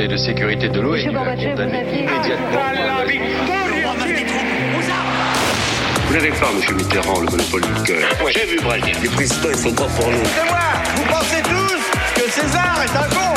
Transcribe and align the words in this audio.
Conseil 0.00 0.08
de 0.08 0.16
sécurité 0.16 0.68
de 0.70 0.80
l'ONU 0.80 1.14
a 1.14 1.36
condamné 1.36 1.80
immédiatement. 1.92 2.60
Vous 6.06 6.14
n'avez 6.14 6.30
pas, 6.30 6.46
M. 6.46 6.76
Mitterrand, 6.76 7.20
le 7.20 7.26
monopole 7.26 7.60
du 7.60 7.82
cœur. 7.82 8.08
J'ai 8.34 8.46
vu 8.46 8.60
Brazil. 8.62 8.96
Les 9.02 9.08
présidents, 9.10 9.48
ils 9.50 9.58
sont 9.58 9.74
pas 9.74 9.84
pour 9.84 10.06
nous. 10.06 10.24
C'est 10.24 10.48
moi 10.48 10.58
Vous 10.96 11.04
pensez 11.04 11.42
tous 11.42 11.82
que 12.14 12.30
César 12.30 12.82
est 12.82 12.96
un 12.96 13.08
con 13.10 13.34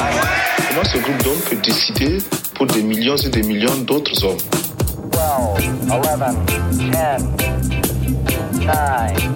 Comment 0.70 0.86
ce 0.86 0.98
groupe 1.00 1.24
d'hommes 1.24 1.42
peut 1.50 1.58
décider 1.58 2.20
pour 2.56 2.66
des 2.68 2.82
millions 2.82 3.18
et 3.18 3.30
des 3.30 3.44
millions 3.44 3.76
d'autres 3.80 4.24
hommes 4.24 4.38
12, 5.12 5.22
11, 5.92 6.02
10, 6.78 6.90
9, 6.92 7.24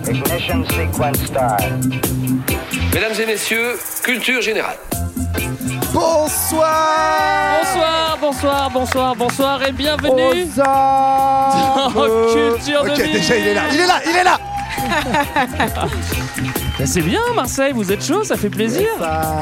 ignition 0.08 0.64
sequence 0.70 1.18
start. 1.26 1.62
Mesdames 2.94 3.20
et 3.22 3.26
messieurs, 3.26 3.78
culture 4.02 4.42
générale. 4.42 4.78
Bonsoir. 5.94 7.62
Bonsoir, 7.62 8.18
bonsoir, 8.22 8.70
bonsoir, 8.72 9.16
bonsoir 9.16 9.68
et 9.68 9.72
bienvenue 9.72 10.12
Aux 10.56 10.60
armes 10.60 11.94
dans 11.94 12.34
Culture 12.34 12.82
Ok, 12.82 12.98
2000. 12.98 13.14
déjà 13.14 13.38
il 13.38 13.48
est 13.48 13.54
là, 13.54 13.62
il 13.72 13.80
est 13.80 13.88
là, 13.88 14.00
il 14.06 14.16
est 14.16 14.24
là. 14.24 14.40
Ben, 16.80 16.86
C'est 16.86 17.02
bien 17.02 17.20
Marseille, 17.36 17.72
vous 17.74 17.92
êtes 17.92 18.04
chaud, 18.06 18.24
ça 18.24 18.36
fait 18.38 18.50
plaisir. 18.50 18.88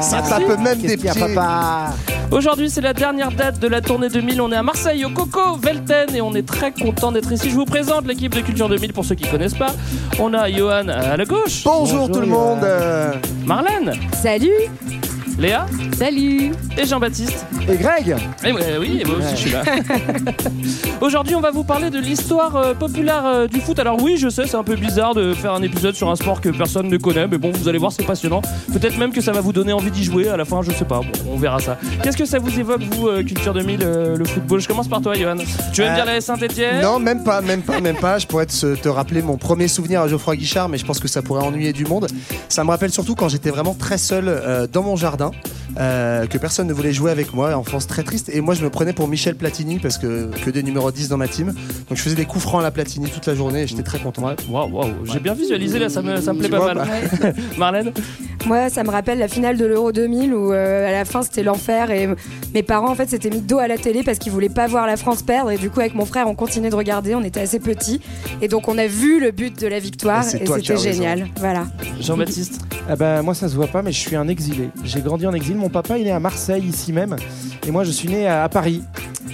Ça 0.00 0.22
tape 0.22 0.58
même 0.58 0.78
des 0.78 0.96
pieds. 0.96 1.10
papa 1.18 1.92
Aujourd'hui 2.30 2.68
c'est 2.70 2.80
la 2.80 2.92
dernière 2.92 3.30
date 3.30 3.58
de 3.58 3.68
la 3.68 3.80
tournée 3.80 4.08
2000, 4.08 4.40
on 4.40 4.50
est 4.52 4.56
à 4.56 4.62
Marseille 4.62 5.04
au 5.04 5.10
Coco 5.10 5.56
Velten 5.56 6.14
et 6.14 6.20
on 6.20 6.34
est 6.34 6.46
très 6.46 6.72
content 6.72 7.12
d'être 7.12 7.30
ici. 7.32 7.50
Je 7.50 7.54
vous 7.54 7.64
présente 7.66 8.06
l'équipe 8.06 8.34
de 8.34 8.40
Culture 8.40 8.68
2000 8.68 8.92
pour 8.92 9.04
ceux 9.04 9.14
qui 9.14 9.28
connaissent 9.28 9.54
pas. 9.54 9.72
On 10.18 10.34
a 10.34 10.50
Johan 10.50 10.88
à 10.88 11.16
la 11.16 11.24
gauche, 11.24 11.62
Bonjour, 11.64 12.10
tout 12.10 12.20
le 12.20 12.26
monde. 12.26 12.64
Euh, 12.64 13.12
Marlène, 13.44 13.92
Salut 14.12 14.50
Léa 15.38 15.66
Salut 15.98 16.52
et 16.78 16.86
Jean-Baptiste. 16.86 17.44
Et 17.70 17.76
Greg 17.76 18.16
Et 18.44 18.52
oui, 18.52 19.00
et 19.00 19.04
moi 19.04 19.16
aussi 19.18 19.30
je 19.32 19.36
suis 19.36 19.50
là. 19.50 19.62
Aujourd'hui, 21.02 21.34
on 21.34 21.40
va 21.40 21.50
vous 21.50 21.62
parler 21.64 21.90
de 21.90 21.98
l'histoire 21.98 22.56
euh, 22.56 22.72
populaire 22.74 23.22
euh, 23.26 23.46
du 23.46 23.60
foot. 23.60 23.78
Alors 23.78 24.02
oui, 24.02 24.16
je 24.16 24.30
sais, 24.30 24.46
c'est 24.46 24.56
un 24.56 24.62
peu 24.64 24.76
bizarre 24.76 25.14
de 25.14 25.34
faire 25.34 25.52
un 25.52 25.62
épisode 25.62 25.94
sur 25.94 26.08
un 26.10 26.16
sport 26.16 26.40
que 26.40 26.48
personne 26.48 26.88
ne 26.88 26.96
connaît, 26.96 27.26
mais 27.26 27.36
bon, 27.36 27.50
vous 27.52 27.68
allez 27.68 27.76
voir, 27.78 27.92
c'est 27.92 28.04
passionnant. 28.04 28.40
Peut-être 28.72 28.96
même 28.96 29.12
que 29.12 29.20
ça 29.20 29.32
va 29.32 29.40
vous 29.42 29.52
donner 29.52 29.74
envie 29.74 29.90
d'y 29.90 30.04
jouer 30.04 30.28
à 30.28 30.38
la 30.38 30.46
fin, 30.46 30.62
je 30.62 30.70
sais 30.70 30.86
pas. 30.86 31.00
Bon, 31.00 31.12
on 31.30 31.36
verra 31.36 31.60
ça. 31.60 31.76
Qu'est-ce 32.02 32.16
que 32.16 32.24
ça 32.24 32.38
vous 32.38 32.58
évoque, 32.58 32.80
vous, 32.92 33.08
euh, 33.08 33.22
Culture 33.22 33.52
2000, 33.52 33.80
euh, 33.82 34.16
le 34.16 34.24
football? 34.24 34.60
Je 34.60 34.68
commence 34.68 34.88
par 34.88 35.02
toi, 35.02 35.12
Johan. 35.14 35.36
Tu 35.72 35.82
veux 35.82 35.86
me 35.88 35.92
Euh, 35.92 35.96
dire 35.96 36.06
la 36.06 36.20
Saint-Etienne? 36.22 36.80
Non, 36.82 36.98
même 36.98 37.22
pas, 37.24 37.42
même 37.42 37.60
pas, 37.62 37.80
même 37.80 37.96
pas. 37.96 38.18
Je 38.18 38.26
pourrais 38.26 38.46
te, 38.46 38.74
te 38.74 38.88
rappeler 38.88 39.20
mon 39.20 39.36
premier 39.36 39.68
souvenir 39.68 40.00
à 40.00 40.08
Geoffroy 40.08 40.36
Guichard, 40.36 40.70
mais 40.70 40.78
je 40.78 40.86
pense 40.86 40.98
que 40.98 41.08
ça 41.08 41.20
pourrait 41.20 41.44
ennuyer 41.44 41.72
du 41.74 41.84
monde. 41.84 42.06
Ça 42.48 42.64
me 42.64 42.70
rappelle 42.70 42.90
surtout 42.90 43.14
quand 43.14 43.28
j'étais 43.28 43.50
vraiment 43.50 43.74
très 43.74 43.98
seul 43.98 44.24
euh, 44.28 44.66
dans 44.66 44.82
mon 44.82 44.96
jardin, 44.96 45.25
해서 45.26 45.65
euh, 45.78 46.26
que 46.26 46.38
personne 46.38 46.66
ne 46.66 46.72
voulait 46.72 46.92
jouer 46.92 47.10
avec 47.10 47.32
moi, 47.34 47.54
enfance 47.56 47.86
très 47.86 48.02
triste. 48.02 48.30
Et 48.32 48.40
moi, 48.40 48.54
je 48.54 48.62
me 48.64 48.70
prenais 48.70 48.92
pour 48.92 49.08
Michel 49.08 49.34
Platini 49.34 49.78
parce 49.78 49.98
que 49.98 50.30
que 50.44 50.50
des 50.50 50.62
numéros 50.62 50.90
10 50.90 51.08
dans 51.08 51.16
ma 51.16 51.28
team. 51.28 51.48
Donc 51.88 51.96
je 51.98 52.02
faisais 52.02 52.14
des 52.16 52.24
coups 52.24 52.42
francs 52.44 52.60
à 52.60 52.64
la 52.64 52.70
Platini 52.70 53.08
toute 53.10 53.26
la 53.26 53.34
journée 53.34 53.62
et 53.62 53.66
j'étais 53.66 53.82
très 53.82 53.98
content. 53.98 54.34
Waouh, 54.48 54.94
j'ai 55.04 55.20
bien 55.20 55.34
visualisé 55.34 55.78
là, 55.78 55.88
ça 55.88 56.02
me, 56.02 56.20
ça 56.20 56.32
me 56.32 56.38
plaît 56.38 56.48
Tu 56.48 56.52
pas 56.52 56.58
vois, 56.60 56.74
mal. 56.74 56.88
bah. 57.20 57.28
Marlène 57.58 57.92
Moi, 58.46 58.68
ça 58.70 58.82
me 58.84 58.90
rappelle 58.90 59.18
la 59.18 59.28
finale 59.28 59.56
de 59.56 59.66
l'Euro 59.66 59.92
2000 59.92 60.32
où 60.34 60.52
euh, 60.52 60.88
à 60.88 60.92
la 60.92 61.04
fin 61.04 61.22
c'était 61.22 61.42
l'enfer 61.42 61.90
et 61.90 62.08
mes 62.54 62.62
parents 62.62 62.90
en 62.90 62.94
fait 62.94 63.08
s'étaient 63.10 63.30
mis 63.30 63.40
dos 63.40 63.58
à 63.58 63.68
la 63.68 63.76
télé 63.78 64.02
parce 64.02 64.18
qu'ils 64.18 64.32
voulaient 64.32 64.48
pas 64.48 64.66
voir 64.66 64.86
la 64.86 64.96
France 64.96 65.22
perdre 65.22 65.50
et 65.50 65.58
du 65.58 65.70
coup 65.70 65.80
avec 65.80 65.94
mon 65.94 66.06
frère 66.06 66.28
on 66.28 66.34
continuait 66.34 66.70
de 66.70 66.76
regarder, 66.76 67.14
on 67.14 67.22
était 67.22 67.40
assez 67.40 67.58
petits 67.60 68.00
et 68.40 68.48
donc 68.48 68.68
on 68.68 68.78
a 68.78 68.86
vu 68.86 69.20
le 69.20 69.30
but 69.30 69.58
de 69.60 69.66
la 69.66 69.78
victoire 69.78 70.24
Et 70.26 70.30
c'était 70.30 70.52
raison. 70.52 70.76
génial. 70.78 71.26
Voilà. 71.38 71.66
Jean-Baptiste 72.00 72.60
Eh 72.92 72.96
ben, 72.96 73.22
moi, 73.22 73.34
ça 73.34 73.48
se 73.48 73.54
voit 73.54 73.66
pas, 73.66 73.82
mais 73.82 73.90
je 73.92 73.98
suis 73.98 74.16
un 74.16 74.28
exilé. 74.28 74.68
J'ai 74.84 75.00
grandi 75.00 75.26
en 75.26 75.32
exil. 75.34 75.56
Mon 75.56 75.65
papa, 75.68 75.98
il 75.98 76.06
est 76.06 76.10
à 76.12 76.20
Marseille, 76.20 76.64
ici 76.64 76.92
même. 76.92 77.16
Et 77.66 77.70
moi, 77.70 77.84
je 77.84 77.90
suis 77.90 78.08
né 78.08 78.26
à, 78.26 78.44
à 78.44 78.48
Paris. 78.48 78.82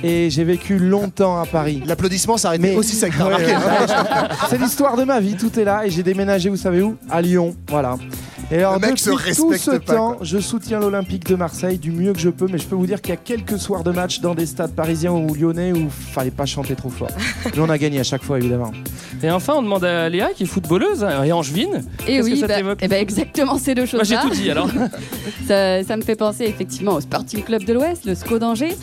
Et 0.04 0.30
j'ai 0.30 0.42
vécu 0.42 0.78
longtemps 0.78 1.40
à 1.40 1.46
Paris. 1.46 1.82
L'applaudissement 1.86 2.36
s'arrête 2.36 2.60
Mais- 2.60 2.74
aussi, 2.74 2.96
ça 2.96 3.06
a 3.06 3.08
Ouais, 3.10 3.22
remarqué. 3.24 3.46
ouais. 3.46 4.28
C'est 4.50 4.58
l'histoire 4.60 4.96
de 4.96 5.04
ma 5.04 5.20
vie, 5.20 5.34
tout 5.36 5.56
est 5.60 5.64
là. 5.64 5.86
Et 5.86 5.90
j'ai 5.90 6.02
déménagé, 6.02 6.48
vous 6.48 6.56
savez 6.56 6.82
où? 6.82 6.96
À 7.08 7.22
Lyon. 7.22 7.54
Voilà. 7.68 7.96
Et 8.52 8.58
alors, 8.58 8.74
Le 8.74 8.80
mec 8.80 8.98
se 8.98 9.10
depuis 9.10 9.34
tout 9.34 9.48
respecte 9.48 9.64
ce 9.64 9.70
pas, 9.78 9.94
temps, 9.94 10.12
quoi. 10.12 10.18
je 10.26 10.38
soutiens 10.38 10.78
l'Olympique 10.78 11.26
de 11.26 11.34
Marseille 11.36 11.78
du 11.78 11.90
mieux 11.90 12.12
que 12.12 12.18
je 12.18 12.28
peux. 12.28 12.46
Mais 12.50 12.58
je 12.58 12.66
peux 12.66 12.74
vous 12.74 12.86
dire 12.86 13.00
qu'il 13.00 13.14
y 13.14 13.16
a 13.16 13.20
quelques 13.20 13.58
soirs 13.58 13.82
de 13.82 13.90
match 13.90 14.20
dans 14.20 14.34
des 14.34 14.44
stades 14.44 14.74
parisiens 14.74 15.12
ou 15.12 15.34
lyonnais 15.34 15.72
où 15.72 15.88
fallait 15.88 16.30
pas 16.30 16.44
chanter 16.44 16.74
trop 16.74 16.90
fort. 16.90 17.08
Mais 17.46 17.60
on 17.60 17.70
a 17.70 17.78
gagné 17.78 17.98
à 17.98 18.04
chaque 18.04 18.22
fois, 18.22 18.38
évidemment. 18.38 18.70
Et 19.22 19.30
enfin, 19.30 19.54
on 19.56 19.62
demande 19.62 19.84
à 19.84 20.08
Léa, 20.10 20.30
qui 20.34 20.42
est 20.42 20.46
footballeuse 20.46 21.02
hein, 21.02 21.24
et 21.24 21.32
angevine. 21.32 21.82
Et 22.06 22.16
Qu'est-ce 22.16 22.24
oui, 22.26 22.34
que 22.34 22.40
ça 22.40 22.46
bah, 22.46 22.56
t'évoque, 22.56 22.78
eh 22.82 22.88
ben, 22.88 23.00
exactement 23.00 23.56
ces 23.56 23.74
deux 23.74 23.86
Moi, 23.92 24.02
j'ai 24.04 24.16
choses-là. 24.16 24.22
tout 24.22 24.30
dit 24.30 24.50
alors. 24.50 24.68
ça, 25.48 25.82
ça 25.82 25.96
me 25.96 26.02
fait 26.02 26.16
penser 26.16 26.44
effectivement 26.44 26.92
au 26.92 27.00
Sporting 27.00 27.42
Club 27.42 27.64
de 27.64 27.72
l'Ouest, 27.72 28.04
le 28.04 28.14
SCO 28.14 28.38
d'Angers, 28.38 28.76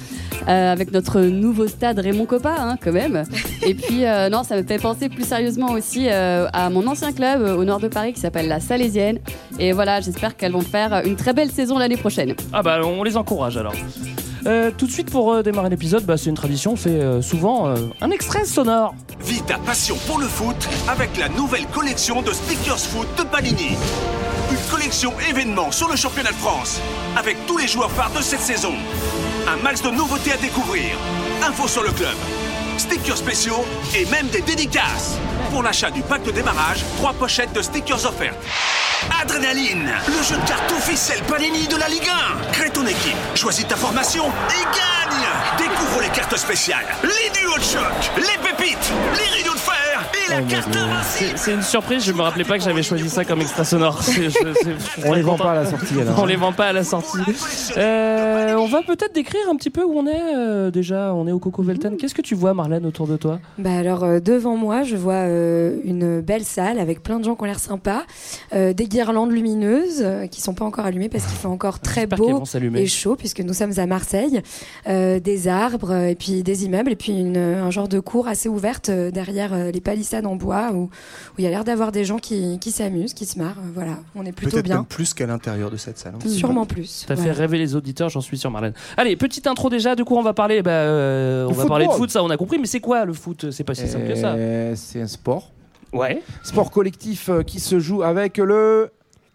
euh, 0.48 0.72
avec 0.72 0.92
notre 0.92 1.22
nouveau 1.22 1.68
stade 1.68 2.00
Raymond 2.00 2.26
Coppa, 2.26 2.56
hein, 2.58 2.78
quand 2.84 2.92
même. 2.94 3.24
Et 3.66 3.76
puis, 3.76 4.06
euh, 4.06 4.30
non, 4.30 4.44
ça 4.44 4.56
me 4.56 4.64
fait 4.64 4.80
penser 4.80 5.10
plus 5.10 5.28
sérieusement 5.28 5.72
aussi 5.74 6.08
euh, 6.10 6.48
à 6.54 6.70
mon 6.70 6.88
ancien 6.88 7.12
club 7.12 7.42
euh, 7.42 7.56
au 7.58 7.66
nord 7.66 7.80
de 7.80 7.88
Paris 7.88 8.14
qui 8.14 8.20
s'appelle 8.20 8.48
la 8.48 8.60
Salésienne. 8.60 9.20
Et 9.60 9.74
voilà, 9.74 10.00
j'espère 10.00 10.38
qu'elles 10.38 10.54
vont 10.54 10.62
faire 10.62 11.02
une 11.06 11.16
très 11.16 11.34
belle 11.34 11.52
saison 11.52 11.78
l'année 11.78 11.98
prochaine. 11.98 12.34
Ah 12.54 12.64
bah 12.64 12.80
on 12.84 13.04
les 13.04 13.18
encourage 13.18 13.58
alors. 13.58 13.74
Euh, 14.48 14.72
tout 14.76 14.88
de 14.88 14.92
suite 14.92 15.12
pour 15.12 15.34
euh, 15.34 15.44
démarrer 15.44 15.70
l'épisode, 15.70 16.06
bah, 16.06 16.16
c'est 16.16 16.30
une 16.30 16.36
tradition, 16.36 16.72
on 16.74 16.76
fait 16.78 16.92
euh, 16.92 17.22
souvent 17.22 17.68
euh, 17.68 17.76
un 18.00 18.10
extrait 18.10 18.46
sonore. 18.46 18.96
Vis 19.22 19.42
ta 19.42 19.58
passion 19.58 19.98
pour 20.08 20.18
le 20.18 20.28
foot 20.28 20.56
avec 20.88 21.18
la 21.18 21.28
nouvelle 21.28 21.66
collection 21.68 22.22
de 22.22 22.32
Stickers 22.32 22.80
Foot 22.80 23.08
de 23.18 23.24
Panini. 23.24 23.76
Une 24.50 24.72
collection 24.72 25.12
événement 25.30 25.72
sur 25.72 25.90
le 25.90 25.98
championnat 25.98 26.32
de 26.32 26.36
France, 26.36 26.80
avec 27.18 27.36
tous 27.48 27.58
les 27.58 27.68
joueurs 27.68 27.92
phares 27.92 28.14
de 28.18 28.22
cette 28.22 28.40
saison. 28.40 28.74
Un 29.48 29.62
max 29.62 29.82
de 29.82 29.90
nouveautés 29.90 30.32
à 30.32 30.38
découvrir. 30.38 30.86
Infos 31.46 31.68
sur 31.68 31.84
le 31.84 31.92
club. 31.92 32.16
Stickers 32.78 33.18
spéciaux 33.18 33.66
et 33.94 34.06
même 34.10 34.28
des 34.30 34.42
dédicaces. 34.42 35.18
Pour 35.52 35.64
l'achat 35.64 35.90
du 35.90 36.02
pack 36.02 36.24
de 36.24 36.32
démarrage, 36.32 36.84
trois 36.98 37.14
pochettes 37.14 37.54
de 37.54 37.62
stickers 37.62 38.06
offertes. 38.06 38.38
Adrénaline, 39.22 39.92
le 40.08 40.24
jeu 40.24 40.36
de 40.36 40.48
cartes 40.48 40.72
officiel 40.72 41.22
Panini 41.24 41.68
de 41.68 41.76
la 41.76 41.88
Ligue 41.88 42.08
1. 42.08 42.52
Crée 42.52 42.70
ton 42.70 42.86
équipe, 42.86 43.18
choisis 43.36 43.68
ta 43.68 43.76
formation 43.76 44.26
et 44.28 44.64
gagne 44.64 45.28
Découvre 45.58 46.02
les 46.02 46.10
cartes 46.10 46.38
spéciales, 46.38 46.86
les 47.04 47.30
duos 47.32 47.58
de 47.58 47.64
choc, 47.64 48.12
les 48.18 48.38
pépites, 48.48 48.92
les 49.18 49.38
rideaux 49.38 49.54
de 49.54 49.60
fer 49.60 49.79
C'est 51.04 51.38
c'est 51.38 51.54
une 51.54 51.62
surprise, 51.64 52.04
je 52.06 52.14
me 52.14 52.22
rappelais 52.22 52.44
pas 52.44 52.58
que 52.58 52.64
j'avais 52.64 52.84
choisi 52.84 53.10
ça 53.10 53.26
comme 53.26 53.42
extrait 53.42 53.66
sonore. 53.66 54.00
Je- 54.04 54.30
je 54.30 54.38
On 55.00 55.02
très 55.02 55.16
les 55.16 55.22
vend 55.22 55.38
pas 55.38 55.52
à 55.52 55.56
la 55.56 55.66
sortie, 55.66 56.00
alors. 56.00 56.20
On 56.22 56.26
les 56.26 56.36
vend 56.36 56.54
pas 56.54 56.68
à 56.68 56.74
la 56.74 56.84
sortie. 56.84 57.18
Euh, 57.78 58.54
on 58.56 58.68
va 58.68 58.82
peut-être 58.84 59.14
décrire 59.16 59.42
un 59.52 59.56
petit 59.56 59.70
peu 59.72 59.84
où 59.84 59.94
on 59.98 60.06
est 60.06 60.36
euh, 60.36 60.70
déjà. 60.72 61.14
On 61.16 61.28
est 61.28 61.32
au 61.32 61.40
Coco 61.40 61.64
Velten. 61.64 61.98
Qu'est-ce 61.98 62.14
que 62.14 62.22
tu 62.22 62.36
vois, 62.36 62.54
Marlène, 62.54 62.86
autour 62.86 63.08
de 63.08 63.18
toi? 63.18 63.40
Bah 63.58 63.76
alors 63.78 64.04
euh, 64.04 64.20
devant 64.20 64.56
moi, 64.56 64.84
je 64.84 64.96
vois 64.96 65.14
euh, 65.14 65.78
une 65.84 66.22
belle 66.22 66.44
salle 66.46 66.80
avec 66.80 67.02
plein 67.02 67.20
de 67.20 67.26
gens 67.26 67.36
qui 67.36 67.44
ont 67.44 67.48
l'air 67.48 67.60
sympas, 67.60 68.04
euh, 68.54 68.74
des 68.74 68.86
guirlandes 68.88 69.32
lumineuses 69.32 70.02
euh, 70.02 70.28
qui 70.28 70.42
sont 70.42 70.54
pas 70.54 70.66
encore 70.66 70.86
allumées 70.86 71.10
parce 71.10 71.26
qu'il 71.26 71.38
fait 71.38 71.48
encore 71.48 71.80
très 71.80 72.02
J'espère 72.02 72.20
qu'elles 72.20 72.28
beau 72.70 72.76
et 72.78 72.88
chaud 72.88 73.16
puisque 73.16 73.40
nous 73.42 73.54
sommes 73.54 73.74
à 73.78 73.86
Marseille, 73.88 74.42
euh, 74.88 75.20
des 75.20 75.48
arbres 75.48 75.94
et 75.96 76.16
puis 76.16 76.44
des 76.44 76.66
immeubles 76.66 76.92
et 76.92 76.96
puis 76.96 77.14
une, 77.14 77.38
un 77.38 77.72
genre 77.72 77.88
de 77.88 78.00
cour 78.00 78.28
assez 78.28 78.48
ouverte 78.50 78.92
derrière 78.92 79.54
euh, 79.54 79.72
les 79.72 79.82
palissades 79.82 80.19
en 80.26 80.36
bois 80.36 80.72
où 80.74 80.84
où 80.84 80.90
il 81.38 81.44
y 81.44 81.48
a 81.48 81.50
l'air 81.50 81.64
d'avoir 81.64 81.92
des 81.92 82.06
gens 82.06 82.18
qui, 82.18 82.58
qui 82.60 82.72
s'amusent, 82.72 83.14
qui 83.14 83.26
se 83.26 83.38
marrent. 83.38 83.58
Voilà, 83.74 83.98
on 84.16 84.26
est 84.26 84.32
plutôt 84.32 84.52
Peut-être 84.54 84.66
bien. 84.66 84.76
même 84.78 84.86
plus 84.86 85.14
qu'à 85.14 85.26
l'intérieur 85.26 85.70
de 85.72 85.78
cette 85.78 85.98
salle. 85.98 86.14
hein. 86.16 86.30
Sûrement 86.30 86.66
plus. 86.66 87.06
T'as 87.08 87.16
fait 87.16 87.32
rêver 87.32 87.58
les 87.58 87.76
auditeurs, 87.76 88.10
j'en 88.10 88.22
suis 88.22 88.38
sûr, 88.38 88.52
Marlène. 88.52 88.74
Allez, 88.98 89.16
petite 89.16 89.48
intro 89.48 89.70
déjà. 89.70 89.96
De 89.96 90.04
quoi 90.04 90.18
on 90.20 90.24
va 90.24 90.34
parler? 90.34 90.62
Bah, 90.62 90.72
euh, 90.72 91.46
On 91.48 91.52
Du 91.52 91.58
va 91.58 91.66
parler 91.66 91.88
de 91.88 91.92
foot, 91.92 92.10
ça 92.10 92.24
on 92.24 92.30
a 92.30 92.38
compris. 92.38 92.58
Mais 92.60 92.68
c'est 92.68 92.80
quoi 92.80 93.06
le 93.06 93.14
foot? 93.14 93.52
C'est 93.52 93.64
pas 93.64 93.76
si 93.76 93.88
simple 93.88 94.08
que 94.08 94.16
ça. 94.16 94.34
Euh, 94.34 94.74
C'est 94.76 95.02
un 95.02 95.08
sport. 95.08 95.52
Ouais. 95.94 96.22
Sport 96.44 96.70
collectif 96.72 97.30
euh, 97.30 97.42
qui 97.44 97.60
se 97.60 97.80
joue 97.80 98.04
avec 98.04 98.38
le. 98.38 98.92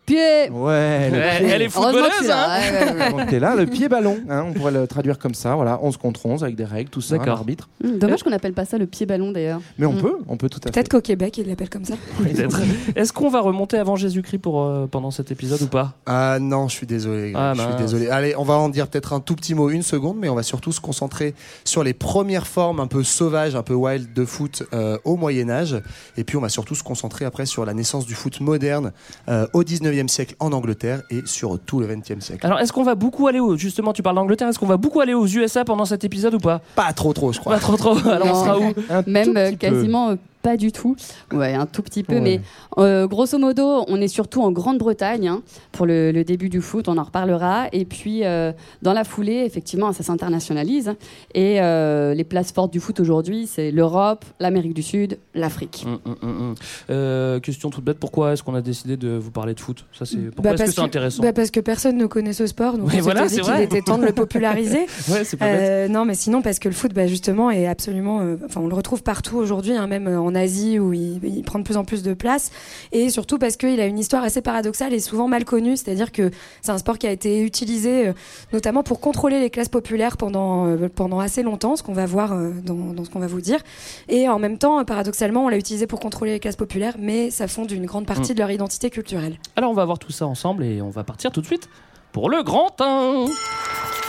Pied 0.07 0.51
Ouais, 0.51 1.11
le 1.11 1.17
Elle, 1.17 1.39
pied. 1.39 1.49
elle 1.51 1.63
est 1.63 1.77
Heureusement 1.77 2.03
que 2.03 2.13
footballeuse, 2.13 2.31
hein 2.31 2.47
ouais, 2.61 2.93
ouais, 2.93 3.01
ouais. 3.01 3.11
Donc 3.11 3.27
t'es 3.31 3.39
là, 3.41 3.55
le 3.55 3.67
pied 3.67 3.89
ballon, 3.89 4.19
hein, 4.29 4.45
on 4.49 4.53
pourrait 4.53 4.73
le 4.73 4.87
traduire 4.87 5.19
comme 5.19 5.33
ça, 5.35 5.55
voilà, 5.55 5.79
11 5.83 5.97
contre 5.97 6.27
11 6.27 6.43
avec 6.45 6.57
des 6.57 6.65
règles, 6.65 6.91
tout 6.91 7.01
ça, 7.01 7.15
un 7.15 7.19
D'accord. 7.19 7.39
arbitre. 7.39 7.69
Hum, 7.83 7.99
Dommage 7.99 8.23
qu'on 8.23 8.31
n'appelle 8.31 8.53
pas 8.53 8.65
ça 8.67 8.77
le 8.77 8.87
pied 8.87 9.07
ballon 9.07 9.33
d'ailleurs. 9.33 9.61
Mais 9.79 9.87
on 9.87 9.93
Mm. 9.95 10.01
peut, 10.03 10.17
on 10.29 10.37
peut 10.37 10.49
tout 10.51 10.59
à 10.63 10.67
fait. 10.67 10.73
Peut-être 10.73 10.89
qu'au 10.91 11.01
Québec, 11.01 11.39
ils 11.39 11.47
l'appellent 11.49 11.71
comme 11.71 11.85
ça. 11.87 11.95
Peut-être. 12.19 12.61
Est-ce 12.97 13.13
qu'on 13.15 13.31
va 13.31 13.41
remonter 13.41 13.79
avant 13.79 13.97
Jésus-Christ 13.97 14.39
pour 14.39 14.63
euh, 14.63 14.87
pendant 14.87 15.11
cet 15.11 15.31
épisode 15.31 15.63
ou 15.63 15.69
pas? 15.69 15.95
Ah 16.07 16.39
non, 16.41 16.69
je 16.69 16.75
suis 16.77 16.87
désolé. 16.87 17.33
Ah, 17.35 17.53
je 17.55 17.61
suis 17.61 17.71
mince. 17.71 17.81
désolé. 17.81 18.09
Allez, 18.09 18.35
on 18.37 18.45
va 18.45 18.55
en 18.55 18.69
dire 18.69 18.89
peut-être 18.89 19.13
un 19.15 19.21
tout 19.21 19.35
petit 19.37 19.55
mot, 19.55 19.71
une 19.71 19.83
seconde, 19.83 20.19
mais 20.21 20.29
on 20.29 20.35
va 20.35 20.43
surtout 20.43 20.73
se 20.73 20.81
concentrer 20.81 21.35
sur 21.65 21.83
les 21.83 21.95
premières 21.95 22.47
formes 22.47 22.79
un 22.81 22.87
peu 22.89 23.03
sauvages, 23.05 23.55
un 23.57 23.63
peu 23.63 23.75
wild 23.75 24.13
de 24.13 24.25
foot 24.27 24.65
euh, 24.75 24.99
au 25.05 25.17
Moyen 25.17 25.49
Âge. 25.49 25.81
Et 26.19 26.25
puis 26.25 26.37
on 26.37 26.41
va 26.41 26.49
surtout 26.51 26.75
se 26.75 26.83
concentrer 26.83 27.25
après 27.25 27.47
sur 27.47 27.65
la 27.65 27.73
naissance 27.73 28.05
du 28.07 28.15
foot 28.15 28.41
moderne 28.41 28.93
euh, 29.29 29.47
au 29.55 29.65
19e 29.95 30.09
siècle 30.09 30.35
en 30.41 30.53
Angleterre 30.53 31.03
et 31.11 31.23
sur 31.27 31.59
tout 31.59 31.81
le 31.81 31.87
20e 31.87 32.21
siècle. 32.21 32.47
Alors, 32.47 32.59
est-ce 32.61 32.73
qu'on 32.73 32.83
va 32.83 32.95
beaucoup 32.95 33.27
aller 33.29 33.41
au. 33.41 33.57
Justement, 33.57 33.93
tu 33.93 34.03
parles 34.03 34.17
d'Angleterre. 34.17 34.49
Est-ce 34.49 34.59
qu'on 34.59 34.67
va 34.67 34.77
beaucoup 34.77 35.01
aller 35.01 35.15
aux 35.15 35.27
USA 35.27 35.65
pendant 35.65 35.85
cet 35.85 36.05
épisode 36.05 36.35
ou 36.35 36.39
pas? 36.39 36.61
Pas 36.75 36.93
trop 36.93 37.13
trop, 37.13 37.33
je 37.33 37.41
crois. 37.41 37.55
Pas 37.55 37.61
trop 37.61 37.77
trop. 37.77 37.97
Alors, 38.09 38.27
on 38.29 38.31
Non. 38.35 38.45
sera 38.45 38.59
où 38.59 38.73
Un 38.91 39.03
Même 39.07 39.37
euh, 39.37 39.51
petit 39.53 39.57
peu. 39.69 40.19
Pas 40.45 40.57
du 40.59 40.71
tout. 40.73 40.95
Ouais, 41.33 41.55
un 41.55 41.67
tout 41.67 41.83
petit 41.83 42.03
peu, 42.05 42.15
Ouais. 42.17 42.21
mais 42.21 42.41
euh, 42.79 43.07
grosso 43.09 43.39
modo, 43.39 43.85
on 43.89 44.01
est 44.01 44.09
surtout 44.09 44.43
en 44.43 44.53
Grande-Bretagne 44.53 45.27
hein, 45.27 45.43
pour 45.73 45.87
le, 45.87 46.13
le 46.13 46.23
début 46.23 46.49
du 46.51 46.61
foot, 46.61 46.87
on 46.89 46.99
en 46.99 47.03
reparlera. 47.03 47.67
Et 47.73 47.85
puis, 47.87 48.25
euh, 48.25 48.53
dans 48.83 48.93
la 48.93 49.05
foulée, 49.05 49.43
effectivement, 49.47 49.93
ça 49.93 50.03
s'internationalise. 50.03 50.93
Et 51.35 51.61
euh, 51.63 52.13
les 52.15 52.25
places 52.25 52.53
fortes 52.53 52.73
du 52.73 52.79
foot 52.79 53.01
aujourd'hui, 53.01 53.47
c'est 53.47 53.71
l'Europe, 53.71 54.25
l'Amérique 54.39 54.75
du 54.75 54.83
Sud, 54.83 55.19
l'Afrique. 55.35 55.85
Hum, 55.87 55.99
hum, 56.23 56.55
hum, 56.91 57.41
question 57.41 57.71
toute 57.71 57.85
bête, 57.85 57.99
pourquoi 57.99 58.33
est-ce 58.35 58.43
qu'on 58.43 58.55
a 58.55 58.61
décidé 58.61 58.97
de 58.97 59.17
vous 59.17 59.31
parler 59.31 59.55
de 59.55 59.61
foot? 59.61 59.87
Ça, 59.99 60.05
c'est 60.05 60.19
pourquoi 60.31 60.43
Bah, 60.43 60.51
est-ce 60.51 60.61
que 60.63 60.67
parce 60.67 60.75
c'est 60.77 60.81
intéressant? 60.83 61.23
bah, 61.23 61.33
Parce 61.33 61.51
que 61.51 61.61
personne 61.61 61.97
ne 61.97 62.07
connaît 62.07 62.33
ce 62.35 62.47
sport, 62.47 62.77
donc 62.79 62.89
Oui, 62.89 62.97
on 62.99 63.03
voilà, 63.03 63.23
dit 63.27 63.31
c'est 63.35 63.41
qu'il 63.41 63.51
vrai. 63.51 63.65
était 63.65 63.81
temps 63.81 63.99
de 63.99 64.05
le 64.05 64.13
populariser. 64.13 64.87
Ouais, 65.09 65.25
c'est 65.25 65.37
pas 65.37 65.47
bête. 65.47 65.61
Euh, 65.61 65.89
non, 65.89 66.05
mais 66.05 66.15
sinon 66.15 66.43
parce 66.43 66.59
que 66.59 66.69
le 66.69 66.75
foot, 66.75 66.93
bah, 66.95 67.07
justement, 67.07 67.51
est 67.51 67.67
absolument. 67.67 68.21
euh, 68.21 68.37
Enfin, 68.45 68.61
on 68.61 68.69
le 68.69 68.75
retrouve 68.75 69.03
partout 69.03 69.37
aujourd'hui, 69.37 69.73
hein, 69.73 69.87
même 69.87 70.07
euh, 70.09 70.19
en 70.35 70.41
Asie 70.41 70.79
où 70.79 70.93
il, 70.93 71.21
il 71.25 71.43
prend 71.43 71.59
de 71.59 71.65
plus 71.65 71.77
en 71.77 71.85
plus 71.85 72.03
de 72.03 72.15
place, 72.15 72.51
et 72.93 73.09
surtout 73.11 73.39
parce 73.39 73.57
qu'il 73.57 73.81
a 73.81 73.87
une 73.87 73.99
histoire 73.99 74.25
assez 74.25 74.43
paradoxale 74.43 74.93
et 74.93 75.01
souvent 75.01 75.29
mal 75.29 75.45
connue. 75.45 75.77
C'est-à-dire 75.77 76.11
que 76.13 76.31
c'est 76.63 76.73
un 76.73 76.79
sport 76.79 76.99
qui 76.99 77.07
a 77.07 77.11
été 77.13 77.43
utilisé 77.43 78.09
euh, 78.09 78.13
notamment 78.53 78.83
pour 78.83 79.01
contrôler 79.01 79.39
les 79.41 79.51
classes 79.51 79.69
populaires 79.69 80.17
pendant 80.17 80.67
euh, 80.67 80.89
pendant 80.89 81.21
assez 81.21 81.43
longtemps, 81.43 81.77
ce 81.77 81.83
qu'on 81.83 81.93
va 81.93 82.07
voir 82.07 82.33
euh, 82.33 82.51
dans, 82.65 82.75
dans 82.93 83.05
ce 83.05 83.11
qu'on 83.11 83.21
va 83.21 83.27
vous 83.29 83.41
dire. 83.41 83.61
Et 84.09 84.29
en 84.29 84.39
même 84.39 84.59
temps, 84.59 84.85
paradoxalement, 84.85 85.45
on 85.45 85.49
l'a 85.49 85.57
utilisé 85.57 85.87
pour 85.87 86.01
contrôler 86.01 86.33
les 86.33 86.41
classes 86.41 86.57
populaires, 86.57 86.97
mais 86.99 87.31
ça 87.31 87.47
fonde 87.49 87.71
une 87.71 87.87
grande 87.87 88.07
partie 88.07 88.33
Mm. 88.33 88.35
de 88.35 88.39
leur 88.39 88.51
identité 88.51 88.91
culturelle. 88.91 89.39
Alors, 89.57 89.71
on 89.71 89.75
va 89.75 89.85
voir 89.85 89.99
tout 89.99 90.11
ça 90.13 90.27
ensemble 90.27 90.65
et 90.65 90.81
on 90.81 90.91
va 90.91 91.05
partir 91.05 91.31
tout 91.31 91.41
de 91.41 91.47
suite 91.47 91.69
pour 92.13 92.31
le 92.31 92.43
grand 92.43 92.81
1. 92.81 93.27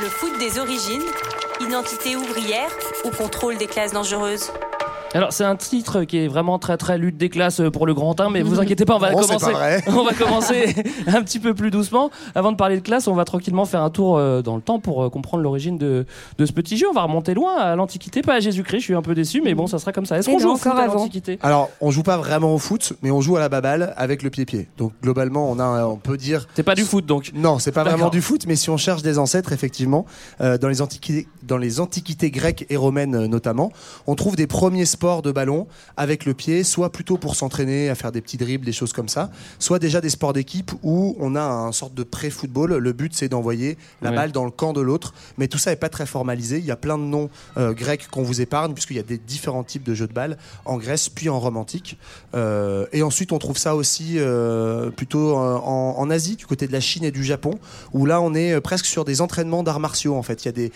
Le 0.01 0.07
foot 0.07 0.31
des 0.39 0.59
origines, 0.59 1.01
identité 1.59 2.15
ouvrière 2.15 2.69
ou 3.03 3.09
contrôle 3.09 3.57
des 3.57 3.67
classes 3.67 3.91
dangereuses? 3.93 4.51
Alors, 5.15 5.31
c'est 5.31 5.45
un 5.45 5.55
titre 5.55 6.03
qui 6.03 6.17
est 6.17 6.27
vraiment 6.27 6.59
très 6.59 6.75
très 6.75 6.97
lutte 6.97 7.15
des 7.15 7.29
classes 7.29 7.61
pour 7.71 7.87
le 7.87 7.93
grand 7.93 8.19
1, 8.19 8.29
mais 8.29 8.41
vous 8.41 8.59
inquiétez 8.59 8.83
pas, 8.83 8.95
on 8.95 8.99
va 8.99 9.11
c'est 9.11 9.27
commencer. 9.27 9.53
On 9.87 10.03
va 10.03 10.13
commencer 10.13 10.75
un 11.07 11.23
petit 11.23 11.39
peu 11.39 11.53
plus 11.53 11.71
doucement. 11.71 12.11
Avant 12.35 12.51
de 12.51 12.57
parler 12.57 12.75
de 12.75 12.81
classe, 12.81 13.07
on 13.07 13.13
va 13.13 13.23
tranquillement 13.23 13.63
faire 13.63 13.81
un 13.81 13.89
tour 13.89 14.17
euh, 14.17 14.41
dans 14.41 14.57
le 14.57 14.61
temps 14.61 14.79
pour 14.79 15.05
euh, 15.05 15.09
comprendre 15.09 15.41
l'origine 15.41 15.77
de, 15.77 16.05
de 16.37 16.45
ce 16.45 16.51
petit 16.51 16.75
jeu. 16.75 16.87
On 16.89 16.93
va 16.93 17.03
remonter 17.03 17.33
loin 17.33 17.55
à 17.55 17.77
l'Antiquité, 17.77 18.23
pas 18.23 18.33
à 18.35 18.39
Jésus-Christ. 18.41 18.79
Je 18.79 18.83
suis 18.83 18.93
un 18.93 19.01
peu 19.01 19.15
déçu, 19.15 19.41
mais 19.41 19.53
bon, 19.53 19.67
ça 19.67 19.79
sera 19.79 19.93
comme 19.93 20.05
ça. 20.05 20.17
Est-ce 20.17 20.29
qu'on 20.29 20.37
joue 20.37 20.49
non, 20.49 20.53
au 20.55 20.57
foot 20.57 20.73
encore 20.73 20.81
à 20.83 20.87
l'Antiquité? 20.87 21.39
Alors, 21.41 21.69
on 21.79 21.91
joue 21.91 22.03
pas 22.03 22.17
vraiment 22.17 22.53
au 22.53 22.57
foot, 22.57 22.91
mais 23.01 23.11
on 23.11 23.21
joue 23.21 23.37
à 23.37 23.39
la 23.39 23.47
baballe 23.47 23.93
avec 23.95 24.21
le 24.21 24.29
pied-pied. 24.29 24.67
Donc, 24.77 24.91
globalement, 25.01 25.49
on, 25.49 25.59
a, 25.59 25.85
on 25.85 25.97
peut 25.97 26.17
dire. 26.17 26.45
C'est 26.55 26.63
pas 26.63 26.75
du 26.75 26.83
foot, 26.83 27.05
donc 27.05 27.31
Non, 27.33 27.59
c'est 27.59 27.71
pas 27.71 27.83
vraiment 27.83 28.09
du 28.09 28.21
foot, 28.21 28.45
mais 28.47 28.57
si 28.57 28.69
on 28.69 28.77
cherche 28.77 29.01
des 29.01 29.17
ancêtres, 29.17 29.53
effectivement, 29.53 30.05
euh, 30.41 30.57
dans, 30.57 30.67
les 30.67 30.81
antiquités, 30.81 31.29
dans 31.43 31.57
les 31.57 31.79
antiquités 31.79 32.31
grecques 32.31 32.65
et 32.69 32.75
romaines 32.75 33.15
euh, 33.15 33.27
notamment, 33.27 33.71
on 34.07 34.15
trouve 34.15 34.35
des 34.35 34.47
premiers 34.47 34.85
sports 34.85 35.04
de 35.05 35.31
ballon 35.31 35.67
avec 35.97 36.25
le 36.25 36.33
pied, 36.33 36.63
soit 36.63 36.91
plutôt 36.91 37.17
pour 37.17 37.35
s'entraîner 37.35 37.89
à 37.89 37.95
faire 37.95 38.11
des 38.11 38.21
petits 38.21 38.37
dribbles, 38.37 38.65
des 38.65 38.71
choses 38.71 38.91
comme 38.93 39.07
ça, 39.09 39.29
soit 39.59 39.79
déjà 39.79 40.01
des 40.01 40.09
sports 40.09 40.33
d'équipe 40.33 40.71
où 40.83 41.15
on 41.19 41.35
a 41.35 41.41
un 41.43 41.71
sorte 41.71 41.93
de 41.93 42.03
pré-football. 42.03 42.75
Le 42.77 42.93
but, 42.93 43.13
c'est 43.15 43.29
d'envoyer 43.29 43.77
la 44.01 44.09
Ouais. 44.09 44.15
balle 44.15 44.31
dans 44.31 44.45
le 44.45 44.51
camp 44.51 44.73
de 44.73 44.81
l'autre, 44.81 45.13
mais 45.37 45.47
tout 45.47 45.57
ça 45.57 45.71
est 45.71 45.75
pas 45.75 45.89
très 45.89 46.05
formalisé. 46.05 46.57
Il 46.57 46.65
y 46.65 46.71
a 46.71 46.75
plein 46.75 46.97
de 46.97 47.03
noms 47.03 47.29
euh, 47.57 47.73
grecs 47.73 48.07
qu'on 48.09 48.23
vous 48.23 48.41
épargne, 48.41 48.73
puisqu'il 48.73 48.97
y 48.97 48.99
a 48.99 49.03
des 49.03 49.17
différents 49.17 49.63
types 49.63 49.83
de 49.83 49.93
jeux 49.93 50.07
de 50.07 50.13
balle 50.13 50.37
en 50.65 50.77
Grèce 50.77 51.09
puis 51.09 51.29
en 51.29 51.39
Rome 51.39 51.57
antique. 51.57 51.97
Euh, 52.33 52.85
et 52.93 53.03
ensuite, 53.03 53.31
on 53.31 53.37
trouve 53.39 53.57
ça 53.57 53.75
aussi 53.75 54.15
euh, 54.17 54.89
plutôt 54.89 55.35
en, 55.35 55.95
en 55.97 56.09
Asie, 56.09 56.35
du 56.35 56.45
côté 56.45 56.67
de 56.67 56.71
la 56.73 56.79
Chine 56.79 57.03
et 57.03 57.11
du 57.11 57.23
Japon, 57.23 57.59
où 57.93 58.05
là, 58.05 58.21
on 58.21 58.33
est 58.33 58.59
presque 58.61 58.85
sur 58.85 59.05
des 59.05 59.21
entraînements 59.21 59.63
d'arts 59.63 59.79
martiaux. 59.79 60.15
En 60.15 60.23
fait, 60.23 60.43
il 60.43 60.47
y 60.47 60.49
a 60.49 60.51
des 60.51 60.71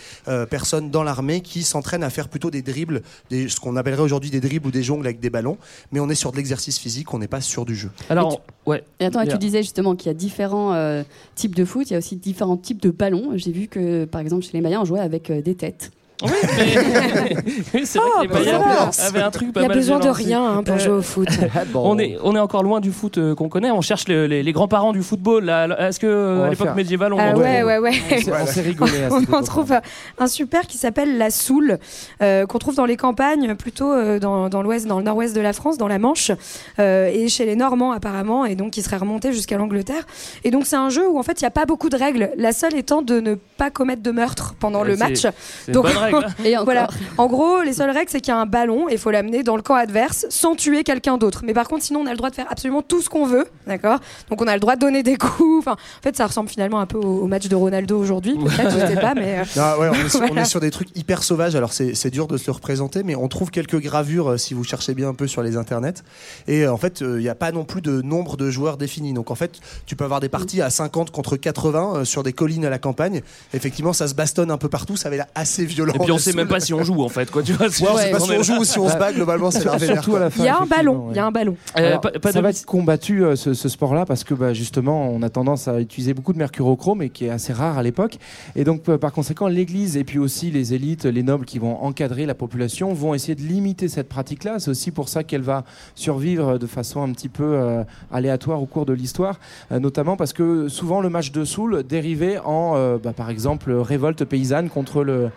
personnes 0.50 0.90
dans 0.92 1.04
l'armée 1.04 1.42
qui 1.42 1.64
s'entraînent 1.64 2.04
à 2.04 2.10
faire 2.10 2.28
plutôt 2.30 2.52
des 2.52 2.62
dribbles, 2.62 3.02
des, 3.30 3.48
ce 3.50 3.60
qu'on 3.60 3.76
appellerait 3.76 4.04
aujourd'hui 4.09 4.31
des 4.31 4.41
dribbles 4.41 4.67
ou 4.67 4.71
des 4.71 4.81
jongles 4.83 5.06
avec 5.06 5.19
des 5.19 5.29
ballons, 5.29 5.57
mais 5.91 6.00
on 6.00 6.09
est 6.09 6.15
sur 6.15 6.31
de 6.31 6.38
l'exercice 6.38 6.79
physique, 6.79 7.13
on 7.13 7.19
n'est 7.19 7.27
pas 7.27 7.41
sur 7.41 7.63
du 7.63 7.75
jeu. 7.75 7.91
Alors, 8.09 8.41
ouais. 8.65 8.83
Et 9.00 9.06
attends, 9.06 9.21
et 9.21 9.27
tu 9.27 9.38
disais 9.38 9.61
justement 9.61 9.95
qu'il 9.95 10.07
y 10.07 10.09
a 10.09 10.15
différents 10.15 10.73
euh, 10.73 11.03
types 11.35 11.56
de 11.56 11.63
foot, 11.63 11.89
il 11.89 11.94
y 11.94 11.95
a 11.95 12.00
aussi 12.00 12.15
différents 12.15 12.57
types 12.57 12.81
de 12.81 12.89
ballons. 12.89 13.31
J'ai 13.35 13.51
vu 13.51 13.67
que, 13.67 14.06
par 14.06 14.21
exemple, 14.21 14.44
chez 14.44 14.53
les 14.53 14.61
Mayens, 14.61 14.81
on 14.81 14.85
jouait 14.85 15.00
avec 15.00 15.29
euh, 15.29 15.41
des 15.41 15.56
têtes. 15.56 15.91
Oui, 16.21 16.31
mais- 16.57 17.36
oui, 17.74 17.81
c'est 17.86 17.98
vrai 18.00 18.07
Oh, 18.13 18.19
que 18.24 18.27
les 18.38 18.45
Mayens 18.45 18.92
ça 18.92 19.04
va. 19.04 19.07
avaient 19.07 19.21
un 19.21 19.31
truc 19.31 19.54
pas 19.54 19.62
Il 19.62 19.63
y 19.63 19.66
a 19.66 19.69
mal 19.69 19.77
besoin 19.77 20.00
de 20.00 20.10
rien 20.10 20.44
hein, 20.45 20.63
pour 20.63 20.75
Euh, 20.75 20.80
jouer 20.80 20.94
au 20.94 21.01
foot. 21.01 21.30
On 21.75 21.98
est, 21.98 22.18
on 22.24 22.36
est 22.36 22.39
encore 22.39 22.63
loin 22.63 22.80
du 22.81 22.92
foot 22.92 23.18
euh, 23.18 23.36
qu'on 23.36 23.48
connaît. 23.48 23.71
On 23.71 23.80
cherche 23.81 24.07
le- 24.10 24.27
les, 24.27 24.44
les 24.44 24.51
grands-parents 24.51 24.92
du 24.92 25.01
football. 25.01 25.50
Est-ce 25.80 26.00
que 26.00 26.07
euh, 26.07 26.44
à 26.45 26.50
l'époque 26.50 26.68
faire- 26.68 26.75
médiévale, 26.75 27.13
on 27.13 27.19
Ah 27.19 27.31
en 27.33 27.38
ouais, 27.38 27.63
ouais, 27.63 27.77
ouais. 27.77 27.92
On 28.12 28.18
s'est- 28.19 28.31
on 28.42 28.45
s'est 28.45 28.62
rigolé 28.62 29.04
à 29.04 29.07
On 29.12 29.19
cette 29.19 29.30
en 29.30 29.39
époque-là. 29.39 29.42
trouve 29.48 29.74
un 30.19 30.27
super 30.27 30.68
qui 30.68 30.77
s'appelle 30.77 31.18
la 31.18 31.30
soule, 31.31 31.77
euh, 32.21 32.45
qu'on 32.45 32.57
trouve 32.60 32.75
dans 32.75 32.86
les 32.86 32.98
campagnes, 32.98 33.56
plutôt 33.56 33.92
euh, 33.94 34.19
dans, 34.19 34.50
dans 34.50 34.62
l'ouest, 34.62 34.88
dans 34.88 34.98
le 34.98 35.04
nord-ouest 35.06 35.33
de 35.36 35.42
la 35.42 35.54
France, 35.54 35.77
dans 35.77 35.88
la 35.88 36.00
Manche, 36.00 36.31
euh, 36.80 37.07
et 37.13 37.30
chez 37.30 37.45
les 37.45 37.56
Normands 37.56 37.92
apparemment, 37.94 38.45
et 38.45 38.56
donc 38.56 38.71
qui 38.71 38.81
serait 38.81 38.98
remonté 38.98 39.31
jusqu'à 39.31 39.57
l'Angleterre. 39.57 40.06
Et 40.44 40.51
donc 40.51 40.66
c'est 40.66 40.75
un 40.75 40.89
jeu 40.89 41.07
où 41.07 41.18
en 41.18 41.24
fait 41.24 41.39
il 41.39 41.44
n'y 41.44 41.48
a 41.48 41.51
pas 41.51 41.66
beaucoup 41.66 41.89
de 41.89 41.95
règles. 41.98 42.31
La 42.38 42.51
seule 42.51 42.75
étant 42.75 43.01
de 43.01 43.19
ne 43.19 43.36
pas 43.36 43.69
commettre 43.69 44.01
de 44.04 44.12
meurtre 44.12 44.56
pendant 44.60 44.81
Ouais, 44.81 44.89
le 44.89 44.98
match. 44.98 45.24
Donc 45.69 45.86
règle, 46.17 46.25
hein. 46.27 46.44
Et 46.45 46.56
encore. 46.56 46.65
voilà. 46.65 46.88
En 47.17 47.27
gros, 47.27 47.61
les 47.61 47.73
seules 47.73 47.89
règles 47.91 48.09
c'est 48.11 48.21
qu'il 48.21 48.33
y 48.33 48.38
a 48.38 48.39
un 48.39 48.45
ballon 48.45 48.89
et 48.89 48.94
il 48.94 48.97
faut 49.00 49.11
l'amener 49.11 49.44
dans 49.44 49.56
le 49.56 49.61
camp 49.61 49.75
adverse 49.75 50.25
sans 50.29 50.56
tuer 50.56 50.83
quelqu'un 50.83 51.17
d'autre. 51.17 51.41
Mais 51.45 51.53
par 51.53 51.67
contre, 51.67 51.83
sinon 51.83 52.01
on 52.01 52.06
a 52.06 52.11
le 52.11 52.17
droit 52.17 52.29
de 52.29 52.35
faire 52.35 52.47
absolument 52.50 52.81
tout 52.81 53.01
ce 53.01 53.09
qu'on 53.09 53.25
veut, 53.25 53.45
d'accord? 53.67 54.00
Donc 54.29 54.41
on 54.41 54.47
a 54.47 54.53
le 54.53 54.59
droit 54.59 54.75
de 54.75 54.81
donner 54.81 55.03
des 55.03 55.17
coups. 55.17 55.59
Enfin, 55.59 55.73
en 55.73 56.01
fait, 56.03 56.15
ça 56.15 56.27
ressemble 56.27 56.50
finalement 56.50 56.79
un 56.79 56.85
peu 56.85 56.97
au, 56.97 57.21
au 57.23 57.27
match 57.27 57.47
de 57.47 57.56
Ronaldo 57.56 57.97
aujourd'hui, 58.00 58.38
peut-être, 58.38 58.71
je 58.71 58.85
sais 58.88 59.00
pas, 59.00 59.13
mais. 59.15 59.39
euh, 59.57 59.77
ouais, 59.77 59.89
on, 59.89 59.94
est 59.94 60.09
sur, 60.09 60.21
on 60.21 60.25
Voilà. 60.27 60.41
est 60.41 60.45
sur 60.45 60.59
des 60.59 60.71
trucs 60.71 60.95
hyper 60.97 61.23
sauvages. 61.23 61.56
Alors 61.56 61.73
c'est 61.73 61.95
c'est 61.95 62.09
dur 62.11 62.27
de 62.27 62.38
se 62.38 62.45
le 62.47 62.51
représenter, 62.53 63.03
mais 63.03 63.15
on 63.15 63.27
trouve 63.27 63.51
quelques 63.51 63.79
gravures 63.81 64.31
euh, 64.31 64.38
si 64.38 64.53
vous 64.53 64.63
cherchez 64.63 64.94
bien 64.94 65.09
un 65.09 65.13
peu 65.13 65.27
sur 65.27 65.41
les 65.41 65.57
internets. 65.57 66.03
Et 66.47 66.63
euh, 66.65 66.71
en 66.73 66.77
fait, 66.77 67.01
il 67.01 67.17
n'y 67.17 67.29
a 67.29 67.35
pas 67.35 67.51
non 67.51 67.63
plus 67.65 67.81
de 67.81 68.01
nombre 68.01 68.38
de 68.38 68.50
joueurs 68.50 68.77
définis. 68.77 69.13
Donc 69.13 69.31
en 69.31 69.35
fait, 69.35 69.59
tu 69.85 69.95
peux 69.95 70.03
avoir 70.03 70.19
des 70.19 70.29
parties 70.29 70.61
à 70.61 70.69
50 70.69 71.11
contre 71.11 71.35
80 71.38 71.94
euh, 71.95 72.06
sur 72.06 72.23
des 72.23 72.33
collines 72.33 72.65
à 72.65 72.69
la 72.69 72.79
campagne. 72.79 73.21
Effectivement, 73.53 73.94
ça 73.94 74.07
se 74.07 74.15
bastonne 74.15 74.51
un 74.51 74.57
peu 74.57 74.69
partout. 74.69 74.95
Ça 74.97 75.07
avait 75.07 75.17
l'air 75.17 75.27
assez 75.35 75.65
violent. 75.65 75.94
Et 76.00 76.04
puis 76.04 76.12
on 76.12 76.18
sait 76.18 76.34
même 76.34 76.48
pas 76.48 76.60
si 76.60 76.74
on 76.74 76.84
joue 76.84 77.04
en 77.04 77.10
fait. 77.10 77.30
Quoi, 77.30 77.44
tu 77.44 77.54
vois, 77.54 77.68
Ouais, 77.68 77.74
on 77.81 77.98
sait 77.98 78.12
pas 78.12 78.19
si 78.19 78.31
on 78.31 78.44
joue 78.44 78.60
ou 78.60 78.63
si 78.63 78.80
on 78.80 78.90
se 78.90 78.98
bat. 78.98 79.12
Globalement, 79.12 79.51
c'est 79.51 79.60
Surtout 79.80 80.16
à 80.16 80.19
la 80.19 80.30
fin. 80.30 80.44
Il 80.44 80.46
y 80.46 80.50
a 80.50 80.60
un 80.60 80.66
ballon, 80.66 81.07
il 81.12 81.16
y 81.16 81.19
a 81.19 81.25
un 81.25 81.31
ballon. 81.31 81.56
Euh, 81.78 81.98
ça 82.24 82.31
de- 82.31 82.40
va 82.42 82.50
être 82.50 82.66
combattu 82.66 83.24
euh, 83.24 83.36
ce, 83.36 83.54
sport-là 83.54 84.06
parce 84.06 84.24
que 84.24 84.34
bah, 84.34 84.54
justement 84.54 85.10
on 85.10 85.22
a 85.22 85.30
tendance 85.30 85.68
à 85.68 85.80
utiliser 85.80 86.13
beaucoup 86.13 86.34
de 86.34 86.38
mercurochrome 86.38 87.01
et 87.01 87.10
qui 87.10 87.25
est 87.25 87.30
assez 87.30 87.54
rare 87.54 87.78
à 87.78 87.84
l'époque 87.84 88.18
et 88.56 88.63
donc 88.63 88.90
euh, 88.90 88.98
par 88.98 89.12
conséquent 89.12 89.48
l'Église 89.48 89.98
et 89.98 90.04
puis 90.04 90.19
aussi 90.19 90.51
les 90.51 90.74
élites, 90.74 91.06
les 91.06 91.24
nobles 91.24 91.46
qui 91.46 91.60
vont 91.60 91.81
encadrer 91.84 92.25
la 92.25 92.36
population 92.36 92.94
vont 92.94 93.13
essayer 93.13 93.36
de 93.36 93.42
limiter 93.42 93.88
cette 93.88 94.10
pratique-là. 94.10 94.60
C'est 94.60 94.72
aussi 94.72 94.92
pour 94.92 95.10
ça 95.10 95.24
qu'elle 95.24 95.42
va 95.42 95.63
survivre 95.95 96.57
de 96.57 96.68
façon 96.68 97.02
un 97.02 97.12
petit 97.12 97.30
peu 97.30 97.44
euh, 97.44 97.84
aléatoire 98.12 98.62
au 98.62 98.66
cours 98.66 98.86
de 98.86 98.94
l'histoire, 98.94 99.40
euh, 99.72 99.80
notamment 99.80 100.16
parce 100.18 100.34
que 100.34 100.68
souvent 100.68 101.02
le 101.02 101.10
match 101.10 101.31
de 101.31 101.44
Soule 101.45 101.84
dérivait 101.84 102.40
en 102.40 102.74
euh, 102.75 102.98
bah, 102.98 103.13
par 103.13 103.30
exemple 103.30 103.71
révolte 103.71 104.26
paysanne 104.26 104.69
contre 104.69 105.04
le 105.04 105.30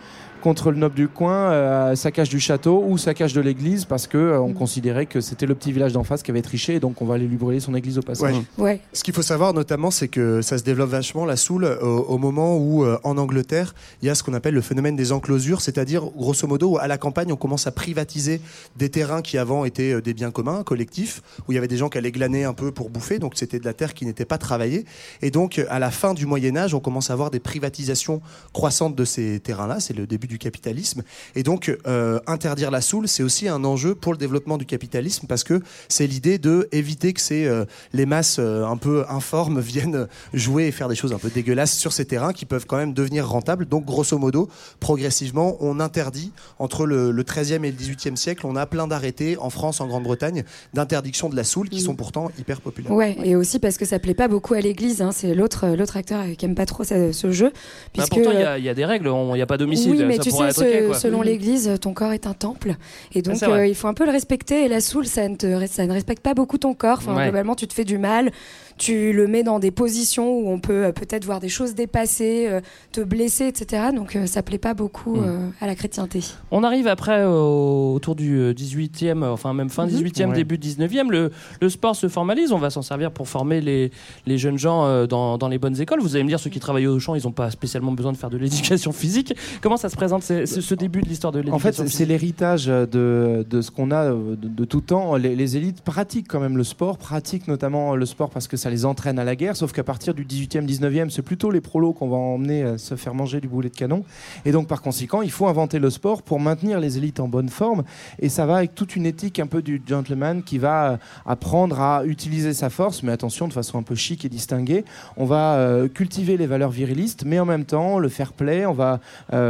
contre 0.43 0.71
le 0.71 0.77
noble 0.77 0.95
du 0.95 1.09
coin, 1.09 1.53
euh, 1.53 1.95
saccage 1.95 2.29
du 2.29 2.41
château 2.41 2.85
ou 2.87 2.99
saccage 2.99 3.33
de 3.33 3.41
l'église 3.41 3.85
parce 3.85 4.07
que 4.07 4.19
euh, 4.19 4.41
on 4.41 4.53
considérait 4.53 5.07
que 5.07 5.21
c'était 5.21 5.47
le 5.47 5.55
petit 5.55 5.73
village 5.73 5.93
d'en 5.93 6.05
face 6.05 6.23
qui 6.23 6.31
avait 6.31 6.43
triché 6.43 6.75
et 6.75 6.81
donc 6.81 7.01
on 7.01 7.07
va 7.07 7.15
aller 7.15 7.27
lui 7.27 7.37
brûler 7.37 7.61
son 7.61 7.75
église 7.75 7.97
au 7.99 8.03
passage. 8.03 8.35
Ouais. 8.59 8.65
Ouais. 8.65 8.81
Ce 8.93 9.05
qu'il 9.05 9.15
faut 9.15 9.23
savoir 9.23 9.55
notamment, 9.55 9.91
c'est 9.91 10.09
que 10.09 10.43
ça 10.43 10.59
se 10.59 10.65
développe 10.65 10.91
vachement 10.91 11.25
la 11.25 11.37
soule 11.37 11.65
au, 11.81 11.87
au 11.87 12.19
moment 12.19 12.57
où, 12.57 12.85
euh, 12.85 12.99
en 13.05 13.17
Angleterre, 13.19 13.75
il 14.03 14.07
y 14.07 14.11
a 14.11 14.15
ce 14.15 14.23
qu'on 14.23 14.35
appelle 14.35 14.55
le 14.55 14.61
phénomène 14.61 14.97
des 14.97 15.13
enclosures, 15.13 15.61
c'est-à-dire, 15.61 16.05
grosso 16.17 16.47
modo, 16.47 16.73
où 16.73 16.79
à 16.79 16.89
la 16.89 16.99
campagne, 16.99 17.33
on 17.33 17.37
commence 17.37 17.67
à 17.67 17.71
privatiser 17.71 18.41
des 18.77 18.91
terrains 18.91 19.23
qui 19.23 19.39
avant 19.39 19.65
étaient 19.65 19.93
euh, 19.93 20.03
des 20.03 20.15
biens 20.15 20.31
communs, 20.31 20.65
collectifs, 20.65 21.23
où 21.47 21.53
il 21.53 21.55
y 21.55 21.59
avait 21.59 21.69
des 21.69 21.77
gens 21.77 21.89
qui 21.89 21.99
allaient 21.99 22.13
glaner 22.13 22.45
un 22.45 22.55
peu 22.55 22.73
pour 22.73 22.91
bouffer, 22.91 23.19
donc 23.19 23.35
c'était 23.37 23.61
de 23.61 23.65
la 23.65 23.75
terre 23.75 23.95
qui 23.95 24.07
n'était 24.07 24.25
pas 24.25 24.39
travaillée. 24.39 24.85
Et 25.23 25.31
donc, 25.31 25.65
à 25.69 25.79
la 25.79 25.91
fin 25.91 26.15
du 26.15 26.27
Moyen 26.27 26.57
Âge, 26.57 26.75
on 26.75 26.81
commence 26.81 27.11
à 27.11 27.13
avoir 27.13 27.31
des 27.31 27.41
privatisations 27.41 28.21
croissantes 28.53 28.97
de 28.97 29.05
ces 29.05 29.41
terrains-là, 29.41 29.79
c'est 29.81 29.97
le 29.97 30.07
début 30.07 30.27
du 30.33 30.39
capitalisme. 30.39 31.03
Et 31.37 31.43
donc, 31.43 31.71
euh, 31.87 32.19
interdire 32.27 32.71
la 32.71 32.81
soule, 32.81 33.07
c'est 33.07 33.23
aussi 33.23 33.49
un 33.49 33.65
enjeu 33.65 33.95
pour 33.95 34.13
le 34.13 34.19
développement 34.19 34.57
du 34.57 34.65
capitalisme, 34.65 35.27
parce 35.27 35.45
que 35.45 35.61
c'est 35.89 36.07
l'idée 36.07 36.39
de 36.39 36.69
éviter 36.73 37.13
que 37.13 37.21
ces, 37.21 37.45
euh, 37.45 37.67
les 37.93 38.07
masses 38.07 38.39
euh, 38.39 38.65
un 38.65 38.79
peu 38.79 39.05
informes 39.11 39.61
viennent 39.75 40.09
jouer 40.33 40.69
et 40.69 40.73
faire 40.73 40.89
des 40.89 40.95
choses 40.95 41.13
un 41.13 41.19
peu 41.19 41.29
dégueulasses 41.29 41.77
sur 41.77 41.93
ces 41.93 42.07
terrains 42.07 42.33
qui 42.33 42.47
peuvent 42.47 42.65
quand 42.67 42.79
même 42.79 42.95
devenir 42.95 43.29
rentables. 43.29 43.67
Donc, 43.67 43.85
grosso 43.85 44.17
modo, 44.17 44.49
progressivement, 44.81 45.57
on 45.61 45.81
interdit 45.81 46.33
entre 46.59 46.87
le, 46.87 47.11
le 47.11 47.23
13e 47.23 47.65
et 47.65 47.71
le 47.71 47.77
18e 47.77 48.17
siècle, 48.17 48.47
on 48.47 48.57
a 48.57 48.67
plein 48.67 48.87
d'arrêtés 48.89 49.37
en 49.39 49.51
France, 49.51 49.81
en 49.81 49.87
Grande-Bretagne, 49.87 50.45
d'interdiction 50.75 51.29
de 51.29 51.37
la 51.37 51.45
soule 51.45 51.69
qui 51.69 51.81
sont 51.81 51.95
pourtant 51.95 52.31
hyper 52.39 52.61
populaires. 52.61 52.93
Ouais, 52.93 53.17
et 53.23 53.37
aussi 53.37 53.59
parce 53.59 53.77
que 53.77 53.85
ça 53.85 53.99
plaît 53.99 54.15
pas 54.15 54.29
beaucoup 54.29 54.55
à 54.55 54.61
l'église. 54.61 55.03
hein, 55.03 55.11
c'est 55.13 55.35
l'autre 55.35 55.69
l'autre 55.77 55.97
acteur 55.97 56.25
qui 56.39 56.45
aime 56.47 56.55
pas 56.55 56.67
trop 56.67 56.85
ce, 56.85 57.13
ce 57.13 57.31
jeu. 57.31 57.51
Bah, 57.51 57.59
Puisque, 57.93 58.09
pourtant, 58.15 58.31
il 58.33 58.41
y 58.41 58.43
a- 58.43 58.59
il 58.59 58.65
y, 58.65 58.69
a 58.69 58.75
des 58.75 58.85
règles. 58.85 59.09
Il 59.09 59.33
n'y 59.35 59.43
a 59.43 59.47
pas 59.47 59.57
d'homicide. 59.59 59.91
oui, 59.93 60.05
mais 60.05 60.19
tu 60.23 60.31
sais, 60.31 60.37
ce- 60.53 60.99
selon 61.01 61.23
l'Église, 61.23 61.73
ton 61.81 61.93
corps 61.95 62.13
est 62.13 62.27
un 62.27 62.35
temple, 62.35 62.75
et 63.15 63.23
donc 63.23 63.37
c'est 63.37 63.47
vrai. 63.47 63.59
euh, 63.61 63.67
il 63.67 63.75
faut 63.75 63.89
un 63.89 63.95
peu 63.95 64.05
le 64.05 64.13
respecter. 64.13 64.65
Et 64.65 64.69
la 64.69 64.81
soule, 64.81 65.07
ça 65.07 65.29
ne, 65.29 65.37
te, 65.37 65.67
ça 65.67 65.87
ne 65.87 65.93
respecte 65.93 66.23
pas 66.23 66.35
beaucoup 66.35 66.59
ton 66.59 66.75
corps. 66.75 66.99
Enfin, 66.99 67.15
Ouais. 67.17 67.25
globalement, 67.25 67.55
tu 67.55 67.67
te 67.67 67.73
fais 67.75 67.85
du 67.85 67.99
mal, 67.99 68.31
tu 68.79 69.13
le 69.13 69.27
mets 69.27 69.43
dans 69.43 69.59
des 69.59 69.71
positions 69.71 70.31
où 70.33 70.49
on 70.51 70.59
peut 70.59 70.87
euh, 70.87 70.93
peut-être 70.93 71.25
voir 71.25 71.41
des 71.41 71.49
choses 71.49 71.75
dépasser, 71.75 72.47
euh, 72.49 72.61
te 72.93 73.01
blesser, 73.01 73.47
etc. 73.47 73.85
Donc 73.95 74.17
euh, 74.17 74.27
ça 74.27 74.43
plaît 74.43 74.59
pas 74.59 74.75
beaucoup 74.75 75.17
Mm. 75.17 75.53
à 75.61 75.67
la 75.67 75.75
chrétienté. 75.75 76.21
On 76.51 76.65
arrive 76.65 76.87
après 76.87 77.25
au- 77.25 77.93
autour 77.95 78.15
du 78.15 78.39
euh, 78.39 78.53
18e, 78.55 79.23
enfin 79.25 79.53
même 79.55 79.69
fin 79.71 79.87
18e, 79.87 80.31
Ouais. 80.31 80.35
début 80.37 80.57
19e. 80.59 81.11
Le, 81.11 81.31
le 81.61 81.69
sport 81.69 81.95
se 81.97 82.09
formalise. 82.09 82.53
On 82.53 82.59
va 82.59 82.71
s'en 82.71 82.83
servir 82.83 83.11
pour 83.11 83.29
former 83.29 83.61
les, 83.61 83.91
les 84.27 84.39
jeunes 84.39 84.59
gens 84.59 84.85
euh, 84.87 85.07
dans, 85.07 85.39
dans 85.39 85.49
les 85.49 85.59
bonnes 85.59 85.81
écoles. 85.81 86.01
Vous 86.01 86.15
allez 86.15 86.25
me 86.25 86.29
dire, 86.29 86.41
ceux 86.41 86.51
qui 86.51 86.61
travaillent 86.61 86.87
au 86.87 86.99
champ, 86.99 87.15
ils 87.15 87.25
n'ont 87.25 87.33
pas 87.33 87.51
spécialement 87.51 87.93
besoin 87.93 88.13
de 88.13 88.17
faire 88.17 88.31
de 88.31 88.39
l'éducation 88.39 88.93
physique. 89.03 89.35
Comment 89.61 89.77
ça 89.77 89.89
se 89.89 89.97
présente 89.97 90.23
ce, 90.23 90.75
début 90.75 91.01
de 91.03 91.09
l'histoire 91.09 91.33
de 91.33 91.39
l'éducation 91.41 91.57
En 91.57 91.73
fait, 91.73 91.89
c'est- 91.89 92.05
l'héritage 92.05 92.67
de, 92.67 93.47
de 93.49 93.61
ce 93.61 93.71
qu'on 93.71 93.91
a 93.91 94.11
de, 94.11 94.37
de 94.37 94.65
tout 94.65 94.81
temps. 94.81 95.17
Les, 95.17 95.37
les 95.37 95.57
élites 95.57 95.83
pratiquent 95.83 96.29
quand 96.29 96.41
même 96.41 96.57
le 96.57 96.65
sport, 96.65 96.99
pratiquent 96.99 97.49
notamment 97.49 97.95
le 97.97 98.07
sport 98.07 98.31
parce 98.31 98.49
que 98.49 98.57
ça 98.63 98.71
les 98.71 98.85
entraîne 98.85 99.19
à 99.19 99.25
la 99.25 99.35
guerre. 99.35 99.57
Sauf 99.57 99.73
qu'à 99.73 99.83
partir 99.83 100.15
du 100.15 100.25
18e, 100.25 100.65
19e, 100.65 101.11
c'est 101.11 101.23
plutôt 101.23 101.51
les 101.51 101.61
prolos 101.61 101.93
qu'on 101.93 102.09
va 102.09 102.17
emmener 102.17 102.63
euh, 102.63 102.79
se 102.79 102.95
faire 102.95 103.13
manger 103.15 103.41
du 103.41 103.49
boulet 103.49 103.69
de 103.69 103.75
canon. 103.75 104.05
Et 104.45 104.53
donc, 104.53 104.69
par 104.69 104.83
conséquent, 104.83 105.21
il 105.21 105.31
faut 105.31 105.49
inventer 105.49 105.81
le 105.81 105.91
sport 105.91 106.23
pour 106.23 106.39
maintenir 106.39 106.79
les 106.79 106.97
élites 106.97 107.19
en 107.19 107.29
bonne 107.29 107.49
forme. 107.49 107.83
Et 108.21 108.29
ça 108.29 108.47
va 108.47 108.57
avec 108.57 108.75
toute 108.75 108.95
une 108.95 109.05
éthique 109.05 109.41
un 109.41 109.49
peu 109.49 109.63
du 109.63 109.83
gentleman 109.85 110.43
qui 110.43 110.59
va 110.59 110.93
euh, 110.93 110.97
apprendre 111.27 111.81
à 111.81 112.05
utiliser 112.05 112.55
sa 112.55 112.71
force, 112.71 113.03
mais 113.03 113.11
attention, 113.11 113.49
de 113.49 113.53
façon 113.53 113.79
un 113.79 113.83
peu 113.83 113.97
chic 113.97 114.25
et 114.25 114.29
distinguée. 114.29 114.85
On 115.17 115.25
va 115.25 115.55
euh, 115.57 115.89
cultiver 115.89 116.37
les 116.37 116.47
valeurs 116.47 116.71
virilistes, 116.71 117.25
mais 117.27 117.41
en 117.41 117.47
même 117.47 117.65
temps, 117.65 117.99
le 117.99 118.09
fair 118.09 118.33
play. 118.33 118.65
On 118.65 118.73
va 118.73 119.01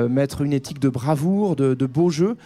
mettre 0.08 0.40
une 0.42 0.52
éthique 0.52 0.78
de 0.78 0.88
bravoure, 0.88 1.56
de, 1.56 1.74
de 1.74 1.86
beau 1.86 2.08
jeu 2.08 2.36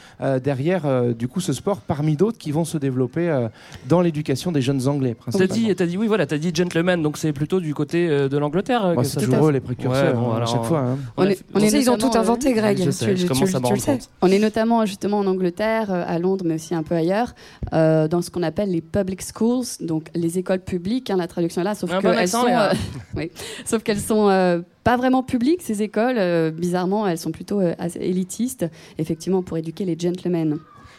derrière, 0.43 1.15
du 1.15 1.29
coup, 1.29 1.41
ce 1.41 1.53
sport 1.53 1.81
parmi 1.81 2.17
d'autres 2.17 2.39
qui 2.39 2.51
vont 2.51 2.65
se 2.65 2.79
développer 2.79 3.49
dans 3.89 4.01
l'éducation 4.01 4.53
des 4.53 4.63
jeunes 4.63 4.89
Anglais. 4.89 5.17
T'as 5.31 5.47
dit, 5.47 5.75
t'as 5.75 5.87
dit, 5.87 5.97
oui, 5.97 6.07
voilà, 6.07 6.27
t'as 6.27 6.39
dit 6.39 6.53
gentleman, 6.57 7.03
donc 7.03 7.19
c'est 7.19 7.33
plutôt 7.33 7.61
du 7.61 7.75
côté 7.75 8.09
euh, 8.09 8.29
de 8.29 8.37
l'Angleterre. 8.39 8.95
Bah, 8.97 9.03
que 9.03 9.09
ça 9.09 9.21
les 9.53 9.61
précurseurs, 9.61 10.15
Ouais, 10.15 10.21
bon, 10.21 10.33
hein, 10.33 10.43
à 10.43 10.47
chaque 10.47 10.65
fois. 10.65 10.81
hein. 10.81 10.99
On 11.17 11.23
a- 11.25 11.31
est- 11.31 11.45
on 11.55 11.61
est 11.61 11.69
Ça, 11.69 11.79
ils 11.79 11.89
ont 11.91 11.93
notamment, 11.93 12.13
tout 12.13 12.19
inventé, 12.19 12.51
euh, 12.53 12.55
Greg. 12.57 12.79
je 12.83 12.91
sais, 12.91 13.05
tu, 13.15 13.17
je 13.19 13.27
tu- 13.27 13.33
tu 13.35 13.73
le 13.75 13.79
sais. 13.79 13.99
On 14.23 14.29
est 14.29 14.39
notamment 14.39 14.85
justement 14.87 15.19
en 15.19 15.27
Angleterre, 15.27 15.93
euh, 15.93 16.05
à 16.07 16.19
Londres, 16.19 16.45
mais 16.49 16.55
aussi 16.55 16.75
un 16.75 16.83
peu 16.83 16.95
ailleurs, 16.95 17.35
euh, 17.75 18.09
dans 18.09 18.23
ce 18.23 18.31
qu'on 18.31 18.43
appelle 18.43 18.71
les 18.71 18.81
public 18.81 19.21
schools, 19.23 19.65
donc 19.81 20.09
les 20.15 20.39
écoles 20.39 20.61
publiques. 20.61 21.11
hein, 21.11 21.17
la 21.17 21.27
traduction 21.29 21.61
est 21.61 21.65
là, 21.65 21.75
sauf 21.75 21.91
qu'elles 22.01 22.29
sont, 22.29 22.47
euh, 22.49 22.73
oui, 23.17 23.31
sauf 23.65 23.83
qu'elles 23.83 24.01
sont 24.01 24.29
euh, 24.31 24.61
pas 24.83 24.97
vraiment 24.97 25.23
publiques 25.23 25.63
ces 25.63 25.83
écoles. 25.83 26.17
euh, 26.19 26.51
bizarrement, 26.51 27.07
elles 27.07 27.19
sont 27.19 27.31
plutôt 27.33 27.61
euh, 27.61 27.75
assez 27.79 27.99
élitistes, 28.01 28.65
effectivement, 28.99 29.43
pour 29.43 29.59
éduquer 29.59 29.85
les 29.85 29.97
gentlemen. 29.99 30.59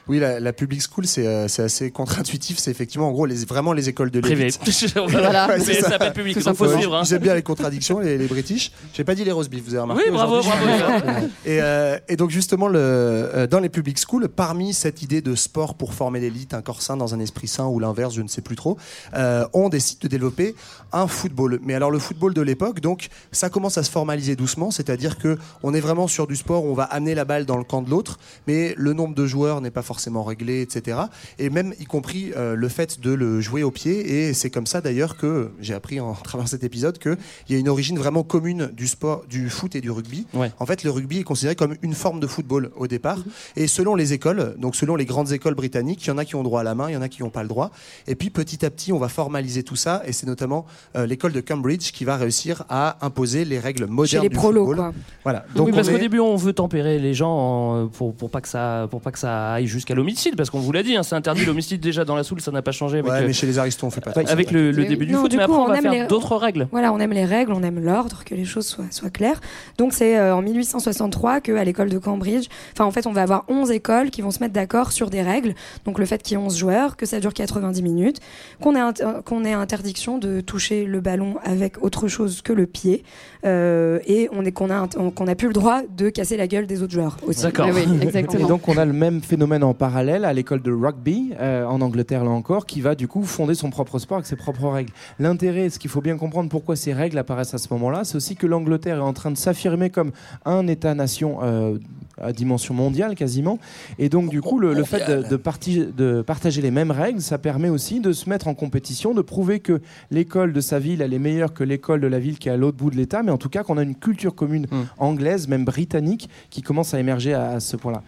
Oui, 0.09 0.19
la, 0.19 0.39
la 0.39 0.53
public 0.53 0.81
school, 0.81 1.05
c'est 1.05 1.25
euh, 1.27 1.47
c'est 1.47 1.63
assez 1.63 1.91
contre-intuitif. 1.91 2.57
C'est 2.59 2.71
effectivement, 2.71 3.09
en 3.09 3.11
gros, 3.11 3.25
les, 3.25 3.45
vraiment 3.45 3.73
les 3.73 3.89
écoles 3.89 4.11
de 4.11 4.19
Privé. 4.19 4.45
l'élite. 4.45 4.95
Voilà. 5.07 5.47
Mais 5.47 5.59
c'est 5.59 5.75
ça 5.75 5.81
ça. 5.81 5.89
s'appelle 5.91 6.13
public, 6.13 6.37
donc 6.43 6.55
faut 6.55 6.65
Ouais, 6.67 6.75
suivre. 6.77 6.95
hein. 6.95 7.03
Ils 7.05 7.13
aiment 7.13 7.21
bien 7.21 7.35
les 7.35 7.41
contradictions, 7.43 7.99
les, 7.99 8.17
les 8.17 8.27
British. 8.27 8.71
J'ai 8.93 9.03
pas 9.03 9.15
dit 9.15 9.23
les 9.23 9.31
roast 9.31 9.49
beef, 9.49 9.63
vous 9.63 9.73
avez 9.73 9.81
remarqué. 9.81 10.03
Oui, 10.05 10.11
bravo, 10.11 10.39
aujourd'hui. 10.39 10.67
bravo. 10.79 11.27
Et, 11.45 11.61
euh, 11.61 11.97
et 12.09 12.15
donc 12.15 12.29
justement, 12.29 12.67
le, 12.67 12.79
euh, 12.79 13.47
dans 13.47 13.59
les 13.59 13.69
public 13.69 13.97
schools, 13.99 14.27
parmi 14.29 14.73
cette 14.73 15.01
idée 15.01 15.21
de 15.21 15.35
sport 15.35 15.75
pour 15.75 15.93
former 15.93 16.19
l'élite, 16.19 16.53
un 16.53 16.61
corps 16.61 16.81
sain 16.81 16.95
dans 16.97 17.13
un 17.13 17.19
esprit 17.19 17.47
sain 17.47 17.65
ou 17.65 17.79
l'inverse, 17.79 18.13
je 18.15 18.21
ne 18.21 18.27
sais 18.27 18.41
plus 18.41 18.55
trop, 18.55 18.77
euh, 19.15 19.45
on 19.53 19.69
décide 19.69 19.99
de 19.99 20.07
développer 20.07 20.55
un 20.93 21.07
football. 21.07 21.59
Mais 21.63 21.73
alors 21.73 21.91
le 21.91 21.99
football 21.99 22.33
de 22.33 22.41
l'époque, 22.41 22.79
donc 22.79 23.07
ça 23.31 23.49
commence 23.49 23.77
à 23.77 23.83
se 23.83 23.91
formaliser 23.91 24.35
doucement, 24.35 24.71
c'est-à-dire 24.71 25.17
que 25.17 25.37
on 25.63 25.73
est 25.73 25.79
vraiment 25.81 26.07
sur 26.07 26.27
du 26.27 26.35
sport 26.35 26.63
où 26.65 26.69
on 26.69 26.73
va 26.73 26.83
amener 26.83 27.15
la 27.15 27.25
balle 27.25 27.45
dans 27.45 27.57
le 27.57 27.63
camp 27.63 27.81
de 27.81 27.89
l'autre, 27.89 28.19
mais 28.47 28.73
le 28.77 28.93
nombre 28.93 29.15
de 29.15 29.25
joueurs 29.25 29.59
n'est 29.61 29.71
pas 29.71 29.81
forcément 29.81 29.96
réglé, 30.23 30.61
etc. 30.61 30.97
Et 31.39 31.49
même 31.49 31.73
y 31.79 31.85
compris 31.85 32.31
euh, 32.35 32.55
le 32.55 32.69
fait 32.69 32.99
de 32.99 33.11
le 33.11 33.41
jouer 33.41 33.63
au 33.63 33.71
pied. 33.71 34.27
Et 34.27 34.33
c'est 34.33 34.49
comme 34.49 34.67
ça 34.67 34.81
d'ailleurs 34.81 35.17
que 35.17 35.51
j'ai 35.59 35.73
appris 35.73 35.99
en 35.99 36.13
travers 36.23 36.47
cet 36.47 36.63
épisode 36.63 36.97
qu'il 36.99 37.17
y 37.49 37.55
a 37.55 37.57
une 37.57 37.69
origine 37.69 37.97
vraiment 37.97 38.23
commune 38.23 38.67
du 38.73 38.87
sport, 38.87 39.23
du 39.29 39.49
foot 39.49 39.75
et 39.75 39.81
du 39.81 39.91
rugby. 39.91 40.25
Ouais. 40.33 40.51
En 40.59 40.65
fait, 40.65 40.83
le 40.83 40.91
rugby 40.91 41.19
est 41.19 41.23
considéré 41.23 41.55
comme 41.55 41.75
une 41.81 41.93
forme 41.93 42.19
de 42.19 42.27
football 42.27 42.71
au 42.75 42.87
départ. 42.87 43.19
Et 43.55 43.67
selon 43.67 43.95
les 43.95 44.13
écoles, 44.13 44.55
donc 44.57 44.75
selon 44.75 44.95
les 44.95 45.05
grandes 45.05 45.31
écoles 45.31 45.55
britanniques, 45.55 46.05
il 46.05 46.09
y 46.09 46.11
en 46.11 46.17
a 46.17 46.25
qui 46.25 46.35
ont 46.35 46.43
droit 46.43 46.61
à 46.61 46.63
la 46.63 46.75
main, 46.75 46.89
il 46.89 46.93
y 46.93 46.97
en 46.97 47.01
a 47.01 47.09
qui 47.09 47.23
n'ont 47.23 47.29
pas 47.29 47.43
le 47.43 47.49
droit. 47.49 47.71
Et 48.07 48.15
puis 48.15 48.29
petit 48.29 48.65
à 48.65 48.69
petit, 48.69 48.91
on 48.93 48.99
va 48.99 49.09
formaliser 49.09 49.63
tout 49.63 49.75
ça. 49.75 50.01
Et 50.05 50.13
c'est 50.13 50.27
notamment 50.27 50.65
euh, 50.95 51.05
l'école 51.05 51.31
de 51.33 51.41
Cambridge 51.41 51.91
qui 51.91 52.05
va 52.05 52.17
réussir 52.17 52.63
à 52.69 52.97
imposer 53.05 53.45
les 53.45 53.59
règles 53.59 53.85
modernes 53.85 54.23
les 54.23 54.29
du 54.29 54.35
prolos, 54.35 54.65
football. 54.65 54.75
quoi. 54.77 54.93
Voilà. 55.23 55.45
oui, 55.57 55.71
parce 55.71 55.89
qu'au 55.89 55.97
début, 55.97 56.19
on 56.19 56.35
veut 56.35 56.53
tempérer 56.53 56.99
les 56.99 57.13
gens 57.13 57.31
en- 57.31 57.87
pour, 57.87 58.13
pour, 58.15 58.29
pas 58.29 58.41
que 58.41 58.47
ça, 58.47 58.87
pour 58.89 59.01
pas 59.01 59.11
que 59.11 59.19
ça 59.19 59.53
aille 59.53 59.67
jusqu'à 59.67 59.86
l'homicide, 59.93 60.35
parce 60.35 60.49
qu'on 60.49 60.59
vous 60.59 60.71
l'a 60.71 60.83
dit, 60.83 60.95
hein, 60.95 61.03
c'est 61.03 61.15
interdit 61.15 61.45
l'homicide 61.45 61.79
déjà 61.81 62.05
dans 62.05 62.15
la 62.15 62.23
soule, 62.23 62.41
ça 62.41 62.51
n'a 62.51 62.61
pas 62.61 62.71
changé 62.71 62.99
avec, 62.99 63.11
Ouais, 63.11 63.25
mais 63.27 63.33
chez 63.33 63.47
les 63.47 63.59
aristos, 63.59 63.85
on 63.87 63.91
fait 63.91 64.01
pas 64.01 64.13
ça. 64.13 64.21
avec 64.27 64.51
le, 64.51 64.71
début 64.73 65.05
du 65.05 65.13
non, 65.13 65.21
foot. 65.21 65.31
du 65.31 65.37
mais 65.37 65.45
coup, 65.45 65.53
après, 65.53 65.63
on, 65.63 65.65
on 65.65 65.67
va 65.69 65.77
aime 65.77 65.81
faire 65.83 65.91
les- 65.91 66.07
d'autres 66.07 66.35
règles. 66.35 66.67
Voilà, 66.71 66.91
on 66.93 66.99
aime 66.99 67.11
les 67.13 67.25
règles, 67.25 67.53
on 67.53 67.63
aime 67.63 67.79
l'ordre, 67.79 68.23
que 68.25 68.35
les 68.35 68.45
choses 68.45 68.65
soient, 68.67 68.85
soient 68.91 69.09
claires. 69.09 69.39
Donc 69.77 69.93
c'est 69.93 70.17
euh, 70.17 70.35
en 70.35 70.41
1863 70.41 71.41
qu'à 71.41 71.63
l'école 71.63 71.89
de 71.89 71.97
Cambridge, 71.97 72.47
enfin 72.73 72.85
en 72.85 72.91
fait 72.91 73.07
on 73.07 73.11
va 73.13 73.21
avoir 73.23 73.43
11 73.47 73.71
écoles 73.71 74.09
qui 74.09 74.21
vont 74.21 74.31
se 74.31 74.39
mettre 74.39 74.53
d'accord 74.53 74.91
sur 74.91 75.09
des 75.09 75.21
règles. 75.21 75.53
Donc 75.85 75.99
le 75.99 76.05
fait 76.05 76.21
qu'il 76.21 76.37
y 76.37 76.41
ait 76.41 76.43
11 76.43 76.57
joueurs, 76.57 76.97
que 76.97 77.05
ça 77.05 77.19
dure 77.19 77.33
90 77.33 77.81
minutes, 77.81 78.19
qu'on 78.61 78.75
ait, 78.75 78.93
qu'on 79.25 79.43
ait 79.45 79.53
interdiction 79.53 80.17
de 80.17 80.41
toucher 80.41 80.85
le 80.85 80.99
ballon 81.01 81.35
avec 81.43 81.83
autre 81.83 82.07
chose 82.07 82.41
que 82.41 82.53
le 82.53 82.65
pied, 82.65 83.03
euh, 83.45 83.99
et 84.05 84.29
on 84.31 84.43
est, 84.45 84.51
qu'on 84.51 84.69
a, 84.69 84.87
qu'on 84.87 85.27
a 85.27 85.35
plus 85.35 85.47
le 85.47 85.53
droit 85.53 85.81
de 85.95 86.09
casser 86.09 86.37
la 86.37 86.47
gueule 86.47 86.67
des 86.67 86.81
autres 86.81 86.93
joueurs 86.93 87.17
aussi. 87.25 87.43
D'accord. 87.43 87.67
Oui, 87.73 87.81
oui, 87.87 87.97
Et 88.01 88.03
exactement. 88.03 88.47
donc 88.47 88.67
on 88.67 88.77
a 88.77 88.85
le 88.85 88.93
même 88.93 89.21
phénomène 89.21 89.63
en 89.63 89.66
parallèle 89.73 90.25
à 90.25 90.33
l'école 90.33 90.61
de 90.61 90.71
rugby 90.71 91.33
euh, 91.39 91.65
en 91.65 91.81
Angleterre 91.81 92.23
là 92.23 92.29
encore, 92.31 92.65
qui 92.65 92.81
va 92.81 92.95
du 92.95 93.07
coup 93.07 93.23
fonder 93.23 93.55
son 93.55 93.69
propre 93.69 93.99
sport 93.99 94.17
avec 94.17 94.27
ses 94.27 94.35
propres 94.35 94.67
règles. 94.69 94.91
L'intérêt, 95.19 95.69
ce 95.69 95.79
qu'il 95.79 95.89
faut 95.89 96.01
bien 96.01 96.17
comprendre 96.17 96.49
pourquoi 96.49 96.75
ces 96.75 96.93
règles 96.93 97.17
apparaissent 97.17 97.53
à 97.53 97.57
ce 97.57 97.67
moment-là, 97.73 98.03
c'est 98.03 98.15
aussi 98.15 98.35
que 98.35 98.47
l'Angleterre 98.47 98.97
est 98.97 99.01
en 99.01 99.13
train 99.13 99.31
de 99.31 99.37
s'affirmer 99.37 99.89
comme 99.89 100.11
un 100.45 100.67
État-nation 100.67 101.39
euh, 101.43 101.77
à 102.19 102.33
dimension 102.33 102.73
mondiale 102.73 103.13
quasiment, 103.15 103.59
et 103.99 104.09
donc 104.09 104.29
du 104.29 104.41
coup 104.41 104.59
le, 104.59 104.73
le 104.73 104.83
fait 104.83 104.99
de, 105.23 105.29
de 105.29 105.35
parti- 105.35 105.85
de 105.95 106.23
partager 106.23 106.61
les 106.63 106.71
mêmes 106.71 106.89
règles, 106.89 107.21
ça 107.21 107.37
permet 107.37 107.69
aussi 107.69 107.99
de 107.99 108.11
se 108.11 108.27
mettre 108.27 108.47
en 108.47 108.55
compétition, 108.55 109.13
de 109.13 109.21
prouver 109.21 109.59
que 109.59 109.81
l'école 110.09 110.51
de 110.51 110.59
sa 110.61 110.79
ville 110.79 111.01
elle 111.03 111.13
est 111.13 111.19
meilleure 111.19 111.53
que 111.53 111.63
l'école 111.63 112.01
de 112.01 112.07
la 112.07 112.17
ville 112.19 112.39
qui 112.39 112.49
est 112.49 112.51
à 112.53 112.57
l'autre 112.57 112.77
bout 112.77 112.89
de 112.89 112.95
l'État, 112.95 113.21
mais 113.21 113.31
en 113.31 113.37
tout 113.37 113.49
cas 113.49 113.61
qu'on 113.63 113.77
a 113.77 113.83
une 113.83 113.95
culture 113.95 114.33
commune 114.33 114.65
anglaise, 114.97 115.47
même 115.47 115.63
britannique, 115.65 116.27
qui 116.49 116.63
commence 116.63 116.93
à 116.95 116.99
émerger 116.99 117.35
à- 117.35 117.49
à 117.51 117.59
ce 117.59 117.77
point-là. 117.77 118.01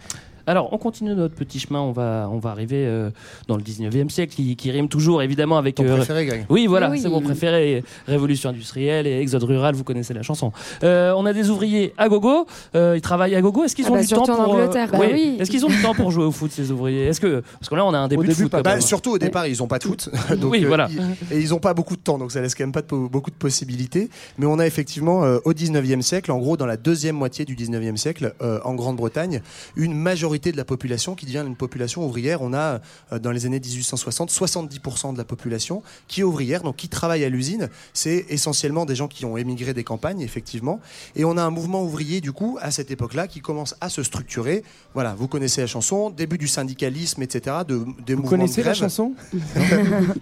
Alors, 0.50 0.72
on 0.72 0.78
continue 0.78 1.14
notre 1.14 1.34
petit 1.36 1.60
chemin. 1.60 1.80
On 1.80 1.92
va, 1.92 2.28
on 2.32 2.38
va 2.38 2.50
arriver 2.50 2.84
euh, 2.84 3.10
dans 3.46 3.56
le 3.56 3.62
19e 3.62 4.08
siècle, 4.08 4.34
qui, 4.34 4.56
qui 4.56 4.70
rime 4.72 4.88
toujours 4.88 5.22
évidemment 5.22 5.58
avec. 5.58 5.76
Ton 5.76 5.84
euh, 5.84 5.96
préféré, 5.96 6.26
Greg 6.26 6.46
Oui, 6.50 6.66
voilà, 6.66 6.90
Oui. 6.90 6.98
c'est 7.00 7.08
mon 7.08 7.20
préféré. 7.20 7.84
Révolution 8.08 8.50
industrielle 8.50 9.06
et 9.06 9.20
exode 9.20 9.44
rural, 9.44 9.76
vous 9.76 9.84
connaissez 9.84 10.12
la 10.12 10.22
chanson. 10.22 10.50
Euh, 10.82 11.12
on 11.16 11.24
a 11.24 11.32
des 11.32 11.50
ouvriers 11.50 11.94
à 11.96 12.08
gogo. 12.08 12.46
euh, 12.74 12.94
ils 12.96 13.00
travaillent 13.00 13.36
à 13.36 13.40
gogo. 13.40 13.62
Est-ce 13.62 13.76
qu'ils 13.76 13.84
Ah 13.86 13.90
ont 13.92 13.94
bah, 13.94 14.02
du 14.02 14.08
temps 14.08 14.22
pour 14.24 14.40
euh, 14.40 14.62
Angleterre. 14.64 14.88
Bah 14.90 14.98
ouais. 14.98 15.10
oui. 15.12 15.36
Est-ce 15.38 15.50
qu'ils 15.52 15.64
ont 15.64 15.68
du 15.68 15.80
temps 15.80 15.94
pour 15.94 16.10
jouer 16.10 16.24
au 16.24 16.32
foot 16.32 16.50
ces 16.50 16.72
ouvriers? 16.72 17.04
Est-ce 17.06 17.20
que 17.20 17.42
parce 17.60 17.68
que 17.68 17.74
là 17.76 17.84
on 17.86 17.94
a 17.94 17.98
un 17.98 18.08
début, 18.08 18.24
Au 18.24 18.26
de 18.26 18.32
foot. 18.34 18.50
pas 18.50 18.62
Bah, 18.62 18.80
surtout 18.80 19.12
au 19.12 19.18
départ, 19.18 19.46
ils 19.46 19.62
ont 19.62 19.68
pas 19.68 19.78
de 19.78 19.84
foot. 19.84 20.08
Donc, 20.36 20.50
Oui, 20.50 20.64
euh, 20.64 20.68
voilà. 20.68 20.88
ils- 20.90 21.36
et 21.36 21.40
ils 21.40 21.54
ont 21.54 21.60
pas 21.60 21.74
beaucoup 21.74 21.94
de 21.96 22.02
temps, 22.02 22.18
donc 22.18 22.32
ça 22.32 22.40
laisse 22.40 22.54
quand 22.56 22.64
même 22.64 22.72
pas 22.72 22.82
de 22.82 22.86
beaucoup 23.08 23.30
de 23.30 23.36
possibilités. 23.36 24.10
Mais 24.38 24.46
on 24.46 24.58
a 24.58 24.66
effectivement, 24.66 25.24
euh, 25.24 25.38
au 25.44 25.52
19e 25.52 26.02
siècle, 26.02 26.32
en 26.32 26.38
gros, 26.38 26.56
dans 26.56 26.66
la 26.66 26.76
deuxième 26.76 27.14
moitié 27.16 27.44
du 27.44 27.54
19e 27.54 27.96
siècle, 27.96 28.34
euh, 28.42 28.58
en 28.64 28.74
Grande-Bretagne, 28.74 29.42
une 29.76 29.94
majorité 29.94 30.39
de 30.40 30.56
la 30.56 30.64
population 30.64 31.14
qui 31.14 31.26
devient 31.26 31.44
une 31.46 31.56
population 31.56 32.06
ouvrière. 32.06 32.40
On 32.40 32.54
a, 32.54 32.80
euh, 33.12 33.18
dans 33.18 33.30
les 33.30 33.46
années 33.46 33.60
1860, 33.60 34.30
70% 34.30 35.12
de 35.12 35.18
la 35.18 35.24
population 35.24 35.82
qui 36.08 36.22
est 36.22 36.24
ouvrière, 36.24 36.62
donc 36.62 36.76
qui 36.76 36.88
travaille 36.88 37.24
à 37.24 37.28
l'usine. 37.28 37.68
C'est 37.92 38.24
essentiellement 38.30 38.86
des 38.86 38.94
gens 38.94 39.08
qui 39.08 39.24
ont 39.26 39.36
émigré 39.36 39.74
des 39.74 39.84
campagnes, 39.84 40.22
effectivement. 40.22 40.80
Et 41.16 41.24
on 41.24 41.36
a 41.36 41.42
un 41.42 41.50
mouvement 41.50 41.82
ouvrier, 41.82 42.20
du 42.20 42.32
coup, 42.32 42.58
à 42.62 42.70
cette 42.70 42.90
époque-là, 42.90 43.28
qui 43.28 43.40
commence 43.40 43.76
à 43.80 43.90
se 43.90 44.02
structurer. 44.02 44.64
Voilà, 44.94 45.14
vous 45.14 45.28
connaissez 45.28 45.60
la 45.60 45.66
chanson, 45.66 46.08
début 46.10 46.38
du 46.38 46.48
syndicalisme, 46.48 47.22
etc. 47.22 47.56
De, 47.68 47.84
des 48.06 48.14
Vous 48.14 48.22
de 48.22 48.28
connaissez 48.28 48.62
la 48.62 48.74
chanson 48.74 49.14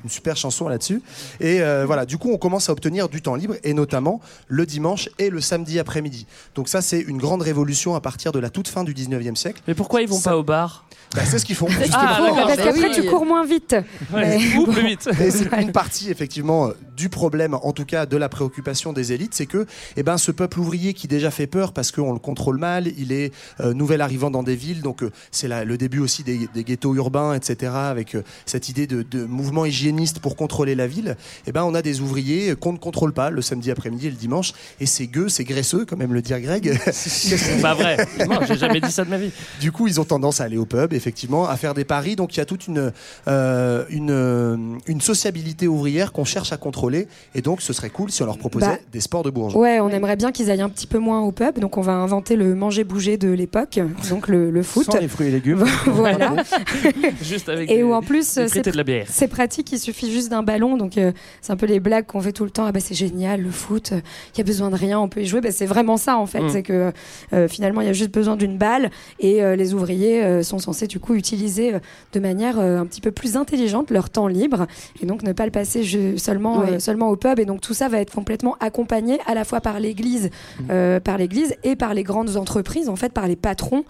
une 0.04 0.10
super 0.10 0.36
chanson 0.36 0.68
là-dessus. 0.68 1.02
Et 1.40 1.60
euh, 1.60 1.84
voilà, 1.86 2.06
du 2.06 2.18
coup, 2.18 2.30
on 2.32 2.38
commence 2.38 2.68
à 2.68 2.72
obtenir 2.72 3.08
du 3.08 3.22
temps 3.22 3.34
libre, 3.34 3.54
et 3.62 3.74
notamment 3.74 4.20
le 4.48 4.66
dimanche 4.66 5.08
et 5.18 5.30
le 5.30 5.40
samedi 5.40 5.78
après-midi. 5.78 6.26
Donc 6.54 6.68
ça, 6.68 6.82
c'est 6.82 7.00
une 7.00 7.18
grande 7.18 7.42
révolution 7.42 7.94
à 7.94 8.00
partir 8.00 8.32
de 8.32 8.38
la 8.38 8.50
toute 8.50 8.68
fin 8.68 8.84
du 8.84 8.94
19e 8.94 9.36
siècle. 9.36 9.62
Mais 9.66 9.74
pourquoi 9.74 10.02
ils 10.08 10.12
vont 10.14 10.18
Ça- 10.18 10.30
pas. 10.30 10.36
au 10.36 10.42
bar 10.42 10.84
Bah, 11.14 11.22
c'est 11.24 11.38
ce 11.38 11.44
qu'ils 11.44 11.54
font. 11.56 11.68
Ah, 11.92 12.20
d'accord. 12.20 12.36
Parce 12.46 12.56
bah 12.56 12.62
qu'après, 12.64 12.88
oui. 12.88 12.94
tu 12.94 13.02
cours 13.04 13.24
moins 13.24 13.44
vite. 13.44 13.74
Ouais, 14.12 14.38
Mais- 14.38 14.56
ou 14.58 14.66
plus 14.66 14.86
vite. 14.86 15.08
Et 15.20 15.30
c'est 15.30 15.48
une 15.60 15.72
partie 15.72 16.10
effectivement 16.10 16.68
euh, 16.68 16.72
du 16.96 17.08
problème, 17.08 17.54
en 17.54 17.72
tout 17.72 17.84
cas 17.84 18.04
de 18.06 18.16
la 18.16 18.28
préoccupation 18.28 18.92
des 18.92 19.12
élites, 19.12 19.34
c'est 19.34 19.46
que 19.46 19.66
eh 19.96 20.02
ben, 20.02 20.18
ce 20.18 20.30
peuple 20.32 20.60
ouvrier 20.60 20.92
qui 20.94 21.08
déjà 21.08 21.30
fait 21.30 21.46
peur 21.46 21.72
parce 21.72 21.92
qu'on 21.92 22.12
le 22.12 22.18
contrôle 22.18 22.58
mal, 22.58 22.88
il 22.98 23.12
est 23.12 23.32
euh, 23.60 23.72
nouvel 23.72 24.00
arrivant 24.00 24.30
dans 24.30 24.42
des 24.42 24.56
villes, 24.56 24.82
donc 24.82 25.02
euh, 25.02 25.10
c'est 25.30 25.48
la- 25.48 25.64
le 25.64 25.78
début 25.78 25.98
aussi 26.00 26.24
des, 26.24 26.48
des 26.54 26.64
ghettos 26.64 26.94
urbains, 26.94 27.34
etc., 27.34 27.72
avec 27.74 28.14
euh, 28.14 28.22
cette 28.46 28.68
idée 28.68 28.86
de, 28.86 29.02
de 29.02 29.24
mouvement 29.24 29.64
hygiéniste 29.64 30.18
pour 30.20 30.36
contrôler 30.36 30.74
la 30.74 30.86
ville. 30.86 31.16
Eh 31.46 31.52
ben, 31.52 31.64
on 31.64 31.74
a 31.74 31.82
des 31.82 32.00
ouvriers 32.00 32.54
qu'on 32.56 32.72
ne 32.72 32.78
contrôle 32.78 33.12
pas 33.12 33.30
le 33.30 33.40
samedi 33.42 33.70
après-midi 33.70 34.08
et 34.08 34.10
le 34.10 34.16
dimanche, 34.16 34.52
et 34.80 34.86
c'est 34.86 35.06
gueux, 35.06 35.28
c'est 35.28 35.44
graisseux, 35.44 35.84
quand 35.88 35.96
même 35.96 36.12
le 36.12 36.22
dire 36.22 36.40
Greg. 36.40 36.78
C'est 36.92 37.60
pas 37.62 37.74
vrai. 37.74 37.96
Non, 38.28 38.40
j'ai 38.46 38.56
jamais 38.56 38.80
dit 38.80 38.90
ça 38.92 39.04
de 39.04 39.10
ma 39.10 39.18
vie. 39.18 39.30
Du 39.60 39.72
coup, 39.72 39.86
ils 39.86 40.00
ont 40.00 40.04
tendance 40.04 40.40
à 40.40 40.44
aller 40.44 40.56
au 40.56 40.66
pub, 40.66 40.92
effectivement, 40.98 41.48
à 41.48 41.56
faire 41.56 41.72
des 41.72 41.84
paris. 41.84 42.14
Donc 42.14 42.34
il 42.36 42.38
y 42.38 42.40
a 42.40 42.44
toute 42.44 42.66
une, 42.66 42.92
euh, 43.26 43.84
une, 43.88 44.10
euh, 44.10 44.56
une 44.86 45.00
sociabilité 45.00 45.66
ouvrière 45.66 46.12
qu'on 46.12 46.24
cherche 46.26 46.52
à 46.52 46.58
contrôler. 46.58 47.08
Et 47.34 47.40
donc 47.40 47.62
ce 47.62 47.72
serait 47.72 47.88
cool 47.88 48.10
si 48.10 48.22
on 48.22 48.26
leur 48.26 48.36
proposait 48.36 48.66
Bah, 48.66 48.78
des 48.92 49.00
sports 49.00 49.22
de 49.22 49.30
bourgeois. 49.30 49.60
Ouais, 49.62 49.80
on 49.80 49.88
aimerait 49.88 50.16
bien 50.16 50.30
qu'ils 50.32 50.50
aillent 50.50 50.60
un 50.60 50.68
petit 50.68 50.86
peu 50.86 50.98
moins 50.98 51.20
au 51.22 51.32
pub, 51.32 51.58
donc 51.58 51.78
on 51.78 51.80
va 51.80 51.92
inventer 51.92 52.36
le 52.36 52.54
manger-bouger 52.54 53.16
de 53.16 53.30
l'époque, 53.30 53.80
donc 54.10 54.28
le, 54.28 54.50
le 54.50 54.62
foot. 54.62 54.84
Sans 54.92 54.98
les 54.98 55.08
fruits 55.08 55.28
et 55.28 55.30
légumes. 55.30 55.64
voilà. 55.86 56.34
Juste 57.22 57.48
avec 57.48 57.70
Et 57.70 57.76
des- 57.76 57.82
où 57.82 57.92
en 57.94 58.02
plus, 58.02 58.26
c'est 58.26 58.48
frites 58.48 58.66
et 58.66 58.70
de 58.72 58.76
la 58.76 58.84
bière. 58.84 59.06
c'est 59.08 59.28
pratique, 59.28 59.70
il 59.72 59.78
suffit 59.78 60.10
juste 60.12 60.28
d'un 60.30 60.42
ballon. 60.42 60.76
Donc, 60.76 60.98
euh, 60.98 61.12
c'est 61.40 61.52
un 61.52 61.56
peu 61.56 61.66
les 61.66 61.80
blagues 61.80 62.06
qu'on 62.06 62.20
fait 62.20 62.32
tout 62.32 62.44
le 62.44 62.50
temps. 62.50 62.64
Ah 62.66 62.72
bah, 62.72 62.80
c'est 62.80 62.94
génial, 62.94 63.40
le 63.42 63.50
foot, 63.50 63.92
il 64.34 64.38
y 64.38 64.40
a 64.40 64.44
besoin 64.44 64.70
de 64.70 64.76
rien, 64.76 64.98
on 64.98 65.08
peut 65.08 65.20
y 65.20 65.26
jouer. 65.26 65.40
Bah, 65.40 65.52
c'est 65.52 65.66
vraiment 65.66 65.96
ça, 65.96 66.16
en 66.18 66.26
fait. 66.26 66.40
Mm. 66.40 66.48
C'est 66.50 66.62
que 66.62 66.92
euh, 67.32 67.48
finalement, 67.48 67.80
il 67.80 67.86
y 67.86 67.90
a 67.90 67.92
juste 67.92 68.12
besoin 68.12 68.36
d'une 68.36 68.58
balle. 68.58 68.90
Et 69.20 69.42
euh, 69.42 69.54
les 69.56 69.74
ouvriers 69.74 70.24
euh, 70.24 70.42
sont 70.42 70.58
censés, 70.58 70.86
du 70.88 70.98
coup, 71.00 71.14
utiliser 71.14 71.74
euh, 71.74 71.78
de 72.12 72.20
manière 72.20 72.58
euh, 72.58 72.78
un 72.80 72.86
petit 72.86 73.00
peu 73.00 73.12
plus 73.12 73.36
intelligente 73.36 73.90
leur 73.90 74.10
temps 74.10 74.26
libre. 74.26 74.66
Et 75.00 75.06
donc, 75.06 75.22
ne 75.22 75.32
pas 75.32 75.44
le 75.44 75.50
passer 75.52 75.84
seulement, 76.16 76.62
euh, 76.62 76.78
seulement 76.80 77.08
au 77.10 77.16
pub. 77.16 77.38
Et 77.38 77.44
donc, 77.44 77.60
tout 77.60 77.74
ça 77.74 77.88
va 77.88 78.00
être 78.00 78.12
complètement 78.12 78.56
accompagné 78.60 79.18
à 79.26 79.34
la 79.34 79.44
fois 79.44 79.60
par 79.60 79.78
l'église, 79.80 80.30
Mm. 80.60 80.64
euh, 80.70 81.00
par 81.00 81.18
l'église 81.18 81.54
et 81.62 81.76
par 81.76 81.94
les 81.94 82.02
grandes 82.02 82.36
entreprises, 82.36 82.88
en 82.88 82.96
fait, 82.96 83.12
par 83.12 83.28
les 83.28 83.36
patrons 83.36 83.84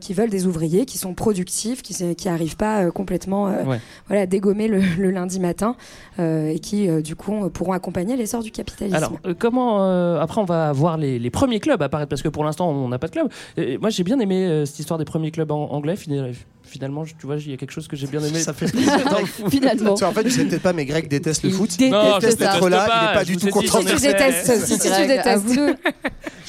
qui 0.00 0.14
veulent 0.14 0.30
des 0.30 0.46
ouvriers 0.46 0.84
qui 0.86 0.98
sont 0.98 1.14
productifs, 1.14 1.82
qui 1.82 1.94
qui 2.16 2.28
arrivent 2.28 2.56
pas 2.56 2.90
complètement 2.90 3.44
Ouais. 3.66 3.80
voilà, 4.08 4.26
dégommer 4.26 4.68
le, 4.68 4.80
le 4.98 5.10
lundi 5.10 5.38
matin 5.40 5.76
et 6.18 6.58
qui, 6.60 6.88
du 7.02 7.14
coup, 7.16 7.48
pourront 7.50 7.72
accompagner 7.72 8.16
l'essor 8.16 8.42
du 8.42 8.50
capitalisme. 8.50 8.96
Alors, 8.96 9.12
comment. 9.38 9.82
après, 10.20 10.40
on 10.40 10.44
va 10.44 10.72
voir 10.72 10.96
les, 10.96 11.18
les 11.18 11.30
premiers 11.30 11.60
clubs 11.60 11.80
apparaître, 11.82 12.08
parce 12.08 12.22
que 12.22 12.28
pour 12.28 12.44
l'instant, 12.44 12.70
on 12.70 12.88
n'a 12.88 12.98
pas 12.98 13.06
de 13.08 13.12
club. 13.12 13.28
Et 13.56 13.78
moi, 13.78 13.90
j'ai 13.90 14.04
bien 14.04 14.18
aimé 14.20 14.64
cette 14.66 14.78
histoire 14.78 14.98
des 14.98 15.04
premiers 15.04 15.30
clubs 15.30 15.50
anglais. 15.50 15.96
Beijo. 16.30 16.46
Finalement, 16.70 17.04
je- 17.04 17.14
tu 17.18 17.26
vois, 17.26 17.36
il 17.36 17.50
y 17.50 17.54
a 17.54 17.56
quelque 17.56 17.72
chose 17.72 17.88
que 17.88 17.96
j'ai 17.96 18.06
bien 18.06 18.20
aimé. 18.20 18.38
Ça 18.38 18.52
fait 18.52 18.70
plaisir. 18.70 18.92
dans 19.10 19.18
le 19.20 19.26
foot. 19.26 19.50
Finalement. 19.50 19.94
Tu 19.94 19.98
sais, 20.00 20.04
en 20.04 20.12
fait, 20.12 20.28
je 20.28 20.32
sais 20.34 20.44
peut-être 20.44 20.62
pas, 20.62 20.72
mais 20.72 20.84
Greg 20.84 21.08
déteste 21.08 21.42
le 21.42 21.48
Il 21.50 21.54
foot. 21.54 21.70
déteste 21.70 21.90
Non, 21.92 22.16
il 22.16 22.20
déteste 22.20 22.38
ça. 22.42 22.56
être 22.56 22.68
là, 22.68 22.86
Je 22.86 22.90
il 22.90 23.10
est 23.10 23.14
pas 23.14 23.20
je 23.20 23.26
du 23.26 23.32
vous 23.34 23.40
tout 23.40 23.46
ai 23.46 23.50
dit, 23.50 23.68
content. 23.68 23.80
j'en 23.88 23.94
tu 23.96 24.00
détestes, 24.02 24.66
si 24.66 24.78
tu 24.78 24.88
Greg, 24.88 25.08
détestes. 25.08 25.60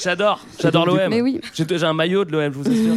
J'adore, 0.00 0.44
j'adore 0.60 0.86
l'OM. 0.86 0.98
Mais 1.10 1.20
oui. 1.20 1.40
J'ai 1.54 1.64
j'ai 1.68 1.84
un 1.86 1.92
maillot 1.92 2.24
de 2.24 2.32
l'OM, 2.32 2.52
je 2.52 2.58
vous 2.58 2.68
assure. 2.68 2.94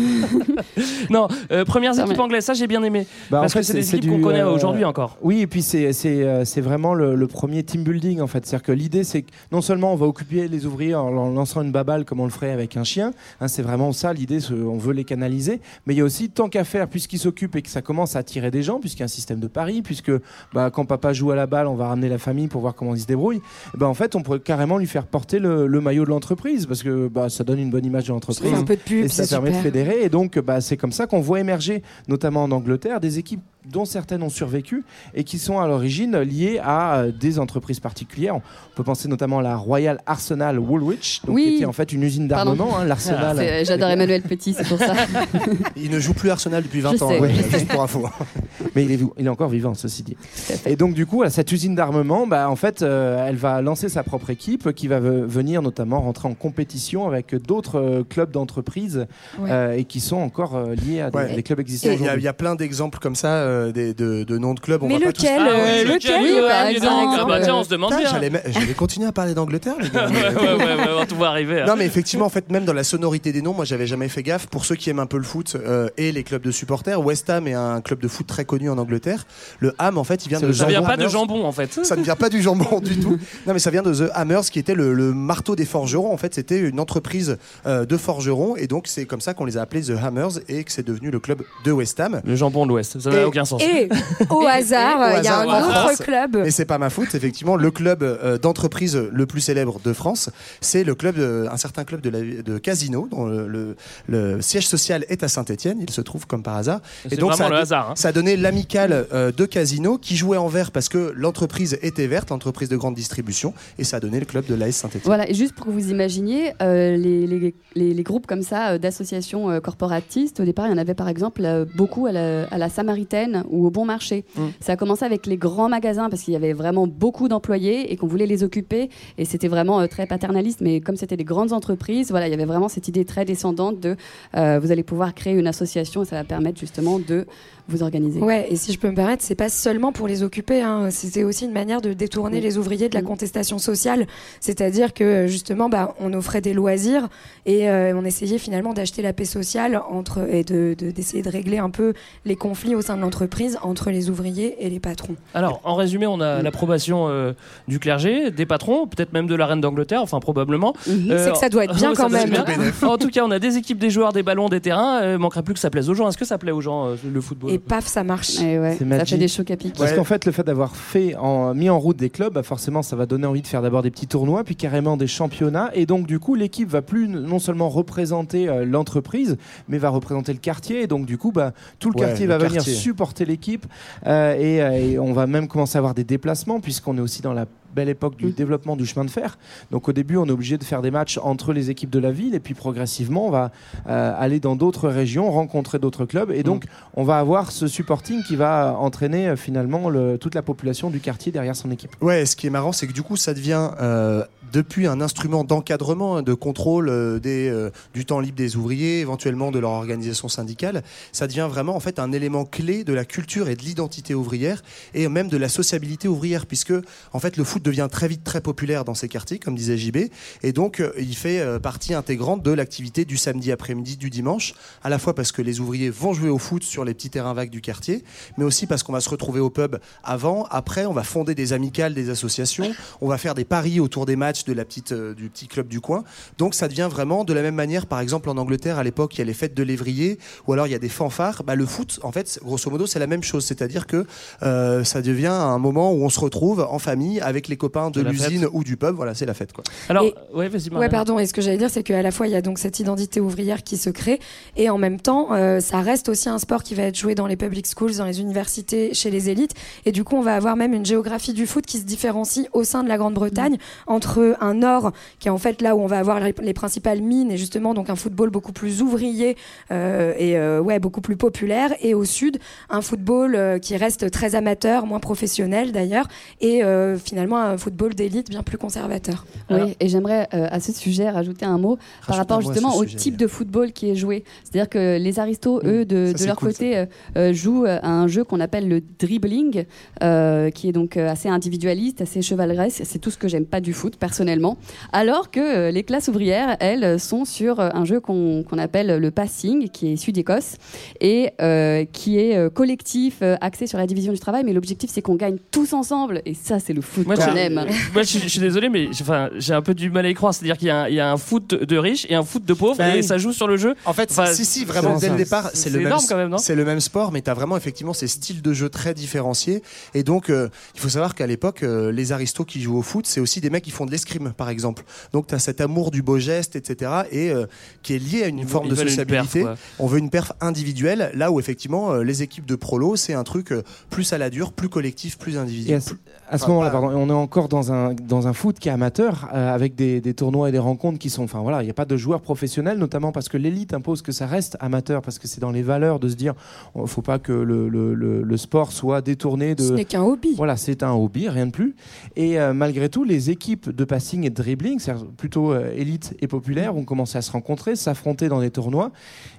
non, 1.09 1.27
euh, 1.51 1.65
premières 1.65 1.97
équipes 1.99 2.19
anglaises, 2.19 2.45
ça 2.45 2.53
j'ai 2.53 2.67
bien 2.67 2.83
aimé. 2.83 3.05
Bah, 3.29 3.39
en 3.39 3.41
parce 3.41 3.53
fait, 3.53 3.59
que 3.59 3.65
c'est 3.65 3.73
des 3.73 3.95
équipes 3.95 4.09
qu'on 4.11 4.17
du, 4.17 4.23
connaît 4.23 4.39
euh, 4.41 4.51
aujourd'hui 4.51 4.85
encore. 4.85 5.17
Oui, 5.21 5.41
et 5.41 5.47
puis 5.47 5.61
c'est 5.61 5.93
c'est, 5.93 6.23
euh, 6.23 6.45
c'est 6.45 6.61
vraiment 6.61 6.93
le, 6.93 7.15
le 7.15 7.27
premier 7.27 7.63
team 7.63 7.83
building 7.83 8.21
en 8.21 8.27
fait. 8.27 8.45
C'est-à-dire 8.45 8.63
que 8.65 8.71
l'idée 8.71 9.03
c'est 9.03 9.21
que 9.23 9.31
non 9.51 9.61
seulement 9.61 9.93
on 9.93 9.95
va 9.95 10.05
occuper 10.07 10.47
les 10.47 10.65
ouvriers 10.65 10.95
en 10.95 11.09
leur 11.11 11.29
lançant 11.29 11.61
une 11.61 11.71
baballe 11.71 12.05
comme 12.05 12.19
on 12.19 12.25
le 12.25 12.31
ferait 12.31 12.51
avec 12.51 12.75
un 12.77 12.83
chien, 12.83 13.11
hein, 13.41 13.47
c'est 13.47 13.61
vraiment 13.61 13.91
ça 13.91 14.13
l'idée, 14.13 14.39
on 14.51 14.77
veut 14.77 14.93
les 14.93 15.03
canaliser, 15.03 15.59
mais 15.85 15.93
il 15.93 15.97
y 15.97 16.01
a 16.01 16.05
aussi 16.05 16.29
tant 16.29 16.49
qu'à 16.49 16.63
faire 16.63 16.87
puisqu'ils 16.87 17.14
s'occupent 17.19 17.55
et 17.55 17.61
que 17.61 17.69
ça 17.69 17.81
commence 17.81 18.15
à 18.15 18.19
attirer 18.19 18.51
des 18.51 18.63
gens, 18.63 18.79
puisqu'il 18.79 18.99
y 18.99 19.03
a 19.03 19.05
un 19.05 19.07
système 19.07 19.39
de 19.39 19.47
paris, 19.47 19.81
puisque 19.81 20.11
bah, 20.53 20.69
quand 20.71 20.85
papa 20.85 21.13
joue 21.13 21.31
à 21.31 21.35
la 21.35 21.47
balle, 21.47 21.67
on 21.67 21.75
va 21.75 21.87
ramener 21.87 22.09
la 22.09 22.17
famille 22.17 22.47
pour 22.47 22.61
voir 22.61 22.75
comment 22.75 22.95
ils 22.95 23.01
se 23.01 23.07
débrouillent. 23.07 23.41
Eh 23.73 23.77
ben, 23.77 23.87
en 23.87 23.93
fait, 23.93 24.15
on 24.15 24.21
pourrait 24.21 24.39
carrément 24.39 24.77
lui 24.77 24.87
faire 24.87 25.05
porter 25.05 25.39
le, 25.39 25.67
le 25.67 25.81
maillot 25.81 26.05
de 26.05 26.09
l'entreprise 26.09 26.65
parce 26.65 26.83
que 26.83 27.07
bah, 27.07 27.29
ça 27.29 27.43
donne 27.43 27.59
une 27.59 27.69
bonne 27.69 27.85
image 27.85 28.05
de 28.05 28.13
l'entreprise. 28.13 28.53
un 28.53 28.63
peu 28.63 28.75
de 28.75 28.81
pub, 28.81 29.05
Et 29.05 29.07
ça 29.07 29.27
permet 29.27 29.51
de 29.51 29.55
fédérer. 29.55 30.03
Et 30.03 30.09
donc, 30.09 30.39
bah, 30.39 30.61
c'est 30.61 30.77
comme 30.77 30.91
ça 30.91 31.07
qu'on 31.07 31.21
voit 31.21 31.39
émerger, 31.39 31.83
notamment 32.07 32.43
en 32.43 32.51
Angleterre, 32.51 32.99
des 32.99 33.19
équipes 33.19 33.41
dont 33.71 33.85
certaines 33.85 34.23
ont 34.23 34.29
survécu 34.29 34.83
et 35.13 35.23
qui 35.23 35.39
sont 35.39 35.59
à 35.59 35.67
l'origine 35.67 36.17
liées 36.19 36.59
à 36.63 36.97
euh, 36.97 37.11
des 37.11 37.39
entreprises 37.39 37.79
particulières. 37.79 38.35
On 38.35 38.41
peut 38.75 38.83
penser 38.83 39.07
notamment 39.07 39.39
à 39.39 39.41
la 39.41 39.55
Royal 39.55 39.99
Arsenal 40.05 40.59
Woolwich, 40.59 41.21
donc, 41.25 41.35
Oui. 41.35 41.43
qui 41.43 41.55
était 41.57 41.65
en 41.65 41.73
fait 41.73 41.91
une 41.91 42.03
usine 42.03 42.27
d'armement, 42.27 42.77
hein, 42.77 42.85
l'Arsenal. 42.85 43.37
C'est- 43.37 43.65
J'adore 43.65 43.89
Emmanuel 43.89 44.21
Petit, 44.21 44.53
c'est 44.53 44.67
pour 44.67 44.77
ça. 44.79 44.93
Il 45.75 45.91
ne 45.91 45.99
joue 45.99 46.13
plus 46.13 46.29
Arsenal 46.29 46.63
depuis 46.63 46.81
20 46.81 46.97
Je 46.97 47.03
ans, 47.03 47.09
sais, 47.09 47.19
hein, 47.19 47.29
juste 47.51 47.67
pour 47.67 47.81
info. 47.83 48.07
Mais 48.75 48.83
il 48.83 48.91
est, 48.91 48.99
il 49.17 49.25
est 49.25 49.29
encore 49.29 49.49
vivant, 49.49 49.73
ceci 49.73 50.03
dit. 50.03 50.17
Et 50.65 50.75
donc, 50.75 50.93
du 50.93 51.05
coup, 51.05 51.23
cette 51.29 51.51
usine 51.51 51.75
d'armement, 51.75 52.27
bah, 52.27 52.49
en 52.49 52.55
fait, 52.57 52.81
euh, 52.81 53.25
elle 53.27 53.35
va 53.37 53.61
lancer 53.61 53.87
sa 53.89 54.03
propre 54.03 54.29
équipe 54.31 54.71
qui 54.73 54.87
va 54.87 54.99
ve- 54.99 55.25
venir 55.25 55.61
notamment 55.61 56.01
rentrer 56.01 56.27
en 56.27 56.33
compétition 56.33 57.07
avec 57.07 57.35
d'autres 57.35 57.79
euh, 57.79 58.03
clubs 58.03 58.31
d'entreprises 58.31 59.07
Ouais. 59.39 59.49
euh, 59.51 59.73
et 59.77 59.85
qui 59.85 59.99
sont 60.01 60.17
encore 60.17 60.55
euh, 60.55 60.75
liés 60.75 61.01
à 61.01 61.09
des, 61.09 61.17
Ouais. 61.17 61.35
des 61.35 61.43
clubs 61.43 61.59
existants 61.59 61.89
y, 61.91 61.95
il 62.17 62.21
y 62.23 62.27
a 62.27 62.33
plein 62.33 62.55
d'exemples 62.55 62.99
comme 62.99 63.15
ça, 63.15 63.27
euh, 63.55 63.71
des- 63.71 63.93
de, 63.93 64.23
de 64.23 64.37
noms 64.37 64.53
de 64.53 64.59
clubs. 64.59 64.83
On 64.83 64.87
Mais 64.87 64.99
va 64.99 65.05
pas 65.07 65.11
tous- 65.13 65.23
lequel 65.23 65.41
Ah 65.41 65.49
euh, 65.49 65.83
lequel 65.95 66.21
oui, 66.21 66.29
Johan, 66.37 66.47
par 66.49 66.67
dis 66.67 66.73
donc. 66.75 66.83
exemple. 66.83 67.17
Ah 67.21 67.25
bah 67.25 67.39
tiens, 67.41 67.55
on 67.55 67.63
se 67.63 67.69
demande 67.69 67.89
Putain, 67.91 68.01
bien. 68.03 68.11
J'allais 68.11 68.31
j'allais 68.47 68.73
continuer 68.73 69.07
à 69.07 69.11
parler 69.11 69.33
d'Angleterre, 69.33 69.75
les 69.81 69.89
gars. 69.89 70.07
ouais, 70.07 70.13
ouais, 70.35 70.65
ouais, 70.65 70.93
va 70.95 71.05
tout 71.05 71.15
voir 71.15 71.31
arriver. 71.31 71.61
hein. 71.61 71.65
Non 71.67 71.75
mais 71.75 71.85
effectivement 71.85 72.25
en 72.25 72.29
fait 72.29 72.49
même 72.51 72.65
dans 72.65 72.73
la 72.73 72.83
sonorité 72.83 73.31
des 73.31 73.41
noms 73.41 73.53
moi 73.53 73.65
j'avais 73.65 73.87
jamais 73.87 74.09
fait 74.09 74.23
gaffe 74.23 74.47
pour 74.47 74.65
ceux 74.65 74.75
qui 74.75 74.89
aiment 74.89 74.99
un 74.99 75.05
peu 75.05 75.17
le 75.17 75.23
foot 75.23 75.55
euh, 75.55 75.87
et 75.97 76.11
les 76.11 76.23
clubs 76.23 76.41
de 76.41 76.51
supporters 76.51 76.99
West 77.03 77.29
Ham 77.29 77.47
est 77.47 77.53
un 77.53 77.81
club 77.81 77.99
de 77.99 78.07
foot 78.07 78.27
très 78.27 78.45
connu 78.45 78.69
en 78.69 78.77
Angleterre 78.77 79.25
le 79.59 79.73
Ham 79.79 79.97
en 79.97 80.03
fait 80.03 80.25
il 80.25 80.29
vient 80.29 80.39
de 80.39 80.51
Ça 80.51 80.65
vient 80.65 80.75
jambon 80.77 80.87
pas 80.87 80.97
de 80.97 81.01
Hammers. 81.01 81.09
jambon 81.11 81.45
en 81.45 81.51
fait. 81.51 81.79
ça 81.83 81.95
ne 81.95 82.03
vient 82.03 82.15
pas 82.15 82.29
du 82.29 82.41
jambon 82.41 82.79
du 82.79 82.99
tout 82.99 83.17
non 83.47 83.53
mais 83.53 83.59
ça 83.59 83.71
vient 83.71 83.81
de 83.83 83.93
The 83.93 84.09
Hammers 84.13 84.41
qui 84.51 84.59
était 84.59 84.75
le, 84.75 84.93
le 84.93 85.13
marteau 85.13 85.55
des 85.55 85.65
forgerons 85.65 86.11
en 86.13 86.17
fait 86.17 86.33
c'était 86.35 86.59
une 86.59 86.79
entreprise 86.79 87.37
euh, 87.65 87.85
de 87.85 87.97
forgerons 87.97 88.55
et 88.57 88.67
donc 88.67 88.87
c'est 88.87 89.05
comme 89.05 89.21
ça 89.21 89.33
qu'on 89.33 89.45
les 89.45 89.57
a 89.57 89.61
appelés 89.61 89.81
The 89.83 89.93
Hammers 90.03 90.39
et 90.49 90.63
que 90.63 90.71
c'est 90.71 90.85
devenu 90.85 91.09
le 91.11 91.19
club 91.19 91.41
de 91.63 91.71
West 91.71 91.99
Ham 91.99 92.21
Le 92.25 92.35
jambon 92.35 92.65
de 92.65 92.69
l'Ouest, 92.71 92.99
ça 92.99 93.09
n'a 93.09 93.21
Et- 93.21 93.23
aucun 93.23 93.44
sens. 93.45 93.61
Et 93.61 93.89
au 94.29 94.41
hasard, 94.47 95.17
il 95.19 95.23
y 95.23 95.27
a 95.27 95.39
un 95.39 95.45
autre 95.45 95.71
France. 95.71 95.97
club. 95.97 96.37
Mais 96.43 96.51
c'est 96.51 96.65
pas 96.65 96.77
ma 96.77 96.89
faute, 96.89 97.13
effectivement. 97.15 97.55
Le 97.55 97.71
club 97.71 98.03
euh, 98.03 98.37
d'entreprise 98.37 98.95
le 98.95 99.25
plus 99.25 99.41
célèbre 99.41 99.79
de 99.83 99.93
France, 99.93 100.29
c'est 100.61 100.83
le 100.83 100.95
club, 100.95 101.15
de- 101.17 101.47
un 101.51 101.57
certain 101.57 101.83
club 101.83 102.01
de, 102.01 102.09
la, 102.09 102.19
de 102.19 102.57
Casino, 102.57 103.07
dont 103.09 103.25
le, 103.25 103.47
le- 103.47 103.75
le 104.07 104.41
siège 104.41 104.67
social 104.67 105.05
est 105.09 105.23
à 105.23 105.27
Saint-Etienne. 105.27 105.77
Il 105.81 105.89
se 105.89 106.01
trouve 106.01 106.27
comme 106.27 106.43
par 106.43 106.55
hasard. 106.57 106.81
C'est 107.09 107.19
vraiment 107.19 107.35
ça 107.35 107.45
a, 107.45 107.49
le 107.49 107.55
hasard, 107.57 107.89
hein. 107.91 107.93
ça 107.95 108.09
a 108.09 108.11
donné 108.11 108.37
l'amicale 108.37 109.05
euh, 109.13 109.31
de 109.31 109.45
Casino 109.45 109.97
qui 109.97 110.15
jouait 110.15 110.37
en 110.37 110.47
vert 110.47 110.71
parce 110.71 110.89
que 110.89 111.13
l'entreprise 111.15 111.77
était 111.81 112.07
verte, 112.07 112.29
l'entreprise 112.29 112.69
de 112.69 112.77
grande 112.77 112.95
distribution, 112.95 113.53
et 113.77 113.83
ça 113.83 113.97
a 113.97 113.99
donné 113.99 114.19
le 114.19 114.25
club 114.25 114.45
de 114.45 114.55
l'AS 114.55 114.71
Saint-Etienne. 114.75 115.01
Voilà, 115.05 115.29
et 115.29 115.33
juste 115.33 115.53
pour 115.55 115.65
que 115.65 115.71
vous 115.71 115.89
imaginiez, 115.89 116.53
euh, 116.61 116.95
les, 116.97 117.27
les, 117.27 117.55
les- 117.75 117.93
les 117.93 118.03
groupes 118.03 118.25
comme 118.27 118.41
ça 118.41 118.69
euh, 118.71 118.77
d'associations 118.77 119.49
euh, 119.49 119.59
corporatistes, 119.59 120.39
au 120.39 120.45
départ, 120.45 120.67
il 120.67 120.71
y 120.71 120.73
en 120.73 120.77
avait 120.77 120.93
par 120.93 121.09
exemple 121.09 121.41
euh, 121.45 121.65
beaucoup 121.75 122.05
à 122.05 122.11
la, 122.11 122.45
à 122.45 122.57
la 122.57 122.69
Samaritaine 122.69 123.34
ou 123.49 123.65
au 123.65 123.69
Bon 123.69 123.85
Marché. 123.85 124.25
Mm. 124.35 124.41
Ça 124.59 124.73
a 124.73 124.75
commencé 124.75 125.05
avec 125.05 125.25
les 125.25 125.37
grands 125.37 125.69
magasins 125.69 126.09
parce 126.09 126.23
qu'il 126.23 126.33
y 126.33 126.37
avait 126.37 126.53
vraiment 126.53 126.87
beaucoup 126.87 127.27
d'employés 127.27 127.91
et 127.91 127.97
qu'on 127.97 128.07
voulait 128.07 128.25
les 128.25 128.43
occuper. 128.43 128.89
Et 129.17 129.25
c'était 129.25 129.47
vraiment 129.47 129.79
euh, 129.79 129.87
très 129.87 130.07
paternaliste, 130.07 130.61
mais 130.61 130.81
comme 130.81 130.95
c'était 130.95 131.17
des 131.17 131.23
grandes 131.23 131.53
entreprises, 131.53 132.09
voilà, 132.09 132.27
il 132.27 132.31
y 132.31 132.33
avait 132.33 132.45
vraiment 132.45 132.69
cette 132.69 132.87
idée 132.87 133.05
très 133.05 133.25
descendante 133.25 133.79
de 133.79 133.95
euh, 134.35 134.59
vous 134.61 134.71
allez 134.71 134.83
pouvoir 134.83 135.13
créer 135.13 135.33
une 135.33 135.47
association 135.47 136.03
et 136.03 136.05
ça 136.05 136.15
va 136.15 136.23
permettre 136.23 136.59
justement 136.59 136.99
de 136.99 137.25
vous 137.67 137.81
organiser. 137.83 138.19
Ouais, 138.19 138.47
et 138.49 138.55
si 138.55 138.71
je 138.73 138.79
peux 138.79 138.89
me 138.89 138.95
permettre, 138.95 139.23
c'est 139.23 139.35
pas 139.35 139.49
seulement 139.49 139.91
pour 139.91 140.07
les 140.07 140.21
occuper, 140.23 140.61
hein, 140.61 140.89
c'était 140.91 141.23
aussi 141.23 141.45
une 141.45 141.51
manière 141.51 141.81
de 141.81 141.93
détourner 141.93 142.37
Oui. 142.37 142.43
les 142.43 142.57
ouvriers 142.57 142.89
de 142.89 142.93
la 142.95 143.01
Mm. 143.01 143.05
contestation 143.05 143.57
sociale. 143.57 144.05
C'est-à-dire 144.39 144.93
que 144.93 145.27
justement, 145.27 145.67
bah, 145.69 145.95
on 145.99 146.13
offrait 146.13 146.41
des 146.41 146.53
loisirs 146.53 147.07
et 147.45 147.69
euh, 147.69 147.93
on 147.95 148.05
essayait 148.05 148.37
finalement 148.37 148.73
d'acheter 148.73 149.01
la 149.01 149.13
paix 149.13 149.25
sociale 149.25 149.81
entre 149.89 150.27
et 150.31 150.43
de 150.43 150.75
de- 150.77 150.91
d'essayer 150.91 151.23
de, 151.23 151.29
régler 151.29 151.57
un 151.57 151.69
peu 151.69 151.93
les 152.25 152.35
conflits 152.35 152.75
au 152.75 152.81
sein 152.81 152.95
de 152.97 153.01
l'entreprise 153.01 153.57
entre 153.63 153.89
les 153.89 154.09
ouvriers 154.09 154.55
et 154.65 154.69
les 154.69 154.79
patrons. 154.79 155.15
Alors, 155.33 155.59
en 155.63 155.75
résumé, 155.75 156.05
on 156.07 156.21
a 156.21 156.41
l'approbation 156.41 157.07
euh, 157.09 157.33
du 157.67 157.79
clergé, 157.79 158.31
des 158.31 158.45
patrons, 158.45 158.87
peut-être 158.87 159.11
même 159.13 159.27
de 159.27 159.35
la 159.35 159.45
reine 159.47 159.61
d'Angleterre, 159.61 160.01
enfin 160.01 160.19
probablement. 160.19 160.73
Euh, 160.87 161.23
C'est 161.25 161.31
que 161.31 161.37
ça 161.37 161.49
doit 161.49 161.63
être 161.65 161.75
bien 161.75 161.93
quand 161.95 162.09
même. 162.09 162.29
bien. 162.29 162.45
En 162.83 162.97
tout 162.97 163.09
cas, 163.09 163.23
on 163.25 163.31
a 163.31 163.39
des 163.39 163.57
équipes, 163.57 163.79
des 163.79 163.89
joueurs, 163.89 164.13
des 164.13 164.23
ballons, 164.23 164.49
des 164.49 164.61
terrains. 164.61 165.01
Euh, 165.01 165.17
manquerait 165.17 165.43
plus 165.43 165.53
que 165.53 165.59
ça 165.59 165.69
plaise 165.69 165.89
aux 165.89 165.93
gens. 165.93 166.07
Est-ce 166.09 166.17
que 166.17 166.25
ça 166.25 166.37
plaît 166.37 166.51
aux 166.51 166.61
gens 166.61 166.87
euh, 166.87 166.95
le 167.11 167.21
football? 167.21 167.51
Et 167.55 167.59
paf, 167.59 167.85
ça 167.87 168.03
marche. 168.03 168.39
Et 168.41 168.59
ouais, 168.59 168.75
C'est 168.77 168.89
ça 168.89 169.05
fait 169.05 169.17
des 169.17 169.27
chocs 169.27 169.49
à 169.49 169.55
pic. 169.55 169.73
Parce 169.77 169.93
qu'en 169.93 170.03
fait, 170.03 170.25
le 170.25 170.31
fait 170.31 170.43
d'avoir 170.43 170.75
fait 170.75 171.15
en, 171.15 171.53
mis 171.53 171.69
en 171.69 171.79
route 171.79 171.97
des 171.97 172.09
clubs, 172.09 172.33
bah, 172.33 172.43
forcément, 172.43 172.81
ça 172.83 172.95
va 172.95 173.05
donner 173.05 173.25
envie 173.25 173.41
de 173.41 173.47
faire 173.47 173.61
d'abord 173.61 173.81
des 173.81 173.91
petits 173.91 174.07
tournois, 174.07 174.43
puis 174.43 174.55
carrément 174.55 174.97
des 174.97 175.07
championnats. 175.07 175.69
Et 175.73 175.85
donc, 175.85 176.05
du 176.07 176.19
coup, 176.19 176.35
l'équipe 176.35 176.67
va 176.69 176.81
plus 176.81 177.07
non 177.07 177.39
seulement 177.39 177.69
représenter 177.69 178.49
euh, 178.49 178.65
l'entreprise, 178.65 179.37
mais 179.69 179.77
va 179.77 179.89
représenter 179.89 180.33
le 180.33 180.39
quartier. 180.39 180.81
Et 180.81 180.87
donc, 180.87 181.05
du 181.05 181.17
coup, 181.17 181.31
bah, 181.31 181.53
tout 181.79 181.89
le 181.91 181.99
Ouais, 181.99 182.07
quartier 182.07 182.25
le 182.25 182.33
va 182.33 182.37
venir 182.39 182.55
quartier. 182.55 182.73
supporter 182.73 183.25
l'équipe. 183.25 183.65
Euh, 184.05 184.35
et, 184.35 184.61
euh, 184.61 184.71
et 184.71 184.99
on 184.99 185.13
va 185.13 185.27
même 185.27 185.47
commencer 185.47 185.77
à 185.77 185.79
avoir 185.79 185.93
des 185.93 186.03
déplacements, 186.03 186.59
puisqu'on 186.59 186.97
est 186.97 187.01
aussi 187.01 187.21
dans 187.21 187.33
la 187.33 187.45
belle 187.75 187.89
époque 187.89 188.15
du 188.17 188.27
Mm. 188.27 188.31
développement 188.31 188.75
du 188.75 188.85
chemin 188.85 189.05
de 189.05 189.11
fer. 189.11 189.37
Donc 189.71 189.87
au 189.89 189.93
début, 189.93 190.17
on 190.17 190.25
est 190.25 190.31
obligé 190.31 190.57
de 190.57 190.63
faire 190.63 190.81
des 190.81 190.91
matchs 190.91 191.19
entre 191.21 191.53
les 191.53 191.69
équipes 191.69 191.89
de 191.89 191.99
la 191.99 192.11
ville 192.11 192.33
et 192.33 192.39
puis 192.39 192.53
progressivement, 192.53 193.27
on 193.27 193.31
va 193.31 193.51
euh, 193.87 194.13
aller 194.17 194.39
dans 194.39 194.55
d'autres 194.55 194.89
régions, 194.89 195.29
rencontrer 195.31 195.77
d'autres 195.79 196.05
clubs 196.05 196.31
et 196.31 196.43
donc 196.43 196.65
on 196.95 197.03
va 197.03 197.19
avoir 197.19 197.51
ce 197.51 197.67
supporting 197.67 198.23
qui 198.23 198.35
va 198.35 198.77
entraîner 198.79 199.27
euh, 199.27 199.35
finalement 199.35 199.89
le- 199.89 200.17
toute 200.17 200.35
la 200.35 200.41
population 200.41 200.89
du 200.89 200.99
quartier 200.99 201.31
derrière 201.31 201.55
son 201.55 201.69
équipe. 201.71 201.91
Ouais, 202.01 202.25
ce 202.25 202.35
qui 202.35 202.47
est 202.47 202.49
marrant, 202.49 202.71
c'est 202.71 202.87
que 202.87 202.93
du 202.93 203.01
coup, 203.03 203.17
ça 203.17 203.33
devient 203.33 203.69
euh, 203.81 204.23
depuis 204.53 204.87
un 204.87 205.01
instrument 205.01 205.43
d'encadrement, 205.43 206.17
hein, 206.17 206.21
de 206.23 206.33
contrôle 206.33 207.19
des, 207.19 207.69
du 207.93 208.05
temps 208.05 208.19
libre 208.21 208.37
des 208.37 208.55
ouvriers, 208.55 209.01
éventuellement 209.01 209.51
de 209.51 209.59
leur 209.59 209.71
organisation 209.71 210.27
syndicale. 210.29 210.81
Ça 211.11 211.27
devient 211.27 211.47
vraiment 211.49 211.75
en 211.75 211.79
fait 211.79 211.99
un 211.99 212.11
élément 212.13 212.45
clé 212.45 212.83
de 212.83 212.93
la 212.93 213.03
culture 213.05 213.49
et 213.49 213.55
de 213.55 213.61
l'identité 213.63 214.13
ouvrière 214.15 214.61
et 214.93 215.07
même 215.09 215.27
de 215.27 215.37
la 215.37 215.49
sociabilité 215.49 216.07
ouvrière, 216.07 216.45
puisque 216.45 216.73
en 217.11 217.19
fait 217.19 217.35
le 217.37 217.43
foot 217.43 217.63
devient 217.65 217.87
très 217.91 218.07
vite 218.07 218.23
très 218.23 218.41
populaire 218.41 218.85
dans 218.85 218.93
ces 218.93 219.09
quartiers, 219.09 219.39
comme 219.39 219.55
disait 219.55 219.77
JB, 219.77 219.97
et 220.43 220.53
donc 220.53 220.79
euh, 220.79 220.93
il 220.97 221.15
fait 221.15 221.39
euh, 221.39 221.59
partie 221.59 221.93
intégrante 221.93 222.43
de 222.43 222.51
l'activité 222.51 223.05
du 223.05 223.17
samedi 223.17 223.51
après-midi, 223.51 223.97
du 223.97 224.09
dimanche, 224.09 224.53
à 224.83 224.89
la 224.89 224.99
fois 224.99 225.15
parce 225.15 225.31
que 225.31 225.41
les 225.41 225.59
ouvriers 225.59 225.89
vont 225.89 226.13
jouer 226.13 226.29
au 226.29 226.37
foot 226.37 226.63
sur 226.63 226.85
les 226.85 226.93
petits 226.93 227.09
terrains 227.09 227.33
vagues 227.33 227.49
du 227.49 227.61
quartier, 227.61 228.03
mais 228.37 228.45
aussi 228.45 228.67
parce 228.67 228.83
qu'on 228.83 228.93
va 228.93 229.01
se 229.01 229.09
retrouver 229.09 229.39
au 229.39 229.49
pub 229.49 229.77
avant, 230.03 230.45
après, 230.51 230.85
on 230.85 230.93
va 230.93 231.03
fonder 231.03 231.33
des 231.33 231.53
amicales, 231.53 231.95
des 231.95 232.09
associations, 232.09 232.71
on 233.01 233.07
va 233.07 233.17
faire 233.17 233.33
des 233.33 233.45
paris 233.45 233.79
autour 233.79 234.05
des 234.05 234.15
matchs 234.15 234.43
de 234.45 234.53
la 234.53 234.63
petite, 234.63 234.91
euh, 234.91 235.15
du 235.15 235.29
petit 235.29 235.47
club 235.47 235.67
du 235.67 235.81
coin. 235.81 236.03
Donc 236.37 236.53
ça 236.53 236.67
devient 236.67 236.87
vraiment 236.89 237.23
de 237.23 237.33
la 237.33 237.41
même 237.41 237.55
manière, 237.55 237.87
par 237.87 237.99
exemple 237.99 238.29
en 238.29 238.37
Angleterre 238.37 238.77
à 238.77 238.83
l'époque, 238.83 239.15
il 239.15 239.19
y 239.19 239.21
a 239.21 239.25
les 239.25 239.33
fêtes 239.33 239.55
de 239.55 239.63
lévrier, 239.63 240.19
ou 240.45 240.53
alors 240.53 240.67
il 240.67 240.71
y 240.71 240.75
a 240.75 240.79
des 240.79 240.89
fanfares. 240.89 241.43
Bah, 241.43 241.55
le 241.55 241.65
foot, 241.65 241.99
en 242.03 242.11
fait, 242.11 242.39
grosso 242.43 242.69
modo, 242.69 242.85
c'est 242.85 242.99
la 242.99 243.07
même 243.07 243.23
chose, 243.23 243.43
c'est-à-dire 243.43 243.87
que 243.87 244.05
ça 244.41 245.01
devient 245.01 245.27
un 245.27 245.57
moment 245.57 245.91
où 245.91 246.03
on 246.03 246.09
se 246.09 246.19
retrouve 246.19 246.61
en 246.69 246.79
famille 246.79 247.19
avec 247.21 247.44
les 247.47 247.57
copains 247.57 247.89
de 247.91 248.01
l'usine 248.01 248.47
ou 248.51 248.63
du 248.63 248.77
pub. 248.77 248.95
Voilà, 248.95 249.13
c'est 249.13 249.25
la 249.25 249.33
fête, 249.33 249.53
quoi. 249.53 249.63
Alors, 249.89 250.03
Et- 250.05 250.13
ouais, 250.33 250.47
vas-y, 250.49 250.63
Ouais, 250.65 250.73
Marianne. 250.75 250.91
pardon. 250.91 251.19
Et 251.19 251.25
ce 251.25 251.33
que 251.33 251.41
j'allais 251.41 251.57
dire, 251.57 251.69
c'est 251.69 251.83
qu'à 251.83 252.01
la 252.01 252.11
fois, 252.11 252.27
il 252.27 252.31
y 252.33 252.35
a 252.35 252.41
donc 252.41 252.59
cette 252.59 252.79
identité 252.79 253.19
ouvrière 253.19 253.63
qui 253.63 253.77
se 253.77 253.89
crée, 253.89 254.19
et 254.57 254.69
en 254.69 254.77
même 254.77 254.99
temps, 254.99 255.33
euh, 255.33 255.59
ça 255.59 255.79
reste 255.81 256.09
aussi 256.09 256.29
un 256.29 256.39
sport 256.39 256.63
qui 256.63 256.75
va 256.75 256.83
être 256.83 256.97
joué 256.97 257.15
dans 257.15 257.27
les 257.27 257.35
public 257.35 257.65
schools, 257.67 257.95
dans 257.97 258.05
les 258.05 258.19
universités, 258.21 258.93
chez 258.93 259.09
les 259.11 259.29
élites. 259.29 259.53
Et 259.85 259.91
du 259.91 260.03
coup, 260.03 260.15
on 260.15 260.21
va 260.21 260.35
avoir 260.35 260.55
même 260.55 260.73
une 260.73 260.85
géographie 260.85 261.33
du 261.33 261.45
foot 261.47 261.65
qui 261.65 261.77
se 261.79 261.83
différencie 261.85 262.47
au 262.53 262.63
sein 262.63 262.83
de 262.83 262.89
la 262.89 262.97
Grande-Bretagne 262.97 263.57
entre 263.87 264.35
un 264.41 264.53
nord, 264.55 264.91
qui 265.19 265.27
est 265.27 265.31
en 265.31 265.37
fait 265.37 265.61
là 265.61 265.75
où 265.75 265.81
on 265.81 265.87
va 265.87 265.99
avoir 265.99 266.19
les, 266.19 266.33
les 266.41 266.53
principales 266.53 267.01
mines, 267.01 267.31
et 267.31 267.37
justement 267.37 267.73
donc 267.73 267.89
un 267.89 267.95
football 267.95 268.29
beaucoup 268.29 268.51
plus 268.53 268.81
ouvrier 268.81 269.35
euh, 269.71 270.13
et 270.17 270.37
euh, 270.37 270.59
ouais 270.61 270.79
beaucoup 270.79 271.01
plus 271.01 271.17
populaire, 271.17 271.73
et 271.81 271.93
au 271.93 272.05
sud, 272.05 272.39
un 272.69 272.81
football 272.81 273.35
euh, 273.35 273.59
qui 273.59 273.75
reste 273.77 274.09
très 274.11 274.35
amateur, 274.35 274.85
moins 274.85 274.99
professionnel 274.99 275.71
d'ailleurs, 275.71 276.07
et 276.41 276.63
euh, 276.63 276.97
un 277.43 277.57
football 277.57 277.93
d'élite 277.93 278.29
bien 278.29 278.43
plus 278.43 278.57
conservateur. 278.57 279.25
Oui, 279.49 279.75
et 279.79 279.87
j'aimerais 279.87 280.27
euh, 280.33 280.47
à 280.49 280.59
ce 280.59 280.71
sujet 280.71 281.09
rajouter 281.09 281.45
un 281.45 281.57
mot 281.57 281.77
par 282.07 282.17
rapport 282.17 282.41
justement 282.41 282.75
au 282.75 282.83
sujet, 282.83 282.97
type 282.97 283.17
de 283.17 283.27
football 283.27 283.71
qui 283.71 283.89
est 283.89 283.95
joué. 283.95 284.23
C'est-à-dire 284.43 284.69
que 284.69 284.97
les 284.97 285.19
aristos, 285.19 285.61
eux, 285.63 285.85
de, 285.85 286.07
Ça, 286.07 286.13
de 286.13 286.17
c'est 286.17 286.27
leur 286.27 286.35
cool, 286.35 286.49
côté, 286.49 286.77
euh, 286.77 286.85
euh, 287.17 287.33
jouent 287.33 287.65
à 287.65 287.87
un 287.87 288.07
jeu 288.07 288.23
qu'on 288.23 288.39
appelle 288.39 288.67
le 288.67 288.81
dribbling, 288.99 289.65
euh, 290.03 290.49
qui 290.49 290.69
est 290.69 290.71
donc 290.71 290.97
euh, 290.97 291.09
assez 291.09 291.29
individualiste, 291.29 292.01
assez 292.01 292.21
chevaleresque. 292.21 292.81
C'est 292.83 292.99
tout 292.99 293.11
ce 293.11 293.17
que 293.17 293.27
j'aime 293.27 293.45
pas 293.45 293.61
du 293.61 293.73
foot 293.73 293.97
personnellement. 293.97 294.57
Alors 294.93 295.31
que 295.31 295.39
euh, 295.39 295.71
les 295.71 295.83
classes 295.83 296.07
ouvrières, 296.07 296.57
elles, 296.59 296.99
sont 296.99 297.25
sur 297.25 297.59
euh, 297.59 297.69
un 297.73 297.85
jeu 297.85 297.99
qu'on 297.99 298.43
appelle 298.57 298.97
le 298.97 299.11
passing, 299.11 299.69
qui 299.69 299.87
est 299.87 299.93
issu 299.93 300.11
d'Écosse 300.11 300.55
et 301.01 301.31
euh, 301.41 301.85
qui 301.91 302.19
est 302.19 302.37
euh, 302.37 302.49
collectif, 302.49 303.19
euh, 303.21 303.35
axé 303.41 303.67
sur 303.67 303.77
la 303.77 303.87
division 303.87 304.13
du 304.13 304.19
travail. 304.19 304.43
Mais 304.43 304.53
l'objectif, 304.53 304.89
c'est 304.91 305.01
qu'on 305.01 305.15
gagne 305.15 305.37
tous 305.51 305.73
ensemble. 305.73 306.21
Et 306.25 306.33
ça, 306.33 306.59
c'est 306.59 306.73
le 306.73 306.81
foot 306.81 307.05
Moi, 307.05 307.15
qu'on 307.25 307.33
je, 307.33 307.37
aime. 307.37 307.65
moi, 307.93 308.03
je, 308.03 308.19
je 308.19 308.27
suis 308.27 308.39
désolé, 308.39 308.69
mais 308.69 308.89
j'ai- 308.91 309.01
enfin, 309.03 309.29
j'ai 309.37 309.53
un 309.53 309.61
peu 309.61 309.73
du 309.73 309.89
mal 309.89 310.05
à 310.05 310.09
y 310.09 310.13
croire. 310.13 310.33
C'est-à-dire 310.33 310.57
qu'il 310.57 310.67
y, 310.67 310.71
a 310.71 310.81
un- 310.83 310.87
il 310.87 310.95
y 310.95 310.99
a 310.99 311.11
un 311.11 311.17
foot 311.17 311.53
de 311.53 311.77
riches 311.77 312.05
et 312.09 312.15
un 312.15 312.23
foot 312.23 312.45
de 312.45 312.53
pauvres, 312.53 312.77
Bah 312.77 312.89
et 312.95 312.99
oui. 312.99 313.03
ça 313.03 313.17
joue 313.17 313.33
sur 313.33 313.47
le 313.47 313.57
jeu. 313.57 313.75
En 313.85 313.93
fait, 313.93 314.09
Enfin, 314.11 314.27
si, 314.27 314.45
si, 314.45 314.65
vraiment, 314.65 314.99
c'est- 314.99 315.07
dès 315.07 315.11
le 315.11 315.17
départ, 315.17 315.49
c'est 315.53 315.69
le, 315.69 315.77
même, 315.79 315.87
énorme 315.87 316.03
quand 316.07 316.17
même, 316.17 316.29
non? 316.29 316.37
c'est 316.37 316.55
le 316.55 316.65
même 316.65 316.79
sport, 316.79 317.11
mais 317.11 317.21
tu 317.21 317.29
as 317.29 317.33
vraiment 317.33 317.57
effectivement 317.57 317.93
ces 317.93 318.07
styles 318.07 318.41
de 318.41 318.53
jeu 318.53 318.69
très 318.69 318.93
différenciés. 318.93 319.61
Et 319.93 320.03
donc, 320.03 320.29
euh, 320.29 320.49
il 320.75 320.79
faut 320.81 320.89
savoir 320.89 321.15
qu'à 321.15 321.27
l'époque, 321.27 321.63
euh, 321.63 321.91
les 321.91 322.11
aristos 322.11 322.45
qui 322.45 322.61
jouent 322.61 322.77
au 322.77 322.81
foot, 322.81 323.05
c'est 323.07 323.19
aussi 323.19 323.41
des 323.41 323.49
mecs 323.49 323.63
qui 323.63 323.71
font 323.71 323.85
de 323.85 323.91
l'escrime, 323.91 324.33
par 324.35 324.49
exemple. 324.49 324.83
Donc, 325.13 325.27
tu 325.27 325.35
as 325.35 325.39
cet 325.39 325.61
amour 325.61 325.91
du 325.91 326.01
beau 326.01 326.19
geste, 326.19 326.55
etc., 326.55 326.91
et 327.11 327.31
euh, 327.31 327.45
qui 327.83 327.93
est 327.95 327.99
lié 327.99 328.23
à 328.23 328.27
une 328.27 328.39
Ils 328.39 328.47
forme 328.47 328.69
de 328.69 328.75
sociabilité. 328.75 329.43
perf. 329.43 329.59
On 329.79 329.87
veut 329.87 329.99
une 329.99 330.09
perf 330.09 330.33
individuelle, 330.41 331.11
là 331.15 331.31
où 331.31 331.39
effectivement, 331.39 331.91
euh, 331.93 332.03
les 332.03 332.23
équipes 332.23 332.45
de 332.45 332.55
prolo, 332.55 332.95
c'est 332.95 333.13
un 333.13 333.23
truc 333.23 333.51
euh, 333.51 333.63
plus 333.89 334.13
à 334.13 334.17
la 334.17 334.29
dure, 334.29 334.51
plus 334.53 334.69
collectif, 334.69 335.17
plus 335.17 335.35
Et 335.35 335.37
individuel. 335.37 335.77
à 335.77 335.81
ce, 335.81 335.91
à 336.29 336.37
ce 336.37 336.43
Enfin, 336.43 336.47
moment-là, 336.53 336.69
pardon, 336.71 336.87
on 336.95 337.09
est 337.09 337.13
encore 337.17 337.47
dans 337.49 337.71
un, 337.71 337.93
dans 337.93 338.27
un 338.27 338.33
foot 338.33 338.59
qui 338.59 338.69
est 338.69 338.71
amateur, 338.71 339.29
euh, 339.33 339.53
avec 339.53 339.75
des, 339.75 340.01
des 340.01 340.13
tournois 340.13 340.49
et 340.49 340.51
des 340.51 340.59
rencontres 340.59 340.99
qui 340.99 341.09
sont. 341.09 341.23
Enfin 341.23 341.39
voilà, 341.41 341.61
il 341.61 341.65
n'y 341.65 341.71
a 341.71 341.73
pas 341.75 341.85
de 341.85 341.97
joueurs 341.97 342.21
professionnels, 342.21 342.77
notamment 342.77 343.11
parce 343.11 343.29
que 343.29 343.37
l'élite 343.37 343.73
impose 343.73 344.01
que 344.01 344.11
ça 344.11 344.25
reste 344.27 344.57
amateur, 344.59 345.01
parce 345.01 345.19
que 345.19 345.27
c'est 345.27 345.41
dans 345.41 345.51
les 345.51 345.61
valeurs 345.61 345.99
de 345.99 346.07
se 346.09 346.15
dire 346.15 346.33
il 346.75 346.81
ne 346.81 346.85
faut 346.87 347.01
pas 347.01 347.19
que 347.19 347.31
le, 347.31 347.69
le- 347.69 347.93
le- 347.93 348.21
le 348.23 348.37
sport 348.37 348.71
soit 348.71 349.01
détourné 349.01 349.55
de. 349.55 349.63
Ce 349.63 349.73
n'est 349.73 349.85
qu'un 349.85 350.03
hobby. 350.03 350.33
Voilà, 350.35 350.57
c'est 350.57 350.83
un 350.83 350.93
hobby, 350.93 351.29
rien 351.29 351.45
de 351.47 351.51
plus. 351.51 351.75
Et 352.15 352.39
euh, 352.39 352.53
malgré 352.53 352.89
tout, 352.89 353.03
les 353.03 353.29
équipes 353.29 353.69
de 353.69 353.83
passing 353.85 354.23
et 354.25 354.29
de 354.29 354.35
dribbling, 354.35 354.79
c'est-à-dire 354.79 355.05
plutôt 355.17 355.51
euh, 355.53 355.71
élite 355.75 356.15
et 356.21 356.27
populaire, 356.27 356.75
ont 356.75 356.83
commencé 356.83 357.17
à 357.17 357.21
se 357.21 357.31
rencontrer, 357.31 357.75
s'affronter 357.75 358.29
dans 358.29 358.39
des 358.41 358.49
tournois. 358.51 358.91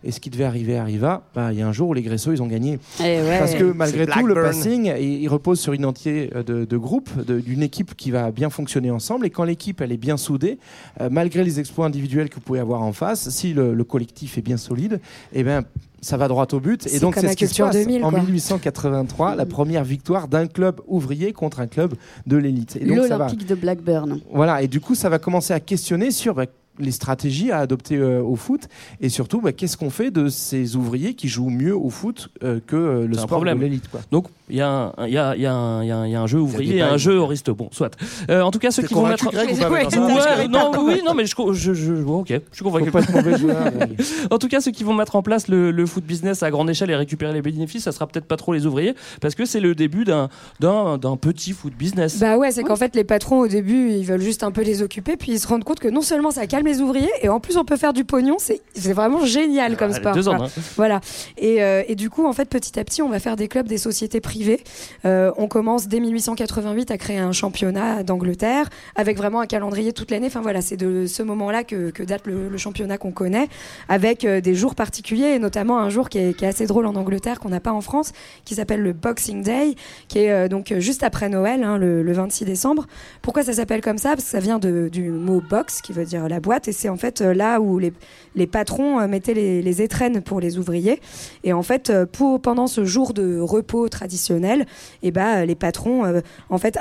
Et 0.05 0.13
ce 0.13 0.21
qui 0.21 0.31
devait 0.31 0.45
arriver 0.45 0.77
arriva. 0.79 1.25
Bah, 1.35 1.53
Il 1.53 1.59
y 1.59 1.63
a 1.63 1.67
un 1.69 1.73
jour 1.73 1.89
où 1.89 1.95
les 1.95 2.03
Gressot, 2.03 2.33
ils 2.33 2.43
ont 2.43 2.47
gagné. 2.47 2.79
Eh 3.01 3.03
ouais. 3.03 3.39
Parce 3.39 3.55
que 3.55 3.65
malgré 3.65 4.07
tout, 4.07 4.27
le 4.27 4.35
passing, 4.35 4.93
il, 4.99 5.23
il 5.23 5.29
repose 5.29 5.59
sur 5.59 5.73
une 5.73 5.85
euh, 5.87 6.43
de, 6.43 6.65
de 6.65 6.77
groupe, 6.77 7.09
de- 7.25 7.41
d'une 7.41 7.63
équipe 7.67 7.95
qui 7.95 8.11
va 8.11 8.31
bien 8.31 8.49
fonctionner 8.49 8.91
ensemble. 8.91 9.27
Et 9.27 9.31
quand 9.31 9.45
l'équipe 9.45 9.81
elle 9.83 9.93
est 9.93 9.99
bien 9.99 10.17
soudée, 10.17 10.59
euh, 11.01 11.09
malgré 11.11 11.45
les 11.45 11.61
exploits 11.61 11.85
individuels 11.85 12.31
que 12.31 12.37
vous 12.37 12.41
pouvez 12.41 12.61
avoir 12.61 12.81
en 12.83 12.93
face, 12.93 13.29
si 13.29 13.53
le, 13.53 13.75
le 13.75 13.85
collectif 13.85 14.39
est 14.39 14.43
bien 14.43 14.57
solide, 14.57 15.01
eh 15.33 15.45
ben 15.45 15.65
ça 16.01 16.17
va 16.17 16.29
droit 16.29 16.47
au 16.53 16.61
but. 16.61 16.87
Et 16.87 17.01
donc 17.01 17.17
c'est 17.17 17.29
ce 17.29 17.37
qui 17.37 17.47
se 17.47 17.63
passe 17.63 17.75
2000, 17.75 18.05
en 18.05 18.11
quoi. 18.11 18.21
1883, 18.21 19.35
la 19.35 19.47
première 19.47 19.85
victoire 19.85 20.29
d'un 20.29 20.47
club 20.47 20.81
ouvrier 20.87 21.33
contre 21.33 21.61
un 21.61 21.67
club 21.67 21.95
de 22.27 22.37
l'élite. 22.37 22.79
Va. 22.81 22.95
L'Olympique 22.95 23.47
de 23.47 23.55
Blackburn. 23.55 24.21
Voilà, 24.33 24.63
et 24.63 24.69
du 24.69 24.81
coup, 24.81 24.95
ça 24.95 25.09
va 25.09 25.19
commencer 25.19 25.53
à 25.53 25.61
questionner 25.61 26.11
sur 26.11 26.35
bah, 26.35 26.47
les 26.79 26.91
stratégies 26.91 27.51
à 27.51 27.59
adopter 27.59 27.97
euh, 27.97 28.21
au 28.23 28.37
foot 28.37 28.63
et 29.01 29.09
surtout 29.09 29.41
bah, 29.41 29.53
qu'est-ce 29.53 29.77
qu'on 29.77 29.91
fait 29.91 30.11
de 30.11 30.29
ces 30.29 30.77
ouvriers 30.77 31.15
qui 31.15 31.29
jouent 31.29 31.51
mieux 31.51 31.77
au 31.77 31.91
foot 31.91 32.29
euh, 32.43 32.61
que 32.67 32.77
euh, 32.77 33.07
le 33.07 33.15
sport 33.15 33.27
problème. 33.29 33.59
de 33.59 33.65
l'élite. 33.65 33.89
quoi? 33.91 34.01
Donc, 34.11 34.27
il 34.49 34.57
y, 34.57 34.61
a 34.61 34.69
un- 34.69 35.07
il 35.07 35.13
y, 35.13 35.19
a, 35.19 35.35
il 35.35 35.43
y, 35.43 35.47
a 35.47 35.53
un- 35.55 35.83
il 35.83 35.89
y 35.89 35.91
a 35.91 35.97
un- 35.99 36.07
il 36.07 36.13
y 36.13 36.15
a 36.15 36.21
un 36.23 36.27
jeu 36.27 36.39
ouvrier 36.41 36.81
un 36.83 36.97
jeu 36.97 37.17
horiste. 37.19 37.51
Bon, 37.51 37.69
soit. 37.73 37.97
Euh, 38.31 38.43
en 38.43 38.51
tout 38.51 38.59
cas, 38.59 38.71
ceux 38.71 38.83
qui 38.85 38.95
vont 38.95 39.07
mettre. 39.07 39.31
Greg, 39.31 39.51
ou 39.53 39.57
pas, 39.57 39.71
Ouais, 39.71 39.83
maintenant, 39.85 40.21
ça 40.21 40.37
Ouais, 40.37 40.49
non, 40.49 40.71
oui, 40.85 41.01
non, 41.05 41.15
mais 41.15 41.27
je, 41.27 41.35
je, 41.53 41.75
je, 41.75 41.75
je- 41.75 42.03
ok, 42.03 42.29
je 42.29 42.41
suis 42.53 42.65
convaincu. 42.65 42.91
Pas 42.91 43.01
joueur. 43.37 43.57
mais- 43.79 43.97
En 44.31 44.39
tout 44.39 44.49
cas, 44.49 44.61
ceux 44.61 44.71
qui 44.71 44.85
vont 44.85 44.95
mettre 44.95 45.17
en 45.17 45.23
place 45.23 45.49
le, 45.49 45.71
le 45.71 45.87
foot 45.87 46.05
business 46.05 46.43
à 46.43 46.51
grande 46.51 46.71
échelle 46.71 46.91
et 46.91 46.97
récupérer 46.97 47.33
les 47.33 47.43
bénéfices, 47.43 47.85
ça 47.85 47.93
sera 47.93 48.07
peut-être 48.07 48.27
pas 48.27 48.37
trop 48.37 48.53
les 48.55 48.67
ouvriers, 48.67 48.95
parce 49.21 49.35
que 49.35 49.45
c'est 49.45 49.61
le 49.61 49.75
début 49.75 50.05
d'un 50.05 50.29
d'un 50.61 50.99
d'un 50.99 51.17
petit 51.17 51.53
foot 51.53 51.73
business. 51.77 52.19
Bah 52.21 52.37
ouais, 52.39 52.53
c'est 52.53 52.63
qu'en 52.63 52.77
fait 52.77 52.95
les 52.95 53.05
patrons 53.05 53.41
au 53.41 53.49
début 53.49 53.91
ils 53.91 54.05
veulent 54.05 54.21
juste 54.21 54.43
un 54.45 54.51
peu 54.53 54.63
les 54.63 54.83
occuper, 54.83 55.17
puis 55.17 55.33
ils 55.33 55.41
se 55.41 55.47
rendent 55.49 55.65
compte 55.65 55.81
que 55.81 55.89
non 55.89 56.03
seulement 56.03 56.31
ça 56.31 56.47
calme 56.47 56.66
les 56.67 56.81
ouvriers, 56.83 57.11
et 57.23 57.29
en 57.29 57.41
plus 57.41 57.57
on 57.57 57.65
peut 57.65 57.77
faire 57.77 57.93
du 57.93 58.05
pognon, 58.05 58.37
c'est 58.39 58.61
vraiment 58.93 59.25
génial 59.25 59.77
comme 59.77 59.93
Ah, 59.93 59.97
sport. 59.97 60.15
deux 60.15 60.29
ans, 60.29 60.37
quoi. 60.37 60.47
hein. 60.47 60.61
Voilà. 60.77 61.01
Et, 61.39 61.63
euh, 61.63 61.83
et 61.89 61.95
du 61.95 62.11
coup, 62.11 62.27
en 62.27 62.33
fait, 62.33 62.47
petit 62.49 62.79
à 62.79 62.85
petit, 62.85 63.01
on 63.03 63.09
va 63.09 63.19
faire 63.19 63.37
des 63.37 63.49
clubs, 63.49 63.67
des 63.67 63.79
sociétés 63.79 64.21
privées. 64.21 64.63
Euh, 65.05 65.33
on 65.39 65.49
commence 65.49 65.89
dès 65.89 66.01
1888 66.01 66.91
à 66.91 66.99
créer 66.99 67.19
un 67.19 67.33
championnat 67.33 68.03
d'Angleterre 68.03 68.69
avec 68.97 69.17
vraiment 69.17 69.41
un 69.41 69.47
calendrier 69.47 69.93
toute 69.93 70.11
l'année. 70.11 70.27
Enfin 70.27 70.41
voilà, 70.43 70.61
c'est 70.61 70.77
de 70.77 71.07
ce 71.07 71.23
moment-là 71.23 71.65
que, 71.65 71.91
que 71.91 72.03
date 72.03 72.27
le, 72.27 72.49
le 72.49 72.59
championnat 72.59 72.99
qu'on 72.99 73.13
connaît, 73.13 73.49
avec 73.89 74.25
euh, 74.25 74.41
des 74.41 74.55
jours 74.55 74.75
particuliers, 74.75 75.35
et 75.35 75.39
notamment 75.39 75.79
un 75.79 75.91
jour 75.91 76.09
qui 76.09 76.19
est, 76.19 76.35
qui 76.37 76.45
est 76.45 76.49
assez 76.49 76.67
drôle 76.67 76.87
en 76.87 76.95
Angleterre 76.97 77.41
qu'on 77.41 77.49
n'a 77.51 77.61
pas 77.61 77.73
en 77.73 77.81
France, 77.81 78.13
qui 78.45 78.55
s'appelle 78.55 78.81
le 78.83 78.93
Boxing 78.93 79.43
Day, 79.43 79.75
qui 80.09 80.19
est 80.21 80.49
donc 80.49 80.73
juste 80.79 81.03
après 81.03 81.29
Noël, 81.29 81.63
hein, 81.63 81.79
le, 81.79 82.03
le 82.03 82.13
26 82.13 82.45
décembre. 82.45 82.87
Pourquoi 83.23 83.43
ça 83.43 83.53
s'appelle 83.53 83.81
comme 83.81 83.99
ça? 83.99 84.11
Parce 84.11 84.25
que 84.25 84.31
ça 84.31 84.41
vient 84.41 84.59
de- 84.59 84.89
du 84.91 85.11
mot 85.11 85.41
box, 85.41 85.81
qui 85.83 85.93
veut 85.93 86.05
dire 86.05 86.29
la 86.29 86.41
boîte, 86.41 86.56
et 86.67 86.73
c'est 86.73 86.89
en 86.89 86.97
fait 86.97 87.21
euh, 87.21 87.35
là 87.35 87.61
où 87.61 87.79
les, 87.79 87.93
les 88.35 88.47
patrons 88.47 89.01
euh, 89.01 89.07
mettaient 89.07 89.35
les, 89.35 89.83
étrennes 89.83 90.23
pour 90.23 90.41
les 90.41 90.59
ouvriers. 90.59 91.01
Et 91.45 91.53
en 91.53 91.63
fait, 91.63 91.91
euh, 91.91 92.07
pendant 92.43 92.67
ce 92.67 92.85
jour 92.85 93.13
de 93.13 93.39
repos 93.39 93.89
traditionnel, 93.89 94.67
et 95.03 95.11
ben 95.11 95.45
les 95.45 95.55
patrons, 95.55 96.23
en 96.49 96.59
fait, 96.59 96.79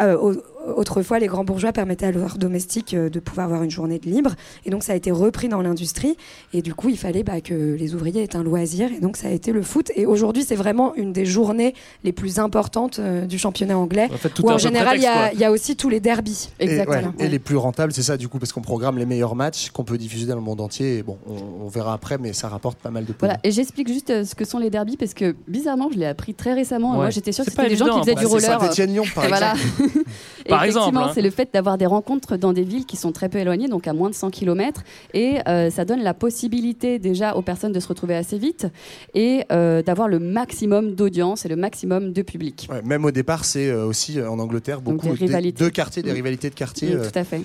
autrefois, 0.76 1.20
les 1.20 1.28
grands 1.28 1.44
bourgeois 1.44 1.72
permettaient 1.72 2.08
à 2.08 2.12
leurs 2.12 2.38
domestiques 2.38 2.94
euh, 2.94 3.10
de 3.10 3.20
pouvoir 3.20 3.46
avoir 3.46 3.64
une 3.64 3.72
journée 3.72 4.00
de 4.00 4.10
libre. 4.10 4.32
Et 4.66 4.70
donc, 4.70 4.84
ça 4.84 4.94
a 4.94 4.96
été 4.96 5.12
repris 5.12 5.48
dans 5.50 5.62
l'industrie. 5.62 6.18
Et 6.54 6.62
du 6.62 6.74
coup, 6.74 6.90
il 6.90 6.98
fallait 6.98 7.24
bah, 7.24 7.42
que 7.42 7.54
les 7.76 7.96
ouvriers 7.96 8.24
aient 8.24 8.36
un 8.36 8.44
loisir. 8.44 8.90
Et 8.92 9.00
donc, 9.00 9.18
ça 9.18 9.28
a 9.28 9.32
été 9.32 9.52
le 9.52 9.62
foot. 9.62 9.92
Et 9.96 10.06
aujourd'hui, 10.06 10.44
c'est 10.44 10.56
vraiment 10.56 10.96
une 10.96 11.14
des 11.14 11.26
journées 11.26 11.74
les 12.04 12.12
plus 12.12 12.40
importantes 12.40 13.00
euh, 13.00 13.26
du 13.26 13.38
championnat 13.38 13.78
anglais. 13.78 14.08
En 14.14 14.18
fait, 14.18 14.30
tout 14.30 14.44
où 14.46 14.50
en 14.50 14.58
général, 14.58 14.98
il 14.98 15.04
y, 15.04 15.08
a- 15.08 15.12
prétexte, 15.12 15.34
il 15.36 15.40
y 15.42 15.46
a 15.46 15.52
aussi 15.52 15.76
tous 15.76 15.90
les 15.90 16.00
derbies. 16.00 16.50
Et, 16.60 16.66
ouais, 16.68 16.72
Exactement. 16.74 17.14
et 17.20 17.28
les 17.28 17.40
plus 17.40 17.58
rentables, 17.58 17.92
c'est 17.94 18.04
ça 18.04 18.18
du 18.18 18.28
coup, 18.28 18.40
parce 18.40 18.52
qu'on 18.52 18.62
programme 18.62 18.98
les 18.98 19.06
meilleurs 19.06 19.36
matchs 19.36 19.70
qu'on 19.72 19.84
peut 19.84 19.98
diffuser 19.98 20.26
dans 20.26 20.36
le 20.36 20.42
monde 20.42 20.62
entier. 20.62 20.98
Et 20.98 21.04
bon, 21.04 21.18
on, 21.28 21.66
on 21.66 21.68
verra 21.68 21.94
après, 21.94 22.18
mais 22.18 22.34
ça 22.34 22.48
rapporte 22.50 22.78
pas 22.80 22.90
mal 22.92 23.04
de 23.06 23.14
pognon. 23.14 23.34
Voilà, 23.34 23.40
et 23.44 23.52
j'explique 23.52 23.88
juste 23.88 24.10
euh, 24.10 24.24
ce 24.26 24.36
que 24.36 24.46
sont 24.46 24.60
les 24.60 24.70
derbies 24.70 24.98
parce 24.98 25.14
que 25.14 25.36
bizarrement, 25.48 25.90
je 25.94 25.98
l'ai 26.00 26.06
appris 26.06 26.34
très 26.34 26.54
récemment. 26.54 26.92
Ouais. 26.92 26.98
Moi, 26.98 27.10
j'étais 27.10 27.32
sûre 27.32 27.46
que 27.46 27.52
C'est 27.52 27.56
pas 27.58 27.64
c'était 27.64 27.76
des 27.76 27.80
gens 27.80 27.86
qui 27.94 28.00
faisaient 28.00 28.14
bah, 28.16 28.22
du 28.22 28.28
c'est 28.28 28.32
roller. 28.48 28.62
Saint-Étienne-Lyon, 28.62 29.04
par 29.14 29.26
Et 29.26 29.28
voilà. 29.28 29.54
exemple. 29.54 30.00
Et 30.46 30.50
Par 30.58 30.64
exemple, 30.64 30.98
hein. 30.98 31.12
c'est 31.14 31.22
le 31.22 31.30
fait 31.30 31.50
d'avoir 31.54 31.78
des 31.78 31.86
rencontres 31.86 32.38
dans 32.38 32.54
des 32.54 32.64
villes 32.64 32.86
qui 32.86 32.98
sont 32.98 33.12
très 33.12 33.30
peu 33.30 33.38
éloignées, 33.40 33.68
donc 33.68 33.88
à 33.88 33.94
moins 33.94 34.10
de 34.10 34.16
100 34.16 34.30
km. 34.32 34.82
Et 35.14 35.38
euh, 35.48 35.70
ça 35.70 35.86
donne 35.86 36.02
la 36.02 36.14
possibilité 36.14 37.00
déjà 37.00 37.36
aux 37.36 37.42
personnes 37.42 37.72
de 37.72 37.80
se 37.80 37.88
retrouver 37.88 38.16
assez 38.16 38.38
vite 38.38 38.68
et 39.14 39.44
euh, 39.52 39.82
d'avoir 39.82 40.08
le 40.08 40.20
maximum 40.20 40.96
d'audience 40.96 41.46
et 41.46 41.50
le 41.50 41.56
maximum 41.56 42.14
de 42.14 42.22
public. 42.22 42.68
Ouais, 42.72 42.82
même 42.84 43.06
au 43.06 43.12
départ, 43.12 43.46
c'est 43.46 43.70
euh, 43.70 43.86
aussi 43.86 44.20
euh, 44.20 44.30
en 44.30 44.40
Angleterre 44.40 44.82
Donc 44.82 44.96
beaucoup 45.02 45.16
des 45.16 45.26
rivalités. 45.26 45.64
de 45.64 45.70
quartiers, 45.70 46.04
des 46.04 46.12
rivalités 46.12 46.50
de 46.50 46.56
quartiers. 46.56 46.90
Oui, 46.90 46.96
euh, 46.96 47.10
tout 47.10 47.18
à 47.20 47.24
fait. 47.24 47.42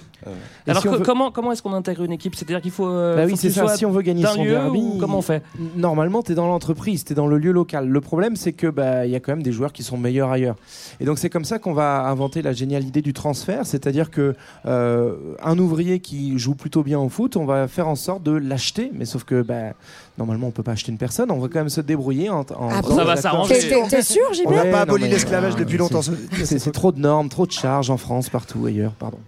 Alors, 0.67 0.83
si 0.83 0.89
on 0.89 0.93
que- 0.93 0.97
veut- 0.99 1.05
comment, 1.05 1.31
comment 1.31 1.53
est-ce 1.53 1.63
qu'on 1.63 1.73
intègre 1.73 2.03
une 2.05 2.13
équipe? 2.13 2.35
C'est-à-dire 2.35 2.61
qu'il 2.61 2.71
faut. 2.71 2.89
euh, 2.89 3.17
Bah 3.17 3.25
oui, 3.27 3.37
c'est 3.37 3.51
ça. 3.51 3.69
Si 3.77 3.87
on 3.87 3.91
veut 3.91 4.03
gagner 4.03 4.25
son 4.27 4.43
lieu 4.45 4.51
derby, 4.51 4.79
ou 4.79 4.97
comment 4.99 5.19
on 5.19 5.23
fait? 5.23 5.43
Normalement, 5.77 6.23
tu 6.23 6.33
es 6.33 6.35
dans 6.35 6.47
l'entreprise, 6.47 7.05
tu 7.05 7.13
es 7.13 7.15
dans 7.17 7.27
le 7.27 7.39
lieu 7.39 7.53
local. 7.53 7.89
Le 7.89 8.01
problème, 8.01 8.37
c'est 8.37 8.53
que 8.53 8.67
bah, 8.67 9.07
il 9.07 9.13
y 9.13 9.17
a 9.17 9.21
quand 9.21 9.33
même 9.33 9.43
des 9.43 9.53
joueurs 9.53 9.73
qui 9.73 9.83
sont 9.83 9.97
meilleurs 9.97 10.31
ailleurs. 10.31 10.57
Et 11.01 11.05
donc, 11.05 11.19
c'est 11.19 11.31
comme 11.31 11.45
ça 11.45 11.59
qu'on 11.59 11.73
va 11.73 12.07
inventer 12.09 12.43
la 12.43 12.53
géniale 12.53 12.85
idée 12.85 13.00
l'idée 13.01 13.11
du 13.11 13.13
transfert, 13.13 13.65
c'est-à-dire 13.67 14.11
que 14.11 14.35
euh, 14.67 15.35
un 15.43 15.59
ouvrier 15.59 16.01
qui 16.01 16.39
joue 16.39 16.55
plutôt 16.55 16.83
bien 16.83 16.99
au 16.99 17.09
foot, 17.09 17.37
on 17.37 17.45
va 17.47 17.67
faire 17.69 17.89
en 17.89 17.95
sorte 17.97 18.23
de 18.23 18.33
l'acheter, 18.33 18.91
mais 18.95 19.05
sauf 19.05 19.25
que 19.25 19.43
bah, 19.43 19.73
normalement 20.19 20.49
on 20.49 20.51
peut 20.51 20.63
pas 20.63 20.73
acheter 20.73 20.93
une 20.93 20.99
personne, 20.99 21.31
on 21.31 21.39
va 21.39 21.49
quand 21.49 21.59
même 21.61 21.69
se 21.71 21.81
débrouiller 21.81 22.29
en. 22.31 22.41
en 22.41 22.69
Ah 22.71 22.83
bon 22.83 22.97
Ça 22.97 23.05
va 23.05 23.17
s'arranger. 23.17 23.55
T'es- 23.89 24.03
sûr, 24.03 24.23
On 24.47 24.51
n'a 24.51 24.65
pas 24.67 24.81
aboli 24.83 25.09
l'esclavage 25.09 25.55
Ah, 25.57 25.61
depuis 25.61 25.79
longtemps. 25.79 26.03
c'est 26.03 26.73
trop 26.73 26.93
de 26.93 27.01
normes, 27.01 27.29
trop 27.29 27.47
de 27.47 27.53
charges 27.53 27.91
en 27.91 27.97
France, 27.97 28.29
partout 28.29 28.67
ailleurs, 28.67 28.93
pardon. 28.93 29.19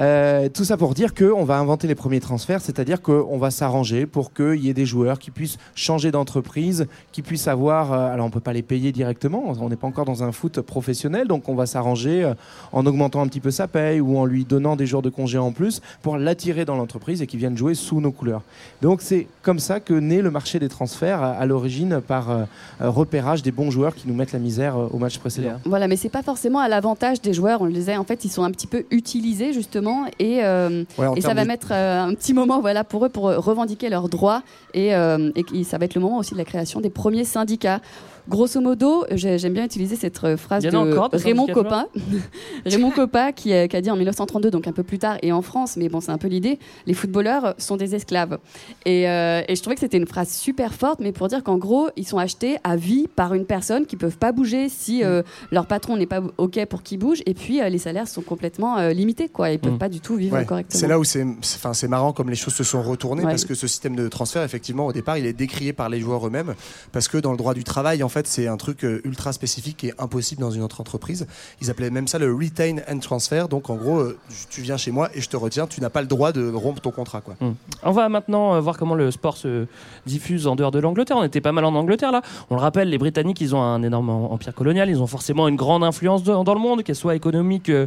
Euh, 0.00 0.48
tout 0.48 0.64
ça 0.64 0.76
pour 0.76 0.94
dire 0.94 1.12
qu'on 1.14 1.44
va 1.44 1.58
inventer 1.58 1.88
les 1.88 1.94
premiers 1.94 2.20
transferts, 2.20 2.60
c'est-à-dire 2.60 3.02
qu'on 3.02 3.38
va 3.38 3.50
s'arranger 3.50 4.06
pour 4.06 4.32
qu'il 4.32 4.64
y 4.64 4.68
ait 4.68 4.74
des 4.74 4.86
joueurs 4.86 5.18
qui 5.18 5.30
puissent 5.30 5.58
changer 5.74 6.10
d'entreprise, 6.10 6.86
qui 7.12 7.22
puissent 7.22 7.48
avoir. 7.48 7.92
euh, 7.92 8.12
alors 8.12 8.26
on 8.26 8.30
peut 8.30 8.40
pas 8.40 8.52
les 8.52 8.62
payer 8.62 8.92
directement, 8.92 9.54
on 9.60 9.68
n'est 9.68 9.76
pas 9.76 9.86
encore 9.86 10.04
dans 10.04 10.22
un 10.22 10.32
foot 10.32 10.60
professionnel, 10.60 11.26
donc 11.26 11.48
on 11.48 11.54
va 11.54 11.66
s'arranger 11.66 12.24
euh, 12.24 12.34
en 12.72 12.86
augmentant 12.86 13.22
un 13.22 13.26
petit 13.26 13.40
peu 13.40 13.50
sa 13.50 13.66
paye 13.66 14.00
ou 14.00 14.18
en 14.18 14.24
lui 14.24 14.44
donnant 14.44 14.76
des 14.76 14.86
jours 14.86 15.02
de 15.02 15.10
congé 15.10 15.38
en 15.38 15.52
plus 15.52 15.80
pour 16.02 16.16
l'attirer 16.16 16.64
dans 16.64 16.76
l'entreprise 16.76 17.20
et 17.22 17.26
qu'il 17.26 17.40
vienne 17.40 17.56
jouer 17.56 17.74
sous 17.74 18.00
nos 18.00 18.12
couleurs. 18.12 18.42
Donc 18.82 19.00
c'est 19.02 19.26
comme 19.42 19.58
ça 19.58 19.80
que 19.80 19.94
naît 19.94 20.22
le 20.22 20.30
marché 20.30 20.58
des 20.58 20.68
transferts 20.68 21.22
à, 21.22 21.44
l'origine 21.46 22.00
par 22.00 22.46
repérage 22.80 23.42
des 23.42 23.50
bons 23.50 23.70
joueurs 23.70 23.94
qui 23.94 24.06
nous 24.06 24.14
mettent 24.14 24.32
la 24.32 24.38
misère 24.38 24.76
au 24.92 24.98
match 24.98 25.18
précédent. 25.18 25.58
Voilà, 25.64 25.88
mais 25.88 25.96
c'est 25.96 26.08
pas 26.08 26.22
forcément 26.22 26.58
à 26.58 26.68
l'avantage 26.68 27.20
des 27.20 27.32
joueurs. 27.32 27.62
On 27.62 27.64
le 27.64 27.72
disait, 27.72 27.96
en 27.96 28.04
fait, 28.04 28.24
ils 28.24 28.30
sont 28.30 28.42
un 28.42 28.50
petit 28.50 28.66
peu 28.66 28.84
utilisés 28.90 29.52
justement, 29.52 29.87
et, 30.18 30.44
euh, 30.44 30.84
Ouais, 30.98 31.06
et 31.16 31.20
ça 31.20 31.34
va 31.34 31.42
de- 31.42 31.48
mettre 31.48 31.68
euh, 31.72 32.02
un 32.04 32.14
petit 32.14 32.34
moment, 32.34 32.60
voilà, 32.60 32.84
pour 32.84 33.04
eux, 33.04 33.08
pour 33.08 33.24
revendiquer 33.24 33.88
leurs 33.88 34.08
droits, 34.08 34.42
et, 34.74 34.94
euh, 34.94 35.30
et 35.54 35.64
ça 35.64 35.78
va 35.78 35.84
être 35.86 35.94
le 35.94 36.00
moment 36.00 36.18
aussi 36.18 36.32
de 36.32 36.38
la 36.38 36.44
création 36.44 36.80
des 36.80 36.90
premiers 36.90 37.24
syndicats. 37.24 37.80
Grosso 38.28 38.60
modo, 38.60 39.04
j'ai- 39.12 39.38
j'aime 39.38 39.54
bien 39.54 39.64
utiliser 39.64 39.96
cette 39.96 40.22
euh, 40.24 40.36
phrase 40.36 40.62
de 40.62 40.76
encore, 40.76 41.08
Raymond 41.12 41.46
Coppa, 41.46 41.86
Raymond 42.66 42.90
Coppa 42.90 43.32
qui, 43.32 43.52
a- 43.54 43.66
qui 43.68 43.76
a 43.76 43.80
dit 43.80 43.90
en 43.90 43.96
1932, 43.96 44.50
donc 44.50 44.66
un 44.68 44.72
peu 44.72 44.82
plus 44.82 44.98
tard, 44.98 45.16
et 45.22 45.32
en 45.32 45.40
France, 45.42 45.76
mais 45.76 45.88
bon, 45.88 46.00
c'est 46.00 46.10
un 46.10 46.18
peu 46.18 46.28
l'idée, 46.28 46.58
les 46.86 46.94
footballeurs 46.94 47.54
sont 47.58 47.76
des 47.76 47.94
esclaves. 47.94 48.38
Et, 48.84 49.08
euh, 49.08 49.40
et 49.48 49.56
je 49.56 49.60
trouvais 49.62 49.74
que 49.76 49.80
c'était 49.80 49.96
une 49.96 50.06
phrase 50.06 50.28
super 50.28 50.74
forte, 50.74 51.00
mais 51.00 51.12
pour 51.12 51.28
dire 51.28 51.42
qu'en 51.42 51.56
gros, 51.56 51.88
ils 51.96 52.06
sont 52.06 52.18
achetés 52.18 52.56
à 52.64 52.76
vie 52.76 53.06
par 53.16 53.32
une 53.34 53.46
personne 53.46 53.86
qui 53.86 53.96
peuvent 53.96 54.18
pas 54.18 54.32
bouger 54.32 54.68
si 54.68 55.02
euh, 55.04 55.22
leur 55.50 55.66
patron 55.66 55.96
n'est 55.96 56.06
pas 56.06 56.20
OK 56.36 56.62
pour 56.66 56.82
qu'ils 56.82 56.98
bougent, 56.98 57.22
et 57.24 57.34
puis 57.34 57.62
euh, 57.62 57.68
les 57.68 57.78
salaires 57.78 58.08
sont 58.08 58.22
complètement 58.22 58.76
euh, 58.78 58.90
limités, 58.92 59.28
quoi. 59.28 59.50
Ils 59.50 59.58
peuvent 59.58 59.72
Mm. 59.72 59.78
pas 59.78 59.88
du 59.88 60.00
tout 60.00 60.16
vivre 60.16 60.36
Ouais, 60.36 60.44
correctement. 60.44 60.78
C'est 60.80 60.86
là 60.88 60.98
où 60.98 61.04
c'est 61.04 61.24
c'est- 61.42 61.56
enfin, 61.56 61.72
c'est 61.72 61.88
marrant 61.88 62.12
comme 62.12 62.28
les 62.30 62.36
choses 62.36 62.54
se 62.54 62.64
sont 62.64 62.82
retournées 62.82 63.22
Ouais. 63.24 63.30
parce 63.30 63.44
que 63.44 63.54
ce 63.54 63.66
système 63.66 63.96
de 63.96 64.08
transfert, 64.08 64.42
effectivement, 64.42 64.86
au 64.86 64.92
départ, 64.92 65.16
il 65.18 65.24
est 65.26 65.32
décrié 65.32 65.72
par 65.72 65.88
les 65.88 66.00
joueurs 66.00 66.26
eux-mêmes 66.26 66.54
parce 66.92 67.08
que 67.08 67.18
dans 67.18 67.30
le 67.32 67.36
droit 67.38 67.54
du 67.54 67.64
travail, 67.64 68.02
en 68.02 68.08
fait, 68.08 68.17
c'est 68.26 68.46
un 68.48 68.56
truc 68.56 68.84
euh, 68.84 69.00
ultra 69.04 69.32
spécifique 69.32 69.84
et 69.84 69.92
impossible 69.98 70.40
dans 70.40 70.50
une 70.50 70.62
autre 70.62 70.80
entreprise. 70.80 71.26
Ils 71.62 71.70
appelaient 71.70 71.90
même 71.90 72.08
ça 72.08 72.18
le 72.18 72.32
retain 72.34 72.76
and 72.90 72.98
transfer. 72.98 73.48
Donc, 73.48 73.70
en 73.70 73.76
gros, 73.76 73.98
euh, 74.00 74.18
tu 74.50 74.60
viens 74.62 74.76
chez 74.76 74.90
moi 74.90 75.08
et 75.14 75.20
je 75.20 75.28
te 75.28 75.36
retiens, 75.36 75.66
tu 75.66 75.80
n'as 75.80 75.90
pas 75.90 76.00
le 76.00 76.06
droit 76.06 76.32
de 76.32 76.50
rompre 76.52 76.80
ton 76.80 76.90
contrat. 76.90 77.20
Quoi. 77.20 77.36
On 77.82 77.90
va 77.92 78.08
maintenant 78.08 78.54
euh, 78.54 78.60
voir 78.60 78.76
comment 78.76 78.94
le 78.94 79.10
sport 79.10 79.36
se 79.36 79.66
diffuse 80.06 80.46
en 80.46 80.56
dehors 80.56 80.70
de 80.70 80.78
l'Angleterre. 80.78 81.16
On 81.18 81.24
était 81.24 81.40
pas 81.40 81.52
mal 81.52 81.64
en 81.64 81.74
Angleterre 81.74 82.12
là. 82.12 82.22
On 82.50 82.54
le 82.56 82.60
rappelle, 82.60 82.88
les 82.90 82.98
Britanniques, 82.98 83.40
ils 83.40 83.54
ont 83.54 83.62
un 83.62 83.82
énorme 83.82 84.10
em- 84.10 84.32
empire 84.32 84.54
colonial. 84.54 84.88
Ils 84.90 85.00
ont 85.02 85.06
forcément 85.06 85.48
une 85.48 85.56
grande 85.56 85.84
influence 85.84 86.22
de- 86.22 86.32
dans 86.42 86.54
le 86.54 86.60
monde, 86.60 86.82
qu'elle 86.82 86.96
soit 86.96 87.14
économique, 87.14 87.68
euh, 87.68 87.86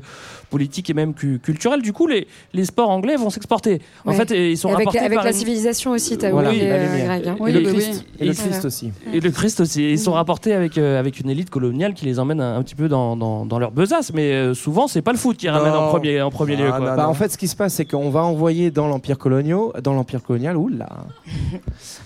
politique 0.50 0.90
et 0.90 0.94
même 0.94 1.14
cu- 1.14 1.40
culturelle. 1.40 1.82
Du 1.82 1.94
coup, 1.94 2.08
les, 2.08 2.28
les 2.54 2.66
sports 2.66 2.90
anglais 2.90 3.16
vont 3.16 3.30
s'exporter. 3.30 3.82
En 4.06 4.12
Ouais. 4.12 4.18
fait, 4.26 4.32
ils 4.52 4.58
sont 4.58 4.68
avec, 4.70 4.80
rapportés 4.80 5.00
avec 5.00 5.16
par 5.16 5.24
la 5.26 5.32
une- 5.32 5.38
civilisation 5.38 5.92
aussi, 5.92 6.18
t'as 6.18 6.32
Voilà, 6.32 6.50
oublié, 6.50 6.68
la 6.70 6.76
euh. 6.76 7.06
Greg, 7.06 7.28
hein. 7.28 7.36
Oui, 7.40 7.50
et 7.52 7.54
le 7.54 7.60
oui, 7.60 7.74
Christ, 7.74 8.06
oui. 8.06 8.18
et 8.20 8.26
le 8.26 8.34
Christ 8.34 8.66
aussi. 8.66 8.92
Et 9.14 9.20
le 9.20 9.32
Christ 9.32 9.60
aussi. 9.62 9.92
Ils 9.92 10.00
sont 10.00 10.11
rapportés 10.14 10.54
avec, 10.54 10.78
euh, 10.78 11.00
avec 11.00 11.20
une 11.20 11.30
élite 11.30 11.50
coloniale 11.50 11.94
qui 11.94 12.06
les 12.06 12.20
emmène 12.20 12.42
un, 12.42 12.58
un 12.58 12.64
petit 12.64 12.76
peu 12.76 12.88
dans, 12.88 13.16
dans, 13.16 13.46
dans 13.46 13.60
leur 13.60 13.72
besace. 13.72 14.14
Mais 14.14 14.32
euh, 14.34 14.54
souvent, 14.54 14.88
c'est 14.88 15.02
pas 15.02 15.12
le 15.12 15.18
foot 15.18 15.38
qui 15.38 15.50
ramène 15.50 15.74
en 15.74 15.90
premier, 15.90 16.22
en 16.22 16.32
premier 16.32 16.56
lieu. 16.56 16.70
Ah, 16.72 16.78
quoi. 16.78 16.90
non, 16.92 16.96
Bah, 16.96 17.08
en 17.10 17.14
fait, 17.14 17.30
ce 17.30 17.38
qui 17.38 17.48
se 17.48 17.56
passe, 17.56 17.74
c'est 17.74 17.86
qu'on 17.86 18.10
va 18.10 18.22
envoyer 18.24 18.72
dans 18.72 18.88
l'empire 18.88 19.18
colonial, 19.18 19.60
dans 19.84 19.94
l'empire 19.94 20.22
colonial, 20.24 20.56
oula, 20.58 20.88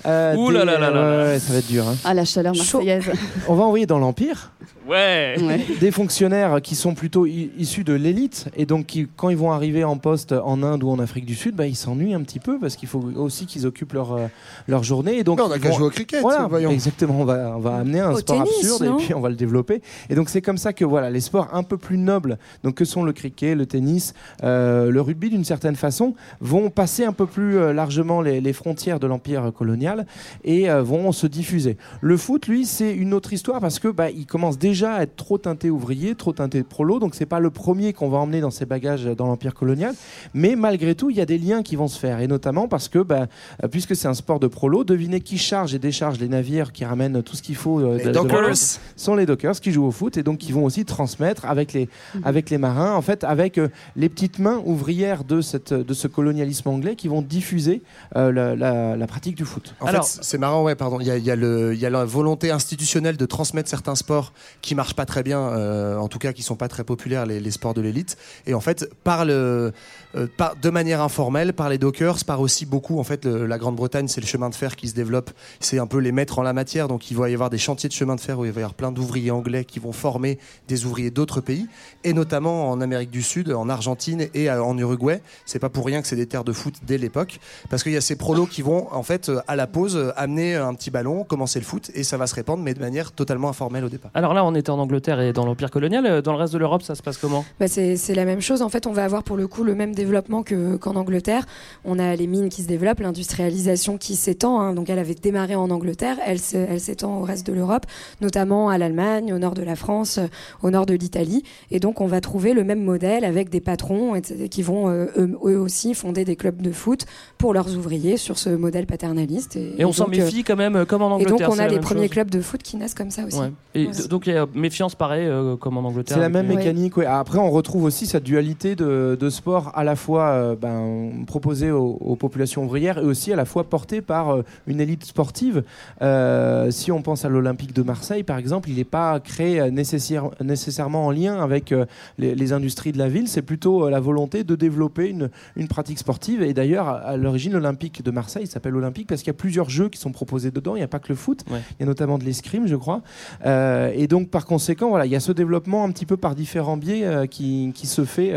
euh, 0.06 0.36
des- 0.36 0.54
là 0.54 0.66
là 0.66 0.80
là 0.80 0.80
là 0.80 0.92
ouais, 0.92 1.18
là. 1.18 1.24
ouais, 1.26 1.40
ça 1.40 1.54
va 1.54 1.60
être 1.60 1.68
dur. 1.68 1.88
hein. 1.88 1.96
Ah, 2.04 2.14
la 2.14 2.26
chaleur 2.26 2.56
marseillaise. 2.56 3.12
On 3.48 3.56
va 3.56 3.64
envoyer 3.64 3.86
dans 3.86 4.00
l'empire 4.00 4.52
Ouais. 4.88 5.36
Ouais. 5.42 5.66
des 5.80 5.92
fonctionnaires 5.92 6.62
qui 6.62 6.76
sont 6.76 6.94
plutôt 6.94 7.26
issus 7.26 7.84
de 7.84 7.94
l'élite 7.94 8.48
et 8.56 8.66
donc 8.66 8.86
qui, 8.86 9.08
quand 9.16 9.30
ils 9.30 9.38
vont 9.38 9.52
arriver 9.52 9.84
en 9.84 9.98
poste 9.98 10.32
en 10.34 10.62
Inde 10.64 10.84
ou 10.84 10.90
en 10.90 11.00
Afrique 11.00 11.26
du 11.26 11.34
Sud, 11.36 11.56
bah, 11.56 11.66
ils 11.66 11.76
s'ennuient 11.76 12.14
un 12.14 12.22
petit 12.22 12.40
peu 12.40 12.60
parce 12.60 12.76
qu'il 12.76 12.88
faut 12.88 13.04
aussi 13.16 13.46
qu'ils 13.46 13.66
occupent 13.66 13.94
leur, 13.94 14.14
euh, 14.14 14.28
leur 14.68 14.84
journée. 14.84 15.18
Et 15.18 15.24
donc, 15.24 15.40
Non, 15.40 15.46
on 15.48 15.52
a 15.52 15.60
qu'à 15.60 15.70
vont- 15.70 15.76
jouer 15.78 15.88
au 15.88 15.90
cricket, 15.90 16.22
Voilà, 16.22 16.46
voyons. 16.48 16.70
exactement. 16.72 17.22
On 17.22 17.26
va, 17.26 17.54
on 17.56 17.60
va 17.60 17.78
amener 17.78 18.00
un 18.00 18.12
Au 18.12 18.18
sport 18.18 18.44
tennis, 18.44 18.58
absurde 18.72 18.84
et 19.00 19.04
puis 19.04 19.14
on 19.14 19.22
va 19.22 19.30
le 19.30 19.36
développer. 19.36 19.82
Et 20.10 20.16
donc 20.16 20.30
c'est 20.30 20.42
comme 20.42 20.58
ça 20.58 20.72
que 20.74 20.86
voilà, 20.86 21.10
les 21.10 21.22
sports 21.22 21.50
un 21.54 21.64
peu 21.64 21.78
plus 21.78 21.98
nobles, 21.98 22.38
donc 22.64 22.76
que 22.76 22.86
sont 22.86 23.04
le 23.04 23.14
cricket, 23.14 23.56
le 23.56 23.66
tennis, 23.66 24.14
euh, 24.44 24.92
le 24.92 25.02
rugby 25.02 25.30
d'une 25.30 25.46
certaine 25.46 25.76
façon, 25.76 26.14
vont 26.42 26.70
passer 26.70 27.06
un 27.06 27.14
peu 27.14 27.26
plus 27.26 27.58
euh, 27.58 27.74
largement 27.74 28.22
les, 28.22 28.40
les 28.42 28.54
frontières 28.54 29.00
de 29.00 29.08
l'empire 29.08 29.52
colonial 29.58 30.06
et 30.44 30.70
euh, 30.70 30.84
vont 30.84 31.12
se 31.12 31.26
diffuser. 31.28 31.78
Le 32.02 32.18
foot, 32.18 32.48
lui, 32.48 32.66
c'est 32.66 32.94
une 32.94 33.14
autre 33.14 33.34
histoire 33.34 33.60
parce 33.60 33.80
que 33.80 33.88
bah, 33.88 34.12
il 34.12 34.26
commence 34.28 34.60
déjà 34.60 34.75
à 34.84 35.04
être 35.04 35.16
trop 35.16 35.38
teinté 35.38 35.70
ouvrier, 35.70 36.16
trop 36.16 36.34
teinté 36.34 36.64
prolo, 36.64 37.00
donc 37.00 37.16
c'est 37.16 37.26
pas 37.26 37.40
le 37.40 37.50
premier 37.50 37.94
qu'on 37.94 38.10
va 38.10 38.18
emmener 38.18 38.42
dans 38.42 38.52
ses 38.52 38.66
bagages 38.66 39.06
dans 39.06 39.28
l'empire 39.28 39.54
colonial. 39.54 39.96
Mais 40.34 40.56
malgré 40.56 40.96
tout, 40.96 41.10
il 41.10 41.16
y 41.18 41.22
a 41.22 41.26
des 41.26 41.38
liens 41.38 41.64
qui 41.64 41.76
vont 41.76 41.88
se 41.88 41.98
faire, 42.00 42.20
et 42.20 42.28
notamment 42.28 42.68
parce 42.68 42.90
que, 42.90 43.00
bah, 43.00 43.28
euh, 43.64 43.68
puisque 43.68 43.96
c'est 43.96 44.08
un 44.08 44.14
sport 44.14 44.40
de 44.40 44.48
prolo, 44.48 44.84
devinez 44.84 45.22
qui 45.22 45.38
charge 45.38 45.74
et 45.74 45.80
décharge 45.80 46.20
les 46.20 46.28
navires 46.28 46.72
qui 46.74 46.84
ramènent 46.86 47.22
tout 47.24 47.36
ce 47.36 47.42
qu'il 47.42 47.56
faut. 47.56 47.80
euh, 47.80 47.98
Les 47.98 48.04
de- 48.06 48.10
de- 48.10 48.14
Dockers. 48.14 48.56
sont 48.96 49.16
les 49.16 49.26
dockers 49.26 49.60
qui 49.60 49.72
jouent 49.72 49.86
au 49.86 49.92
foot 49.92 50.18
et 50.18 50.24
donc 50.24 50.40
qui 50.40 50.52
vont 50.52 50.66
aussi 50.66 50.84
transmettre 50.86 51.46
avec 51.46 51.74
les, 51.74 51.88
Mhm. 52.16 52.22
avec 52.26 52.50
les 52.50 52.58
marins, 52.58 52.94
en 52.96 53.02
fait, 53.02 53.24
avec 53.24 53.58
euh, 53.58 53.70
les 53.96 54.10
petites 54.10 54.40
mains 54.40 54.62
ouvrières 54.66 55.24
de, 55.24 55.42
cette, 55.42 55.74
de 55.74 55.94
ce 55.94 56.08
colonialisme 56.08 56.68
anglais 56.70 56.96
qui 56.96 57.08
vont 57.08 57.22
diffuser 57.22 57.82
euh, 58.16 58.32
la, 58.32 58.56
la- 58.56 58.96
la 58.96 59.08
pratique 59.08 59.36
du 59.36 59.46
foot. 59.46 59.76
En 59.80 59.86
Alors- 59.88 60.08
fait, 60.08 60.20
c'est 60.22 60.38
marrant, 60.38 60.64
ouais, 60.64 60.76
pardon. 60.76 61.00
Il 61.00 61.08
y 61.08 61.12
a, 61.12 61.18
il 61.18 61.24
y 61.24 61.32
a 61.32 61.36
le- 61.36 61.74
il 61.74 61.80
y 61.80 61.86
a 61.86 61.90
la 61.90 62.06
volonté 62.06 62.52
institutionnelle 62.52 63.18
de 63.18 63.26
transmettre 63.26 63.70
certains 63.70 63.96
sports 63.96 64.34
qui 64.66 64.74
marchent 64.74 64.96
pas 64.96 65.06
très 65.06 65.22
bien, 65.22 65.40
euh, 65.40 65.96
en 65.98 66.08
tout 66.08 66.18
cas 66.18 66.34
qui 66.34 66.42
sont 66.42 66.56
pas 66.56 66.68
très 66.68 66.84
populaires, 66.84 67.28
les, 67.28 67.40
les 67.40 67.52
sports 67.52 67.76
de 67.76 67.82
l'élite. 67.82 68.18
Et 68.48 68.56
en 68.56 68.62
fait, 68.62 68.90
par 69.04 69.24
le, 69.24 69.72
euh, 70.16 70.28
par, 70.38 70.56
de 70.56 70.70
manière 70.70 71.02
informelle, 71.02 71.54
par 71.54 71.70
les 71.70 71.78
dockers, 71.78 72.24
par 72.26 72.42
aussi 72.42 72.66
beaucoup, 72.66 73.00
en 73.00 73.04
fait, 73.04 73.26
le- 73.26 73.46
la 73.46 73.58
Grande-Bretagne, 73.58 74.08
c'est 74.08 74.22
le 74.22 74.28
chemin 74.28 74.50
de 74.50 74.56
fer 74.56 74.76
qui 74.76 74.88
se 74.88 74.96
développe. 74.96 75.32
C'est 75.60 75.80
un 75.80 75.88
peu 75.88 75.98
les 75.98 76.12
maîtres 76.12 76.40
en 76.40 76.44
la 76.44 76.54
matière. 76.54 76.88
Donc, 76.88 77.12
il 77.12 77.18
va 77.18 77.30
y 77.30 77.34
avoir 77.34 77.50
des 77.50 77.58
chantiers 77.58 77.90
de 77.90 77.94
chemin 77.94 78.16
de 78.16 78.22
fer 78.22 78.40
où 78.40 78.46
il 78.46 78.52
va 78.52 78.62
y 78.62 78.64
avoir 78.64 78.74
plein 78.74 78.92
d'ouvriers 78.92 79.32
anglais 79.32 79.66
qui 79.66 79.80
vont 79.80 79.92
former 79.92 80.40
des 80.68 80.86
ouvriers 80.86 81.12
d'autres 81.12 81.42
pays, 81.42 81.68
et 82.04 82.14
notamment 82.14 82.70
en 82.70 82.82
Amérique 82.82 83.12
du 83.12 83.22
Sud, 83.22 83.52
en 83.52 83.68
Argentine 83.70 84.28
et 84.34 84.50
euh, 84.50 84.64
en 84.64 84.78
Uruguay. 84.78 85.22
C'est 85.46 85.60
pas 85.60 85.70
pour 85.70 85.86
rien 85.86 86.02
que 86.02 86.08
c'est 86.08 86.16
des 86.16 86.28
terres 86.28 86.44
de 86.44 86.54
foot 86.54 86.76
dès 86.88 86.98
l'époque, 86.98 87.40
parce 87.70 87.84
qu'il 87.84 87.92
y 87.92 87.98
a 87.98 88.02
ces 88.02 88.16
prolos 88.16 88.46
qui 88.46 88.62
vont, 88.62 88.88
en 88.94 89.04
fait, 89.04 89.30
euh, 89.30 89.42
à 89.48 89.56
la 89.56 89.68
pause, 89.68 90.14
amener 90.16 90.56
un 90.56 90.74
petit 90.74 90.92
ballon, 90.92 91.24
commencer 91.24 91.60
le 91.60 91.66
foot, 91.66 91.92
et 91.94 92.04
ça 92.04 92.18
va 92.18 92.28
se 92.28 92.36
répandre, 92.36 92.64
mais 92.64 92.74
de 92.74 92.80
manière 92.80 93.12
totalement 93.12 93.50
informelle 93.50 93.84
au 93.84 93.90
départ. 93.90 94.12
Alors 94.14 94.34
là, 94.34 94.46
on 94.46 94.56
était 94.56 94.70
en 94.70 94.80
Angleterre 94.80 95.20
et 95.20 95.34
dans 95.34 95.46
l'empire 95.46 95.72
colonial. 95.72 96.22
Dans 96.22 96.32
le 96.32 96.38
reste 96.38 96.54
de 96.54 96.58
l'Europe, 96.60 96.84
ça 96.84 96.96
se 96.96 97.04
passe 97.04 97.18
comment? 97.18 97.44
Bah, 97.60 97.68
c'est 97.68 97.98
c'est 97.98 98.16
la 98.16 98.26
même 98.26 98.42
chose. 98.42 98.62
En 98.62 98.70
fait, 98.70 98.88
on 98.88 98.94
va 98.94 99.04
avoir 99.04 99.24
pour 99.24 99.36
le 99.36 99.48
coup 99.48 99.64
le 99.64 99.76
même 99.76 99.94
développement 99.94 100.05
que- 100.46 100.76
qu'en 100.78 100.96
Angleterre. 100.96 101.46
On 101.84 102.00
a 102.00 102.16
les 102.16 102.28
mines 102.28 102.50
qui 102.50 102.62
se 102.64 102.68
développent, 102.68 103.00
l'industrialisation 103.00 103.98
qui 103.98 104.16
s'étend. 104.16 104.60
hein. 104.60 104.74
Donc, 104.74 104.90
elle 104.90 105.00
avait 105.00 105.16
démarré 105.16 105.56
en 105.56 105.70
Angleterre, 105.70 106.18
elle 106.26 106.40
s'étend 106.40 107.20
au 107.20 107.24
reste 107.24 107.46
de 107.48 107.54
l'Europe, 107.54 107.86
notamment 108.22 108.70
à 108.70 108.78
l'Allemagne, 108.78 109.34
au 109.34 109.38
nord 109.40 109.54
de 109.54 109.64
la 109.64 109.76
France, 109.76 110.18
euh, 110.20 110.28
au 110.62 110.70
nord 110.72 110.86
de 110.86 110.94
l'Italie. 110.94 111.44
Et 111.72 111.80
donc, 111.80 112.02
on 112.02 112.08
va 112.08 112.22
trouver 112.22 112.54
le 112.54 112.64
même 112.64 112.84
modèle 112.84 113.26
avec 113.26 113.50
des 113.50 113.62
patrons 113.62 114.16
etc., 114.16 114.48
qui 114.50 114.62
vont 114.62 114.90
euh, 114.90 115.06
eux, 115.18 115.38
eux 115.46 115.60
aussi 115.60 115.94
fonder 115.94 116.26
des 116.26 116.36
clubs 116.36 116.62
de 116.62 116.72
foot 116.72 117.06
pour 117.38 117.54
leurs 117.54 117.76
ouvriers 117.76 118.18
sur 118.18 118.38
ce 118.38 118.50
modèle 118.50 118.86
paternaliste. 118.86 119.56
Et, 119.56 119.82
Et 119.82 119.86
on 119.86 119.92
s'en 119.92 120.06
donc, 120.06 120.16
euh, 120.16 120.24
méfie 120.26 120.44
quand 120.44 120.56
même, 120.56 120.86
comme 120.86 121.02
en 121.02 121.10
Et 121.12 121.14
Angleterre. 121.26 121.48
donc, 121.50 121.58
on 121.58 121.60
a 121.60 121.68
les 121.68 121.80
premiers 121.80 122.02
chose. 122.04 122.10
clubs 122.12 122.30
de 122.32 122.42
foot 122.42 122.62
qui 122.64 122.78
naissent 122.78 122.94
comme 122.94 123.12
ça 123.12 123.26
aussi. 123.26 123.40
Ouais. 123.40 123.52
Et 123.74 123.88
Ouais. 123.88 123.92
d- 123.94 124.08
donc 124.08 124.28
il 124.28 124.34
y 124.34 124.38
a 124.38 124.46
méfiance 124.54 124.96
pareil 124.96 125.26
euh, 125.28 125.56
comme 125.58 125.78
en 125.78 125.82
Angleterre. 125.82 126.16
C'est 126.18 126.22
la 126.22 126.30
même 126.30 126.48
les- 126.50 126.56
mécanique. 126.56 126.98
ouais. 126.98 127.06
Après, 127.06 127.40
on 127.40 127.50
retrouve 127.52 127.84
aussi 127.84 128.06
cette 128.08 128.24
dualité 128.24 128.76
de, 128.76 129.18
de 129.20 129.30
sport 129.30 129.72
à 129.76 129.84
la 129.84 129.95
fois 129.96 130.28
euh, 130.30 130.56
ben, 130.56 131.26
proposée 131.26 131.72
aux, 131.72 131.98
aux 132.00 132.16
populations 132.16 132.64
ouvrières 132.66 132.98
et 132.98 133.04
aussi 133.04 133.32
à 133.34 133.36
la 133.36 133.46
fois 133.46 133.66
portée 133.66 134.02
par 134.02 134.30
euh, 134.30 134.44
une 134.68 134.80
élite 134.82 135.06
sportive. 135.06 135.64
Euh, 136.02 136.72
si 136.72 136.92
on 136.92 137.02
pense 137.02 137.26
à 137.26 137.30
l'Olympique 137.30 137.74
de 137.74 137.82
Marseille, 137.82 138.24
par 138.24 138.38
exemple, 138.38 138.70
il 138.70 138.78
n'est 138.78 138.84
pas 138.84 139.20
créé 139.20 139.72
nécessaire- 139.72 140.32
nécessairement 140.44 141.06
en 141.08 141.12
lien 141.12 141.42
avec 141.42 141.74
les, 142.18 142.36
les 142.36 142.54
industries 142.54 142.92
de 142.92 142.98
la 142.98 143.08
ville. 143.08 143.28
C'est 143.28 143.42
plutôt 143.42 143.90
la 143.90 144.00
volonté 144.00 144.44
de 144.44 144.56
développer 144.56 145.10
une, 145.10 145.30
une 145.56 145.68
pratique 145.68 146.00
sportive. 146.00 146.42
Et 146.44 146.54
d'ailleurs, 146.54 146.88
à, 146.88 147.18
l'origine, 147.18 147.54
l'Olympique 147.54 148.04
de 148.04 148.12
Marseille 148.12 148.48
s'appelle 148.48 148.76
Olympique 148.76 149.08
parce 149.08 149.22
qu'il 149.22 149.28
y 149.30 149.36
a 149.36 149.38
plusieurs 149.38 149.70
jeux 149.70 149.90
qui 149.90 150.00
sont 150.00 150.12
proposés 150.12 150.52
dedans. 150.52 150.76
Il 150.76 150.80
n'y 150.80 150.84
a 150.84 150.88
pas 150.88 151.00
que 151.00 151.10
le 151.10 151.16
foot. 151.16 151.44
Ouais. 151.52 151.60
Il 151.80 151.82
y 151.82 151.84
a 151.84 151.86
notamment 151.86 152.18
de 152.18 152.24
l'escrime, 152.24 152.68
je 152.68 152.76
crois. 152.76 153.02
Euh, 153.46 153.92
et 153.96 154.08
donc, 154.08 154.30
par 154.30 154.46
conséquent, 154.46 154.90
voilà, 154.90 155.06
il 155.06 155.12
y 155.12 155.16
a 155.16 155.20
ce 155.20 155.32
développement 155.32 155.84
un 155.84 155.92
petit 155.92 156.06
peu 156.06 156.18
par 156.18 156.36
différents 156.36 156.78
biais 156.78 157.06
euh, 157.06 157.26
qui, 157.26 157.72
qui 157.74 157.88
se 157.88 158.06
fait 158.06 158.34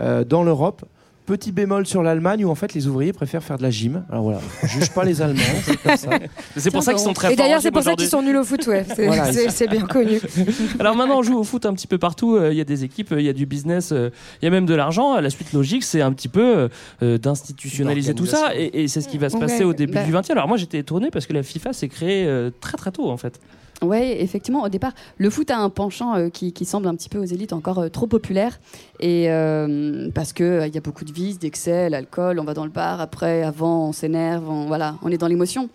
euh, 0.00 0.24
dans 0.24 0.42
l'Europe 0.42 0.84
Petit 1.24 1.52
bémol 1.52 1.86
sur 1.86 2.02
l'Allemagne 2.02 2.44
où 2.44 2.50
en 2.50 2.56
fait 2.56 2.74
les 2.74 2.88
ouvriers 2.88 3.12
préfèrent 3.12 3.44
faire 3.44 3.56
de 3.56 3.62
la 3.62 3.70
gym. 3.70 4.02
Alors 4.10 4.24
voilà, 4.24 4.40
on 4.62 4.66
juge 4.66 4.90
pas 4.90 5.04
les 5.04 5.22
Allemands, 5.22 5.40
c'est 5.62 5.76
comme 5.80 5.96
ça. 5.96 6.10
C'est 6.56 6.70
pour 6.72 6.82
ça 6.82 6.92
qu'ils 6.92 7.02
sont 7.02 7.12
très 7.12 7.32
Et 7.32 7.36
forts 7.36 7.44
en 7.44 7.46
d'ailleurs, 7.46 7.60
gym 7.60 7.62
c'est 7.62 7.70
pour 7.70 7.82
ça 7.84 7.94
qu'ils 7.94 8.08
sont 8.08 8.22
nuls 8.22 8.36
au 8.36 8.42
foot, 8.44 8.66
ouais. 8.66 8.84
C'est 8.96 9.06
Voilà. 9.06 9.32
c'est- 9.32 9.48
c'est 9.50 9.68
bien 9.68 9.82
connu. 9.86 10.18
Alors 10.80 10.96
maintenant, 10.96 11.18
on 11.18 11.22
joue 11.22 11.38
au 11.38 11.44
foot 11.44 11.64
un 11.64 11.74
petit 11.74 11.86
peu 11.86 11.96
partout. 11.96 12.34
euh, 12.34 12.50
Il 12.50 12.56
y 12.58 12.60
a 12.60 12.64
des 12.64 12.82
équipes, 12.82 13.12
euh, 13.12 13.20
il 13.20 13.24
y 13.24 13.28
a 13.28 13.32
du 13.32 13.46
business, 13.46 13.90
euh, 13.92 14.10
il 14.40 14.46
y 14.46 14.48
a 14.48 14.50
même 14.50 14.66
de 14.66 14.74
l'argent. 14.74 15.20
La 15.20 15.30
suite 15.30 15.52
logique, 15.52 15.84
c'est 15.84 16.02
un 16.02 16.12
petit 16.12 16.28
peu 16.28 16.68
euh, 17.04 17.18
d'institutionnaliser 17.18 18.14
tout 18.14 18.26
ça. 18.26 18.50
Et, 18.56 18.82
et 18.82 18.88
c'est 18.88 19.00
ce 19.00 19.08
qui 19.08 19.18
va 19.18 19.30
se 19.30 19.36
passer 19.36 19.58
Ouais, 19.58 19.64
au 19.64 19.72
début 19.74 19.92
bah- 19.94 20.02
du 20.04 20.12
20e. 20.12 20.32
Alors 20.32 20.48
moi, 20.48 20.56
j'étais 20.56 20.78
étonné 20.78 21.10
parce 21.12 21.26
que 21.26 21.32
la 21.34 21.44
FIFA 21.44 21.72
s'est 21.72 21.88
créée 21.88 22.26
euh, 22.26 22.50
très 22.60 22.76
très 22.76 22.90
tôt 22.90 23.10
en 23.10 23.16
fait. 23.16 23.38
Oui, 23.82 23.98
effectivement, 23.98 24.62
au 24.62 24.68
départ, 24.68 24.92
le 25.18 25.28
foot 25.28 25.50
a 25.50 25.58
un 25.58 25.68
penchant 25.68 26.14
euh, 26.14 26.28
qui, 26.28 26.52
qui 26.52 26.64
semble 26.64 26.86
un 26.86 26.94
petit 26.94 27.08
peu 27.08 27.18
aux 27.18 27.24
élites 27.24 27.52
encore 27.52 27.80
euh, 27.80 27.88
trop 27.88 28.06
populaire. 28.06 28.60
Et 29.00 29.28
euh, 29.28 30.08
parce 30.14 30.32
qu'il 30.32 30.64
il 30.68 30.74
y 30.74 30.78
a 30.78 30.80
beaucoup 30.80 31.04
de 31.04 31.12
vices, 31.12 31.40
d'excès, 31.40 31.90
l'alcool, 31.90 32.38
on 32.38 32.44
va 32.44 32.54
dans 32.54 32.64
le 32.64 32.70
bar, 32.70 33.00
après, 33.00 33.42
avant, 33.42 33.88
on 33.88 33.92
s'énerve, 33.92 34.48
on, 34.48 34.66
voilà, 34.66 34.94
on 35.02 35.10
est 35.10 35.18
dans 35.18 35.26
l'émotion. 35.26 35.68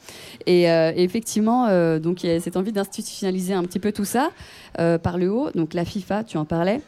Et, 0.46 0.72
euh, 0.72 0.93
effectivement, 0.96 1.67
euh, 1.67 2.00
donc 2.00 2.24
il 2.24 2.30
y 2.30 2.34
a 2.34 2.39
cette 2.39 2.56
envie 2.56 2.72
d'institutionnaliser 2.72 3.54
un 3.54 3.63
petit 3.63 3.80
peu 3.80 3.91
tout 3.91 4.06
ça 4.06 4.30
euh, 4.80 4.98
par 4.98 5.17
le 5.17 5.30
haut. 5.30 5.50
Donc 5.54 5.74
la 5.74 5.84
FIFA, 5.84 6.24
tu 6.24 6.38
en 6.38 6.46
parlais. 6.46 6.82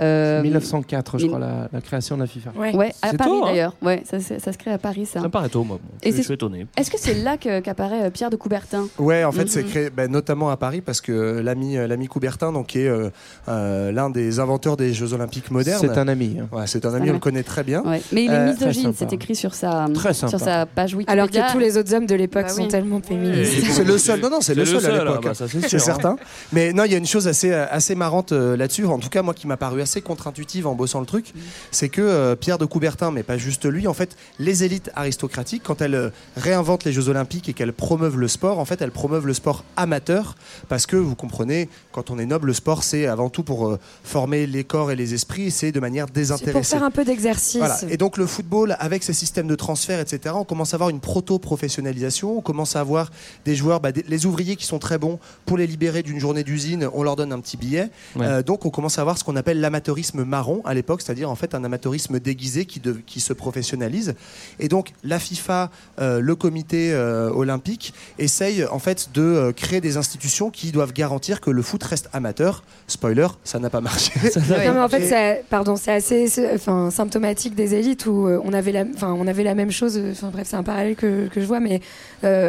Euh, 0.00 0.42
1904, 0.42 1.18
je 1.18 1.22
mais- 1.24 1.28
crois, 1.28 1.38
la, 1.40 1.68
la 1.72 1.80
création 1.80 2.16
de 2.16 2.22
la 2.22 2.26
FIFA. 2.26 2.50
Ouais, 2.56 2.92
à 3.02 3.10
C'est 3.10 3.16
Paris 3.16 3.30
hein. 3.34 3.46
d'ailleurs. 3.46 3.76
Ouais, 3.82 4.02
ça, 4.08 4.20
se- 4.20 4.38
ça 4.38 4.52
se 4.52 4.58
crée 4.58 4.72
à 4.72 4.78
Paris, 4.78 5.06
ça. 5.06 5.20
Ça 5.20 5.26
me 5.26 5.30
paraît 5.30 5.48
tôt, 5.48 5.64
moi. 5.64 5.78
Bon, 5.82 5.88
Et 6.02 6.10
je, 6.10 6.16
c'est- 6.16 6.18
je 6.22 6.24
suis 6.24 6.34
étonné. 6.34 6.66
Est-ce 6.76 6.90
que 6.90 6.98
c'est 6.98 7.14
là 7.14 7.36
que- 7.36 7.60
qu'apparaît 7.60 8.04
euh, 8.04 8.10
Pierre 8.10 8.30
de 8.30 8.36
Coubertin? 8.36 8.86
Ouais, 8.98 9.24
en 9.24 9.32
fait, 9.32 9.42
Mhm. 9.42 9.48
c'est 9.48 9.62
créé 9.64 9.90
ben, 9.90 10.10
notamment 10.10 10.50
à 10.50 10.56
Paris 10.56 10.80
parce 10.80 11.00
que 11.00 11.40
l'ami 11.40 11.76
euh, 11.76 11.86
l'ami 11.86 12.06
Coubertin, 12.08 12.52
donc, 12.52 12.68
qui 12.68 12.80
est 12.80 12.88
euh, 12.88 13.10
euh, 13.48 13.92
l'un 13.92 14.10
des 14.10 14.40
inventeurs 14.40 14.76
des 14.76 14.92
Jeux 14.92 15.12
Olympiques 15.12 15.50
modernes. 15.50 15.80
C'est 15.80 15.98
un 15.98 16.08
ami. 16.08 16.38
hein. 16.40 16.48
Ouais, 16.56 16.66
c'est 16.66 16.84
un 16.86 16.94
ami, 16.94 17.10
on 17.10 17.14
le 17.14 17.18
connaît 17.18 17.42
très 17.42 17.62
bien. 17.62 17.82
Ouais. 17.82 18.00
Mais 18.12 18.24
il 18.24 18.30
est 18.30 18.34
Euh, 18.34 18.52
misogyne, 18.52 18.92
c'est 18.96 19.12
écrit 19.12 19.34
sur 19.36 19.54
sa, 19.54 19.86
sur 20.28 20.40
sa 20.40 20.66
page 20.66 20.94
Wikipédia. 20.94 21.12
Alors 21.12 21.30
que 21.30 21.52
tous 21.52 21.58
les 21.58 21.76
autres 21.76 21.94
hommes 21.94 22.06
de 22.06 22.14
l'époque 22.14 22.44
Bah 22.44 22.48
sont 22.48 22.62
oui. 22.62 22.68
tellement 22.68 23.00
féministes. 23.00 23.64
C'est 23.70 23.84
le 23.84 23.98
seul. 23.98 24.20
Non, 24.20 24.30
non, 24.30 24.40
c'est 24.40 24.54
le 24.54 24.64
seul, 24.64 24.84
à 24.86 25.04
l'époque. 25.04 25.34
ça, 25.34 25.46
c'est 25.48 25.78
certain. 25.78 26.16
Mais 26.52 26.72
non, 26.72 26.84
il 26.84 26.92
y 26.92 26.94
a 26.94 26.98
une 26.98 27.06
chose 27.06 27.28
assez, 27.28 27.52
assez 27.52 27.94
marrante 27.94 28.32
euh, 28.32 28.56
là-dessus. 28.56 28.84
En 28.86 28.98
tout 28.98 29.08
cas, 29.08 29.22
moi, 29.22 29.34
qui 29.34 29.46
m'a 29.46 29.56
paru 29.56 29.80
assez 29.84 30.00
contre-intuitive 30.02 30.66
en 30.66 30.74
bossant 30.74 30.98
le 31.00 31.06
truc, 31.06 31.32
c'est 31.70 31.88
que 31.88 32.02
euh, 32.02 32.34
Pierre 32.36 32.58
de 32.58 32.64
Coubertin, 32.66 33.10
mais 33.12 33.22
pas 33.22 33.38
juste 33.38 33.64
lui, 33.66 33.86
en 33.86 33.94
fait, 33.94 34.16
les 34.40 34.64
élites 34.64 34.90
aristocratiques, 34.96 35.62
quand 35.64 35.80
elles 35.80 35.94
euh, 35.94 36.10
réinventent 36.36 36.84
les 36.84 36.92
Jeux 36.92 37.08
Olympiques 37.08 37.48
et 37.48 37.52
qu'elles 37.52 37.72
promeuvent 37.72 38.18
le 38.18 38.26
sport, 38.28 38.58
en 38.58 38.64
fait, 38.64 38.82
elles 38.82 38.90
promeuvent 38.90 39.26
le 39.26 39.34
sport 39.34 39.62
amateur 39.76 40.34
parce 40.68 40.86
que 40.86 40.96
vous 40.96 41.14
comprenez, 41.14 41.68
quand 41.92 42.10
on 42.10 42.18
est 42.18 42.26
noble, 42.26 42.48
le 42.48 42.52
sport, 42.54 42.82
c'est 42.82 43.06
avant 43.06 43.28
tout 43.30 43.44
pour 43.44 43.68
euh, 43.68 43.78
former 44.02 44.46
les 44.46 44.64
corps 44.64 44.90
et 44.90 44.96
les 44.96 45.14
esprits, 45.14 45.44
et 45.44 45.50
c'est 45.50 45.70
de 45.72 45.80
manière 45.80 46.06
C'est 46.06 46.12
pour 46.12 46.20
désintéressée. 46.20 46.76
faire 46.76 46.82
un 46.84 46.90
peu 46.90 47.04
d'exercice. 47.04 47.58
Voilà. 47.58 47.78
Et 47.88 47.96
donc 47.96 48.16
le 48.16 48.26
football, 48.26 48.76
avec 48.80 49.02
ses 49.04 49.12
systèmes 49.12 49.46
de 49.46 49.54
transfert, 49.54 50.00
etc., 50.00 50.34
on 50.38 50.44
commence 50.44 50.74
à 50.74 50.76
avoir 50.76 50.90
une 50.90 51.00
proto-professionnalisation. 51.00 52.38
On 52.38 52.40
commence 52.40 52.76
à 52.76 52.80
avoir 52.80 53.10
des 53.44 53.54
joueurs, 53.54 53.80
bah, 53.80 53.92
des- 53.92 54.04
les 54.08 54.26
ouvriers 54.26 54.56
qui 54.56 54.64
sont 54.66 54.78
très 54.78 54.98
bons 54.98 55.18
pour 55.46 55.56
les 55.58 55.66
libérer 55.66 56.02
d'une 56.02 56.18
journée 56.18 56.42
d'usine, 56.44 56.88
on 56.94 57.02
leur 57.02 57.16
donne 57.16 57.32
un 57.32 57.40
petit 57.40 57.56
billet. 57.56 57.90
Ouais. 58.16 58.26
Euh, 58.26 58.42
donc 58.42 58.64
on 58.64 58.70
commence 58.70 58.98
à 58.98 59.02
avoir 59.02 59.18
ce 59.18 59.24
qu'on 59.24 59.36
appelle 59.36 59.60
l'amateurisme 59.74 60.22
marron 60.24 60.62
à 60.64 60.72
l'époque, 60.72 61.02
c'est-à-dire 61.02 61.28
en 61.30 61.34
fait 61.34 61.52
un 61.54 61.64
amateurisme 61.64 62.20
déguisé 62.20 62.64
qui, 62.64 62.78
de- 62.78 62.92
qui 63.06 63.18
se 63.20 63.32
professionnalise. 63.32 64.14
Et 64.60 64.68
donc 64.68 64.92
la 65.02 65.18
FIFA, 65.18 65.70
euh, 66.00 66.20
le 66.20 66.36
comité 66.36 66.92
euh, 66.92 67.28
olympique, 67.30 67.92
essaye 68.20 68.64
en 68.66 68.78
fait 68.78 69.08
de 69.14 69.22
euh, 69.22 69.52
créer 69.52 69.80
des 69.80 69.96
institutions 69.96 70.50
qui 70.50 70.70
doivent 70.70 70.92
garantir 70.92 71.40
que 71.40 71.50
le 71.50 71.60
foot 71.62 71.82
reste 71.82 72.08
amateur. 72.12 72.62
Spoiler, 72.86 73.26
ça 73.42 73.58
n'a 73.58 73.68
pas 73.70 73.80
marché. 73.80 74.12
Non, 74.36 74.56
mais 74.58 74.68
en 74.80 74.88
fait, 74.88 75.44
pardon, 75.50 75.74
c'est 75.76 75.92
assez, 75.92 76.28
enfin, 76.54 76.90
symptomatique 76.90 77.54
des 77.54 77.74
élites 77.74 78.06
où 78.06 78.28
on 78.28 78.52
avait 78.52 78.72
la, 78.72 78.84
enfin, 78.94 79.12
on 79.18 79.26
avait 79.26 79.42
la 79.42 79.54
même 79.54 79.70
chose. 79.70 79.98
Enfin, 80.12 80.30
bref, 80.32 80.46
c'est 80.48 80.56
un 80.56 80.62
parallèle 80.62 80.94
que, 80.96 81.26
que 81.28 81.40
je 81.40 81.46
vois, 81.46 81.60
mais 81.60 81.80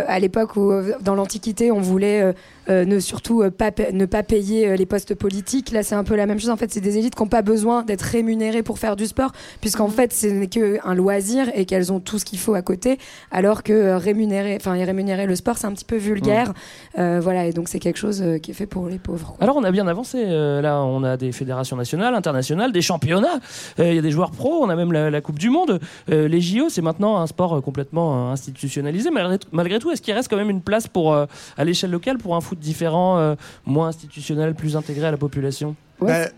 à 0.08 0.20
l'époque 0.20 0.56
où, 0.56 0.72
euh, 0.72 0.94
dans 1.02 1.16
l'Antiquité, 1.16 1.72
on 1.72 1.80
voulait 1.82 2.22
euh, 2.22 2.34
euh, 2.70 2.86
ne 2.86 3.00
surtout 3.00 3.42
euh, 3.44 3.52
pas, 3.52 3.72
pa- 3.72 3.92
ne 3.92 4.06
pas 4.06 4.24
payer 4.24 4.68
euh, 4.70 4.76
les 4.76 4.86
postes 4.86 5.14
politiques. 5.16 5.72
Là, 5.72 5.84
c'est 5.84 5.96
un 5.96 6.04
peu 6.04 6.16
la 6.16 6.26
même 6.26 6.40
chose. 6.40 6.50
En 6.50 6.58
fait, 6.58 6.72
c'est 6.72 6.82
des 6.82 6.98
élites 6.98 7.16
qui 7.16 7.22
n'ont 7.22 7.30
pas 7.30 7.42
besoin 7.42 7.84
d'être 7.84 8.02
rémunérées 8.02 8.64
pour 8.64 8.80
faire 8.80 8.96
du 8.96 9.06
sport, 9.06 9.32
puisqu'en 9.62 9.88
fait, 9.90 10.14
ce 10.14 10.28
n'est 10.28 10.48
qu'un 10.48 10.94
loisir 10.96 11.48
et 11.56 11.66
qu'elles 11.66 11.92
ont 11.94 12.00
tout 12.00 12.18
ce 12.20 12.26
qu'il 12.26 12.40
faut 12.40 12.54
à 12.56 12.62
côté, 12.62 12.98
alors 13.32 13.62
que 13.64 13.74
euh, 13.74 13.98
rémunérer, 13.98 14.56
enfin, 14.60 14.72
rémunérer 14.74 15.26
le 15.28 15.36
sport, 15.36 15.58
c'est 15.58 15.68
un 15.68 15.74
petit 15.74 15.86
peu 15.86 15.98
vulgaire. 15.98 16.54
Euh, 16.98 17.20
voilà, 17.22 17.46
et 17.46 17.52
donc 17.54 17.68
c'est 17.68 17.80
quelque 17.80 17.98
chose 17.98 18.22
euh, 18.24 18.38
qui 18.38 18.52
est 18.52 18.56
fait 18.56 18.66
pour 18.66 18.88
les 18.88 18.98
pauvres. 18.98 19.34
quoi. 19.36 19.38
Alors 19.44 19.58
on 19.58 19.64
a 19.64 19.72
bien 19.72 19.88
avancé. 19.88 20.24
euh, 20.26 20.62
là, 20.62 20.82
on 20.82 21.04
a 21.04 21.18
des 21.18 21.32
fédérations 21.32 21.76
nationales, 21.78 22.16
internationales, 22.16 22.72
des 22.72 22.82
championnats. 22.82 23.40
Euh, 23.80 23.90
Il 23.90 23.96
y 23.96 24.00
a 24.00 24.02
des 24.02 24.12
joueurs 24.12 24.32
pros. 24.32 24.64
On 24.64 24.70
a 24.70 24.76
même 24.76 24.92
la, 24.92 25.10
la 25.10 25.22
Coupe 25.22 25.38
du 25.40 25.50
Monde. 25.50 25.80
Euh, 26.12 26.28
les 26.28 26.42
JO, 26.42 26.70
c'est 26.70 26.82
maintenant 26.82 27.18
un 27.18 27.28
sport 27.28 27.58
euh, 27.58 27.62
complètement 27.62 28.30
euh, 28.30 28.34
institutionnalisé. 28.34 29.10
Malgré, 29.12 29.38
malgré 29.52 29.65
tout, 29.80 29.92
est-ce 29.92 30.02
qu'il 30.02 30.14
reste 30.14 30.30
quand 30.30 30.38
même 30.38 30.50
une 30.50 30.62
place 30.62 30.88
pour 30.88 31.14
euh, 31.14 31.26
à 31.58 31.64
l'échelle 31.64 31.92
locale 31.92 32.18
pour 32.18 32.36
un 32.36 32.42
foot 32.42 32.60
différent, 32.60 33.18
euh, 33.18 33.36
moins 33.66 33.88
institutionnel, 33.90 34.56
plus 34.56 34.76
intégré 34.76 35.08
à 35.08 35.12
la 35.12 35.18
population? 35.18 35.76
Ouais, 36.00 36.30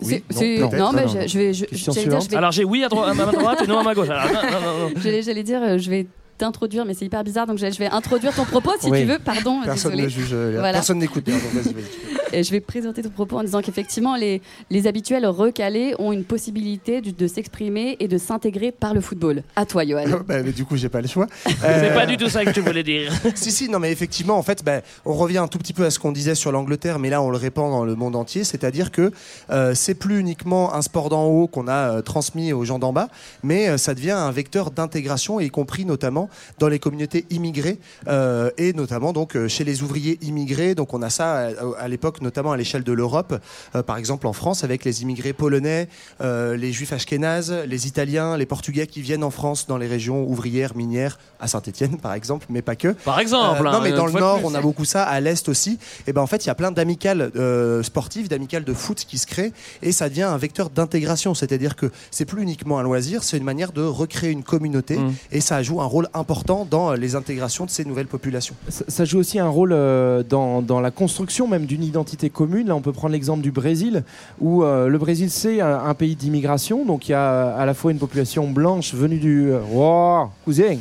Bah, 0.00 0.06
C'est- 0.30 0.58
non, 0.76 0.92
mais 0.92 1.06
je, 1.08 1.38
vais, 1.38 1.52
je, 1.54 1.64
dire, 1.66 2.20
vais, 2.20 2.36
Alors 2.36 2.52
j'ai 2.52 2.64
oui 2.64 2.84
à, 2.84 2.88
droite, 2.88 3.10
à 3.10 3.14
ma 3.14 3.26
droite 3.26 3.62
et 3.62 3.66
non 3.66 3.78
à 3.78 3.82
ma 3.82 3.94
gauche. 3.94 4.08
J'allais 4.96 5.42
dire, 5.42 5.62
euh, 5.62 5.78
je 5.78 5.88
vais 5.90 6.06
t'introduire, 6.38 6.84
mais 6.84 6.94
c'est 6.94 7.04
hyper 7.04 7.22
bizarre, 7.24 7.46
donc 7.46 7.58
je, 7.58 7.66
vais 7.66 7.86
introduire 7.86 8.34
ton 8.34 8.44
propos 8.44 8.72
si 8.80 8.90
Oui. 8.90 9.00
tu 9.00 9.06
veux. 9.06 9.18
Pardon, 9.18 9.60
Personne 9.64 9.92
désolé. 9.92 10.04
ne 10.04 10.08
juge, 10.08 10.34
Voilà. 10.34 10.72
personne 10.72 10.98
n'écoute. 10.98 11.24
bien, 11.24 11.34
donc 11.34 11.52
vas-y, 11.52 11.72
vas-y. 11.74 11.84
Et 12.32 12.42
je 12.42 12.50
vais 12.50 12.60
présenter 12.60 13.00
ton 13.00 13.10
propos 13.10 13.38
en 13.38 13.44
disant 13.44 13.62
qu'effectivement, 13.62 14.16
les, 14.16 14.42
les 14.68 14.86
habituels 14.88 15.24
recalés 15.24 15.94
ont 16.00 16.10
une 16.10 16.24
possibilité 16.24 17.00
de, 17.00 17.12
de 17.12 17.26
s'exprimer 17.28 17.96
et 18.00 18.08
de 18.08 18.18
s'intégrer 18.18 18.72
par 18.72 18.92
le 18.92 19.00
football. 19.00 19.44
À 19.54 19.64
toi, 19.66 19.84
Johan. 19.86 20.04
Bah, 20.26 20.42
mais 20.42 20.50
du 20.52 20.64
coup, 20.64 20.76
j'ai 20.76 20.88
pas 20.88 21.00
le 21.00 21.06
choix. 21.06 21.26
C'est 21.46 21.54
Euh, 21.64 21.94
pas 21.94 22.06
du 22.06 22.16
tout 22.16 22.28
ça 22.28 22.44
que 22.44 22.50
tu 22.50 22.60
voulais 22.60 22.82
dire. 22.82 23.12
si, 23.36 23.52
si, 23.52 23.68
non, 23.68 23.78
mais 23.78 23.92
effectivement, 23.92 24.36
en 24.36 24.42
fait, 24.42 24.64
bah, 24.64 24.80
on 25.04 25.12
revient 25.14 25.38
un 25.38 25.46
tout 25.48 25.58
petit 25.58 25.72
peu 25.72 25.84
à 25.84 25.90
ce 25.90 26.00
qu'on 26.00 26.10
disait 26.10 26.34
sur 26.34 26.50
l'Angleterre, 26.50 26.98
mais 26.98 27.08
là, 27.08 27.22
on 27.22 27.30
le 27.30 27.36
répand 27.36 27.70
dans 27.70 27.84
le 27.84 27.94
monde 27.94 28.16
entier, 28.16 28.42
c'est-à-dire 28.42 28.90
que 28.90 29.12
euh, 29.50 29.74
c'est 29.76 29.94
plus 29.94 30.18
uniquement 30.18 30.74
un 30.74 30.82
sport 30.82 31.10
d'en 31.10 31.26
haut 31.26 31.46
qu'on 31.46 31.68
a 31.68 31.98
euh, 31.98 32.02
transmis 32.02 32.52
aux 32.52 32.64
gens 32.64 32.80
d'en 32.80 32.92
bas, 32.92 33.08
mais 33.44 33.68
euh, 33.68 33.76
ça 33.78 33.94
devient 33.94 34.10
un 34.12 34.32
vecteur 34.32 34.72
d'intégration, 34.72 35.38
y 35.38 35.50
compris 35.50 35.84
notamment 35.84 36.23
dans 36.58 36.68
les 36.68 36.78
communautés 36.78 37.26
immigrées 37.30 37.78
euh, 38.08 38.50
et 38.58 38.72
notamment 38.72 39.12
donc 39.12 39.36
euh, 39.36 39.48
chez 39.48 39.64
les 39.64 39.82
ouvriers 39.82 40.18
immigrés. 40.22 40.74
Donc, 40.74 40.94
on 40.94 41.02
a 41.02 41.10
ça 41.10 41.48
à, 41.48 41.50
à 41.78 41.88
l'époque, 41.88 42.20
notamment 42.20 42.52
à 42.52 42.56
l'échelle 42.56 42.84
de 42.84 42.92
l'Europe, 42.92 43.34
euh, 43.74 43.82
par 43.82 43.96
exemple 43.96 44.26
en 44.26 44.32
France, 44.32 44.64
avec 44.64 44.84
les 44.84 45.02
immigrés 45.02 45.32
polonais, 45.32 45.88
euh, 46.20 46.56
les 46.56 46.72
juifs 46.72 46.92
ashkénazes, 46.92 47.52
les 47.66 47.86
italiens, 47.86 48.36
les 48.36 48.46
portugais 48.46 48.86
qui 48.86 49.00
viennent 49.02 49.24
en 49.24 49.30
France 49.30 49.66
dans 49.66 49.76
les 49.76 49.86
régions 49.86 50.24
ouvrières, 50.28 50.76
minières, 50.76 51.18
à 51.40 51.48
Saint-Etienne, 51.48 51.98
par 51.98 52.14
exemple, 52.14 52.46
mais 52.48 52.62
pas 52.62 52.76
que. 52.76 52.88
Par 52.88 53.20
exemple. 53.20 53.60
Euh, 53.60 53.64
non, 53.64 53.78
hein, 53.78 53.80
mais 53.82 53.92
dans 53.92 54.06
le 54.06 54.12
nord, 54.12 54.40
on 54.44 54.54
a 54.54 54.60
beaucoup 54.60 54.84
ça, 54.84 55.04
à 55.04 55.20
l'est 55.20 55.48
aussi. 55.48 55.78
Et 56.06 56.12
ben 56.12 56.22
en 56.22 56.26
fait, 56.26 56.44
il 56.44 56.48
y 56.48 56.50
a 56.50 56.54
plein 56.54 56.72
d'amicales 56.72 57.30
euh, 57.36 57.82
sportives, 57.82 58.28
d'amicales 58.28 58.64
de 58.64 58.74
foot 58.74 59.04
qui 59.06 59.18
se 59.18 59.26
créent, 59.26 59.52
et 59.82 59.92
ça 59.92 60.08
devient 60.08 60.22
un 60.22 60.36
vecteur 60.38 60.70
d'intégration. 60.70 61.34
C'est-à-dire 61.34 61.76
que 61.76 61.90
c'est 62.10 62.24
plus 62.24 62.42
uniquement 62.42 62.78
un 62.78 62.82
loisir, 62.82 63.22
c'est 63.22 63.36
une 63.36 63.44
manière 63.44 63.72
de 63.72 63.82
recréer 63.82 64.30
une 64.30 64.42
communauté, 64.42 64.96
Mm. 64.98 65.14
et 65.32 65.40
ça 65.40 65.62
joue 65.62 65.80
un 65.80 65.86
rôle 65.86 66.08
important 66.14 66.66
dans 66.68 66.92
les 66.94 67.16
intégrations 67.16 67.64
de 67.64 67.70
ces 67.70 67.84
nouvelles 67.84 68.06
populations. 68.06 68.54
Ça, 68.68 68.84
ça 68.88 69.04
joue 69.04 69.18
aussi 69.18 69.38
un 69.38 69.48
rôle 69.48 69.72
euh, 69.72 70.22
dans, 70.22 70.62
dans 70.62 70.80
la 70.80 70.90
construction 70.90 71.46
même 71.48 71.66
d'une 71.66 71.82
identité 71.84 72.30
commune. 72.30 72.68
Là, 72.68 72.76
on 72.76 72.80
peut 72.80 72.92
prendre 72.92 73.12
l'exemple 73.12 73.42
du 73.42 73.50
Brésil, 73.50 74.04
où 74.40 74.62
euh, 74.64 74.88
le 74.88 74.98
Brésil, 74.98 75.30
c'est 75.30 75.60
un, 75.60 75.84
un 75.86 75.94
pays 75.94 76.16
d'immigration. 76.16 76.84
Donc, 76.84 77.08
il 77.08 77.12
y 77.12 77.14
a 77.14 77.20
euh, 77.32 77.58
à 77.58 77.66
la 77.66 77.74
fois 77.74 77.90
une 77.92 77.98
population 77.98 78.48
blanche 78.48 78.94
venue 78.94 79.18
du... 79.18 79.50
Wow, 79.72 80.28
cousin 80.44 80.76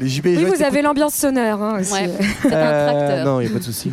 Les 0.00 0.08
JB, 0.08 0.26
Oui, 0.26 0.44
vous 0.44 0.62
avez 0.62 0.82
l'ambiance 0.82 1.14
sonore 1.14 1.62
hein, 1.62 1.78
aussi. 1.80 1.92
Ouais. 1.92 2.10
Euh, 2.10 2.18
C'est 2.42 2.52
un 2.52 2.56
Euh, 2.56 2.86
tracteur. 3.06 3.24
Non, 3.26 3.40
il 3.40 3.44
n'y 3.44 3.50
a 3.50 3.52
pas 3.52 3.58
de 3.60 3.64
souci. 3.64 3.92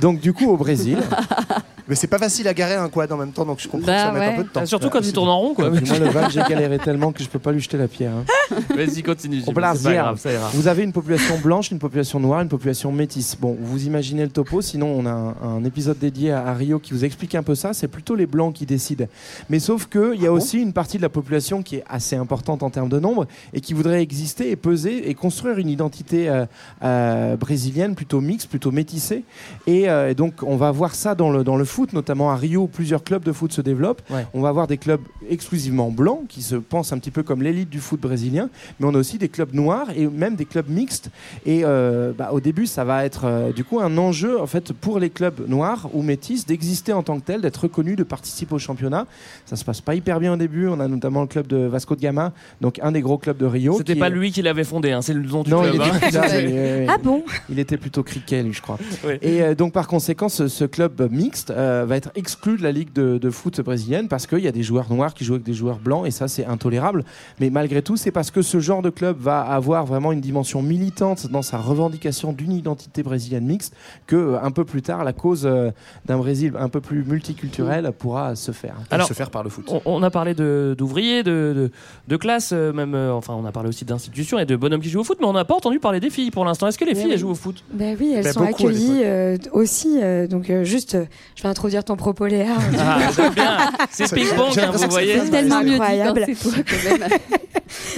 Donc, 0.00 0.20
du 0.20 0.32
coup, 0.32 0.46
au 0.50 0.56
Brésil... 0.56 0.98
Mais 1.88 1.94
c'est 1.94 2.06
pas 2.06 2.18
facile 2.18 2.48
à 2.48 2.54
garer 2.54 2.74
un 2.74 2.88
quad 2.88 3.10
en 3.12 3.16
même 3.16 3.32
temps, 3.32 3.44
donc 3.44 3.60
je 3.60 3.68
comprends 3.68 3.86
Bah 3.86 3.92
que 3.94 4.00
ça 4.00 4.12
met 4.12 4.18
ouais. 4.20 4.26
un 4.26 4.36
peu 4.36 4.42
de 4.44 4.48
temps. 4.48 4.60
Ah, 4.62 4.66
Surtout 4.66 4.90
quand 4.90 5.00
il 5.06 5.12
tourne 5.12 5.28
en 5.28 5.38
rond, 5.38 5.54
quoi. 5.54 5.70
Moi, 5.70 5.80
le 5.80 6.08
Val, 6.08 6.30
j'ai 6.30 6.40
galéré 6.48 6.78
tellement 6.78 7.12
que 7.12 7.22
je 7.22 7.28
peux 7.28 7.38
pas 7.38 7.52
lui 7.52 7.60
jeter 7.60 7.76
la 7.76 7.86
pierre. 7.88 8.12
hein. 8.12 8.24
Vas-y, 8.76 9.02
continue. 9.02 9.40
C'est 9.44 9.52
pas 9.52 9.60
grave, 9.74 9.78
ça 10.18 10.32
ira. 10.32 10.50
Vous 10.52 10.66
avez 10.68 10.82
une 10.82 10.92
population 10.92 11.38
blanche, 11.38 11.70
une 11.70 11.78
population 11.78 12.18
noire, 12.20 12.40
une 12.40 12.48
population 12.48 12.90
métisse. 12.92 13.36
Bon, 13.40 13.56
vous 13.60 13.86
imaginez 13.86 14.22
le 14.24 14.30
topo, 14.30 14.60
sinon 14.62 14.88
on 14.88 15.06
a 15.06 15.10
un, 15.10 15.34
un 15.42 15.64
épisode 15.64 15.98
dédié 15.98 16.32
à, 16.32 16.46
à 16.46 16.54
Rio 16.54 16.78
qui 16.78 16.92
vous 16.92 17.04
explique 17.04 17.34
un 17.34 17.42
peu 17.42 17.54
ça. 17.54 17.72
C'est 17.72 17.88
plutôt 17.88 18.14
les 18.14 18.26
blancs 18.26 18.52
qui 18.54 18.66
décident. 18.66 19.06
Mais 19.50 19.58
sauf 19.58 19.86
qu'il 19.86 20.20
y 20.20 20.26
a 20.26 20.32
aussi 20.32 20.58
une 20.60 20.72
partie 20.72 20.96
de 20.96 21.02
la 21.02 21.08
population 21.08 21.62
qui 21.62 21.76
est 21.76 21.84
assez 21.88 22.16
importante 22.16 22.62
en 22.62 22.70
termes 22.70 22.88
de 22.88 22.98
nombre 22.98 23.26
et 23.52 23.60
qui 23.60 23.74
voudrait 23.74 24.02
exister 24.02 24.50
et 24.50 24.56
peser 24.56 25.08
et 25.08 25.14
construire 25.14 25.58
une 25.58 25.68
identité 25.68 26.28
euh, 26.28 26.46
euh, 26.82 27.36
brésilienne 27.36 27.94
plutôt 27.94 28.20
mixte, 28.20 28.48
plutôt 28.48 28.70
métissée. 28.72 29.24
Et, 29.66 29.88
euh, 29.88 30.10
et 30.10 30.14
donc 30.14 30.42
on 30.42 30.56
va 30.56 30.70
voir 30.70 30.94
ça 30.94 31.14
dans 31.14 31.30
le, 31.30 31.44
dans 31.44 31.56
le 31.56 31.64
foot 31.76 31.92
notamment 31.92 32.30
à 32.30 32.36
Rio, 32.36 32.62
où 32.62 32.68
plusieurs 32.68 33.04
clubs 33.04 33.22
de 33.22 33.32
foot 33.32 33.52
se 33.52 33.60
développent. 33.60 34.00
Ouais. 34.08 34.26
On 34.32 34.40
va 34.40 34.48
avoir 34.48 34.66
des 34.66 34.78
clubs 34.78 35.02
exclusivement 35.28 35.90
blancs 35.90 36.22
qui 36.26 36.40
se 36.40 36.56
pensent 36.56 36.92
un 36.94 36.98
petit 36.98 37.10
peu 37.10 37.22
comme 37.22 37.42
l'élite 37.42 37.68
du 37.68 37.80
foot 37.80 38.00
brésilien, 38.00 38.48
mais 38.80 38.86
on 38.86 38.94
a 38.94 38.98
aussi 38.98 39.18
des 39.18 39.28
clubs 39.28 39.52
noirs 39.52 39.88
et 39.94 40.06
même 40.06 40.36
des 40.36 40.46
clubs 40.46 40.70
mixtes. 40.70 41.10
Et 41.44 41.60
euh, 41.64 42.12
bah, 42.16 42.30
au 42.32 42.40
début, 42.40 42.66
ça 42.66 42.84
va 42.84 43.04
être 43.04 43.24
euh, 43.24 43.52
du 43.52 43.62
coup 43.62 43.78
un 43.80 43.98
enjeu 43.98 44.40
en 44.40 44.46
fait 44.46 44.72
pour 44.72 44.98
les 44.98 45.10
clubs 45.10 45.46
noirs 45.48 45.90
ou 45.92 46.00
métis 46.02 46.46
d'exister 46.46 46.94
en 46.94 47.02
tant 47.02 47.20
que 47.20 47.26
tels, 47.26 47.42
d'être 47.42 47.58
reconnus, 47.64 47.96
de 47.96 48.04
participer 48.04 48.54
au 48.54 48.58
championnat. 48.58 49.06
Ça 49.44 49.56
se 49.56 49.64
passe 49.64 49.82
pas 49.82 49.94
hyper 49.94 50.18
bien 50.18 50.32
au 50.32 50.36
début. 50.36 50.68
On 50.68 50.80
a 50.80 50.88
notamment 50.88 51.20
le 51.20 51.26
club 51.26 51.46
de 51.46 51.58
Vasco 51.58 51.94
de 51.94 52.00
Gama, 52.00 52.32
donc 52.62 52.78
un 52.82 52.92
des 52.92 53.02
gros 53.02 53.18
clubs 53.18 53.36
de 53.36 53.44
Rio. 53.44 53.76
C'était 53.76 53.96
pas 53.96 54.06
est- 54.08 54.10
lui 54.10 54.32
qui 54.32 54.40
l'avait 54.40 54.64
fondé, 54.64 54.92
hein, 54.92 55.02
c'est 55.02 55.12
le 55.12 55.22
nom 55.22 55.42
du 55.42 55.50
non, 55.50 55.60
club. 55.60 55.74
il 55.74 55.82
hein. 55.82 56.24
était. 56.24 56.86
Ah 56.88 56.96
bon? 56.96 57.22
Il 57.50 57.58
était 57.58 57.76
plutôt 57.76 58.02
cricket, 58.02 58.42
lui, 58.42 58.54
je 58.54 58.62
crois. 58.62 58.78
Oui. 59.06 59.14
Et 59.20 59.42
euh, 59.42 59.54
donc, 59.54 59.74
par 59.74 59.86
conséquent, 59.88 60.30
ce, 60.30 60.48
ce 60.48 60.64
club 60.64 61.06
mixte 61.10 61.50
euh, 61.66 61.84
va 61.86 61.96
être 61.96 62.10
exclu 62.14 62.56
de 62.56 62.62
la 62.62 62.72
ligue 62.72 62.92
de, 62.92 63.18
de 63.18 63.30
foot 63.30 63.60
brésilienne 63.60 64.08
parce 64.08 64.26
qu'il 64.26 64.38
y 64.38 64.48
a 64.48 64.52
des 64.52 64.62
joueurs 64.62 64.90
noirs 64.92 65.12
qui 65.14 65.24
jouent 65.24 65.34
avec 65.34 65.44
des 65.46 65.54
joueurs 65.54 65.78
blancs 65.78 66.06
et 66.06 66.10
ça, 66.10 66.28
c'est 66.28 66.46
intolérable. 66.46 67.04
Mais 67.40 67.50
malgré 67.50 67.82
tout, 67.82 67.96
c'est 67.96 68.10
parce 68.12 68.30
que 68.30 68.42
ce 68.42 68.60
genre 68.60 68.82
de 68.82 68.90
club 68.90 69.16
va 69.18 69.40
avoir 69.42 69.84
vraiment 69.86 70.12
une 70.12 70.20
dimension 70.20 70.62
militante 70.62 71.26
dans 71.30 71.42
sa 71.42 71.58
revendication 71.58 72.32
d'une 72.32 72.52
identité 72.52 73.02
brésilienne 73.02 73.44
mixte 73.46 73.74
que, 74.06 74.16
euh, 74.16 74.40
un 74.42 74.50
peu 74.50 74.64
plus 74.64 74.82
tard, 74.82 75.04
la 75.04 75.12
cause 75.12 75.44
euh, 75.44 75.70
d'un 76.06 76.18
Brésil 76.18 76.52
un 76.58 76.68
peu 76.68 76.80
plus 76.80 77.04
multiculturel 77.04 77.92
pourra 77.98 78.36
se 78.36 78.52
faire. 78.52 78.76
Alors, 78.90 79.08
se 79.08 79.14
faire 79.14 79.30
par 79.30 79.42
le 79.42 79.50
foot. 79.50 79.64
On, 79.68 79.80
on 79.84 80.02
a 80.02 80.10
parlé 80.10 80.34
d'ouvriers, 80.34 81.22
de, 81.22 81.52
de, 81.56 81.70
de 82.08 82.16
classes, 82.16 82.52
même. 82.52 82.94
euh, 82.94 83.12
enfin, 83.12 83.34
on 83.34 83.44
a 83.44 83.52
parlé 83.52 83.68
aussi 83.68 83.84
d'institutions 83.84 84.38
et 84.38 84.46
de 84.46 84.56
bonhommes 84.56 84.80
qui 84.80 84.88
jouent 84.90 85.00
au 85.00 85.04
foot, 85.04 85.18
mais 85.20 85.26
on 85.26 85.32
n'a 85.32 85.44
pas 85.44 85.54
entendu 85.54 85.78
parler 85.80 86.00
des 86.00 86.10
filles 86.10 86.30
pour 86.30 86.44
l'instant. 86.44 86.66
Est-ce 86.68 86.78
que 86.78 86.84
les 86.84 86.94
filles 86.94 87.06
oui. 87.06 87.12
elles 87.12 87.18
jouent 87.18 87.30
au 87.30 87.34
foot? 87.34 87.64
Ben 87.72 87.96
oui, 87.98 88.12
elles 88.16 88.24
Ben, 88.24 88.32
sont 88.32 88.42
accueillies 88.42 89.02
euh, 89.04 89.36
aussi. 89.52 89.98
euh, 90.02 90.26
donc 90.26 90.50
euh, 90.50 90.64
juste, 90.64 90.94
euh, 90.94 91.04
je 91.34 91.42
vais 91.42 91.48
introduire 91.56 91.84
ton 91.84 91.96
propos, 91.96 92.26
Léa. 92.26 92.48
Ah, 92.78 92.98
j'aime 93.16 93.32
bien. 93.32 93.56
C'est 93.90 94.12
ping-pong, 94.14 94.58
hein, 94.58 94.70
vous 94.74 94.90
voyez. 94.90 95.18
c'est 95.20 95.30
Tellement 95.30 95.60
mieux 95.62 95.70
dit 95.70 95.74
Incroyable. 95.76 96.26
quand 96.26 96.84
même. 97.00 97.08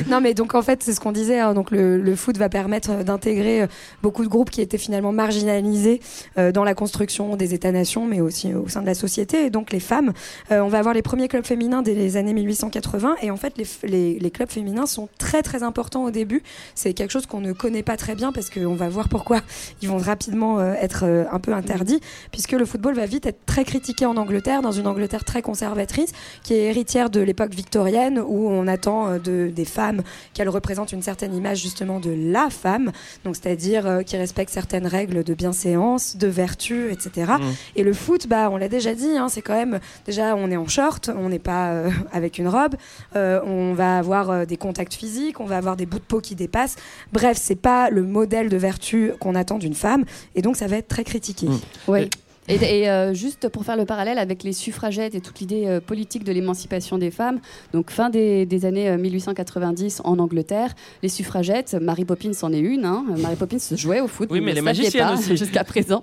non, 0.08 0.20
mais 0.20 0.32
donc 0.32 0.54
en 0.54 0.62
fait, 0.62 0.80
c'est 0.84 0.92
ce 0.92 1.00
qu'on 1.00 1.10
disait. 1.10 1.40
hein, 1.40 1.54
donc 1.54 1.72
le, 1.72 1.98
le 2.00 2.14
foot 2.16 2.36
va 2.38 2.48
permettre 2.48 3.02
d'intégrer 3.02 3.62
euh, 3.62 3.66
beaucoup 4.00 4.22
de 4.22 4.28
groupes 4.28 4.50
qui 4.50 4.60
étaient 4.60 4.78
finalement 4.78 5.10
marginalisés 5.10 6.00
euh, 6.38 6.52
dans 6.52 6.62
la 6.62 6.74
construction 6.74 7.34
des 7.34 7.52
États-nations, 7.52 8.06
mais 8.06 8.20
aussi 8.20 8.52
euh, 8.52 8.60
au 8.60 8.68
sein 8.68 8.80
de 8.80 8.86
la 8.86 8.94
société. 8.94 9.46
Et 9.46 9.50
donc 9.50 9.72
les 9.72 9.80
femmes, 9.80 10.12
euh, 10.52 10.60
on 10.60 10.68
va 10.68 10.78
avoir 10.78 10.94
les 10.94 11.02
premiers 11.02 11.26
clubs 11.26 11.44
féminins 11.44 11.82
dès 11.82 11.94
les 11.94 12.16
années 12.16 12.34
1880. 12.34 13.16
Et 13.22 13.32
en 13.32 13.36
fait, 13.36 13.54
les, 13.58 13.64
f- 13.64 13.84
les, 13.84 14.20
les 14.20 14.30
clubs 14.30 14.50
féminins 14.50 14.86
sont 14.86 15.08
très 15.18 15.42
très 15.42 15.64
importants 15.64 16.04
au 16.04 16.10
début. 16.12 16.44
C'est 16.76 16.92
quelque 16.94 17.10
chose 17.10 17.26
qu'on 17.26 17.40
ne 17.40 17.52
connaît 17.52 17.82
pas 17.82 17.96
très 17.96 18.14
bien 18.14 18.30
parce 18.30 18.50
qu'on 18.50 18.76
va 18.76 18.88
voir 18.88 19.08
pourquoi 19.08 19.40
ils 19.82 19.88
vont 19.88 19.98
rapidement 19.98 20.60
euh, 20.60 20.74
être 20.80 21.02
euh, 21.04 21.24
un 21.32 21.40
peu 21.40 21.52
interdits, 21.52 22.00
puisque 22.30 22.52
le 22.52 22.64
football 22.64 22.94
va 22.94 23.06
vite 23.06 23.26
être 23.26 23.38
très 23.48 23.64
critiqué 23.64 24.06
en 24.06 24.16
Angleterre, 24.16 24.62
dans 24.62 24.70
une 24.72 24.86
Angleterre 24.86 25.24
très 25.24 25.42
conservatrice, 25.42 26.12
qui 26.44 26.54
est 26.54 26.66
héritière 26.66 27.10
de 27.10 27.20
l'époque 27.20 27.54
victorienne, 27.54 28.22
où 28.24 28.48
on 28.48 28.68
attend 28.68 29.08
euh, 29.08 29.18
de, 29.18 29.50
des 29.52 29.64
femmes 29.64 30.02
qu'elles 30.34 30.48
représentent 30.48 30.92
une 30.92 31.02
certaine 31.02 31.34
image 31.34 31.60
justement 31.60 31.98
de 31.98 32.14
la 32.16 32.50
femme, 32.50 32.92
donc 33.24 33.34
c'est-à-dire 33.34 33.86
euh, 33.86 34.02
qui 34.02 34.16
respectent 34.16 34.52
certaines 34.52 34.86
règles 34.86 35.24
de 35.24 35.34
bienséance, 35.34 36.16
de 36.16 36.28
vertu, 36.28 36.92
etc. 36.92 37.32
Mm. 37.40 37.42
Et 37.76 37.82
le 37.82 37.92
foot, 37.92 38.28
bah, 38.28 38.50
on 38.50 38.56
l'a 38.56 38.68
déjà 38.68 38.94
dit, 38.94 39.16
hein, 39.16 39.28
c'est 39.28 39.42
quand 39.42 39.54
même 39.54 39.80
déjà 40.06 40.36
on 40.36 40.50
est 40.50 40.56
en 40.56 40.68
short, 40.68 41.10
on 41.16 41.28
n'est 41.28 41.38
pas 41.38 41.72
euh, 41.72 41.90
avec 42.12 42.38
une 42.38 42.48
robe, 42.48 42.74
euh, 43.16 43.40
on 43.44 43.74
va 43.74 43.98
avoir 43.98 44.30
euh, 44.30 44.44
des 44.44 44.56
contacts 44.56 44.94
physiques, 44.94 45.40
on 45.40 45.46
va 45.46 45.56
avoir 45.56 45.76
des 45.76 45.86
bouts 45.86 45.98
de 45.98 46.04
peau 46.04 46.20
qui 46.20 46.34
dépassent. 46.34 46.76
Bref, 47.12 47.38
c'est 47.40 47.56
pas 47.56 47.90
le 47.90 48.02
modèle 48.02 48.48
de 48.48 48.56
vertu 48.56 49.12
qu'on 49.20 49.34
attend 49.34 49.58
d'une 49.58 49.74
femme, 49.74 50.04
et 50.34 50.42
donc 50.42 50.56
ça 50.56 50.66
va 50.66 50.76
être 50.76 50.88
très 50.88 51.04
critiqué. 51.04 51.46
Mm. 51.46 51.60
Oui. 51.88 52.00
Et, 52.02 52.10
et, 52.48 52.88
euh, 52.90 53.14
juste 53.14 53.48
pour 53.48 53.64
faire 53.64 53.76
le 53.76 53.84
parallèle 53.84 54.18
avec 54.18 54.42
les 54.42 54.52
suffragettes 54.52 55.14
et 55.14 55.20
toute 55.20 55.40
l'idée 55.40 55.64
euh, 55.66 55.80
politique 55.80 56.24
de 56.24 56.32
l'émancipation 56.32 56.98
des 56.98 57.10
femmes, 57.10 57.40
donc 57.72 57.90
fin 57.90 58.10
des, 58.10 58.46
des 58.46 58.64
années 58.64 58.88
euh, 58.88 58.96
1890 58.98 60.02
en 60.04 60.18
Angleterre, 60.18 60.74
les 61.02 61.08
suffragettes, 61.08 61.74
Mary 61.80 62.04
Poppins 62.04 62.32
en 62.42 62.52
est 62.52 62.58
une, 62.58 62.84
hein, 62.84 63.04
Mary 63.18 63.36
Poppins 63.36 63.58
jouait 63.76 64.00
au 64.00 64.08
foot, 64.08 64.28
Oui, 64.30 64.40
mais 64.40 64.50
ne 64.52 64.56
les 64.56 64.62
magiciennes 64.62 65.06
pas 65.06 65.14
aussi. 65.14 65.36
jusqu'à 65.36 65.64
présent. 65.64 66.02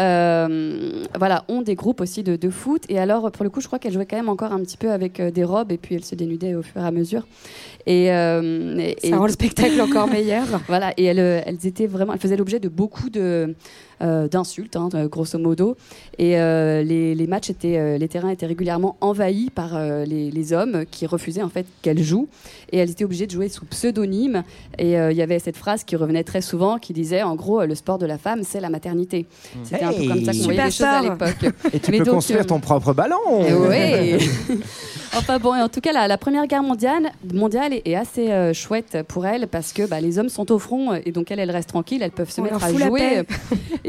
Euh, 0.00 1.04
voilà, 1.18 1.44
ont 1.48 1.62
des 1.62 1.74
groupes 1.74 2.00
aussi 2.00 2.22
de, 2.22 2.36
de 2.36 2.50
foot. 2.50 2.84
Et 2.88 2.98
alors, 2.98 3.30
pour 3.30 3.44
le 3.44 3.50
coup, 3.50 3.60
je 3.60 3.66
crois 3.66 3.78
qu'elle 3.78 3.92
jouait 3.92 4.06
quand 4.06 4.16
même 4.16 4.28
encore 4.28 4.52
un 4.52 4.60
petit 4.60 4.76
peu 4.76 4.90
avec 4.90 5.20
euh, 5.20 5.30
des 5.30 5.44
robes 5.44 5.70
et 5.72 5.76
puis 5.78 5.94
elle 5.94 6.04
se 6.04 6.14
dénudait 6.14 6.54
au 6.54 6.62
fur 6.62 6.80
et 6.80 6.84
à 6.86 6.90
mesure. 6.90 7.26
Et, 7.86 8.10
euh, 8.12 8.78
et- 8.78 8.96
Ça 9.02 9.08
et- 9.08 9.14
rend 9.14 9.26
le 9.26 9.32
spectacle 9.32 9.80
encore 9.80 10.08
meilleur. 10.08 10.44
voilà, 10.68 10.92
et 10.96 11.04
elles, 11.04 11.18
euh, 11.18 11.40
elles 11.44 11.66
étaient 11.66 11.86
vraiment, 11.86 12.14
elles 12.14 12.20
faisaient 12.20 12.36
l'objet 12.36 12.60
de 12.60 12.68
beaucoup 12.68 13.10
de 13.10 13.20
euh, 13.20 13.46
d'insultes, 14.02 14.76
hein, 14.76 14.88
de- 14.88 15.06
grosso 15.06 15.38
modo. 15.38 15.76
Et 16.18 16.38
euh, 16.38 16.82
les, 16.82 17.14
les 17.14 17.26
matchs 17.26 17.50
étaient, 17.50 17.78
euh, 17.78 17.98
les 17.98 18.08
terrains 18.08 18.30
étaient 18.30 18.46
régulièrement 18.46 18.96
envahis 19.00 19.50
par 19.50 19.76
euh, 19.76 20.04
les, 20.04 20.30
les 20.30 20.52
hommes 20.52 20.84
qui 20.90 21.06
refusaient 21.06 21.42
en 21.42 21.48
fait 21.48 21.66
qu'elles 21.82 22.02
jouent. 22.02 22.28
Et 22.72 22.78
elles 22.78 22.90
étaient 22.90 23.04
obligées 23.04 23.26
de 23.26 23.32
jouer 23.32 23.48
sous 23.48 23.64
pseudonyme. 23.66 24.42
Et 24.78 24.98
euh, 24.98 25.12
il 25.12 25.16
y 25.16 25.22
avait 25.22 25.38
cette 25.38 25.56
phrase 25.56 25.84
qui 25.84 25.96
revenait 25.96 26.24
très 26.24 26.40
souvent, 26.40 26.78
qui 26.78 26.92
disait, 26.92 27.22
en 27.22 27.34
gros, 27.36 27.60
euh, 27.60 27.66
le 27.66 27.74
sport 27.74 27.98
de 27.98 28.06
la 28.06 28.18
femme, 28.18 28.42
c'est 28.44 28.60
la 28.60 28.70
maternité. 28.70 29.26
C'était 29.62 29.84
un 29.84 29.92
peu 29.92 30.06
comme 30.08 30.24
ça 30.24 30.32
qu'on 30.32 30.38
voyait 30.44 30.64
les 30.64 30.70
choses 30.70 30.82
à 30.86 31.02
l'époque. 31.02 31.52
Et 31.72 31.78
tu 31.80 31.90
Mais 31.90 31.98
peux 31.98 32.04
donc, 32.04 32.14
construire 32.14 32.40
euh, 32.40 32.44
ton 32.44 32.60
propre 32.60 32.92
ballon. 32.92 33.16
oui. 33.30 34.16
enfin 35.16 35.38
bon, 35.38 35.54
et 35.54 35.60
en 35.60 35.68
tout 35.68 35.80
cas, 35.80 35.92
la, 35.92 36.08
la 36.08 36.16
Première 36.18 36.46
Guerre 36.46 36.62
mondiale, 36.62 37.10
mondiale 37.32 37.72
est, 37.74 37.82
est 37.86 37.94
assez 37.94 38.30
euh, 38.30 38.52
chouette 38.54 38.98
pour 39.08 39.26
elle 39.26 39.46
parce 39.48 39.72
que 39.72 39.86
bah, 39.86 40.00
les 40.00 40.18
hommes 40.18 40.28
sont 40.30 40.50
au 40.52 40.58
front 40.58 40.92
euh, 40.92 40.98
et 41.04 41.12
donc 41.12 41.30
elles, 41.30 41.38
elles 41.38 41.50
restent 41.50 41.68
tranquilles, 41.68 42.02
elles 42.02 42.10
peuvent 42.12 42.30
se 42.30 42.40
On 42.40 42.44
mettre 42.44 42.64
à 42.64 42.72
jouer. 42.72 43.22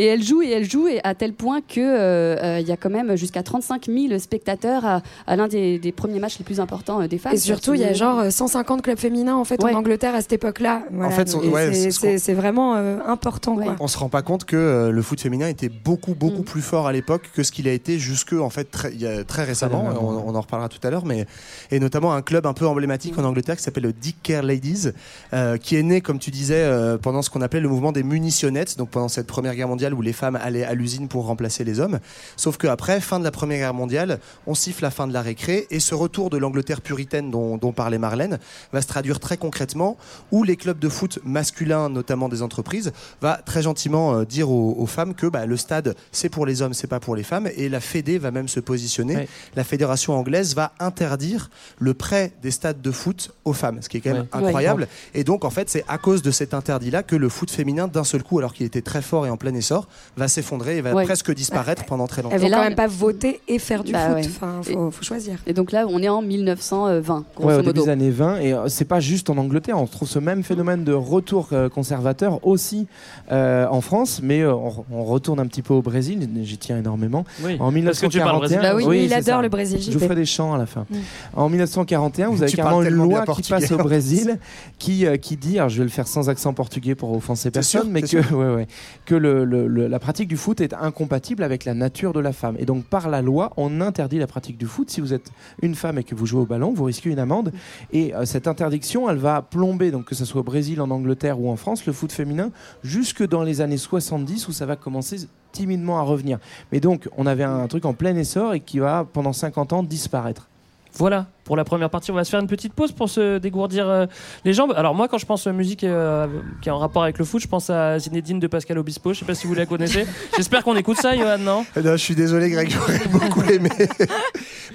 Et 0.04 0.08
elles 0.08 0.24
jouent 0.24 0.41
et 0.41 0.49
elles 0.51 0.70
jouent 0.70 0.88
et 0.88 0.99
à 1.04 1.16
tel 1.16 1.34
point 1.34 1.62
que 1.62 1.80
euh, 1.80 2.36
euh, 2.58 2.60
y 2.60 2.72
a 2.72 2.78
quand 2.78 2.89
même 2.89 3.16
jusqu'à 3.16 3.43
35 3.43 3.86
000 3.88 4.20
spectateurs 4.20 4.86
à, 4.86 5.01
à 5.28 5.36
l'un 5.36 5.47
des, 5.47 5.80
des 5.80 5.91
premiers 5.91 6.20
matchs 6.20 6.38
les 6.39 6.45
plus 6.45 6.60
importants 6.60 7.01
euh, 7.01 7.08
des 7.08 7.18
femmes. 7.18 7.34
Et 7.34 7.38
surtout, 7.38 7.74
il 7.74 7.82
y 7.82 7.86
a 7.86 7.93
genre 7.93 8.20
euh, 8.20 8.30
150 8.30 8.82
clubs 8.82 8.97
féminins 8.97 9.36
en 9.36 9.43
fait 9.45 9.62
Ouais. 9.64 9.74
en 9.74 9.78
Angleterre 9.78 10.16
à 10.16 10.22
cette 10.22 10.34
époque-là. 10.34 10.84
Voilà, 10.91 11.12
fait, 11.12 11.30
son- 11.30 11.39
ouais, 11.39 11.74
c'est- 11.91 12.34
vraiment 12.34 12.76
euh, 12.76 12.97
important. 13.06 13.56
Ouais. 13.56 13.66
Quoi. 13.66 13.76
On 13.80 13.88
se 13.88 13.97
rend 13.97 14.10
pas 14.10 14.22
compte 14.24 14.45
que 14.45 14.56
euh, 14.56 14.91
le 14.91 15.01
foot 15.01 15.22
féminin 15.22 15.47
était 15.47 15.70
beaucoup 15.70 16.14
beaucoup 16.16 16.41
Mm. 16.41 16.45
plus 16.45 16.62
fort 16.62 16.88
à 16.88 16.91
l'époque 16.91 17.30
que 17.34 17.43
ce 17.43 17.51
qu'il 17.51 17.68
a 17.68 17.72
été 17.72 17.99
jusque 17.99 18.34
en 18.34 18.49
fait 18.49 18.66
très, 18.72 18.91
il 18.93 19.01
y 19.01 19.08
a 19.08 19.24
très 19.24 19.43
récemment. 19.43 19.86
Très 19.91 19.97
on, 19.99 20.28
on 20.30 20.36
en 20.36 20.41
reparlera 20.41 20.68
tout 20.70 20.86
à 20.86 20.89
l'heure, 20.89 21.06
mais 21.06 21.26
et 21.72 21.80
notamment 21.80 22.14
un 22.14 22.22
club 22.22 22.45
un 22.45 22.54
peu 22.54 22.68
emblématique 22.68 23.18
en 23.18 23.24
Angleterre 23.24 23.56
qui 23.56 23.64
s'appelle 23.64 23.84
le 23.84 23.93
Dick 23.93 24.18
Care 24.24 24.43
Ladies, 24.43 24.89
euh, 25.34 25.58
qui 25.58 25.76
est 25.78 25.84
né 25.84 26.01
comme 26.01 26.20
tu 26.20 26.32
disais 26.32 26.56
euh, 26.64 26.97
pendant 26.97 27.22
ce 27.22 27.30
qu'on 27.30 27.41
appelait 27.41 27.60
le 27.62 27.70
mouvement 27.70 27.91
des 27.91 28.04
munitionnettes, 28.04 28.78
donc 28.78 28.89
pendant 28.89 29.08
cette 29.08 29.28
première 29.28 29.56
guerre 29.56 29.68
mondiale 29.68 29.93
où 29.94 30.02
les 30.02 30.14
femmes 30.14 30.36
allaient 30.36 30.64
à 30.64 30.74
l'usine 30.74 31.08
pour 31.08 31.26
remplacer 31.26 31.64
les 31.64 31.80
hommes. 31.80 32.00
Sauf 32.38 32.58
que 32.58 32.68
après 32.68 33.00
fin 33.02 33.20
de 33.20 33.24
la 33.24 33.32
première 33.32 33.60
guerre 33.60 33.74
mondiale, 33.74 34.20
on 34.48 34.56
siffle 34.56 34.84
la 34.84 34.91
fin 34.91 35.08
de 35.08 35.14
la 35.14 35.22
récré 35.22 35.68
et 35.70 35.80
ce 35.80 35.96
retour 35.96 36.30
de 36.30 36.38
l'Angleterre 36.38 36.82
puritaine 36.82 37.32
dont, 37.32 37.58
dont 37.58 37.72
parlait 37.72 37.98
Marlène 37.98 38.39
va 38.72 38.82
se 38.82 38.88
traduire 38.88 39.20
très 39.20 39.38
concrètement 39.38 39.98
où 40.32 40.44
les 40.44 40.56
clubs 40.56 40.80
de 40.80 40.89
foot 40.89 41.20
masculins, 41.24 41.89
notamment 41.89 42.30
des 42.30 42.41
entreprises, 42.41 42.91
va 43.22 43.36
très 43.38 43.62
gentiment 43.62 44.16
euh, 44.16 44.26
dire 44.26 44.50
aux, 44.50 44.76
aux 44.78 44.86
femmes 44.86 45.14
que 45.14 45.28
bah, 45.28 45.46
le 45.46 45.58
stade 45.58 45.96
c'est 46.12 46.30
pour 46.30 46.46
les 46.46 46.62
hommes, 46.62 46.74
c'est 46.74 46.88
pas 46.88 47.00
pour 47.00 47.16
les 47.16 47.24
femmes, 47.24 47.48
et 47.56 47.70
la 47.70 47.80
Fédé 47.80 48.18
va 48.18 48.32
même 48.32 48.48
se 48.48 48.60
positionner. 48.60 49.16
Ouais. 49.16 49.28
La 49.56 49.64
fédération 49.64 50.14
anglaise 50.18 50.56
va 50.56 50.74
interdire 50.80 51.50
le 51.80 51.94
prêt 51.94 52.34
des 52.41 52.52
stades 52.52 52.82
de 52.82 52.91
foot 52.91 53.32
aux 53.46 53.54
femmes, 53.54 53.80
ce 53.82 53.89
qui 53.89 53.98
est 53.98 54.02
quand 54.02 54.14
même 54.14 54.28
Ouais. 54.34 54.48
incroyable. 54.48 54.88
Et 55.14 55.24
donc 55.24 55.46
en 55.46 55.50
fait 55.50 55.70
c'est 55.70 55.84
à 55.88 55.98
cause 55.98 56.22
de 56.22 56.32
cet 56.32 56.54
interdit-là 56.54 57.04
que 57.04 57.16
le 57.16 57.30
foot 57.30 57.52
féminin 57.52 57.88
d'un 57.88 58.04
seul 58.04 58.24
coup, 58.24 58.39
alors 58.39 58.54
qu'il 58.54 58.66
était 58.66 58.82
très 58.82 59.02
fort 59.02 59.26
et 59.26 59.30
en 59.30 59.38
plein 59.38 59.54
essor, 59.54 59.83
va 60.18 60.28
s'effondrer 60.28 60.78
et 60.78 60.82
va 60.82 60.94
Ouais. 60.94 61.04
presque 61.06 61.34
disparaître 61.34 61.86
pendant 61.86 62.08
très 62.08 62.22
longtemps. 62.22 62.36
Elles 62.36 62.42
vont 62.42 62.48
Et 62.48 62.50
là, 62.50 62.58
quand 62.58 62.64
même 62.64 62.76
pas 62.76 62.88
voter 62.88 63.42
et 63.48 63.60
faire 63.60 63.84
du 63.84 63.92
Bah 63.92 64.08
foot. 64.08 64.16
ouais. 64.16 64.26
Enfin, 64.28 64.62
faut, 64.64 64.92
faut 64.92 65.04
choisir. 65.04 65.38
Et 65.48 65.54
donc 65.54 65.72
là, 65.72 65.86
on 65.90 66.02
est 66.02 66.10
en 66.10 66.22
1920, 66.22 67.24
grosso 67.36 67.48
Ouais, 67.48 67.54
au 67.56 67.58
début 67.58 67.68
modo. 67.70 67.84
des 67.86 67.90
années 67.90 68.10
20, 68.10 68.38
et 68.40 68.54
euh, 68.54 68.68
c'est 68.68 68.86
pas 68.86 69.00
juste 69.00 69.30
en 69.30 69.38
Angleterre, 69.38 69.78
on 69.80 69.88
trouve 69.88 70.08
ce 70.08 70.20
même 70.20 70.44
phénomène 70.44 70.84
de 70.84 70.94
retour 70.94 71.50
euh, 71.54 71.70
conservateur 71.70 72.46
aussi 72.46 72.88
euh, 73.32 73.66
en 73.70 73.82
France, 73.82 74.20
mais 74.24 74.46
on, 74.46 74.86
on 74.92 75.04
retourne 75.04 75.40
un 75.40 75.48
petit 75.48 75.62
peu 75.62 75.74
au 75.74 75.82
Brésil, 75.82 76.28
j'y 76.44 76.58
tiens 76.58 76.78
énormément. 76.78 77.26
Oui. 77.44 77.56
En 77.60 77.72
Parce 77.84 78.00
que 78.00 78.08
tu 78.08 78.20
parles 78.20 78.36
1941, 78.36 78.40
brésilien. 78.40 78.62
Bah 78.62 78.76
oui, 78.76 78.84
oui, 78.88 79.06
il 79.06 79.14
adore 79.14 79.38
ça. 79.38 79.42
le 79.42 79.50
Brésil. 79.50 79.80
Je 79.82 79.92
vous 79.92 80.00
ferai 80.00 80.16
des 80.16 80.26
chants 80.26 80.54
à 80.54 80.58
la 80.58 80.66
fin. 80.66 80.86
Mm. 80.90 80.96
En 81.36 81.50
1941, 81.50 82.30
vous 82.30 82.42
avez 82.44 82.52
Tu 82.52 82.58
carrément 82.58 82.82
une 82.84 82.90
loi 82.90 83.26
qui 83.26 83.42
passe 83.50 83.72
au 83.72 83.78
Brésil 83.84 84.40
qui, 84.80 85.06
euh, 85.06 85.18
qui 85.18 85.38
dit, 85.38 85.58
alors 85.58 85.70
je 85.70 85.78
vais 85.80 85.84
le 85.84 85.90
faire 85.90 86.08
sans 86.08 86.30
accent 86.30 86.54
portugais 86.54 86.96
pour 86.96 87.16
offenser 87.16 87.52
personne, 87.52 87.90
mais 87.90 88.02
que, 88.02 88.18
ouais, 88.34 88.56
ouais, 88.56 88.68
que 89.06 89.16
le- 89.16 89.46
le- 89.46 89.62
la 89.68 89.99
pratique 89.99 90.28
du 90.28 90.38
foot 90.38 90.61
est 90.61 90.74
incompatible 90.74 91.43
avec 91.43 91.66
la 91.66 91.74
nature 91.74 92.14
de 92.14 92.20
la 92.20 92.34
femme. 92.34 92.55
Et 92.59 92.66
donc 92.66 92.86
par 92.86 93.09
la 93.09 93.22
loi, 93.22 93.51
on 93.57 93.82
interdit 93.82 94.20
la 94.20 94.28
pratique 94.28 94.57
du 94.57 94.66
foot. 94.66 94.89
Si 94.89 95.01
vous 95.01 95.14
êtes 95.14 95.32
une 95.61 95.76
femme 95.76 95.97
et 95.97 96.03
que 96.03 96.16
vous 96.16 96.26
jouez 96.26 96.41
au 96.41 96.45
ballon, 96.45 96.74
vous 96.74 96.84
risquez 96.86 97.09
une 97.09 97.20
amende. 97.20 97.51
Et 97.91 98.14
euh, 98.16 98.26
cette 98.26 98.47
interdiction, 98.47 99.09
elle 99.09 99.18
va 99.18 99.41
plomber, 99.41 99.91
donc 99.91 100.05
que 100.05 100.16
ce 100.16 100.26
soit 100.26 100.41
au 100.41 100.43
Brésil, 100.43 100.82
en 100.82 100.89
Angleterre 100.89 101.39
ou 101.39 101.49
en 101.49 101.55
France, 101.55 101.86
le 101.86 101.93
foot 101.93 102.11
féminin 102.11 102.51
jusque 102.84 103.28
dans 103.28 103.43
les 103.43 103.61
années 103.61 103.78
70 103.78 104.47
où 104.47 104.51
ça 104.51 104.66
va 104.66 104.76
commencer 104.76 105.28
timidement 105.51 105.99
à 105.99 106.01
revenir. 106.01 106.39
Mais 106.72 106.80
donc 106.80 107.09
on 107.18 107.26
avait 107.26 107.43
un 107.43 107.68
truc 107.68 107.86
en 107.86 107.93
plein 107.93 108.16
essor 108.16 108.53
et 108.53 108.59
qui 108.59 108.80
va 108.80 109.07
pendant 109.11 109.34
50 109.34 109.74
ans 109.74 109.84
disparaître. 109.84 110.49
Voilà, 110.96 111.26
pour 111.44 111.58
la 111.58 111.64
première 111.64 111.89
partie, 111.89 112.12
on 112.12 112.14
va 112.14 112.24
se 112.24 112.30
faire 112.30 112.39
une 112.39 112.48
petite 112.48 112.74
pause 112.74 112.91
pour 112.91 113.10
se 113.10 113.39
dégourdir 113.39 113.89
euh, 113.89 114.06
les 114.46 114.54
jambes. 114.54 114.74
Alors 114.76 114.94
moi, 114.94 115.08
quand 115.08 115.18
je 115.18 115.26
pense 115.26 115.48
à 115.48 115.52
musique 115.52 115.84
euh, 115.84 116.28
qui 116.62 116.70
est 116.70 116.72
en 116.72 116.78
rapport 116.78 117.02
avec 117.02 117.18
le 117.18 117.26
foot, 117.26 117.41
je 117.41 117.48
pense 117.48 117.72
à 117.72 117.98
Zinedine 117.98 118.39
de 118.39 118.46
Pascal 118.46 118.78
Obispo. 118.78 119.12
Je 119.14 119.20
sais 119.20 119.26
pas 119.26 119.34
si 119.34 119.48
vous 119.48 119.56
la 119.56 119.66
connaissez. 119.66 120.06
J'espère 120.38 120.64
qu'on 120.64 120.76
écoute 120.76 120.98
ça, 120.98 121.18
Johan, 121.18 121.39
non? 121.39 121.66
Eh 121.76 121.82
ben, 121.82 121.94
je 121.94 122.04
suis 122.04 122.14
désolé, 122.14 122.50
Greg, 122.52 122.70
j'aurais 122.70 123.00
beaucoup 123.12 123.41
aimé. 123.41 123.70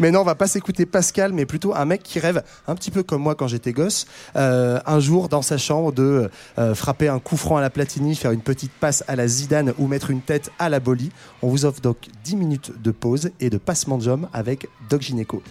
mais 0.01 0.11
non, 0.11 0.21
on 0.21 0.25
va 0.25 0.35
pas 0.35 0.49
s'écouter 0.49 0.87
Pascal, 0.87 1.33
mais 1.33 1.47
plutôt 1.47 1.73
un 1.75 1.85
mec 1.85 2.03
qui 2.03 2.19
rêve, 2.19 2.43
un 2.67 2.75
petit 2.75 2.91
peu 2.91 3.05
comme 3.05 3.23
moi 3.23 3.37
quand 3.37 3.47
j'étais 3.47 3.73
gosse, 3.73 4.07
euh, 4.35 4.81
un 4.87 4.99
jour 4.99 5.29
dans 5.29 5.43
sa 5.43 5.57
chambre 5.57 5.93
de 5.93 6.29
euh, 6.59 6.75
frapper 6.75 7.09
un 7.09 7.21
coup 7.21 7.37
franc 7.37 7.59
à 7.59 7.61
la 7.61 7.71
Platini, 7.71 8.17
faire 8.17 8.33
une 8.33 8.43
petite 8.43 8.73
passe 8.73 9.05
à 9.07 9.15
la 9.15 9.29
Zidane 9.29 9.73
ou 9.79 9.87
mettre 9.87 10.11
une 10.11 10.21
tête 10.21 10.51
à 10.59 10.69
la 10.69 10.81
Boli. 10.81 11.13
On 11.43 11.49
vous 11.49 11.65
offre 11.65 11.81
donc 11.81 11.97
10 12.25 12.37
minutes 12.37 12.73
de 12.83 12.91
pause 12.91 13.31
et 13.39 13.51
de 13.51 13.59
passement 13.59 13.99
de 13.99 14.03
jambes 14.03 14.29
avec 14.33 14.67
Doc 14.91 15.03
Gineco. 15.03 15.43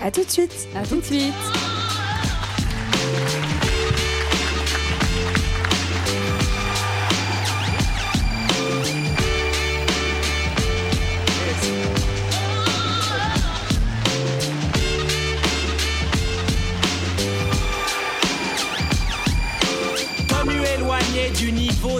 À 0.00 0.10
tout 0.10 0.24
de 0.24 0.30
suite. 0.30 0.68
À 0.74 0.86
tout 0.86 0.96
de 0.96 1.04
suite. 1.04 1.77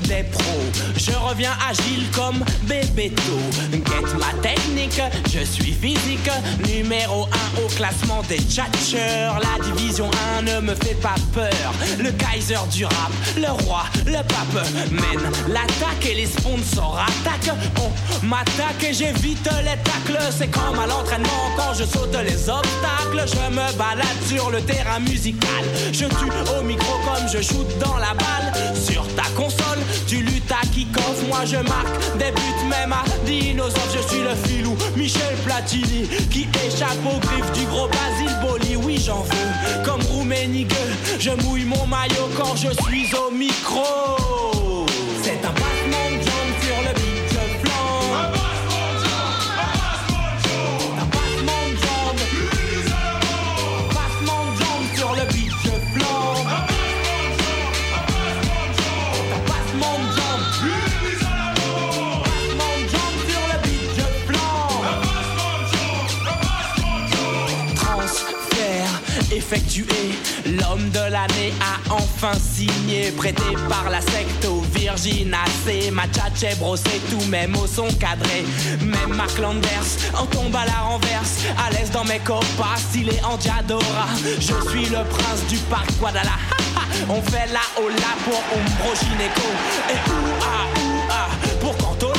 Des 0.00 0.24
pros, 0.24 0.42
je 0.96 1.12
reviens 1.28 1.52
agile 1.68 2.04
comme 2.14 2.44
Bébéto. 2.62 3.22
Get 3.72 4.16
ma 4.18 4.32
technique, 4.42 5.00
je 5.32 5.44
suis 5.44 5.72
physique, 5.72 6.30
numéro 6.66 7.26
1 7.58 7.62
au 7.62 7.68
classement 7.68 8.22
des 8.28 8.38
tchatcheurs. 8.38 9.40
La 9.40 9.64
division 9.64 10.10
1 10.38 10.42
ne 10.42 10.60
me 10.60 10.74
fait 10.74 11.00
pas 11.00 11.14
peur. 11.32 11.72
Le 11.98 12.10
Kaiser 12.12 12.58
du 12.72 12.84
rap, 12.84 13.12
le 13.36 13.50
roi, 13.64 13.84
le 14.06 14.22
pape 14.22 14.66
mène 14.90 15.30
l'attaque 15.48 16.06
et 16.08 16.14
les 16.14 16.26
sponsors 16.26 17.00
attaquent. 17.00 17.56
On 17.80 18.26
m'attaque 18.26 18.82
et 18.88 18.92
j'évite 18.94 19.48
les 19.62 19.78
tacles. 19.82 20.22
C'est 20.36 20.48
comme 20.48 20.78
à 20.78 20.86
l'entraînement 20.86 21.50
quand 21.56 21.74
je 21.74 21.84
saute 21.84 22.16
les 22.24 22.48
obstacles. 22.48 23.24
Je 23.26 23.54
me 23.54 23.76
balade 23.76 24.06
sur 24.28 24.50
le 24.50 24.60
terrain 24.62 25.00
musical. 25.00 25.64
Je 25.92 26.04
tue 26.04 26.58
au 26.58 26.62
micro 26.62 26.94
comme 27.04 27.28
je 27.28 27.42
shoot 27.42 27.66
dans 27.78 27.96
la 27.96 28.14
balle. 28.14 28.52
Sur 28.74 29.06
ta 29.14 29.24
console, 29.36 29.57
Je 31.44 31.56
marque 31.56 32.18
des 32.18 32.32
buts 32.32 32.68
même 32.68 32.92
à 32.92 33.04
dinosaures. 33.24 33.80
Je 33.94 34.02
suis 34.08 34.22
le 34.22 34.34
filou 34.48 34.76
Michel 34.96 35.34
Platini 35.44 36.08
qui 36.30 36.48
échappe 36.66 36.98
aux 37.06 37.18
griffes 37.18 37.52
du 37.52 37.64
gros 37.66 37.88
Basile 37.88 38.36
Boli. 38.42 38.76
Oui, 38.76 39.00
j'en 39.04 39.22
veux 39.22 39.84
comme 39.84 40.02
Rouménigue. 40.02 40.72
Je 41.18 41.30
mouille 41.30 41.64
mon 41.64 41.86
maillot 41.86 42.28
quand 42.36 42.56
je 42.56 42.68
suis 42.82 43.14
au 43.14 43.30
micro. 43.30 44.86
L'homme 70.44 70.90
de 70.90 71.10
l'année 71.10 71.52
a 71.60 71.94
enfin 71.94 72.32
signé, 72.34 73.10
prêté 73.12 73.42
par 73.68 73.88
la 73.90 74.00
secte 74.00 74.44
au 74.46 74.60
Virginacé. 74.74 75.90
Ma 75.90 76.06
tchatche 76.08 76.42
est 76.42 76.58
brossée, 76.58 77.00
tous 77.10 77.24
mes 77.26 77.46
mots 77.46 77.66
sont 77.66 77.88
cadrés. 77.98 78.44
Même 78.82 79.16
Mark 79.16 79.38
Landers 79.38 79.96
en 80.14 80.26
tombe 80.26 80.54
à 80.54 80.66
la 80.66 80.80
renverse, 80.80 81.44
à 81.56 81.70
l'aise 81.70 81.90
dans 81.90 82.04
mes 82.04 82.18
copas, 82.18 82.76
stylé 82.76 83.18
en 83.24 83.36
Diadora. 83.36 84.08
Je 84.38 84.68
suis 84.68 84.86
le 84.86 85.04
prince 85.04 85.46
du 85.48 85.56
parc 85.70 85.90
Guadalajara. 85.98 86.38
On 87.08 87.22
fait 87.22 87.46
la 87.52 87.82
hola 87.82 88.12
pour 88.24 88.42
Umbro 88.54 88.94
Gineco 88.96 89.48
et 89.88 90.10
ouah 90.10 91.08
ouah 91.08 91.28
pour 91.60 91.76
Cantona. 91.78 92.18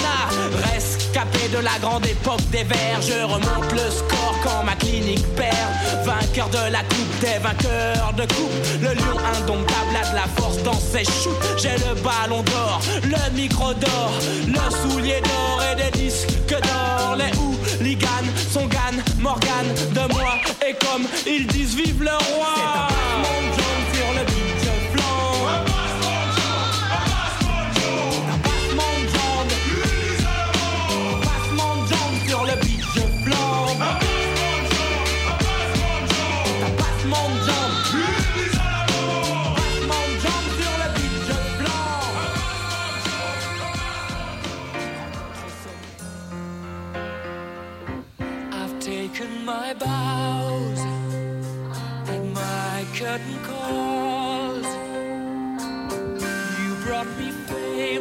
De 1.48 1.58
la 1.58 1.80
grande 1.82 2.06
époque 2.06 2.48
des 2.52 2.64
verts, 2.64 3.02
je 3.02 3.24
remonte 3.24 3.72
le 3.72 3.90
score 3.90 4.36
quand 4.44 4.64
ma 4.66 4.76
clinique 4.76 5.26
perd. 5.36 5.56
Vainqueur 6.06 6.48
de 6.50 6.72
la 6.72 6.80
coupe 6.80 7.20
des 7.22 7.40
vainqueurs 7.42 8.14
de 8.14 8.22
coupe, 8.22 8.52
le 8.82 8.90
lion 8.90 9.18
indomptable 9.18 9.96
a 10.00 10.10
de 10.12 10.16
la 10.16 10.28
force 10.38 10.62
dans 10.62 10.80
ses 10.80 11.04
choux. 11.06 11.34
J'ai 11.58 11.76
le 11.88 11.96
ballon 12.04 12.44
d'or, 12.44 12.82
le 13.04 13.36
micro 13.36 13.74
d'or, 13.74 14.12
le 14.48 14.92
soulier 14.92 15.22
d'or 15.22 15.64
et 15.72 15.76
des 15.82 15.98
disques 15.98 16.50
d'or. 16.50 17.18
Les 17.18 17.32
hooligans 17.80 18.30
sont 18.52 18.68
Gann, 18.68 19.02
Morgan 19.18 19.66
de 19.94 20.14
moi 20.14 20.36
et 20.68 20.74
comme 20.74 21.08
ils 21.26 21.48
disent 21.48 21.74
vive 21.74 22.04
le 22.04 22.12
roi. 22.36 22.90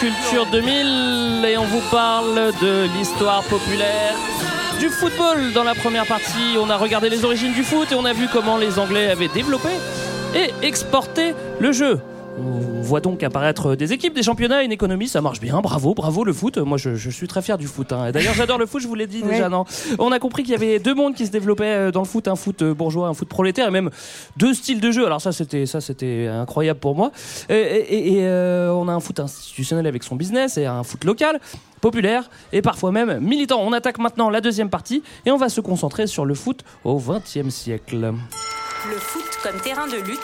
Culture 0.00 0.46
2000 0.46 1.44
et 1.44 1.58
on 1.58 1.64
vous 1.66 1.82
parle 1.90 2.52
de 2.62 2.88
l'histoire 2.96 3.42
populaire 3.44 4.14
du 4.78 4.88
football. 4.88 5.52
Dans 5.52 5.62
la 5.62 5.74
première 5.74 6.06
partie, 6.06 6.56
on 6.58 6.70
a 6.70 6.78
regardé 6.78 7.10
les 7.10 7.22
origines 7.22 7.52
du 7.52 7.62
foot 7.62 7.92
et 7.92 7.94
on 7.94 8.06
a 8.06 8.14
vu 8.14 8.26
comment 8.32 8.56
les 8.56 8.78
Anglais 8.78 9.10
avaient 9.10 9.28
développé 9.28 9.68
et 10.34 10.52
exporté 10.66 11.34
le 11.58 11.72
jeu. 11.72 12.00
On 12.90 12.94
voit 12.94 13.00
donc 13.00 13.22
apparaître 13.22 13.76
des 13.76 13.92
équipes, 13.92 14.14
des 14.14 14.24
championnats, 14.24 14.64
une 14.64 14.72
économie, 14.72 15.06
ça 15.06 15.20
marche 15.20 15.38
bien. 15.38 15.60
Bravo, 15.60 15.94
bravo 15.94 16.24
le 16.24 16.32
foot. 16.32 16.58
Moi, 16.58 16.76
je, 16.76 16.96
je 16.96 17.08
suis 17.10 17.28
très 17.28 17.40
fier 17.40 17.56
du 17.56 17.68
foot. 17.68 17.92
hein. 17.92 18.06
Et 18.08 18.10
D'ailleurs, 18.10 18.34
j'adore 18.34 18.58
le 18.58 18.66
foot. 18.66 18.82
Je 18.82 18.88
vous 18.88 18.96
l'ai 18.96 19.06
dit 19.06 19.22
Ouais. 19.22 19.30
déjà. 19.34 19.48
Non, 19.48 19.64
on 20.00 20.10
a 20.10 20.18
compris 20.18 20.42
qu'il 20.42 20.50
y 20.50 20.56
avait 20.56 20.80
deux 20.80 20.92
mondes 20.96 21.14
qui 21.14 21.24
se 21.24 21.30
développaient 21.30 21.66
euh, 21.66 21.90
dans 21.92 22.00
le 22.00 22.06
foot, 22.06 22.26
un 22.26 22.34
foot 22.34 22.62
euh, 22.62 22.74
bourgeois, 22.74 23.06
un 23.06 23.14
foot 23.14 23.28
prolétaire, 23.28 23.68
et 23.68 23.70
même 23.70 23.90
deux 24.36 24.54
styles 24.54 24.80
de 24.80 24.90
jeu. 24.90 25.06
Alors 25.06 25.20
ça, 25.20 25.30
c'était 25.30 25.66
ça, 25.66 25.80
c'était 25.80 26.26
incroyable 26.26 26.80
pour 26.80 26.96
moi. 26.96 27.12
Et, 27.48 27.54
et- 27.54 28.12
et, 28.14 28.26
euh, 28.26 28.72
on 28.72 28.88
a 28.88 28.92
un 28.92 28.98
foot 28.98 29.20
institutionnel 29.20 29.86
avec 29.86 30.02
son 30.02 30.16
business 30.16 30.58
et 30.58 30.66
un 30.66 30.82
foot 30.82 31.04
local 31.04 31.38
populaire 31.80 32.28
et 32.52 32.60
parfois 32.60 32.90
même 32.90 33.20
militant. 33.20 33.60
On 33.62 33.72
attaque 33.72 34.00
maintenant 34.00 34.30
la 34.30 34.40
deuxième 34.40 34.68
partie 34.68 35.04
et 35.26 35.30
on 35.30 35.36
va 35.36 35.48
se 35.48 35.60
concentrer 35.60 36.08
sur 36.08 36.24
le 36.24 36.34
foot 36.34 36.64
au 36.82 36.98
XXe 36.98 37.50
siècle. 37.54 37.98
Le 38.90 38.96
foot 38.96 39.22
comme 39.44 39.60
terrain 39.60 39.86
de 39.86 39.94
lutte, 40.04 40.18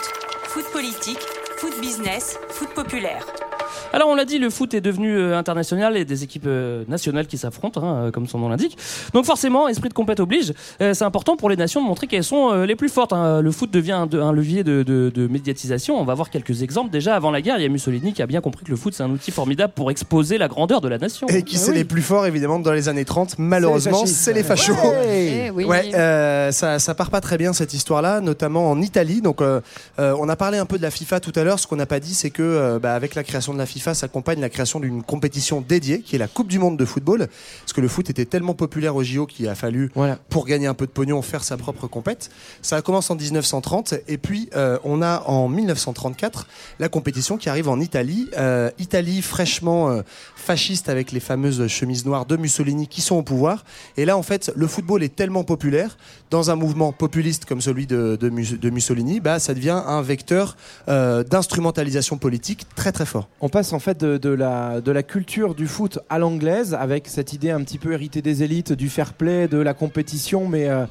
foot 0.49 0.65
politique, 0.73 1.21
foot 1.59 1.81
business, 1.81 2.37
foot 2.51 2.75
populaire. 2.75 3.46
Alors 3.93 4.09
on 4.09 4.15
l'a 4.15 4.25
dit, 4.25 4.39
le 4.39 4.51
foot 4.51 4.75
est 4.75 4.81
devenu 4.81 5.17
euh, 5.17 5.37
international 5.39 5.97
et 5.97 6.05
des 6.05 6.23
équipes 6.25 6.45
euh, 6.47 6.85
nationales 6.89 7.27
qui 7.27 7.39
s'affrontent, 7.39 7.83
hein, 7.83 7.95
euh, 8.07 8.11
comme 8.11 8.27
son 8.27 8.39
nom 8.39 8.49
l'indique. 8.49 8.77
Donc 9.15 9.25
forcément, 9.25 9.69
esprit 9.69 9.89
de 9.89 9.95
compète 9.95 10.21
oblige. 10.21 10.53
C'est 10.81 11.03
important 11.03 11.37
pour 11.37 11.49
les 11.51 11.57
nations 11.57 11.83
de 11.83 11.87
montrer 11.87 12.07
qu'elles 12.07 12.25
sont 12.25 12.53
les 12.63 12.77
plus 12.77 12.89
fortes. 12.89 13.13
hein. 13.13 13.41
Le 13.41 13.51
foot 13.51 13.71
devient 13.71 13.93
un, 14.13 14.33
levier 14.33 14.65
de, 14.65 14.83
de- 14.83 15.11
de 15.15 15.27
médiatisation. 15.27 15.99
On 16.01 16.05
va 16.05 16.15
voir 16.15 16.31
quelques 16.31 16.63
exemples. 16.63 16.91
Déjà 16.91 17.15
avant 17.15 17.31
la 17.31 17.41
guerre, 17.41 17.57
il 17.59 17.63
y 17.63 17.67
a 17.67 17.69
Mussolini 17.69 18.13
qui 18.13 18.23
a 18.23 18.27
bien 18.27 18.41
compris 18.41 18.65
que 18.65 18.71
le 18.71 18.77
foot 18.77 18.95
c'est 18.95 19.03
un 19.03 19.11
outil 19.11 19.31
formidable 19.31 19.73
pour 19.75 19.91
exposer 19.91 20.39
la 20.39 20.49
grandeur 20.49 20.81
de 20.81 20.89
la 20.89 20.99
nation. 20.99 21.27
Et 21.29 21.43
qui 21.43 21.57
c'est 21.57 21.73
les 21.73 21.85
plus 21.85 22.03
forts 22.03 22.27
évidemment 22.27 22.59
dans 22.59 22.73
les 22.73 22.89
années 22.89 23.05
30 23.05 23.37
Malheureusement, 23.39 24.05
c'est 24.07 24.33
les 24.33 24.43
fachos. 24.43 24.73
Ouais. 24.75 25.47
Eh 25.47 25.51
oui. 25.51 25.65
Ouais, 25.65 25.95
euh, 25.95 26.53
ça, 26.53 26.79
ça 26.79 26.95
part 26.95 27.11
pas 27.11 27.21
très 27.21 27.39
bien 27.39 27.53
cette 27.53 27.75
histoire-là, 27.75 28.21
notamment 28.21 28.71
en 28.71 28.81
Italie. 28.81 29.21
Donc, 29.21 29.41
euh, 29.41 29.61
euh, 29.99 30.15
on 30.21 30.29
a 30.29 30.37
parlé 30.37 30.59
un 30.59 30.67
peu 30.67 30.77
de 30.79 30.83
la 30.83 30.91
FIFA 30.91 31.21
tout 31.21 31.33
à 31.37 31.45
l'heure. 31.45 31.59
Ce 31.59 31.67
qu'on 31.67 31.77
n'a 31.77 31.87
pas 31.87 32.01
dit, 32.01 32.15
c'est 32.15 32.31
que 32.31 32.43
euh, 32.43 32.79
bah, 32.79 32.95
avec 32.95 33.15
la 33.15 33.23
création 33.25 33.55
de 33.57 33.61
la 33.61 33.67
FIFA, 33.67 33.95
s'accompagne 33.95 34.41
la 34.41 34.49
création 34.49 34.81
d'une 34.81 35.03
compétition 35.03 35.61
dédiée, 35.61 36.01
qui 36.01 36.15
est 36.15 36.19
la 36.19 36.29
Coupe 36.29 36.49
du 36.49 36.59
Monde 36.59 36.77
de 36.77 36.85
football, 36.85 37.27
parce 37.61 37.73
que 37.73 37.81
le 37.81 37.89
foot 37.89 38.09
était 38.11 38.25
tellement 38.25 38.55
populaire 38.55 38.95
au 38.95 39.03
JO 39.03 39.27
qu'il 39.27 39.49
a 39.49 39.55
fallu, 39.55 39.91
pour 40.29 40.47
gagner 40.47 40.67
un 40.67 40.75
peu 40.75 40.87
de 40.87 40.93
pognon, 40.93 41.21
faire 41.23 41.43
sa 41.43 41.57
propre 41.57 41.87
compète. 41.87 42.31
Ça 42.63 42.81
commence 42.83 43.11
en 43.11 43.17
1930, 43.17 43.95
et 44.09 44.19
puis 44.19 44.49
euh, 44.55 44.79
on 44.85 45.03
a 45.03 45.23
en 45.27 45.49
1934 45.49 46.47
la 46.79 46.89
compétition 46.89 47.37
qui 47.37 47.49
arrive 47.49 47.69
en 47.69 47.81
Italie. 47.81 48.29
Euh, 48.39 48.71
Italie 48.79 49.23
fraîchement 49.23 49.91
euh, 49.91 50.03
fasciste 50.37 50.89
avec 50.89 51.13
les 51.13 51.21
fameuses 51.21 51.67
chemises 51.67 52.05
noires 52.05 52.27
de 52.27 52.37
Mussolini 52.37 52.87
qui 52.87 53.01
sont 53.01 53.17
au 53.17 53.23
pouvoir. 53.23 53.65
Et 53.97 54.05
là, 54.05 54.17
en 54.17 54.23
fait, 54.23 54.53
le 54.55 54.67
football 54.67 55.03
est 55.03 55.15
tellement 55.15 55.45
populaire 55.45 55.97
dans 56.31 56.51
un 56.51 56.57
mouvement 56.57 56.93
populiste 56.93 57.45
comme 57.45 57.61
celui 57.61 57.87
de, 57.87 58.17
de 58.21 58.29
Mus- 58.31 58.59
de 58.59 58.71
Mussolini, 58.71 59.21
bah, 59.21 59.39
ça 59.39 59.55
devient 59.55 59.81
un 59.87 60.03
vecteur 60.03 60.57
euh, 60.89 61.23
d'instrumentalisation 61.23 62.19
politique 62.19 62.67
très 62.75 62.93
très 62.93 63.07
fort. 63.07 63.29
On 63.41 63.49
passe 63.49 63.73
en 63.73 63.79
fait 63.79 63.99
de, 64.01 64.17
de 64.17 64.31
la, 64.31 64.81
de 64.81 64.93
la 64.93 65.03
culture 65.03 65.55
du 65.55 65.67
foot 65.67 65.99
à 66.09 66.19
l'anglaise 66.19 66.75
avec 66.75 67.07
cette 67.09 67.33
idée 67.33 67.51
un 67.51 67.63
petit 67.63 67.79
peu 67.79 67.93
héritée 67.93 68.23
des 68.23 68.43
élites, 68.43 68.73
du 68.73 68.89
fair 68.89 69.13
play, 69.13 69.47
de 69.49 69.59
la 69.59 69.75
compétition, 69.75 70.49
mais 70.49 70.69
euh, 70.69 70.87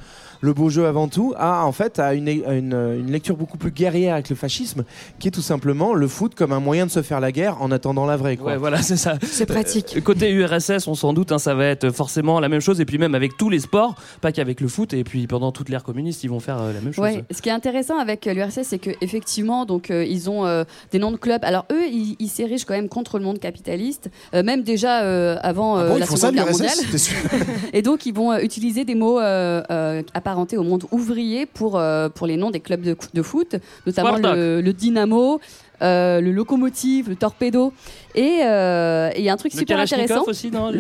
le 0.46 0.54
beau 0.54 0.70
jeu 0.70 0.86
avant 0.86 1.08
tout, 1.08 1.34
à 1.38 1.66
en 1.66 1.72
fait 1.72 2.00
à 2.00 2.14
une, 2.14 2.28
à 2.28 2.54
une, 2.54 2.74
une 2.74 3.12
lecture 3.12 3.36
beaucoup 3.36 3.58
plus 3.58 3.72
guerrière 3.72 4.14
avec 4.14 4.30
le 4.30 4.36
fascisme, 4.36 4.86
qui 5.20 5.28
est 5.28 5.32
tout 5.32 5.42
simplement 5.42 5.94
le 5.94 6.08
foot 6.08 6.36
comme 6.36 6.52
un 6.54 6.60
moyen 6.60 6.86
de 6.86 6.92
se 6.92 7.02
faire 7.02 7.20
la 7.20 7.32
guerre 7.32 7.62
en 7.62 7.72
attendant 7.72 8.06
la 8.06 8.18
vraie. 8.18 8.38
Quoi. 8.38 8.54
Ouais, 8.54 8.58
voilà, 8.58 8.82
c'est 8.82 8.98
ça. 8.98 9.18
C'est 9.24 9.46
pratique. 9.46 9.96
Euh, 9.98 10.02
Côté 10.02 10.32
URSS, 10.32 10.88
on 10.88 10.96
s'en 10.96 11.14
doute, 11.14 11.32
hein, 11.32 11.40
ça 11.40 11.54
va 11.56 11.66
être 11.66 11.90
forcément 11.92 12.40
la 12.40 12.50
même 12.50 12.62
chose. 12.62 12.80
Et 12.80 12.86
puis 12.86 12.98
même 12.98 13.16
avec 13.16 13.38
tous 13.38 13.50
les 13.50 13.60
sports, 13.60 13.96
pas 14.22 14.32
qu'avec 14.32 14.62
le 14.62 14.68
foot. 14.68 14.94
Et 14.94 15.04
puis 15.04 15.28
pendant 15.28 15.52
toute 15.52 15.70
l'ère 15.70 15.84
communiste, 15.84 16.24
ils 16.24 16.30
vont 16.30 16.40
faire 16.40 16.62
euh, 16.62 16.74
la 16.74 16.82
même 16.82 16.94
chose. 16.94 17.04
Ouais, 17.04 17.24
ce 17.32 17.42
qui 17.42 17.50
est 17.50 17.54
intéressant 17.54 17.98
avec 17.98 18.28
euh, 18.28 18.34
l'URSS, 18.34 18.62
c'est 18.64 18.80
qu'effectivement, 18.80 19.66
donc 19.66 19.90
euh, 19.90 20.06
ils 20.06 20.30
ont 20.30 20.46
euh, 20.46 20.64
des 20.92 21.00
noms 21.00 21.12
de 21.12 21.18
clubs. 21.18 21.44
Alors 21.44 21.66
eux, 21.72 21.88
ils 21.88 22.16
ils 22.20 22.30
s'érigent 22.30 22.66
quand 22.68 22.74
même 22.74 22.90
contre 22.90 23.18
le 23.18 23.26
monde 23.26 23.40
capitaliste, 23.40 24.10
euh, 24.34 24.44
même 24.44 24.64
déjà 24.64 25.04
euh, 25.04 25.38
avant 25.42 25.78
euh, 25.78 25.86
Ah 25.86 25.90
bon, 25.90 25.96
ils 25.96 26.00
la 26.00 26.06
Seconde 26.06 26.36
Guerre 26.36 26.52
mondiale. 26.52 26.78
Et 27.74 27.82
donc 27.82 28.06
ils 28.06 28.14
vont 28.14 28.32
euh, 28.32 28.40
utiliser 28.40 28.86
des 28.86 28.96
mots 28.96 29.20
euh, 29.20 30.02
apparentés 30.36 30.58
au 30.58 30.64
monde 30.64 30.84
ouvrier 30.92 31.46
pour 31.46 31.78
euh, 31.80 32.10
pour 32.10 32.28
les 32.28 32.36
noms 32.38 32.52
des 32.52 32.60
clubs 32.60 32.82
de, 32.82 32.96
de 33.14 33.22
foot, 33.22 33.56
notamment 33.88 34.18
le, 34.18 34.62
le 34.62 34.74
Dynamo. 34.74 35.40
euh, 35.82 36.22
le 36.22 36.32
locomotive, 36.32 37.10
le 37.10 37.16
torpedo, 37.18 37.74
et 38.16 38.40
euh, 38.44 39.10
et 39.14 39.20
il 39.20 39.26
y 39.26 39.30
a 39.30 39.34
un 39.34 39.38
truc 39.38 39.54
Le 39.54 39.60
super 39.60 39.78
intéressant. 39.80 40.24
aussi, 40.26 40.50
non 40.50 40.72
Le. 40.72 40.80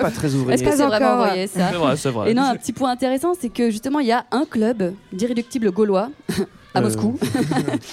Pas 0.00 0.10
très 0.12 0.32
ouvrier. 0.34 0.54
Est-ce 0.54 0.62
que 0.64 0.70
c'est 0.70 0.86
vraiment 0.86 1.06
encore. 1.14 1.24
envoyé 1.24 1.46
ça 1.48 1.70
vrai, 1.72 1.96
vrai. 2.10 2.30
Et 2.30 2.34
non, 2.34 2.42
un 2.42 2.54
petit 2.56 2.72
point 2.72 2.90
intéressant, 2.90 3.32
c'est 3.38 3.48
que 3.48 3.70
justement, 3.70 3.98
il 3.98 4.06
y 4.06 4.12
a 4.12 4.24
un 4.30 4.44
club 4.44 4.94
d'irréductibles 5.12 5.70
gaulois 5.72 6.10
à 6.74 6.78
Euh, 6.78 6.82
Moscou. 6.82 7.18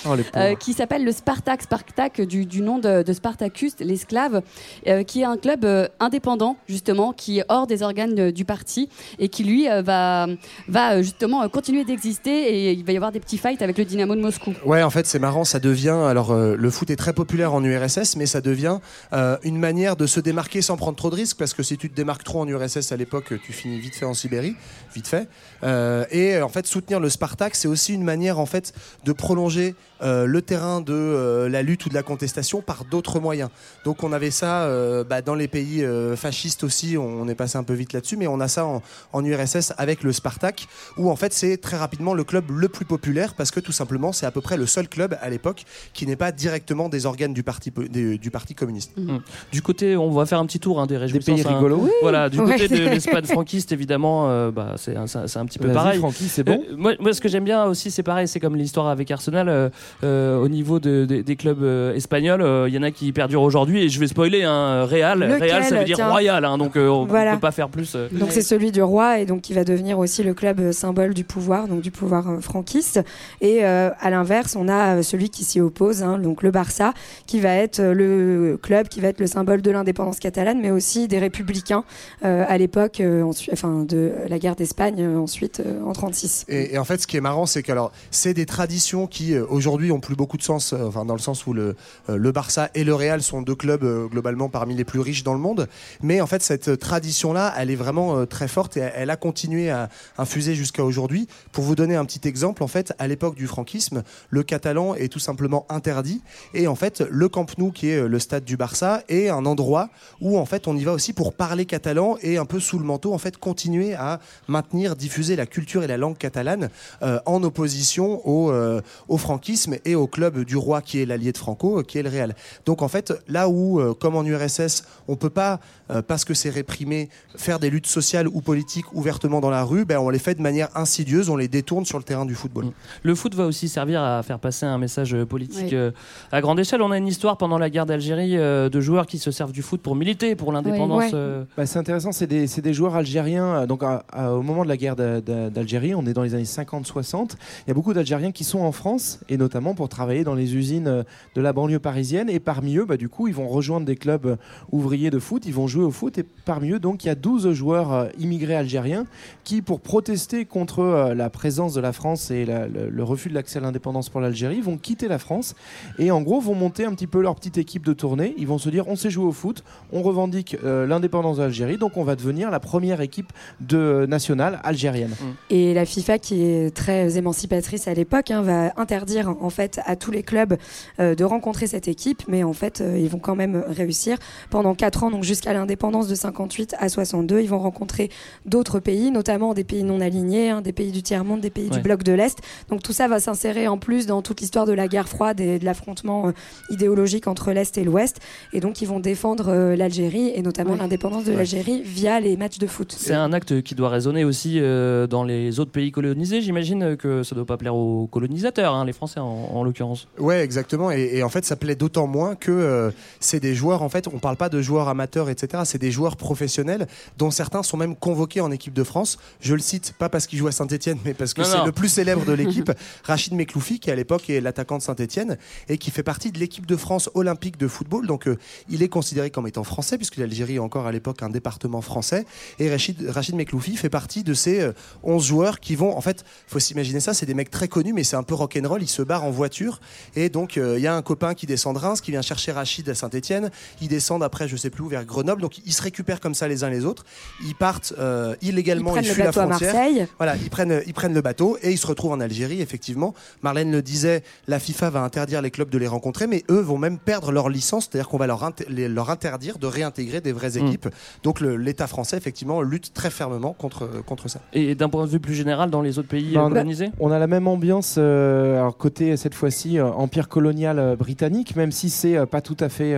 Oh. 0.05 0.15
Euh, 0.35 0.55
qui 0.55 0.73
s'appelle 0.73 1.03
le 1.03 1.11
Spartak, 1.11 1.63
Spartak 1.63 2.21
du, 2.21 2.45
du 2.45 2.61
nom 2.61 2.79
de, 2.79 3.03
de 3.03 3.13
Spartacus, 3.13 3.73
l'esclave, 3.79 4.41
euh, 4.87 5.03
qui 5.03 5.21
est 5.21 5.25
un 5.25 5.37
club 5.37 5.65
euh, 5.65 5.87
indépendant 5.99 6.57
justement, 6.67 7.13
qui 7.13 7.39
est 7.39 7.45
hors 7.49 7.67
des 7.67 7.83
organes 7.83 8.17
euh, 8.19 8.31
du 8.31 8.45
parti 8.45 8.89
et 9.19 9.27
qui 9.29 9.43
lui 9.43 9.69
euh, 9.69 9.81
va, 9.81 10.27
va 10.67 11.01
justement 11.01 11.43
euh, 11.43 11.47
continuer 11.47 11.83
d'exister 11.83 12.31
et 12.69 12.71
il 12.73 12.83
va 12.85 12.93
y 12.93 12.95
avoir 12.95 13.11
des 13.11 13.19
petits 13.19 13.37
fights 13.37 13.61
avec 13.61 13.77
le 13.77 13.85
Dynamo 13.85 14.15
de 14.15 14.21
Moscou. 14.21 14.53
Ouais, 14.65 14.83
en 14.83 14.89
fait, 14.89 15.05
c'est 15.05 15.19
marrant, 15.19 15.43
ça 15.43 15.59
devient. 15.59 15.89
Alors, 16.07 16.31
euh, 16.31 16.55
le 16.57 16.69
foot 16.69 16.89
est 16.89 16.95
très 16.95 17.13
populaire 17.13 17.53
en 17.53 17.63
URSS, 17.63 18.15
mais 18.15 18.25
ça 18.25 18.41
devient 18.41 18.79
euh, 19.13 19.37
une 19.43 19.57
manière 19.57 19.95
de 19.95 20.05
se 20.05 20.19
démarquer 20.19 20.61
sans 20.61 20.77
prendre 20.77 20.95
trop 20.97 21.09
de 21.09 21.15
risques, 21.15 21.37
parce 21.37 21.53
que 21.53 21.63
si 21.63 21.77
tu 21.77 21.89
te 21.89 21.95
démarques 21.95 22.23
trop 22.23 22.41
en 22.41 22.47
URSS 22.47 22.91
à 22.91 22.97
l'époque, 22.97 23.33
tu 23.43 23.53
finis 23.53 23.79
vite 23.79 23.95
fait 23.95 24.05
en 24.05 24.13
Sibérie, 24.13 24.55
vite 24.95 25.07
fait. 25.07 25.27
Euh, 25.63 26.05
et 26.11 26.41
en 26.41 26.49
fait, 26.49 26.65
soutenir 26.67 26.99
le 26.99 27.09
Spartak, 27.09 27.55
c'est 27.55 27.67
aussi 27.67 27.93
une 27.93 28.03
manière, 28.03 28.39
en 28.39 28.45
fait, 28.45 28.68
de 29.03 29.13
prolonger 29.13 29.75
euh, 30.01 30.25
le 30.25 30.41
terrain 30.41 30.81
de 30.81 30.93
euh, 30.93 31.49
la 31.49 31.61
lutte 31.61 31.85
ou 31.85 31.89
de 31.89 31.93
la 31.93 32.03
contestation 32.03 32.61
par 32.61 32.85
d'autres 32.85 33.19
moyens. 33.19 33.49
Donc, 33.85 34.03
on 34.03 34.11
avait 34.13 34.31
ça 34.31 34.63
euh, 34.63 35.03
bah, 35.03 35.21
dans 35.21 35.35
les 35.35 35.47
pays 35.47 35.83
euh, 35.83 36.15
fascistes 36.15 36.63
aussi. 36.63 36.97
On, 36.97 37.21
on 37.21 37.27
est 37.27 37.35
passé 37.35 37.57
un 37.57 37.63
peu 37.63 37.73
vite 37.73 37.93
là-dessus, 37.93 38.17
mais 38.17 38.27
on 38.27 38.39
a 38.39 38.47
ça 38.47 38.65
en, 38.65 38.81
en 39.13 39.25
URSS 39.25 39.73
avec 39.77 40.03
le 40.03 40.11
Spartak, 40.13 40.67
où 40.97 41.09
en 41.09 41.15
fait, 41.15 41.33
c'est 41.33 41.57
très 41.57 41.77
rapidement 41.77 42.13
le 42.13 42.23
club 42.23 42.45
le 42.51 42.67
plus 42.69 42.85
populaire, 42.85 43.33
parce 43.33 43.51
que 43.51 43.59
tout 43.59 43.71
simplement, 43.71 44.11
c'est 44.13 44.25
à 44.25 44.31
peu 44.31 44.41
près 44.41 44.57
le 44.57 44.65
seul 44.65 44.87
club 44.87 45.17
à 45.21 45.29
l'époque 45.29 45.63
qui 45.93 46.05
n'est 46.07 46.15
pas 46.15 46.31
directement 46.31 46.89
des 46.89 47.05
organes 47.05 47.33
du 47.33 47.43
parti, 47.43 47.71
po- 47.71 47.83
des- 47.83 48.17
du 48.17 48.31
parti 48.31 48.55
communiste. 48.55 48.91
Mm. 48.97 49.17
Du 49.51 49.61
côté, 49.61 49.97
on 49.97 50.11
va 50.11 50.25
faire 50.25 50.39
un 50.39 50.45
petit 50.45 50.59
tour 50.59 50.79
hein, 50.79 50.87
des 50.87 50.97
réjouissances. 50.97 51.41
pays 51.41 51.45
hein. 51.47 51.55
rigolos. 51.57 51.81
Oui. 51.83 51.91
Voilà, 52.01 52.29
du 52.29 52.39
Ouais. 52.39 52.57
côté 52.57 52.67
de 52.69 52.75
l'Espagne 52.89 53.25
franquiste, 53.25 53.71
évidemment, 53.71 54.29
euh, 54.29 54.51
bah, 54.51 54.75
c'est 54.77 54.95
un, 54.95 55.05
petit 55.45 55.59
peu 55.59 55.71
pareil. 55.71 55.99
Francky, 55.99 56.27
c'est 56.29 56.43
bon 56.43 56.63
Euh, 56.69 56.75
moi, 56.77 56.93
moi, 56.99 57.13
ce 57.13 57.21
que 57.21 57.27
j'aime 57.29 57.43
bien 57.43 57.65
aussi, 57.65 57.91
c'est 57.91 58.03
pareil, 58.03 58.27
c'est 58.27 58.39
comme 58.39 58.55
l'histoire 58.55 58.87
avec 58.87 59.09
Arsenal. 59.11 59.71
Euh, 60.03 60.19
euh, 60.19 60.37
au 60.37 60.49
niveau 60.49 60.79
de- 60.79 61.05
de- 61.05 61.21
des 61.21 61.35
clubs 61.35 61.61
euh, 61.63 61.93
espagnols, 61.93 62.41
euh, 62.41 62.67
il 62.67 62.73
y 62.73 62.77
en 62.77 62.83
a 62.83 62.91
qui 62.91 63.11
perdurent 63.13 63.43
aujourd'hui. 63.43 63.83
Et 63.83 63.89
je 63.89 63.99
vais 63.99 64.07
spoiler, 64.07 64.43
hein, 64.43 64.83
Real. 64.85 65.19
Lequel, 65.19 65.41
Real, 65.51 65.63
ça 65.63 65.77
veut 65.79 65.85
dire 65.85 65.95
tiens 65.97 66.09
royal, 66.09 66.43
hein, 66.45 66.57
donc 66.57 66.75
euh, 66.75 66.87
on 66.89 67.03
ne 67.05 67.09
Voilà. 67.09 67.33
peut 67.35 67.39
pas 67.39 67.51
faire 67.51 67.69
plus. 67.69 67.93
euh. 67.95 68.07
Donc 68.11 68.31
c'est 68.31 68.41
celui 68.41 68.71
du 68.71 68.81
roi 68.81 69.19
et 69.19 69.25
donc 69.25 69.41
qui 69.41 69.53
va 69.53 69.63
devenir 69.63 69.97
aussi 69.99 70.23
le 70.23 70.33
club 70.33 70.59
euh, 70.59 70.71
symbole 70.71 71.13
du 71.13 71.23
pouvoir, 71.23 71.67
donc 71.67 71.81
du 71.81 71.91
pouvoir 71.91 72.29
euh, 72.29 72.39
franquiste. 72.41 72.99
Et 73.41 73.63
euh, 73.63 73.89
à 73.99 74.09
l'inverse, 74.09 74.55
on 74.59 74.67
a 74.67 74.97
euh, 74.97 75.01
celui 75.03 75.29
qui 75.29 75.43
s'y 75.43 75.61
oppose, 75.61 76.03
hein, 76.03 76.17
donc 76.17 76.43
le 76.43 76.51
Barça, 76.51 76.93
qui 77.27 77.39
va 77.39 77.53
être 77.55 77.79
euh, 77.79 77.93
le 77.93 78.57
club 78.61 78.87
qui 78.87 78.99
va 78.99 79.07
être 79.09 79.19
le 79.19 79.27
symbole 79.27 79.61
de 79.61 79.71
l'indépendance 79.71 80.19
catalane, 80.19 80.59
mais 80.61 80.71
aussi 80.71 81.07
des 81.07 81.19
républicains 81.19 81.83
euh, 82.25 82.43
à 82.47 82.57
l'époque, 82.57 82.99
euh, 82.99 83.23
enfin 83.53 83.83
de 83.87 84.11
la 84.27 84.39
guerre 84.39 84.55
d'Espagne 84.55 84.97
euh, 84.99 85.17
ensuite 85.19 85.61
euh, 85.65 85.81
en 85.85 85.93
36. 85.93 86.45
Et, 86.49 86.73
et 86.73 86.77
en 86.77 86.83
fait, 86.83 86.99
ce 87.01 87.07
qui 87.07 87.15
est 87.17 87.21
marrant, 87.21 87.45
c'est 87.45 87.63
que 87.63 87.71
alors, 87.71 87.91
c'est 88.11 88.33
des 88.33 88.45
traditions 88.45 89.07
qui 89.07 89.33
euh, 89.35 89.45
ont 89.91 89.99
plus 89.99 90.15
beaucoup 90.15 90.37
de 90.37 90.43
sens, 90.43 90.73
euh, 90.73 90.87
enfin 90.87 91.05
dans 91.05 91.13
le 91.13 91.19
sens 91.19 91.47
où 91.47 91.53
le, 91.53 91.75
euh, 92.09 92.17
le 92.17 92.31
Barça 92.31 92.69
et 92.75 92.83
le 92.83 92.93
Real 92.93 93.21
sont 93.21 93.41
deux 93.41 93.55
clubs 93.55 93.83
euh, 93.83 94.07
globalement 94.07 94.49
parmi 94.49 94.75
les 94.75 94.83
plus 94.83 94.99
riches 94.99 95.23
dans 95.23 95.33
le 95.33 95.39
monde. 95.39 95.67
Mais 96.01 96.21
en 96.21 96.27
fait, 96.27 96.43
cette 96.43 96.79
tradition-là, 96.79 97.53
elle 97.57 97.71
est 97.71 97.75
vraiment 97.75 98.25
très 98.25 98.47
forte 98.47 98.77
et 98.77 98.81
elle, 98.81 99.09
a 99.09 99.15
continué 99.15 99.69
à 99.69 99.89
infuser 100.17 100.55
jusqu'à 100.55 100.83
aujourd'hui. 100.83 101.27
Pour 101.51 101.63
vous 101.63 101.75
donner 101.75 101.95
un 101.95 102.05
petit 102.05 102.27
exemple, 102.27 102.63
en 102.63 102.67
fait, 102.67 102.93
à 102.99 103.07
l'époque 103.07 103.35
du 103.35 103.47
franquisme, 103.47 104.03
le 104.29 104.43
catalan 104.43 104.95
est 104.95 105.07
tout 105.07 105.19
simplement 105.19 105.65
interdit. 105.69 106.21
Et 106.53 106.67
en 106.67 106.75
fait, 106.75 107.03
le 107.09 107.29
Camp 107.29 107.57
Nou, 107.57 107.71
qui 107.71 107.89
est 107.89 108.07
le 108.07 108.19
stade 108.19 108.43
du 108.43 108.57
Barça, 108.57 109.01
est 109.07 109.29
un 109.29 109.45
endroit 109.45 109.89
où 110.21 110.37
en 110.37 110.45
fait 110.45 110.67
on 110.67 110.75
y 110.75 110.83
va 110.83 110.93
aussi 110.93 111.13
pour 111.13 111.33
parler 111.33 111.65
catalan 111.65 112.17
et 112.21 112.37
un 112.37 112.45
peu 112.45 112.59
sous 112.59 112.79
le 112.79 112.85
manteau, 112.85 113.13
en 113.13 113.17
fait, 113.17 113.37
continuer 113.37 113.93
à 113.93 114.19
maintenir, 114.47 114.95
diffuser 114.95 115.35
la 115.35 115.45
culture 115.45 115.83
et 115.83 115.87
la 115.87 115.97
langue 115.97 116.17
catalane 116.17 116.69
en 117.01 117.43
opposition 117.43 118.21
au 118.27 119.17
franquisme 119.17 119.68
et 119.85 119.95
au 119.95 120.07
club 120.07 120.43
du 120.43 120.55
roi 120.57 120.81
qui 120.81 121.01
est 121.01 121.05
l'allié 121.05 121.31
de 121.31 121.37
Franco, 121.37 121.79
euh, 121.79 121.83
qui 121.83 121.97
est 121.97 122.03
le 122.03 122.09
Real. 122.09 122.35
Donc 122.65 122.81
en 122.81 122.87
fait, 122.87 123.13
là 123.27 123.49
où, 123.49 123.79
euh, 123.79 123.93
comme 123.93 124.15
en 124.15 124.23
URSS, 124.23 124.83
on 125.07 125.15
peut 125.15 125.29
pas, 125.29 125.59
euh, 125.91 126.01
parce 126.01 126.25
que 126.25 126.33
c'est 126.33 126.49
réprimé, 126.49 127.09
faire 127.35 127.59
des 127.59 127.69
luttes 127.69 127.87
sociales 127.87 128.27
ou 128.27 128.41
politiques 128.41 128.93
ouvertement 128.93 129.39
dans 129.41 129.49
la 129.49 129.63
rue, 129.63 129.85
ben, 129.85 129.99
on 129.99 130.09
les 130.09 130.19
fait 130.19 130.35
de 130.35 130.41
manière 130.41 130.69
insidieuse, 130.75 131.29
on 131.29 131.35
les 131.35 131.47
détourne 131.47 131.85
sur 131.85 131.97
le 131.97 132.03
terrain 132.03 132.25
du 132.25 132.35
football. 132.35 132.65
Le 133.03 133.15
foot 133.15 133.35
va 133.35 133.45
aussi 133.45 133.67
servir 133.69 134.01
à 134.01 134.21
faire 134.23 134.39
passer 134.39 134.65
un 134.65 134.77
message 134.77 135.15
politique 135.25 135.69
Oui. 135.73 135.91
à 136.31 136.41
grande 136.41 136.59
échelle. 136.59 136.81
On 136.81 136.91
a 136.91 136.97
une 136.97 137.07
histoire 137.07 137.37
pendant 137.37 137.57
la 137.57 137.69
guerre 137.69 137.85
d'Algérie 137.85 138.35
de 138.37 138.79
joueurs 138.79 139.05
qui 139.07 139.17
se 139.19 139.31
servent 139.31 139.51
du 139.51 139.61
foot 139.61 139.81
pour 139.81 139.95
militer 139.95 140.35
pour 140.35 140.51
l'indépendance. 140.51 141.11
Ouais. 141.11 141.43
Bah, 141.57 141.65
c'est 141.65 141.79
intéressant, 141.79 142.11
c'est 142.11 142.27
des, 142.27 142.47
c'est 142.47 142.61
des 142.61 142.73
joueurs 142.73 142.95
algériens. 142.95 143.65
Donc, 143.67 143.83
à- 143.83 144.03
à- 144.11 144.31
au 144.33 144.41
moment 144.41 144.63
de 144.63 144.69
la 144.69 144.77
guerre 144.77 144.95
d'A- 144.95 145.21
d'A- 145.21 145.49
d'Algérie, 145.49 145.93
on 145.95 146.05
est 146.05 146.13
dans 146.13 146.23
les 146.23 146.33
années 146.35 146.45
50-60. 146.45 147.35
Il 147.65 147.69
y 147.69 147.71
a 147.71 147.73
beaucoup 147.73 147.93
d'Algériens 147.93 148.31
qui 148.31 148.43
sont 148.43 148.59
en 148.59 148.71
France, 148.71 149.19
et 149.29 149.37
notamment 149.37 149.58
pour 149.75 149.89
travailler 149.89 150.23
dans 150.23 150.35
les 150.35 150.55
usines 150.55 150.87
euh, 150.87 151.03
de 151.35 151.41
la 151.41 151.53
banlieue 151.53 151.79
parisienne. 151.79 152.29
Et 152.29 152.39
parmi 152.39 152.77
eux, 152.77 152.85
bah, 152.85 152.97
du 152.97 153.09
coup, 153.09 153.27
ils 153.27 153.33
vont 153.33 153.47
rejoindre 153.47 153.85
des 153.85 153.95
clubs 153.95 154.25
euh, 154.25 154.35
ouvriers 154.71 155.09
de 155.09 155.19
foot, 155.19 155.43
ils 155.45 155.53
vont 155.53 155.67
jouer 155.67 155.83
au 155.83 155.91
foot. 155.91 156.17
Et 156.17 156.25
parmi 156.45 156.71
eux, 156.71 156.79
donc, 156.79 157.03
il 157.03 157.07
y 157.07 157.11
a 157.11 157.15
12 157.15 157.51
joueurs 157.51 157.93
euh, 157.93 158.07
immigrés 158.17 158.55
algériens 158.55 159.05
qui, 159.43 159.61
pour 159.61 159.81
protester 159.81 160.45
contre 160.45 161.13
la 161.15 161.29
présence 161.29 161.73
de 161.73 161.81
la 161.81 161.91
France 161.91 162.31
et 162.31 162.45
le, 162.45 163.03
refus 163.03 163.29
de 163.29 163.33
l'accès 163.33 163.57
à 163.57 163.61
l'indépendance 163.61 164.09
pour 164.09 164.21
l'Algérie, 164.21 164.61
vont 164.61 164.77
quitter 164.77 165.07
la 165.07 165.17
France 165.17 165.55
et 165.97 166.11
en 166.11 166.21
gros 166.21 166.39
vont 166.39 166.53
monter 166.53 166.85
un 166.85 166.93
petit 166.93 167.07
peu 167.07 167.21
leur 167.21 167.35
petite 167.35 167.57
équipe 167.57 167.83
de 167.83 167.93
tournée. 167.93 168.35
Ils 168.37 168.45
vont 168.45 168.59
se 168.59 168.69
dire 168.69 168.87
on 168.87 168.95
sait 168.95 169.09
jouer 169.09 169.25
au 169.25 169.31
foot, 169.31 169.63
on 169.91 170.03
revendique 170.03 170.55
l'indépendance 170.63 171.37
de 171.37 171.43
l'Algérie, 171.43 171.77
donc 171.77 171.97
on 171.97 172.03
va 172.03 172.15
devenir 172.15 172.51
la 172.51 172.59
première 172.59 173.01
équipe 173.01 173.33
de 173.59 174.05
nationale 174.07 174.59
algérienne. 174.63 175.15
Et 175.49 175.73
la 175.73 175.85
FIFA, 175.85 176.19
qui 176.19 176.43
est 176.43 176.75
très 176.75 177.17
émancipatrice 177.17 177.87
à 177.87 177.93
l'époque, 177.93 178.31
hein, 178.31 178.41
va 178.41 178.71
interdire 178.77 179.29
en 179.41 179.48
fait 179.49 179.79
à 179.85 179.95
tous 179.95 180.11
les 180.11 180.23
clubs 180.23 180.55
euh, 180.99 181.15
de 181.15 181.23
rencontrer 181.23 181.67
cette 181.67 181.87
équipe, 181.87 182.23
mais 182.27 182.43
en 182.43 182.53
fait, 182.53 182.81
euh, 182.81 182.97
ils 182.99 183.09
vont 183.09 183.19
quand 183.19 183.35
même 183.35 183.63
réussir. 183.67 184.17
Pendant 184.49 184.75
4 184.75 185.03
ans, 185.03 185.11
donc 185.11 185.23
jusqu'à 185.23 185.53
l'indépendance 185.53 186.07
de 186.07 186.15
58 186.15 186.75
à 186.79 186.89
62, 186.89 187.41
ils 187.41 187.49
vont 187.49 187.59
rencontrer 187.59 188.09
d'autres 188.45 188.79
pays, 188.79 189.11
notamment 189.11 189.53
des 189.53 189.63
pays 189.63 189.83
non 189.83 190.01
alignés, 190.01 190.49
hein, 190.49 190.61
des 190.61 190.73
pays 190.73 190.91
du 190.91 191.01
tiers-monde, 191.03 191.41
des 191.41 191.49
pays 191.49 191.65
Ouais. 191.69 191.75
du 191.75 191.79
bloc 191.81 192.03
de 192.03 192.13
l'Est. 192.13 192.39
Donc 192.69 192.81
tout 192.83 192.93
ça 192.93 193.07
va 193.07 193.19
s'insérer 193.19 193.67
en 193.67 193.77
plus 193.77 194.05
dans 194.05 194.21
toute 194.21 194.41
l'histoire 194.41 194.65
de 194.65 194.73
la 194.73 194.87
guerre 194.87 195.07
froide 195.09 195.39
et 195.39 195.59
de 195.59 195.65
l'affrontement 195.65 196.27
euh, 196.27 196.31
idéologique 196.69 197.27
entre 197.27 197.51
l'Est 197.51 197.77
et 197.77 197.83
l'Ouest. 197.83 198.19
Et 198.53 198.59
donc 198.59 198.81
ils 198.81 198.87
vont 198.87 198.99
défendre 198.99 199.49
euh, 199.49 199.75
l'Algérie 199.75 200.31
et 200.35 200.41
notamment 200.41 200.75
l'indépendance 200.75 201.23
de 201.25 201.31
Ouais. 201.31 201.37
l'Algérie 201.37 201.81
via 201.83 202.19
les 202.19 202.37
matchs 202.37 202.57
de 202.57 202.67
foot. 202.67 202.95
C'est 202.97 203.13
un 203.13 203.33
acte 203.33 203.61
qui 203.61 203.75
doit 203.75 203.89
résonner 203.89 204.23
aussi 204.23 204.59
euh, 204.59 205.05
dans 205.07 205.23
les 205.23 205.59
autres 205.59 205.71
pays 205.71 205.91
colonisés. 205.91 206.41
J'imagine 206.41 206.97
que 206.97 207.23
ça 207.23 207.35
doit 207.35 207.45
pas 207.45 207.57
plaire 207.57 207.75
aux 207.75 208.07
colonisateurs, 208.07 208.73
hein, 208.73 208.85
les 208.85 208.93
Français 208.93 209.19
en, 209.19 209.28
en 209.29 209.63
l'occurrence. 209.63 210.07
Ouais, 210.17 210.41
exactement. 210.41 210.91
Et, 210.91 211.09
et 211.13 211.23
en 211.23 211.29
fait, 211.29 211.45
ça 211.45 211.55
plaît 211.55 211.75
d'autant 211.75 212.07
moins 212.07 212.35
que 212.35 212.51
euh, 212.51 212.91
c'est 213.19 213.39
des 213.39 213.55
joueurs. 213.55 213.81
En 213.81 213.89
fait, 213.89 214.07
on 214.07 214.19
parle 214.19 214.37
pas 214.37 214.49
de 214.49 214.61
joueurs 214.61 214.87
amateurs, 214.87 215.29
etc. 215.29 215.63
C'est 215.65 215.77
des 215.77 215.91
joueurs 215.91 216.17
professionnels 216.17 216.87
dont 217.17 217.31
certains 217.31 217.63
sont 217.63 217.77
même 217.77 217.95
convoqués 217.95 218.41
en 218.41 218.51
équipe 218.51 218.73
de 218.73 218.83
France. 218.83 219.17
Je 219.41 219.53
le 219.53 219.61
cite 219.61 219.93
pas 219.97 220.09
parce 220.09 220.27
qu'il 220.27 220.39
joue 220.39 220.47
à 220.47 220.51
Saint-Etienne, 220.51 220.97
mais 221.05 221.13
parce 221.13 221.33
que 221.33 221.43
c'est 221.43 221.63
le 221.63 221.71
plus 221.71 221.89
célèbre 221.89 222.25
de 222.25 222.33
l'équipe, 222.39 222.71
Rachid 223.03 223.33
Mekloufi, 223.33 223.79
qui 223.79 223.91
à 223.91 223.95
l'époque 223.95 224.29
est 224.29 224.41
l'attaquant 224.41 224.77
de 224.77 224.83
Saint-Etienne 224.83 225.37
et 225.67 225.77
qui 225.77 225.91
fait 225.91 226.03
partie 226.03 226.31
de 226.31 226.39
l'équipe 226.39 226.65
de 226.65 226.75
France 226.75 227.09
olympique 227.13 227.57
de 227.57 227.67
football. 227.67 228.07
Donc, 228.07 228.27
euh, 228.27 228.37
il 228.69 228.83
est 228.83 228.89
considéré 228.89 229.29
comme 229.31 229.47
étant 229.47 229.63
français 229.63 229.97
puisque 229.97 230.17
l'Algérie 230.17 230.55
est 230.55 230.59
encore 230.59 230.87
à 230.87 230.91
l'époque 230.91 231.23
un 231.23 231.29
département 231.29 231.81
français. 231.81 232.25
Et 232.59 232.69
Rachid, 232.69 233.09
Rachid 233.09 233.35
Mekloufi 233.35 233.75
fait 233.77 233.89
partie 233.89 234.23
de 234.23 234.33
ces 234.33 234.61
euh, 234.61 234.73
11 235.03 235.25
joueurs 235.25 235.59
qui 235.59 235.75
vont. 235.75 235.95
En 235.97 236.01
fait, 236.01 236.23
faut 236.47 236.59
s'imaginer 236.59 236.99
ça. 236.99 237.13
C'est 237.13 237.25
des 237.25 237.33
mecs 237.33 237.51
très 237.51 237.67
connus, 237.67 237.93
mais 237.93 238.03
c'est 238.03 238.15
un 238.15 238.23
peu 238.23 238.33
rock'n'roll. 238.33 238.81
Ils 238.81 238.87
se 238.87 239.01
barrent 239.01 239.18
en 239.23 239.31
voiture 239.31 239.79
et 240.15 240.29
donc 240.29 240.57
euh, 240.57 240.75
il 240.77 240.83
y 240.83 240.87
a 240.87 240.95
un 240.95 241.01
copain 241.01 241.33
qui 241.33 241.45
descend 241.45 241.75
de 241.75 241.79
Reims, 241.79 242.01
qui 242.01 242.11
vient 242.11 242.21
chercher 242.21 242.51
Rachid 242.51 242.87
à 242.89 242.95
Saint-Etienne. 242.95 243.49
Ils 243.81 243.87
descendent 243.87 244.23
après, 244.23 244.47
je 244.47 244.55
sais 244.55 244.69
plus 244.69 244.83
où, 244.83 244.87
vers 244.87 245.05
Grenoble. 245.05 245.41
Donc 245.41 245.59
ils 245.65 245.73
se 245.73 245.81
récupèrent 245.81 246.19
comme 246.19 246.33
ça 246.35 246.47
les 246.47 246.63
uns 246.63 246.69
les 246.69 246.85
autres. 246.85 247.05
Ils 247.45 247.55
partent 247.55 247.93
euh, 247.99 248.35
illégalement. 248.41 248.95
Ils 248.97 249.05
fuient 249.05 249.19
la 249.19 249.25
bateau 249.27 249.39
à 249.41 249.47
frontière. 249.47 249.73
Marseille. 249.73 250.07
Voilà, 250.17 250.35
ils 250.37 250.49
prennent, 250.49 250.81
ils 250.87 250.93
prennent 250.93 251.13
le 251.13 251.21
bateau 251.21 251.57
et 251.61 251.71
ils 251.71 251.77
se 251.77 251.87
retrouvent 251.87 252.11
en 252.11 252.19
Algérie. 252.19 252.61
Effectivement, 252.61 253.13
Marlène 253.41 253.71
le 253.71 253.81
disait, 253.81 254.23
la 254.47 254.59
FIFA 254.59 254.89
va 254.89 255.01
interdire 255.01 255.41
les 255.41 255.51
clubs 255.51 255.69
de 255.69 255.77
les 255.77 255.87
rencontrer, 255.87 256.27
mais 256.27 256.43
eux 256.49 256.59
vont 256.61 256.77
même 256.77 256.97
perdre 256.97 257.31
leur 257.31 257.49
licence, 257.49 257.87
c'est-à-dire 257.89 258.09
qu'on 258.09 258.17
va 258.17 258.27
leur, 258.27 258.43
inter- 258.43 258.65
les- 258.69 258.87
leur 258.89 259.09
interdire 259.09 259.57
de 259.59 259.67
réintégrer 259.67 260.21
des 260.21 260.31
vraies 260.31 260.59
Mm. 260.59 260.67
équipes. 260.67 260.89
Donc 261.23 261.39
l'État 261.41 261.87
français, 261.87 262.17
effectivement, 262.17 262.61
lutte 262.61 262.93
très 262.93 263.09
fermement 263.09 263.53
contre, 263.53 263.87
contre 264.05 264.27
ça. 264.29 264.39
Et 264.53 264.75
d'un 264.75 264.89
point 264.89 265.05
de 265.05 265.09
vue 265.11 265.19
plus 265.19 265.35
général, 265.35 265.69
dans 265.69 265.81
les 265.81 265.99
autres 265.99 266.07
pays 266.09 266.33
Bah, 266.33 266.41
on, 266.43 266.47
a, 266.47 266.49
colonisés? 266.49 266.89
on 266.99 267.11
a 267.11 267.19
la 267.19 267.27
même 267.27 267.47
ambiance, 267.47 267.95
euh, 267.97 268.57
alors 268.59 268.77
côté 268.77 269.08
cette 269.17 269.35
fois-ci 269.35 269.77
euh, 269.77 269.87
empire 269.91 270.29
colonial 270.29 270.79
euh, 270.79 270.95
britannique, 270.95 271.55
même 271.55 271.71
si 271.71 271.89
c'est 271.89 272.17
euh, 272.17 272.25
pas 272.25 272.41
tout 272.41 272.57
à 272.59 272.69
fait 272.69 272.97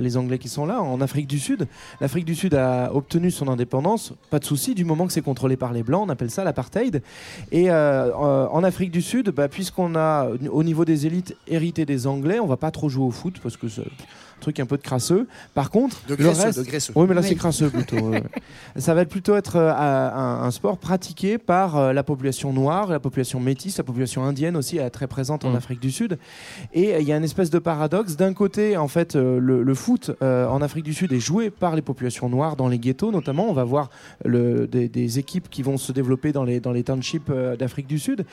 les 0.00 0.16
Anglais 0.16 0.38
qui 0.38 0.48
sont 0.48 0.66
là. 0.66 0.80
En 0.80 1.00
Afrique 1.00 1.26
du 1.26 1.38
Sud, 1.38 1.66
l'Afrique 2.00 2.24
du 2.24 2.34
Sud 2.34 2.54
a 2.54 2.94
obtenu 2.94 3.30
son 3.30 3.48
indépendance, 3.48 4.12
pas 4.30 4.38
de 4.38 4.44
souci, 4.44 4.74
du 4.74 4.84
moment 4.84 5.06
que 5.06 5.12
c'est 5.12 5.22
contrôlé 5.22 5.56
par 5.56 5.72
les 5.72 5.82
blancs, 5.82 6.04
on 6.06 6.10
appelle 6.10 6.30
ça 6.30 6.44
l'apartheid. 6.44 7.02
Et 7.52 7.70
en 7.70 8.64
Afrique 8.64 8.90
du 8.90 9.02
Sud, 9.02 9.30
bah, 9.30 9.48
puisqu'on 9.48 9.94
a 9.96 10.28
au 10.50 10.62
niveau 10.62 10.84
des 10.84 11.06
élites 11.06 11.36
hérité 11.46 11.84
des 11.84 12.06
Anglais, 12.06 12.40
on 12.40 12.46
va 12.46 12.56
pas 12.56 12.70
trop 12.70 12.88
jouer 12.88 13.04
au 13.04 13.10
foot 13.10 13.40
parce 13.42 13.56
que 13.56 13.66
truc 14.38 14.60
un 14.60 14.66
peu 14.66 14.76
de 14.76 14.82
crasseux. 14.82 15.26
Par 15.54 15.70
contre, 15.70 15.96
De 16.06 16.14
le 16.14 16.24
graisseux, 16.24 16.42
reste- 16.42 16.58
de 16.58 16.64
graisseux. 16.64 16.92
oui, 16.96 17.06
mais 17.08 17.14
là 17.14 17.20
Oui. 17.22 17.26
c'est 17.28 17.34
crasseux 17.34 17.70
plutôt. 17.70 17.96
Ça 18.76 18.94
va 18.94 19.04
plutôt 19.04 19.36
être 19.36 19.56
euh, 19.56 19.72
un, 19.72 20.42
un 20.44 20.50
sport 20.50 20.78
pratiqué 20.78 21.38
par 21.38 21.76
euh, 21.76 21.92
la 21.92 22.02
population 22.02 22.52
noire, 22.52 22.88
la 22.88 23.00
population 23.00 23.40
métisse, 23.40 23.78
la 23.78 23.84
population 23.84 24.24
indienne 24.24 24.56
aussi, 24.56 24.76
elle 24.78 24.86
est 24.86 24.90
très 24.90 25.06
présente 25.06 25.44
en 25.44 25.54
Afrique 25.54 25.80
du 25.80 25.90
Sud. 25.90 26.18
Et 26.72 26.94
euh, 26.94 27.00
il 27.00 27.08
y 27.08 27.12
a 27.12 27.16
une 27.16 27.24
espèce 27.24 27.50
de 27.50 27.58
paradoxe. 27.58 28.16
D'un 28.16 28.32
côté, 28.34 28.76
en 28.76 28.88
fait, 28.88 29.16
euh, 29.16 29.38
le, 29.40 29.62
le 29.62 29.74
foot 29.74 30.10
euh, 30.22 30.46
en 30.46 30.62
Afrique 30.62 30.84
du 30.84 30.94
Sud 30.94 31.12
est 31.12 31.20
joué 31.20 31.50
par 31.50 31.74
les 31.76 31.82
populations 31.82 32.28
noires 32.28 32.56
dans 32.56 32.68
les 32.68 32.78
ghettos, 32.78 33.10
notamment. 33.12 33.48
On 33.48 33.52
va 33.52 33.64
voir 33.64 33.90
le- 34.24 34.66
des, 34.66 34.88
des 34.88 35.18
équipes 35.18 35.48
qui 35.50 35.62
vont 35.62 35.76
se 35.76 35.92
développer 35.92 36.32
dans 36.32 36.44
les, 36.44 36.60
dans 36.60 36.72
les 36.72 36.82
townships 36.84 37.30
euh, 37.30 37.56
d'Afrique 37.56 37.86
du 37.86 37.98
Sud. 37.98 38.24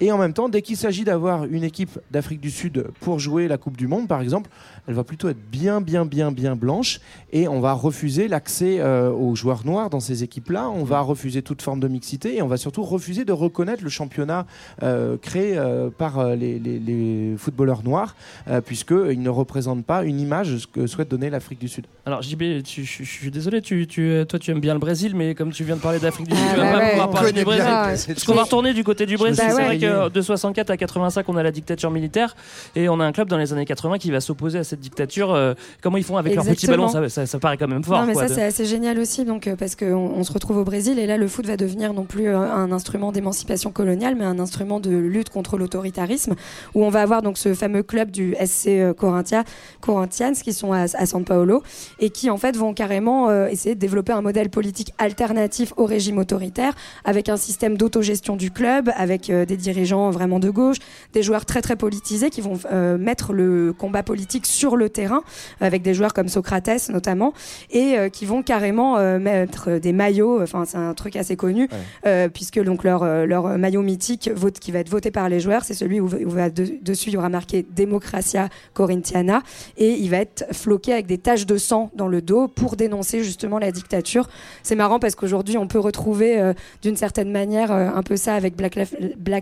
Et 0.00 0.10
en 0.12 0.18
même 0.18 0.32
temps, 0.32 0.48
dès 0.48 0.62
qu'il 0.62 0.76
s'agit 0.76 1.04
d'avoir 1.04 1.44
une 1.44 1.64
équipe 1.64 1.98
d'Afrique 2.10 2.40
du 2.40 2.50
Sud 2.50 2.86
pour 3.00 3.18
jouer 3.18 3.48
la 3.48 3.58
Coupe 3.58 3.76
du 3.76 3.86
Monde, 3.86 4.08
par 4.08 4.20
exemple, 4.20 4.50
elle 4.88 4.94
va 4.94 5.04
plutôt 5.04 5.28
être 5.28 5.38
bien, 5.50 5.80
bien, 5.80 6.04
bien, 6.04 6.32
bien 6.32 6.56
blanche. 6.56 7.00
Et 7.32 7.46
on 7.48 7.60
va 7.60 7.72
refuser 7.72 8.28
l'accès 8.28 8.78
euh, 8.80 9.10
aux 9.10 9.34
joueurs 9.36 9.64
noirs 9.64 9.90
dans 9.90 10.00
ces 10.00 10.22
équipes-là. 10.24 10.68
On 10.70 10.84
va 10.84 11.00
refuser 11.00 11.40
toute 11.42 11.62
forme 11.62 11.78
de 11.80 11.88
mixité 11.88 12.36
et 12.36 12.42
on 12.42 12.48
va 12.48 12.56
surtout 12.56 12.82
refuser 12.82 13.24
de 13.24 13.32
reconnaître 13.32 13.82
le 13.84 13.90
championnat 13.90 14.46
euh, 14.82 15.16
créé 15.16 15.56
euh, 15.56 15.88
par 15.96 16.34
les, 16.34 16.58
les- 16.58 16.78
les 16.78 17.34
footballeurs 17.38 17.82
noirs, 17.84 18.16
euh, 18.48 18.60
puisqu'ils 18.60 19.22
ne 19.22 19.28
représentent 19.28 19.84
pas 19.84 20.02
une 20.04 20.18
image 20.20 20.66
que 20.72 20.86
souhaite 20.86 21.08
donner 21.08 21.30
l'Afrique 21.30 21.58
du 21.60 21.68
Sud. 21.68 21.86
Alors 22.04 22.22
JB, 22.22 22.42
je 22.66 22.82
suis 23.04 23.30
désolé, 23.30 23.62
tu, 23.62 23.86
tu- 23.86 24.24
toi 24.28 24.38
tu 24.38 24.50
aimes 24.50 24.60
bien 24.60 24.74
le 24.74 24.80
Brésil, 24.80 25.12
mais 25.14 25.34
comme 25.34 25.52
tu 25.52 25.62
viens 25.64 25.76
de 25.76 25.80
parler 25.80 26.00
d'Afrique 26.00 26.28
du 26.28 26.34
Sud, 26.36 26.44
Ah 26.50 26.54
tu 26.54 26.60
vas 26.60 26.64
bah 26.64 26.72
pas 26.72 26.78
ouais. 26.84 26.90
pouvoir 26.90 27.08
On 27.08 27.12
parler 27.12 27.32
du 27.32 27.44
Brésil. 27.44 27.64
Parce 27.66 28.24
qu'on 28.24 28.34
va 28.34 28.42
retourner 28.44 28.74
du 28.74 28.82
côté 28.84 29.06
du 29.06 29.16
Brésil. 29.16 29.44
C'est 29.46 29.52
vrai 29.52 29.78
que 29.78 30.08
de 30.08 30.20
64 30.20 30.70
à 30.70 30.76
85, 30.76 31.28
on 31.28 31.36
a 31.36 31.42
la 31.42 31.52
dictature 31.52 31.90
militaire, 31.90 32.34
et 32.74 32.88
on 32.88 32.98
a 33.00 33.04
un 33.06 33.12
club 33.12 33.28
dans 33.28 33.38
les 33.38 33.52
années 33.52 33.64
80 33.64 33.98
qui 33.98 34.10
va 34.10 34.20
s'opposer 34.20 34.58
à 34.58 34.64
cette 34.64 34.71
dictature. 34.80 35.34
Euh, 35.34 35.54
comment 35.82 35.96
ils 35.96 36.04
font 36.04 36.16
avec 36.16 36.32
Exactement. 36.34 36.88
ballons 36.88 36.88
ça, 36.88 37.08
ça- 37.08 37.26
ça 37.26 37.38
paraît 37.38 37.56
quand 37.56 37.68
même 37.68 37.84
fort. 37.84 38.00
Non, 38.00 38.06
mais 38.06 38.12
quoi, 38.14 38.22
ça, 38.24 38.28
de- 38.28 38.34
c'est 38.34 38.42
assez 38.44 38.64
génial 38.64 38.98
aussi, 38.98 39.24
donc, 39.24 39.46
euh, 39.46 39.56
parce 39.56 39.74
qu'on 39.76 39.86
on 39.94 40.24
se 40.24 40.32
retrouve 40.32 40.58
au 40.58 40.64
Brésil 40.64 40.98
et 40.98 41.06
là, 41.06 41.16
le 41.16 41.26
foot 41.28 41.46
va 41.46 41.56
devenir 41.56 41.92
non 41.94 42.04
plus 42.04 42.28
euh, 42.28 42.38
un 42.38 42.70
instrument 42.72 43.12
d'émancipation 43.12 43.70
coloniale, 43.72 44.14
mais 44.16 44.24
un 44.24 44.38
instrument 44.38 44.80
de 44.80 44.90
lutte 44.90 45.30
contre 45.30 45.58
l'autoritarisme, 45.58 46.34
où 46.74 46.84
on 46.84 46.90
va 46.90 47.02
avoir 47.02 47.22
donc 47.22 47.38
ce 47.38 47.54
fameux 47.54 47.82
club 47.82 48.10
du 48.10 48.34
SC 48.38 48.92
Corinthia, 48.96 49.44
Corinthians, 49.80 50.32
qui 50.32 50.52
sont 50.52 50.72
à, 50.72 50.82
à 50.82 51.06
San 51.06 51.24
Paolo, 51.24 51.62
et 51.98 52.10
qui 52.10 52.30
en 52.30 52.36
fait 52.36 52.56
vont 52.56 52.74
carrément 52.74 53.30
essayer 53.46 53.74
de 53.74 53.80
développer 53.80 54.12
un 54.12 54.20
modèle 54.22 54.50
politique 54.50 54.92
alternatif 54.98 55.72
au 55.76 55.84
régime 55.86 56.18
autoritaire, 56.18 56.72
avec 57.04 57.28
un 57.28 57.36
système 57.36 57.76
d'autogestion 57.76 58.36
du 58.36 58.50
club, 58.50 58.90
avec 58.96 59.30
des 59.30 59.56
dirigeants 59.56 60.10
vraiment 60.10 60.38
de 60.38 60.50
gauche, 60.50 60.76
des 61.12 61.22
joueurs 61.22 61.44
très 61.44 61.62
très 61.62 61.76
politisés 61.76 62.30
qui 62.30 62.40
vont 62.40 62.58
mettre 62.98 63.32
le 63.32 63.72
combat 63.76 64.02
politique 64.02 64.46
sur 64.46 64.61
le 64.76 64.88
terrain, 64.88 65.22
avec 65.60 65.82
des 65.82 65.94
joueurs 65.94 66.14
comme 66.14 66.28
Socrates 66.28 66.88
notamment, 66.90 67.32
et 67.70 67.98
euh, 67.98 68.08
qui 68.08 68.24
vont 68.24 68.42
carrément 68.42 68.96
euh, 68.96 69.18
mettre 69.18 69.78
des 69.78 69.92
maillots, 69.92 70.42
enfin 70.42 70.64
c'est 70.64 70.78
un 70.78 70.94
truc 70.94 71.16
assez 71.16 71.36
connu, 71.36 71.68
euh, 72.06 72.28
puisque 72.28 72.62
donc 72.62 72.84
leur, 72.84 73.02
euh, 73.02 73.26
leur 73.26 73.58
maillot 73.58 73.82
mythique 73.82 74.30
vote, 74.34 74.58
qui 74.58 74.72
va 74.72 74.78
être 74.78 74.88
voté 74.88 75.10
par 75.10 75.28
les 75.28 75.40
joueurs, 75.40 75.64
c'est 75.64 75.74
celui 75.74 76.00
où, 76.00 76.06
où 76.06 76.30
va 76.30 76.50
de- 76.50 76.78
dessus 76.80 77.10
il 77.10 77.14
y 77.14 77.16
aura 77.16 77.28
marqué 77.28 77.66
Democratia 77.76 78.48
Corinthiana, 78.74 79.42
et 79.76 79.90
il 79.90 80.08
va 80.08 80.18
être 80.18 80.46
floqué 80.52 80.92
avec 80.92 81.06
des 81.06 81.18
taches 81.18 81.46
de 81.46 81.56
sang 81.56 81.90
dans 81.94 82.08
le 82.08 82.22
dos 82.22 82.48
pour 82.48 82.76
dénoncer 82.76 83.22
justement 83.22 83.58
la 83.58 83.70
dictature. 83.72 84.28
C'est 84.62 84.76
marrant 84.76 84.98
parce 84.98 85.14
qu'aujourd'hui 85.14 85.58
on 85.58 85.66
peut 85.66 85.78
retrouver 85.78 86.40
euh, 86.40 86.52
d'une 86.82 86.96
certaine 86.96 87.30
manière 87.30 87.72
euh, 87.72 87.88
un 87.94 88.02
peu 88.02 88.16
ça 88.16 88.34
avec 88.34 88.56
Black, 88.56 88.76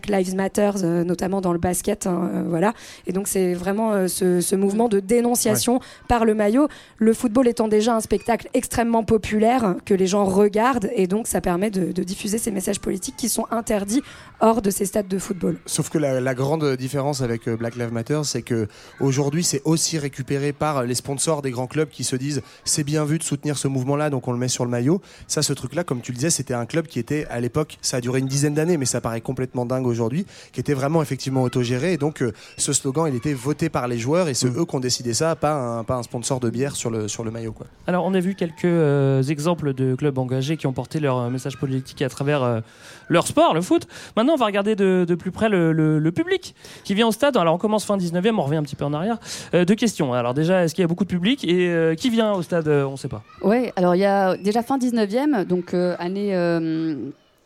Lives 0.09 0.35
Matter, 0.35 0.71
euh, 0.83 1.05
notamment 1.05 1.41
dans 1.41 1.53
le 1.53 1.59
basket, 1.59 2.07
hein, 2.07 2.31
euh, 2.35 2.43
voilà. 2.49 2.73
Et 3.07 3.13
donc 3.13 3.29
c'est 3.29 3.55
vraiment 3.55 3.93
euh, 3.93 4.09
ce, 4.09 4.41
ce 4.41 4.57
mouvement 4.57 4.89
de 4.89 5.01
dénonciation 5.11 5.81
par 6.09 6.25
le 6.25 6.35
maillot. 6.35 6.69
Le 6.99 7.13
football 7.13 7.49
étant 7.49 7.69
déjà 7.69 7.95
un 7.95 8.01
spectacle 8.01 8.49
extrêmement 8.55 9.05
populaire 9.05 9.77
que 9.85 9.95
les 9.95 10.07
gens 10.07 10.25
regardent, 10.25 10.91
et 10.95 11.07
donc 11.07 11.27
ça 11.27 11.41
permet 11.41 11.71
de, 11.71 11.93
de 11.93 12.03
diffuser 12.03 12.39
ces 12.39 12.51
messages 12.51 12.81
politiques 12.81 13.17
qui 13.17 13.29
sont 13.29 13.47
interdits 13.51 14.03
hors 14.41 14.63
de 14.63 14.71
ces 14.71 14.87
stades 14.87 15.09
de 15.09 15.19
football. 15.19 15.57
Sauf 15.67 15.91
que 15.91 15.99
la, 15.99 16.21
la 16.21 16.35
grande 16.35 16.77
différence 16.77 17.21
avec 17.23 17.49
euh, 17.49 17.57
Black 17.57 17.77
Lives 17.77 17.93
Matter, 17.93 18.21
c'est 18.25 18.43
que 18.43 18.69
aujourd'hui, 19.01 19.45
c'est 19.45 19.63
aussi 19.65 19.99
récupéré 19.99 20.53
par 20.53 20.85
les 20.85 20.95
sponsors 20.95 21.43
des 21.43 21.51
grands 21.51 21.67
clubs 21.67 21.89
qui 21.89 22.05
se 22.05 22.17
disent 22.17 22.43
c'est 22.65 22.85
bien 22.85 23.05
vu 23.05 23.19
de 23.19 23.25
soutenir 23.25 23.59
ce 23.59 23.69
mouvement-là, 23.69 24.11
donc 24.11 24.29
on 24.29 24.33
le 24.33 24.39
met 24.39 24.49
sur 24.49 24.65
le 24.65 24.71
maillot. 24.71 25.01
Ça, 25.27 25.43
ce 25.43 25.53
truc-là, 25.53 25.83
comme 25.85 26.01
tu 26.01 26.13
le 26.13 26.17
disais, 26.17 26.31
c'était 26.31 26.55
un 26.55 26.67
club 26.67 26.87
qui 26.87 26.99
était 26.99 27.27
à 27.31 27.41
l'époque, 27.41 27.79
ça 27.83 27.97
a 27.97 28.01
duré 28.01 28.21
une 28.21 28.29
dizaine 28.29 28.55
d'années, 28.55 28.77
mais 28.77 28.87
ça 28.87 29.01
paraît 29.01 29.21
complètement 29.21 29.67
dingue 29.67 29.87
aujourd'hui, 29.87 30.25
qui 30.53 30.61
était 30.61 30.75
vraiment 30.75 31.03
effectivement 31.03 31.43
autogéré. 31.43 31.93
Et 31.95 31.97
donc, 31.97 32.23
euh, 32.23 32.33
ce 32.57 32.73
slogan, 32.73 33.07
il 33.09 33.17
était 33.17 33.35
voté 33.35 33.69
par 33.69 33.89
les 33.89 33.99
joueurs, 33.99 34.29
et 34.29 34.35
c'est 34.35 34.47
eux 34.47 34.65
qui 34.65 34.77
ont 34.77 34.81
décidé 34.81 35.00
ça, 35.15 35.35
pas 35.37 35.53
un, 35.53 35.85
pas 35.85 35.97
un 35.97 36.03
sponsor 36.03 36.41
de 36.41 36.51
bière 36.51 36.77
sur 36.77 36.91
le, 36.91 37.09
sur 37.09 37.25
le 37.25 37.31
maillot. 37.31 37.53
Quoi. 37.53 37.67
Alors, 37.87 38.05
on 38.05 38.15
a 38.15 38.21
vu 38.21 38.35
quelques 38.35 38.65
euh, 38.65 39.23
exemples 39.23 39.73
de 39.75 39.95
clubs 39.95 40.17
engagés 40.19 40.57
qui 40.57 40.67
ont 40.67 40.73
porté 40.73 41.01
leur 41.01 41.19
euh, 41.19 41.31
message 41.31 41.57
politique 41.59 42.03
à 42.03 42.09
travers 42.09 42.43
euh, 42.43 42.61
leur 43.09 43.27
sport, 43.27 43.55
le 43.55 43.61
foot. 43.63 43.87
Maintenant, 44.17 44.35
on 44.35 44.37
va 44.37 44.47
regarder 44.47 44.77
de, 44.77 45.05
de 45.09 45.15
plus 45.15 45.31
près 45.31 45.49
le, 45.49 45.73
le- 45.73 45.99
le 45.99 46.13
public 46.13 46.55
qui 46.85 46.95
vient 46.95 47.09
au 47.09 47.13
stade. 47.13 47.37
Alors, 47.37 47.55
on 47.55 47.59
commence 47.59 47.85
fin 47.85 47.97
19e, 47.97 48.35
on 48.37 48.43
revient 48.43 48.57
un 48.59 48.63
petit 48.63 48.77
peu 48.77 48.85
en 48.85 48.93
arrière. 48.93 49.19
Euh, 49.55 49.65
deux 49.65 49.75
questions. 49.75 50.13
Alors, 50.15 50.35
déjà, 50.35 50.65
est-ce 50.65 50.75
qu'il 50.75 50.83
y 50.83 50.85
a 50.85 50.89
beaucoup 50.89 51.05
de 51.05 51.11
public 51.11 51.45
Et 51.45 51.69
euh, 51.69 51.95
qui 51.95 52.11
vient 52.11 52.33
au 52.33 52.43
stade 52.43 52.69
On 52.69 52.93
ne 52.93 52.97
sait 52.97 53.09
pas. 53.09 53.23
Ouais, 53.43 53.73
alors 53.77 53.95
il 53.95 54.01
y 54.01 54.05
a 54.05 54.37
déjà 54.37 54.63
fin 54.63 54.79
19e, 54.79 55.45
donc 55.45 55.75
euh, 55.75 55.97
année. 55.99 56.35
euh, 56.37 56.95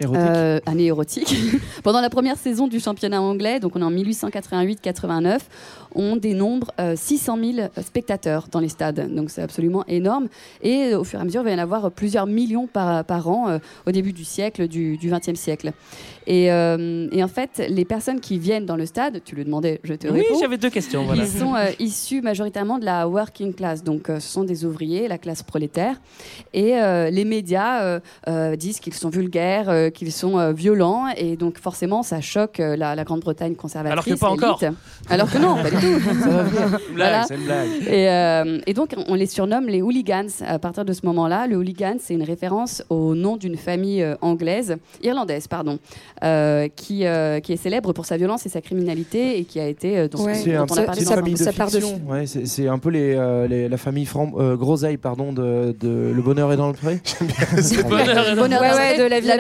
Érotique. 0.01 0.21
euh, 0.27 0.61
année 0.67 0.87
érotique. 0.87 1.37
Pendant 1.85 2.01
la 2.01 2.11
première 2.11 2.37
saison 2.37 2.67
du 2.67 2.81
championnat 2.81 3.23
anglais, 3.23 3.61
donc 3.61 3.77
on 3.77 3.81
est 3.81 3.85
en 3.85 3.93
1888-89, 3.93 5.39
on 5.95 6.17
dénombre 6.17 6.71
euh, 6.81 6.95
600 6.97 7.39
000 7.55 7.69
spectateurs 7.83 8.47
dans 8.51 8.61
les 8.61 8.69
stades. 8.69 9.15
Donc 9.15 9.31
c'est 9.31 9.43
absolument 9.43 9.85
énorme. 9.89 10.29
Et 10.63 10.93
euh, 10.93 10.99
au 11.01 11.05
fur 11.05 11.19
et 11.19 11.23
à 11.23 11.25
mesure, 11.25 11.43
il 11.43 11.45
va 11.45 11.51
y 11.51 11.55
en 11.55 11.59
avoir 11.59 11.91
plusieurs 11.91 12.27
millions 12.27 12.67
par, 12.67 13.05
par 13.05 13.29
an 13.29 13.49
euh, 13.49 13.59
au 13.87 13.91
début 13.93 14.13
du 14.13 14.25
siècle, 14.25 14.69
du, 14.69 14.97
20e 14.99 15.35
siècle. 15.35 15.73
Et, 16.27 16.51
euh, 16.51 17.09
et 17.13 17.23
en 17.23 17.29
fait, 17.29 17.63
les 17.69 17.85
personnes 17.85 18.21
qui 18.21 18.39
viennent 18.39 18.65
dans 18.67 18.77
le 18.77 18.87
stade, 18.87 19.21
tu 19.25 19.35
le 19.35 19.45
demandais, 19.45 19.81
je 19.85 19.95
te 19.95 20.09
Oui, 20.09 20.21
réponds. 20.21 20.39
j'avais 20.41 20.57
deux 20.57 20.71
questions. 20.71 21.05
Voilà. 21.05 21.23
Ils 21.23 21.29
sont 21.29 21.55
euh, 21.55 21.71
issus 21.79 22.23
majoritairement 22.23 22.79
de 22.79 22.85
la 22.85 23.07
working 23.09 23.53
class, 23.55 23.85
donc 23.85 24.09
euh, 24.09 24.21
ce 24.21 24.29
sont 24.29 24.45
des 24.45 24.65
ouvriers, 24.65 25.07
la 25.09 25.19
classe 25.19 25.43
prolétaire. 25.43 26.01
Et 26.55 26.77
euh, 26.79 27.11
les 27.11 27.25
médias 27.27 27.83
euh, 27.83 28.01
euh, 28.29 28.57
disent 28.57 28.81
qu'ils 28.81 28.95
sont 28.95 29.11
vulgaires, 29.11 29.69
euh, 29.69 29.91
qu'ils 29.91 30.13
sont 30.13 30.39
euh, 30.39 30.53
violents, 30.53 31.09
et 31.17 31.37
donc 31.37 31.59
forcément 31.59 32.03
ça 32.03 32.21
choque 32.23 32.59
euh, 32.61 32.75
la, 32.77 32.95
la 32.95 33.05
Grande-Bretagne 33.05 33.55
conservatrice. 33.55 33.93
Alors 33.93 34.05
que 34.05 34.19
pas 34.19 34.31
encore. 34.31 34.61
Alors 35.11 35.31
que 35.31 35.39
non, 35.39 35.57
pas 35.63 35.71
du 35.71 35.77
tout. 35.85 36.01
Ça 36.23 36.29
va 36.29 36.43
venir. 36.43 36.63
Une 36.89 36.95
blague, 36.95 37.09
Voilà. 37.09 37.25
c'est 37.29 37.35
une 37.35 37.45
blague. 37.45 37.69
Et, 37.89 38.09
euh, 38.11 38.61
et 38.67 38.75
donc, 38.75 38.95
on 39.09 39.15
les 39.15 39.27
surnomme 39.27 39.67
les 39.67 39.83
hooligans. 39.83 40.27
À 40.47 40.59
partir 40.59 40.85
de 40.85 40.93
ce 40.93 41.05
moment-là, 41.07 41.47
le 41.47 41.57
hooligan, 41.57 41.97
c'est 42.01 42.15
une 42.15 42.23
référence 42.23 42.83
au 42.91 43.15
nom 43.15 43.37
d'une 43.37 43.57
famille 43.57 44.03
euh, 44.03 44.15
anglaise, 44.21 44.77
irlandaise, 45.03 45.47
pardon, 45.49 45.79
euh, 46.23 46.69
qui, 46.75 47.07
euh, 47.07 47.41
qui 47.41 47.53
est 47.53 47.57
célèbre 47.57 47.93
pour 47.93 48.07
sa 48.07 48.17
violence 48.17 48.47
et 48.47 48.49
sa 48.49 48.61
criminalité 48.61 49.39
et 49.39 49.45
qui 49.45 49.61
a 49.61 49.67
été. 49.67 49.99
euh, 49.99 50.09
dont, 50.09 50.19
C'est 50.33 50.51
dont 50.53 50.59
un 50.61 50.67
on 50.71 50.77
a 50.79 50.83
parlé 50.83 51.05
dans- 51.05 51.11
famille 51.15 51.35
de 51.35 51.45
de-. 51.45 52.11
Ouais, 52.11 52.25
c'est 52.27 52.69
un 52.69 52.79
peu 52.79 52.91
les, 52.91 53.15
euh, 53.17 53.47
les- 53.47 53.69
la 53.69 53.77
famille 53.77 54.07
Fram 54.07 54.33
euh, 54.39 54.57
Groseille, 54.57 54.97
pardon, 54.97 55.33
de, 55.33 55.75
de 55.79 56.13
Le 56.15 56.23
Bonheur 56.23 56.53
est 56.53 56.57
dans 56.57 56.69
le 56.69 56.75
pré. 56.75 57.01
Le 57.21 57.83
bonheur 57.83 58.29
est 58.29 58.35
dans- 58.37 58.43
Ouais, 58.43 58.49
dans 58.49 58.61
ouais, 58.77 58.97
le- 58.97 59.05
de 59.05 59.09
la 59.09 59.21
vie 59.21 59.31
à 59.31 59.37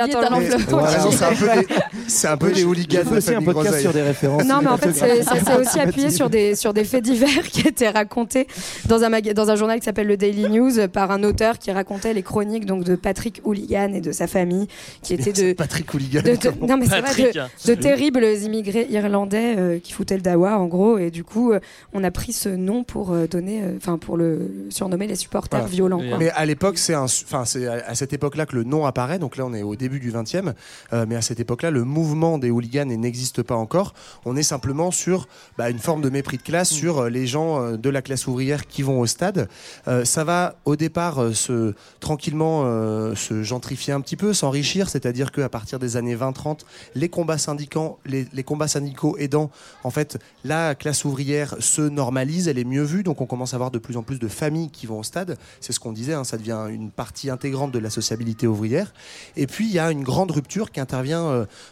c'est 2.06 2.28
un 2.28 2.36
peu 2.36 2.52
des, 2.52 2.64
hooligans 2.64 3.02
de 3.10 3.16
aussi 3.16 3.34
un 3.34 3.42
podcast 3.42 3.80
sur 3.80 3.92
des 3.92 4.02
références. 4.02 4.44
Non, 4.44 4.60
mais 4.62 4.68
en 4.68 4.76
fait, 4.76 4.92
c'est- 4.92 5.20
aussi 5.60 5.80
appuyé 5.80 6.10
sur 6.10 6.28
des, 6.34 6.54
sur 6.56 6.74
des 6.74 6.84
faits 6.84 7.04
divers 7.04 7.42
qui 7.52 7.66
étaient 7.68 7.88
racontés 7.88 8.46
dans 8.86 9.02
un, 9.04 9.08
maga- 9.08 9.34
dans 9.34 9.50
un 9.50 9.56
journal 9.56 9.78
qui 9.78 9.84
s'appelle 9.84 10.06
le 10.08 10.16
Daily 10.16 10.48
News 10.48 10.78
euh, 10.78 10.88
par 10.88 11.10
un 11.12 11.22
auteur 11.22 11.58
qui 11.58 11.70
racontait 11.70 12.12
les 12.12 12.22
chroniques 12.22 12.66
donc, 12.66 12.82
de 12.84 12.96
Patrick 12.96 13.40
Hooligan 13.44 13.92
et 13.94 14.00
de 14.00 14.10
sa 14.12 14.26
famille, 14.26 14.66
qui 15.02 15.14
étaient 15.14 15.32
de. 15.32 15.52
Patrick 15.52 15.92
Hooligan. 15.94 16.22
de- 16.22 16.36
de- 16.36 16.66
non, 16.66 16.76
mais 16.76 16.86
c'est 16.86 17.00
vrai, 17.00 17.02
Patrick. 17.02 17.34
de, 17.34 17.74
de 17.74 17.80
terribles 17.80 18.24
immigrés 18.24 18.86
irlandais 18.90 19.54
euh, 19.56 19.78
qui 19.78 19.92
foutaient 19.92 20.16
le 20.16 20.22
dawa 20.22 20.58
en 20.58 20.66
gros, 20.66 20.98
et 20.98 21.10
du 21.10 21.22
coup, 21.24 21.52
euh, 21.52 21.60
on 21.92 22.02
a 22.02 22.10
pris 22.10 22.32
ce 22.32 22.48
nom 22.48 22.82
pour 22.84 23.12
euh, 23.12 23.26
donner, 23.26 23.62
euh, 23.62 23.74
enfin, 23.76 23.96
pour 23.98 24.16
le 24.16 24.66
surnommer 24.70 25.06
les 25.06 25.14
supporters 25.16 25.60
Voilà. 25.60 25.72
violents. 25.74 26.02
Quoi. 26.08 26.18
Mais 26.18 26.30
à 26.30 26.44
l'époque, 26.46 26.78
c'est 26.78 26.94
un, 26.94 27.04
enfin, 27.04 27.44
c'est 27.44 27.66
à 27.66 27.74
à 27.86 27.94
cette 27.94 28.12
époque-là 28.12 28.46
que 28.46 28.56
le 28.56 28.64
nom 28.64 28.86
apparaît. 28.86 29.18
Donc 29.18 29.36
là, 29.36 29.44
on 29.46 29.52
est 29.54 29.62
au 29.62 29.76
début 29.76 30.00
du 30.00 30.10
20e. 30.10 30.52
euh, 30.92 31.04
mais 31.08 31.16
à 31.16 31.22
cette 31.22 31.38
époque-là, 31.38 31.70
le 31.70 31.84
mouvement 31.84 32.38
des 32.38 32.50
hooligans 32.50 32.86
n'existe 32.86 33.42
pas 33.42 33.54
encore. 33.56 33.94
On 34.24 34.36
est 34.36 34.42
simplement 34.42 34.90
sur 34.90 35.28
bah, 35.58 35.68
une 35.70 35.78
forme 35.78 36.00
de 36.00 36.08
mépris 36.14 36.38
de 36.38 36.42
classe 36.42 36.70
sur 36.70 37.00
euh, 37.00 37.08
les 37.10 37.26
gens 37.26 37.60
euh, 37.60 37.76
de 37.76 37.90
la 37.90 38.00
classe 38.00 38.26
ouvrière 38.26 38.66
qui 38.66 38.82
vont 38.82 39.00
au 39.00 39.06
stade. 39.06 39.48
Euh, 39.88 40.04
ça 40.04 40.24
va 40.24 40.56
au 40.64 40.76
départ 40.76 41.34
se 41.34 41.74
tranquillement 42.00 42.62
euh, 42.64 43.14
se 43.14 43.42
gentrifier 43.42 43.92
un 43.92 44.00
petit 44.00 44.16
peu, 44.16 44.32
s'enrichir. 44.32 44.88
C'est-à-dire 44.88 45.32
qu'à 45.32 45.48
partir 45.48 45.78
des 45.78 45.96
années 45.96 46.16
20-30, 46.16 46.60
les 46.94 47.08
combats 47.08 47.38
syndicaux, 47.38 47.98
les, 48.06 48.26
les 48.32 48.44
combats 48.44 48.68
syndicaux 48.68 49.16
aidant, 49.18 49.50
en 49.82 49.90
fait, 49.90 50.18
la 50.44 50.74
classe 50.74 51.04
ouvrière 51.04 51.56
se 51.58 51.82
normalise, 51.82 52.48
elle 52.48 52.58
est 52.58 52.64
mieux 52.64 52.82
vue. 52.82 53.02
Donc 53.02 53.20
on 53.20 53.26
commence 53.26 53.54
à 53.54 53.56
avoir 53.56 53.70
de 53.70 53.78
plus 53.78 53.96
en 53.96 54.02
plus 54.02 54.18
de 54.18 54.28
familles 54.28 54.70
qui 54.70 54.86
vont 54.86 55.00
au 55.00 55.02
stade. 55.02 55.36
C'est 55.60 55.72
ce 55.72 55.80
qu'on 55.80 55.92
disait, 55.92 56.14
hein, 56.14 56.24
ça 56.24 56.36
devient 56.36 56.66
une 56.70 56.90
partie 56.90 57.30
intégrante 57.30 57.72
de 57.72 57.78
la 57.78 57.90
sociabilité 57.90 58.46
ouvrière. 58.46 58.92
Et 59.36 59.46
puis 59.46 59.66
il 59.66 59.72
y 59.72 59.78
a 59.78 59.90
une 59.90 60.04
grande 60.04 60.30
rupture 60.30 60.70
qui 60.70 60.80
intervient 60.80 61.24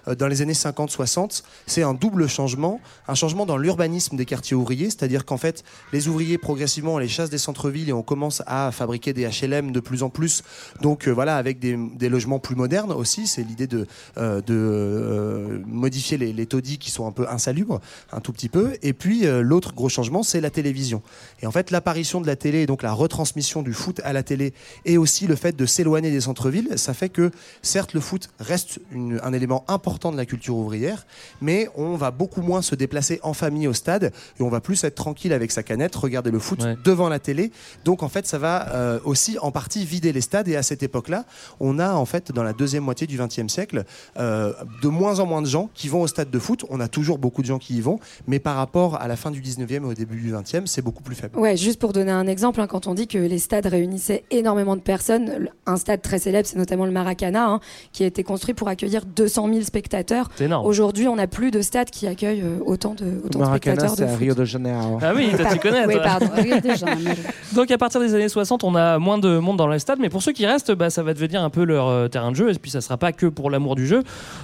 euh, 0.09 0.15
dans 0.15 0.29
les 0.29 0.43
années 0.43 0.53
50-60. 0.53 1.43
C'est 1.67 1.83
un 1.83 1.95
double 1.95 2.29
changement, 2.29 2.81
un 3.09 3.15
changement 3.15 3.47
dans 3.47 3.57
l'urbanisme 3.57 4.17
des 4.17 4.27
quartiers 4.33 4.57
ouvriers, 4.57 4.87
c'est-à-dire 4.87 5.27
qu'en 5.27 5.37
fait 5.37 5.63
les 5.93 6.09
ouvriers 6.09 6.39
progressivement 6.39 6.95
on 6.95 6.99
les 6.99 7.07
chasse 7.17 7.29
des 7.29 7.37
centres-villes 7.37 7.91
et 7.91 7.93
on 7.93 8.03
commence 8.03 8.43
à 8.47 8.73
fabriquer 8.73 9.13
des 9.13 9.29
HLM 9.29 9.73
de 9.73 9.81
plus 9.81 10.03
en 10.03 10.09
plus. 10.09 10.43
Donc 10.81 11.07
euh, 11.07 11.11
voilà, 11.11 11.37
avec 11.37 11.59
des, 11.59 12.09
logements 12.09 12.39
plus 12.39 12.57
modernes 12.57 12.93
aussi. 12.93 13.27
C'est 13.27 13.43
l'idée 13.43 13.67
de, 13.67 13.87
euh, 14.17 14.41
euh, 14.49 15.59
modifier 15.67 16.17
les, 16.17 16.33
les 16.33 16.47
taudis 16.47 16.79
qui 16.79 16.91
sont 16.91 17.07
un 17.07 17.13
peu 17.13 17.29
insalubres, 17.29 17.81
un 18.11 18.21
tout 18.21 18.33
petit 18.33 18.49
peu. 18.49 18.73
Et 18.83 18.95
puis 18.95 19.25
l'autre 19.43 19.75
gros 19.75 19.91
changement, 19.91 20.23
c'est 20.23 20.41
la 20.41 20.51
télévision. 20.51 21.03
Et 21.43 21.47
en 21.47 21.51
fait, 21.51 21.71
l'apparition 21.71 22.21
de 22.21 22.27
la 22.27 22.37
télé 22.37 22.67
donc 22.67 22.83
la 22.83 22.93
retransmission 22.93 23.63
du 23.63 23.75
foot 23.75 24.01
à 24.05 24.15
la 24.15 24.23
télé 24.23 24.55
et 24.87 24.97
aussi 24.97 25.27
le 25.27 25.37
fait 25.37 25.55
de 25.55 25.67
s'éloigner 25.67 26.11
des 26.11 26.23
centres-villes, 26.23 26.73
ça 26.77 26.95
fait 26.95 27.11
que 27.11 27.31
certes 27.61 27.93
le 27.93 28.01
foot 28.01 28.31
reste 28.41 28.81
un 29.23 29.33
élément 29.33 29.65
important 29.69 30.13
de 30.13 30.17
la 30.17 30.27
culture 30.27 30.57
ouvrière, 30.57 31.07
mais 31.41 31.69
on 31.77 31.97
va 31.97 32.11
beaucoup 32.11 32.43
moins 32.43 32.63
se 32.63 32.75
déplacer 32.75 33.21
en 33.23 33.35
famille 33.35 33.69
au 33.69 33.73
stade 33.73 34.13
et 34.39 34.43
on 34.43 34.49
va 34.49 34.61
plus 34.61 34.83
être 34.85 34.95
tranquille 34.95 35.33
avec 35.33 35.51
sa 35.53 35.63
canette, 35.63 35.95
regarder 35.97 36.31
le 36.31 36.39
foot 36.39 36.63
Ouais. 36.63 36.77
devant 36.85 37.09
la 37.09 37.19
télé. 37.19 37.51
Donc 37.85 38.03
en 38.03 38.09
fait, 38.09 38.27
ça 38.27 38.39
va 38.39 38.73
euh, 38.75 38.99
aussi 39.05 39.39
en 39.41 39.51
partie 39.51 39.85
vider 39.85 40.13
les 40.13 40.21
stades 40.21 40.49
et 40.49 40.57
à 40.57 40.63
cette 40.63 40.83
époque-là, 40.83 41.25
on 41.61 41.79
a 41.79 41.93
en 41.95 42.05
fait 42.05 42.31
dans 42.33 42.43
la 42.43 42.53
deuxième 42.53 42.85
moitié 42.85 43.07
du 43.07 43.19
XXe 43.19 43.49
siècle 43.53 43.85
euh, 44.19 44.53
de 44.83 44.89
moins 44.89 45.21
en 45.21 45.27
moins 45.27 45.43
de 45.43 45.47
gens 45.47 45.71
qui 45.75 45.89
vont 45.89 46.03
au 46.03 46.07
stade 46.07 46.31
de 46.31 46.39
foot. 46.39 46.65
On 46.71 46.81
a 46.81 46.89
toujours 46.89 47.19
beaucoup 47.19 47.43
de 47.43 47.47
gens 47.47 47.59
qui 47.59 47.77
y 47.77 47.81
vont, 47.81 47.99
mais 48.27 48.39
par 48.39 48.57
rapport 48.57 48.97
à 49.01 49.09
la 49.09 49.17
fin 49.17 49.31
du 49.31 49.41
19e 49.43 49.73
et 49.73 49.79
au 49.81 49.95
début 49.95 50.17
du 50.21 50.33
20e, 50.33 50.67
c'est 50.67 50.83
beaucoup 50.83 51.03
plus 51.03 51.15
faible. 51.15 51.39
Ouais, 51.39 51.57
juste 51.57 51.81
pour 51.81 51.93
donner 51.93 52.13
un 52.13 52.27
exemple, 52.27 52.61
hein, 52.61 52.67
quand 52.67 52.87
on 52.87 52.95
dit 52.95 53.07
que 53.09 53.19
les 53.19 53.39
stades 53.39 53.67
réunissaient 53.67 54.25
énormément 54.31 54.77
de 54.77 54.81
personnes, 54.83 55.49
un 55.67 55.77
stade 55.77 56.03
très 56.03 56.19
célèbre, 56.19 56.47
c'est 56.49 56.57
notamment 56.59 56.85
le 56.87 56.93
Maracana, 56.93 57.47
hein, 57.49 57.61
qui 57.93 58.05
a 58.05 58.07
été 58.07 58.23
construit 58.23 58.55
pour 58.55 58.69
accueillir 58.69 59.05
200 59.05 59.49
000 59.53 59.63
spectateurs. 59.63 60.29
C'est 60.37 60.45
énorme. 60.45 60.67
Aujourd'hui, 60.67 61.09
on 61.09 61.17
n'a 61.17 61.27
plus 61.27 61.51
de 61.51 61.61
stades 61.63 61.91
qui 61.91 62.07
accueillent 62.07 62.43
euh, 62.43 62.59
autant 62.65 62.95
de, 62.95 63.21
autant 63.25 63.39
de 63.41 63.45
spectateurs 63.47 63.97
de 63.97 64.07
foot. 64.13 64.21
Rio 64.21 64.35
de 64.35 64.45
Janeiro. 64.45 64.99
Ah 65.03 65.13
oui, 65.15 65.31
toi, 65.37 65.47
tu 65.53 65.59
connais. 65.59 65.87
Oui, 65.87 65.95
toi. 65.95 66.03
pardon. 66.03 66.27
Rio 66.37 66.61
de 66.61 66.75
Janeiro. 66.75 67.15
Donc 67.55 67.71
à 67.71 67.79
partir 67.79 68.01
des 68.01 68.15
années 68.15 68.29
60, 68.29 68.65
on 68.65 68.75
a 68.75 68.99
moins 68.99 69.19
de 69.19 69.39
monde 69.39 69.57
dans 69.59 69.69
les 69.69 69.79
stades, 69.79 69.99
mais 70.01 70.09
pour 70.09 70.23
ceux 70.23 70.33
qui 70.33 70.47
restent, 70.47 70.73
bah, 70.73 70.91
ça 70.91 71.03
va 71.03 71.13
devenir 71.15 71.43
un 71.43 71.51
peu 71.51 71.65
leur 71.65 71.89
euh, 71.89 72.09
terrain 72.09 72.31
de 72.31 72.37
jeu. 72.37 72.51
Et 72.51 72.55
puis 72.55 72.71
ça 72.71 72.81
sera 72.81 72.97
pas 72.97 73.13
que 73.13 73.27
pour 73.27 73.51
l'amour 73.51 73.75
du 73.75 73.87
jeu. 73.87 74.03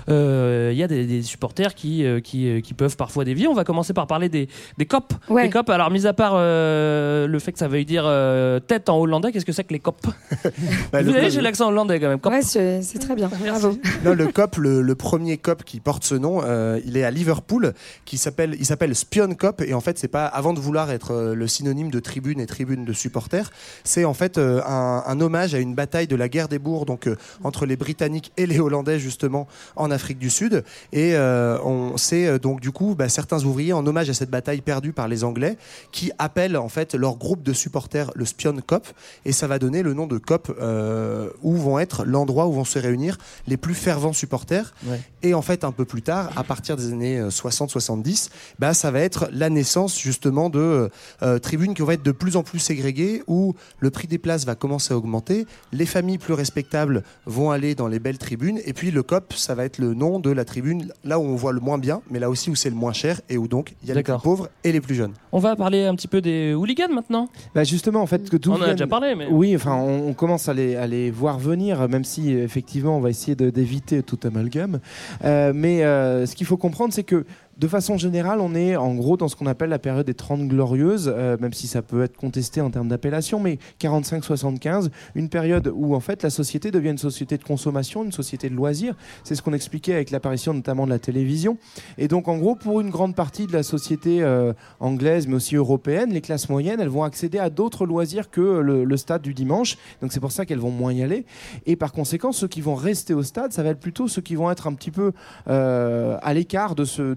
Euh, 0.09 0.71
Il 0.73 0.79
y 0.79 0.83
a 0.83 0.89
des, 0.89 1.05
des 1.07 1.23
supporters 1.23 1.75
qui, 1.75 2.05
euh, 2.05 2.21
qui, 2.21 2.49
euh, 2.49 2.61
qui 2.61 2.75
peuvent 2.75 2.97
parfois 2.97 3.25
dévier. 3.25 3.49
On 3.49 3.55
va 3.55 3.65
commencer 3.65 3.93
par 3.95 4.07
parler 4.07 4.29
des, 4.29 4.49
des 4.77 4.87
copes. 4.87 5.13
Ouais. 5.29 5.45
Les 5.45 5.51
copes. 5.51 5.71
Alors 5.71 5.91
mis 5.91 6.07
à 6.07 6.13
part 6.13 6.33
euh, 6.37 7.27
le 7.27 7.39
fait 7.39 7.53
que 7.53 7.59
ça 7.59 7.69
veuille 7.69 7.85
dire 7.85 8.05
euh, 8.07 8.61
tête 8.61 8.89
en 8.89 8.99
hollandais, 8.99 9.33
qu'est-ce 9.33 9.45
que 9.47 9.53
c'est 9.53 9.65
que 9.65 9.73
les 9.73 9.81
copes? 9.81 10.07
Bah, 10.93 11.03
Vous 11.03 11.11
voyez, 11.11 11.31
j'ai 11.31 11.41
l'accent 11.41 11.69
hollandais 11.69 12.01
quand 12.01 12.09
même. 12.09 12.19
Cop. 12.21 12.33
Ouais, 12.33 12.43
c'est 12.43 12.83
c'est 12.83 12.99
très 12.99 13.15
bien. 13.15 13.29
Bravo. 13.29 13.77
Non, 14.05 14.15
le 14.15 14.29
COP, 14.29 14.57
le, 14.57 14.81
le 14.83 14.95
premier 14.95 15.37
COP 15.39 15.65
qui 15.65 15.81
porte 15.81 16.05
ce 16.05 16.15
nom, 16.15 16.41
euh, 16.45 16.79
il 16.87 16.97
est 16.97 17.05
à 17.05 17.11
Liverpool, 17.11 17.73
qui 18.05 18.17
s'appelle, 18.17 18.55
il 18.59 18.65
s'appelle 18.65 18.95
Spion 18.95 19.29
COP, 19.35 19.58
et 19.63 19.75
en 19.75 19.81
fait, 19.81 19.99
c'est 19.99 20.09
pas 20.09 20.27
avant 20.27 20.53
de 20.53 20.61
vouloir 20.61 20.91
être 20.91 21.13
euh, 21.13 21.35
le 21.35 21.47
synonyme 21.47 21.91
de 21.91 22.01
tribune 22.01 22.41
et 22.41 22.47
tribune 22.47 22.85
de 22.85 22.93
supporters, 22.93 23.51
c'est 23.85 24.05
en 24.05 24.15
fait 24.15 24.39
euh, 24.39 24.61
un, 24.67 25.03
un 25.07 25.21
hommage 25.21 25.55
à 25.55 25.59
une 25.59 25.75
bataille 25.75 26.07
de 26.07 26.17
la 26.17 26.29
guerre 26.29 26.49
des 26.49 26.59
bourgs, 26.59 26.87
donc 26.87 27.07
euh, 27.07 27.17
entre 27.45 27.67
les 27.67 27.77
Britanniques 27.77 28.33
et 28.37 28.47
les 28.47 28.61
Hollandais 28.61 28.99
justement 28.99 29.49
en 29.77 29.91
Afrique 29.91 30.19
du 30.19 30.31
Sud, 30.31 30.65
et 30.93 31.15
euh, 31.15 31.59
on 31.65 31.97
sait 31.97 32.39
donc 32.39 32.61
du 32.61 32.73
coup 32.73 32.95
bah, 32.95 33.09
certains 33.09 33.45
ouvriers 33.45 33.73
en 33.73 33.87
hommage 33.87 34.11
à 34.11 34.15
cette 34.15 34.31
bataille 34.31 34.61
perdue 34.61 34.93
par 34.93 35.09
les 35.09 35.25
Anglais, 35.25 35.57
qui 35.93 36.11
appellent 36.19 36.57
en 36.57 36.69
fait 36.69 36.95
leur 36.95 37.17
groupe 37.17 37.43
de 37.43 37.53
supporters 37.53 38.11
le 38.15 38.25
Spion 38.25 38.57
COP, 38.67 38.87
et 39.25 39.33
ça 39.33 39.47
va 39.47 39.59
donner 39.59 39.83
le 39.83 39.95
nom 39.95 40.07
de 40.07 40.19
COP 40.19 40.55
euh, 40.61 41.31
où 41.43 41.55
vont 41.55 41.79
être 41.79 42.05
l'endroit 42.05 42.47
où 42.47 42.53
vont 42.53 42.65
se 42.65 42.79
réunir 42.79 43.19
les 43.47 43.57
plus 43.57 43.75
fervents 43.75 44.13
supporters. 44.13 44.75
Ouais. 44.87 45.01
Et 45.23 45.35
en 45.35 45.43
fait, 45.43 45.65
un 45.65 45.73
peu 45.73 45.85
plus 45.85 46.03
tard, 46.03 46.31
à 46.37 46.45
partir 46.45 46.77
des 46.77 46.93
années 46.93 47.19
euh, 47.19 47.31
60-70, 47.31 48.31
bah, 48.59 48.75
ça 48.75 48.91
va 48.91 49.01
être 49.01 49.29
la 49.33 49.48
naissance 49.51 49.99
justement 49.99 50.51
de 50.51 50.91
euh, 51.23 51.39
tribunes 51.39 51.75
qui 51.75 51.83
vont 51.83 51.91
être 51.91 52.03
de 52.03 52.13
plus 52.13 52.37
en 52.37 52.43
plus 52.43 52.59
ségrégées, 52.59 53.23
où 53.27 53.55
le 53.81 53.91
prix 53.91 54.09
des 54.09 54.19
places 54.19 54.45
va 54.45 54.55
commencer 54.55 54.95
à 54.95 54.97
augmenter, 54.97 55.47
les 55.73 55.87
familles 55.87 56.19
plus 56.19 56.35
respectables 56.35 57.03
vont 57.27 57.51
aller 57.51 57.75
dans 57.75 57.89
les 57.89 57.99
belles 57.99 58.19
tribunes, 58.19 58.61
et 58.65 58.73
puis 58.73 58.91
le 58.91 59.03
COP, 59.03 59.33
ça 59.35 59.55
va 59.55 59.65
être 59.65 59.79
le 59.79 59.95
nom 59.95 60.19
de 60.21 60.31
la 60.31 60.45
tribune 60.45 60.93
là 61.05 61.19
où 61.19 61.23
on 61.23 61.37
voit 61.37 61.53
le 61.53 61.61
moins 61.61 61.79
bien, 61.79 62.01
mais 62.11 62.19
là 62.19 62.31
aussi 62.31 62.51
où 62.51 62.55
c'est 62.55 62.71
le 62.71 62.77
moins 62.77 62.93
cher, 62.93 63.21
et 63.29 63.39
où 63.39 63.49
donc 63.49 63.75
il 63.83 63.89
y 63.89 63.93
a 63.93 63.95
les 63.95 64.03
plus 64.03 64.13
pauvres 64.23 64.49
et 64.65 64.73
les 64.73 64.81
plus 64.81 64.95
jeunes. 64.95 65.13
On 65.33 65.39
va 65.39 65.57
parler 65.57 65.85
un 65.85 65.95
petit 65.95 66.09
peu 66.09 66.21
des 66.21 66.55
hooligans 66.55 66.93
maintenant. 66.93 67.29
Bah 67.55 67.65
justement, 67.65 68.01
en 68.01 68.07
fait, 68.07 68.29
que 68.29 68.37
tout 68.37 68.51
On 68.51 68.57
en 68.57 68.63
a 68.63 68.73
déjà 68.73 68.87
parlé, 68.87 69.15
mais. 69.15 69.27
Oui, 69.31 69.55
enfin, 69.55 69.75
on, 69.75 70.09
on 70.09 70.15
commence 70.15 70.49
à 70.49 70.55
les, 70.55 70.77
à 70.77 70.87
les 70.87 71.11
voir 71.11 71.39
venir, 71.39 71.89
même 71.89 72.05
si 72.05 72.33
effectivement, 72.33 72.97
on 72.97 73.01
va 73.01 73.11
essayer 73.11 73.37
d'éviter 73.37 74.03
tout 74.03 74.19
amalgame. 74.25 74.81
Euh, 75.25 75.53
mais 75.55 75.85
euh, 75.85 76.27
ce 76.27 76.35
qu'il 76.35 76.47
faut 76.47 76.57
comprendre, 76.57 76.93
c'est 76.93 77.05
que 77.05 77.25
de 77.59 77.67
façon 77.67 77.99
générale, 77.99 78.39
on 78.41 78.55
est 78.55 78.77
en 78.77 78.95
gros 78.95 79.17
dans 79.17 79.27
ce 79.27 79.35
qu'on 79.35 79.47
appelle 79.47 79.71
la 79.71 79.81
période 79.81 80.07
des 80.07 80.15
30 80.15 80.47
glorieuses, 80.47 81.13
euh, 81.13 81.37
même 81.41 81.53
si 81.53 81.67
ça 81.67 81.83
peut 81.83 82.05
être 82.05 82.17
contesté 82.17 82.61
en 82.61 82.71
termes 82.71 82.87
d'appellation, 82.87 83.41
mais 83.41 83.59
45-75, 83.81 84.91
une 85.17 85.29
période 85.29 85.73
où 85.75 85.97
en 85.97 86.01
fait 86.01 86.23
la 86.23 86.31
société 86.31 86.71
devient 86.71 86.91
une 86.91 86.99
société 86.99 87.37
de 87.37 87.43
consommation, 87.43 88.05
une 88.05 88.13
société 88.13 88.49
de 88.49 88.55
loisirs. 88.55 88.95
C'est 89.25 89.35
ce 89.35 89.43
qu'on 89.43 89.53
expliquait 89.55 89.95
avec 89.95 90.13
l'apparition 90.13 90.55
notamment 90.55 90.85
de 90.85 90.91
la 90.91 91.01
télévision. 91.01 91.59
Et 91.99 92.07
donc 92.07 92.29
en 92.29 92.39
gros, 92.39 92.55
pour 92.55 92.81
une 92.81 92.91
grande 92.91 93.17
partie 93.17 93.49
de 93.49 93.53
la 93.53 93.65
société 93.65 94.23
euh, 94.23 94.53
anglaise, 94.79 95.27
mais 95.27 95.35
aussi 95.35 95.57
européenne, 95.57 96.13
les 96.13 96.21
classes 96.21 96.49
moyennes, 96.49 96.79
elles 96.79 96.89
vont 96.89 97.03
accéder 97.03 97.41
à 97.41 97.51
d'autres 97.51 97.87
loisirs 97.87 98.31
que 98.31 98.41
le, 98.41 98.97
stade 98.97 99.23
du 99.23 99.35
dimanche. 99.35 99.79
Donc 100.01 100.13
c'est 100.13 100.21
pour 100.21 100.33
ça 100.33 100.47
qu'elles 100.47 100.59
vont 100.59 100.71
moins 100.71 100.93
y 100.93 101.03
aller. 101.03 101.25
Et 101.67 101.75
par 101.75 101.93
conséquent, 101.93 102.31
ceux 102.31 102.49
qui 102.49 102.61
vont 102.61 102.77
rester 102.77 103.15
au 103.15 103.25
stade, 103.25 103.53
ça 103.53 103.65
va 103.65 103.71
être 103.71 103.81
plutôt 103.81 104.07
ceux 104.07 104.23
qui 104.23 104.37
vont 104.37 104.51
être 104.51 104.69
un 104.69 104.75
petit 104.75 104.91
peu 104.93 105.13
euh, 105.49 106.19
à 106.23 106.35
l'écart 106.35 106.77
de 106.77 106.85
ce 106.85 107.15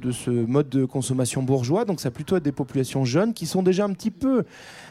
mode 0.48 0.70
de 0.70 0.86
consommation 0.86 1.44
bourgeois. 1.44 1.86
Donc 1.86 2.00
ça 2.02 2.10
va 2.10 2.14
plutôt 2.14 2.36
être 2.38 2.44
des 2.44 2.52
populations 2.52 3.06
jeunes 3.06 3.34
qui 3.34 3.46
sont 3.46 3.64
déjà 3.64 3.86
un 3.86 3.94
petit 3.94 4.12
peu, 4.12 4.44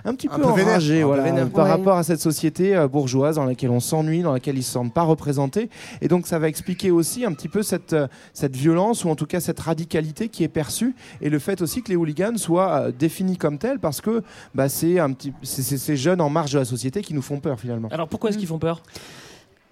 un 0.05 0.15
petit 0.15 0.29
Un 0.31 0.37
peu, 0.37 0.43
peu 0.43 0.49
enragées 0.49 1.03
voilà, 1.03 1.25
par 1.47 1.65
Ouais. 1.65 1.71
rapport 1.71 1.97
à 1.97 2.03
cette 2.03 2.21
société 2.21 2.77
euh, 2.77 2.89
bourgeoise 2.89 3.37
dans 3.37 3.45
laquelle 3.45 3.71
on 3.71 3.81
s'ennuie, 3.81 4.23
dans 4.23 4.33
laquelle 4.33 4.55
ils 4.57 4.59
ne 4.59 4.65
se 4.65 4.71
sentent 4.73 4.95
pas 4.95 5.03
représentés. 5.03 5.69
Et 6.01 6.09
donc 6.09 6.27
ça 6.27 6.39
va 6.39 6.49
expliquer 6.49 6.91
aussi 6.91 7.25
un 7.25 7.33
petit 7.33 7.49
peu 7.49 7.63
cette, 7.63 7.93
euh, 7.93 8.07
cette 8.33 8.57
violence 8.57 9.05
ou 9.05 9.09
en 9.11 9.17
tout 9.17 9.27
cas 9.27 9.41
cette 9.41 9.61
radicalité 9.61 10.29
qui 10.29 10.45
est 10.45 10.49
perçue 10.49 10.95
et 11.21 11.29
le 11.31 11.39
fait 11.39 11.61
aussi 11.63 11.83
que 11.83 11.89
les 11.91 11.97
hooligans 11.97 12.37
soient 12.37 12.71
euh, 12.89 12.93
définis 12.97 13.37
comme 13.37 13.59
tels 13.59 13.79
parce 13.79 14.01
que 14.01 14.23
bah, 14.55 14.69
c'est 14.69 14.99
un 14.99 15.13
petit, 15.13 15.33
c'est- 15.43 15.63
c'est 15.63 15.79
ces 15.79 15.97
jeunes 15.97 16.21
en 16.21 16.31
marge 16.31 16.53
de 16.53 16.59
la 16.59 16.65
société 16.65 17.03
qui 17.03 17.15
nous 17.15 17.23
font 17.23 17.41
peur 17.41 17.59
finalement. 17.61 17.89
Alors 17.91 18.09
pourquoi 18.09 18.31
est-ce 18.31 18.39
qu'ils 18.39 18.47
font 18.49 18.59
peur? 18.59 18.83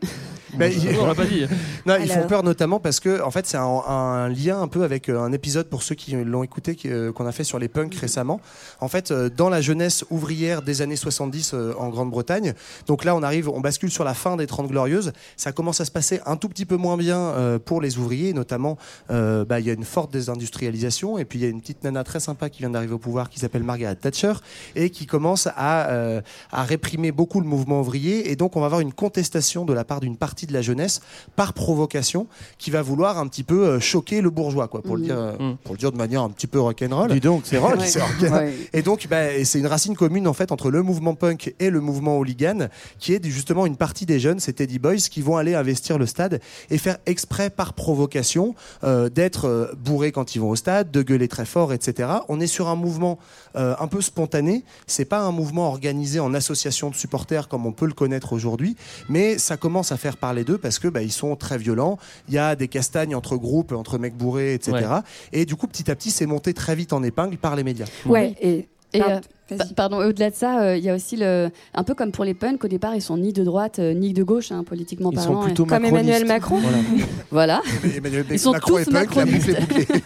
Ben, 0.56 0.72
il- 0.72 0.98
On 0.98 1.06
l'a 1.06 1.14
pas 1.14 1.26
dit. 1.26 1.44
Non, 1.86 1.96
ils 2.02 2.08
font 2.10 2.26
peur 2.26 2.42
notamment 2.42 2.80
parce 2.80 3.00
que 3.00 3.22
en 3.22 3.30
fait 3.30 3.46
c'est 3.46 3.56
un, 3.58 3.64
un 3.64 4.28
lien 4.28 4.60
un 4.60 4.66
peu 4.66 4.82
avec 4.82 5.08
euh, 5.08 5.20
un 5.20 5.30
épisode 5.32 5.68
pour 5.68 5.82
ceux 5.82 5.94
qui 5.94 6.12
l'ont 6.12 6.42
écouté 6.42 6.76
euh, 6.86 7.12
qu'on 7.12 7.26
a 7.26 7.32
fait 7.32 7.44
sur 7.44 7.58
les 7.58 7.68
punks 7.68 7.94
récemment. 7.94 8.40
En 8.80 8.88
fait, 8.88 9.10
euh, 9.10 9.28
dans 9.28 9.48
la 9.50 9.60
jeunesse 9.60 10.04
ouvrière 10.10 10.62
des 10.62 10.80
années 10.82 10.96
70 10.96 11.52
euh, 11.54 11.72
en 11.78 11.88
Grande-Bretagne. 11.90 12.54
Donc 12.86 13.04
là, 13.04 13.14
on 13.14 13.22
arrive, 13.22 13.48
on 13.50 13.60
bascule 13.60 13.90
sur 13.90 14.04
la 14.04 14.14
fin 14.14 14.36
des 14.36 14.46
30 14.46 14.68
glorieuses. 14.68 15.12
Ça 15.36 15.52
commence 15.52 15.80
à 15.80 15.84
se 15.84 15.90
passer 15.90 16.20
un 16.26 16.36
tout 16.36 16.48
petit 16.48 16.64
peu 16.66 16.76
moins 16.76 16.96
bien 16.96 17.58
pour 17.64 17.80
les 17.80 17.98
ouvriers, 17.98 18.32
notamment 18.32 18.78
bah, 19.08 19.60
il 19.60 19.66
y 19.66 19.70
a 19.70 19.74
une 19.74 19.84
forte 19.84 20.10
désindustrialisation 20.12 21.18
et 21.18 21.24
puis 21.24 21.38
il 21.38 21.42
y 21.42 21.46
a 21.46 21.48
une 21.50 21.60
petite 21.60 21.84
nana 21.84 22.04
très 22.04 22.20
sympa 22.20 22.48
qui 22.50 22.60
vient 22.60 22.70
d'arriver 22.70 22.94
au 22.94 22.98
pouvoir 22.98 23.28
qui 23.30 23.38
s'appelle 23.38 23.62
Margaret 23.62 23.96
Thatcher 23.96 24.32
et 24.76 24.90
qui 24.90 25.06
commence 25.06 25.46
à, 25.56 26.20
à 26.50 26.62
réprimer 26.64 27.12
beaucoup 27.12 27.40
le 27.40 27.46
mouvement 27.46 27.80
ouvrier 27.80 28.30
et 28.30 28.36
donc 28.36 28.56
on 28.56 28.60
va 28.60 28.66
avoir 28.66 28.80
une 28.80 28.92
contestation 28.92 29.64
de 29.64 29.72
la 29.72 29.84
part 29.88 29.98
d'une 29.98 30.16
partie 30.16 30.46
de 30.46 30.52
la 30.52 30.62
jeunesse 30.62 31.00
par 31.34 31.52
provocation 31.54 32.28
qui 32.58 32.70
va 32.70 32.82
vouloir 32.82 33.18
un 33.18 33.26
petit 33.26 33.42
peu 33.42 33.66
euh, 33.66 33.80
choquer 33.80 34.20
le 34.20 34.30
bourgeois 34.30 34.68
quoi 34.68 34.82
pour 34.82 34.94
le 34.96 35.00
Mhm. 35.02 35.06
dire 35.08 35.18
euh, 35.18 35.54
pour 35.64 35.72
le 35.74 35.78
dire 35.78 35.90
de 35.90 35.96
manière 35.96 36.22
un 36.22 36.30
petit 36.30 36.46
peu 36.46 36.60
rock'n'roll 36.60 37.10
Dis 37.10 37.20
donc, 37.20 37.42
c'est 37.44 37.58
rock. 37.58 37.76
Ouais. 37.78 37.86
c'est 37.88 38.00
rock'n'roll. 38.00 38.44
Ouais. 38.44 38.54
et 38.72 38.82
donc 38.82 39.08
bah, 39.10 39.44
c'est 39.44 39.58
une 39.58 39.66
racine 39.66 39.96
commune 39.96 40.28
en 40.28 40.32
fait 40.34 40.52
entre 40.52 40.70
le 40.70 40.82
mouvement 40.82 41.14
punk 41.14 41.54
et 41.58 41.70
le 41.70 41.80
mouvement 41.80 42.18
hooligan 42.18 42.68
qui 42.98 43.14
est 43.14 43.24
justement 43.24 43.64
une 43.66 43.76
partie 43.76 44.06
des 44.06 44.20
jeunes 44.20 44.38
ces 44.38 44.52
Teddy 44.52 44.78
Boys 44.78 44.96
qui 45.10 45.22
vont 45.22 45.36
aller 45.38 45.54
investir 45.54 45.98
le 45.98 46.06
stade 46.06 46.40
et 46.70 46.76
faire 46.78 46.98
exprès 47.06 47.48
par 47.50 47.72
provocation 47.72 48.54
euh, 48.84 49.08
d'être 49.08 49.46
euh, 49.46 49.72
bourrés 49.82 50.12
quand 50.12 50.34
ils 50.34 50.40
vont 50.40 50.50
au 50.50 50.56
stade 50.56 50.90
de 50.90 51.02
gueuler 51.02 51.28
très 51.28 51.46
fort 51.46 51.72
etc 51.72 52.10
on 52.28 52.40
est 52.40 52.46
sur 52.46 52.68
un 52.68 52.76
mouvement 52.76 53.18
euh, 53.56 53.74
un 53.80 53.86
peu 53.86 54.00
spontané 54.02 54.64
c'est 54.86 55.04
pas 55.06 55.20
un 55.20 55.32
mouvement 55.32 55.68
organisé 55.68 56.20
en 56.20 56.34
association 56.34 56.90
de 56.90 56.94
supporters 56.94 57.48
comme 57.48 57.64
on 57.66 57.72
peut 57.72 57.86
le 57.86 57.92
connaître 57.94 58.32
aujourd'hui 58.34 58.76
mais 59.08 59.38
ça 59.38 59.56
commence 59.56 59.77
à 59.92 59.96
faire 59.96 60.16
parler 60.16 60.44
d'eux 60.44 60.58
parce 60.58 60.78
que 60.78 60.88
bah, 60.88 61.02
ils 61.02 61.12
sont 61.12 61.36
très 61.36 61.58
violents 61.58 61.98
il 62.28 62.34
y 62.34 62.38
a 62.38 62.54
des 62.56 62.68
castagnes 62.68 63.14
entre 63.14 63.36
groupes 63.36 63.72
entre 63.72 63.98
mecs 63.98 64.16
bourrés 64.16 64.54
etc 64.54 64.72
Ouais. 64.72 65.00
et 65.32 65.44
du 65.46 65.56
coup 65.56 65.66
petit 65.66 65.90
à 65.90 65.94
petit 65.94 66.10
c'est 66.10 66.26
monté 66.26 66.52
très 66.54 66.74
vite 66.74 66.92
en 66.92 67.02
épingle 67.02 67.36
par 67.36 67.56
les 67.56 67.64
médias 67.64 67.86
Ouais, 68.06 68.34
et. 68.40 68.68
Et, 68.94 69.00
Pardon, 69.00 69.20
euh, 69.52 69.56
Pardon, 69.76 69.96
au-delà 69.98 70.30
de 70.30 70.34
ça, 70.34 70.62
euh, 70.62 70.76
il 70.78 70.82
y 70.82 70.88
a 70.88 70.94
aussi 70.94 71.16
le, 71.16 71.50
un 71.74 71.84
peu 71.84 71.94
comme 71.94 72.10
pour 72.10 72.24
les 72.24 72.32
punks, 72.32 72.64
au 72.64 72.68
départ, 72.68 72.94
ils 72.94 73.02
sont 73.02 73.18
ni 73.18 73.34
de 73.34 73.44
droite 73.44 73.80
euh, 73.80 73.92
ni 73.92 74.14
de 74.14 74.22
gauche, 74.22 74.50
hein, 74.50 74.64
politiquement 74.64 75.10
Ils 75.12 75.16
parlant. 75.16 75.40
sont 75.42 75.44
plutôt 75.46 75.66
Comme 75.66 75.84
Emmanuel. 75.84 76.24
Macron. 76.24 76.56
Voilà. 76.58 76.78
Voilà. 77.30 77.62
Emmanuel 77.94 78.24
Ils 78.30 78.38
sont 78.38 78.52
Macron 78.52 78.76
tous 78.76 78.78
est 78.78 78.90
punk, 78.90 79.14
la 79.14 79.26
boucle 79.26 79.36
est 79.50 79.52
macronistes. 79.52 79.60
bouclée. 79.68 80.02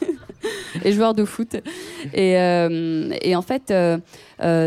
et 0.84 0.92
joueurs 0.92 1.14
de 1.14 1.24
foot. 1.24 1.54
Et, 2.12 2.36
euh, 2.40 3.14
et 3.22 3.36
en 3.36 3.42
fait, 3.42 3.72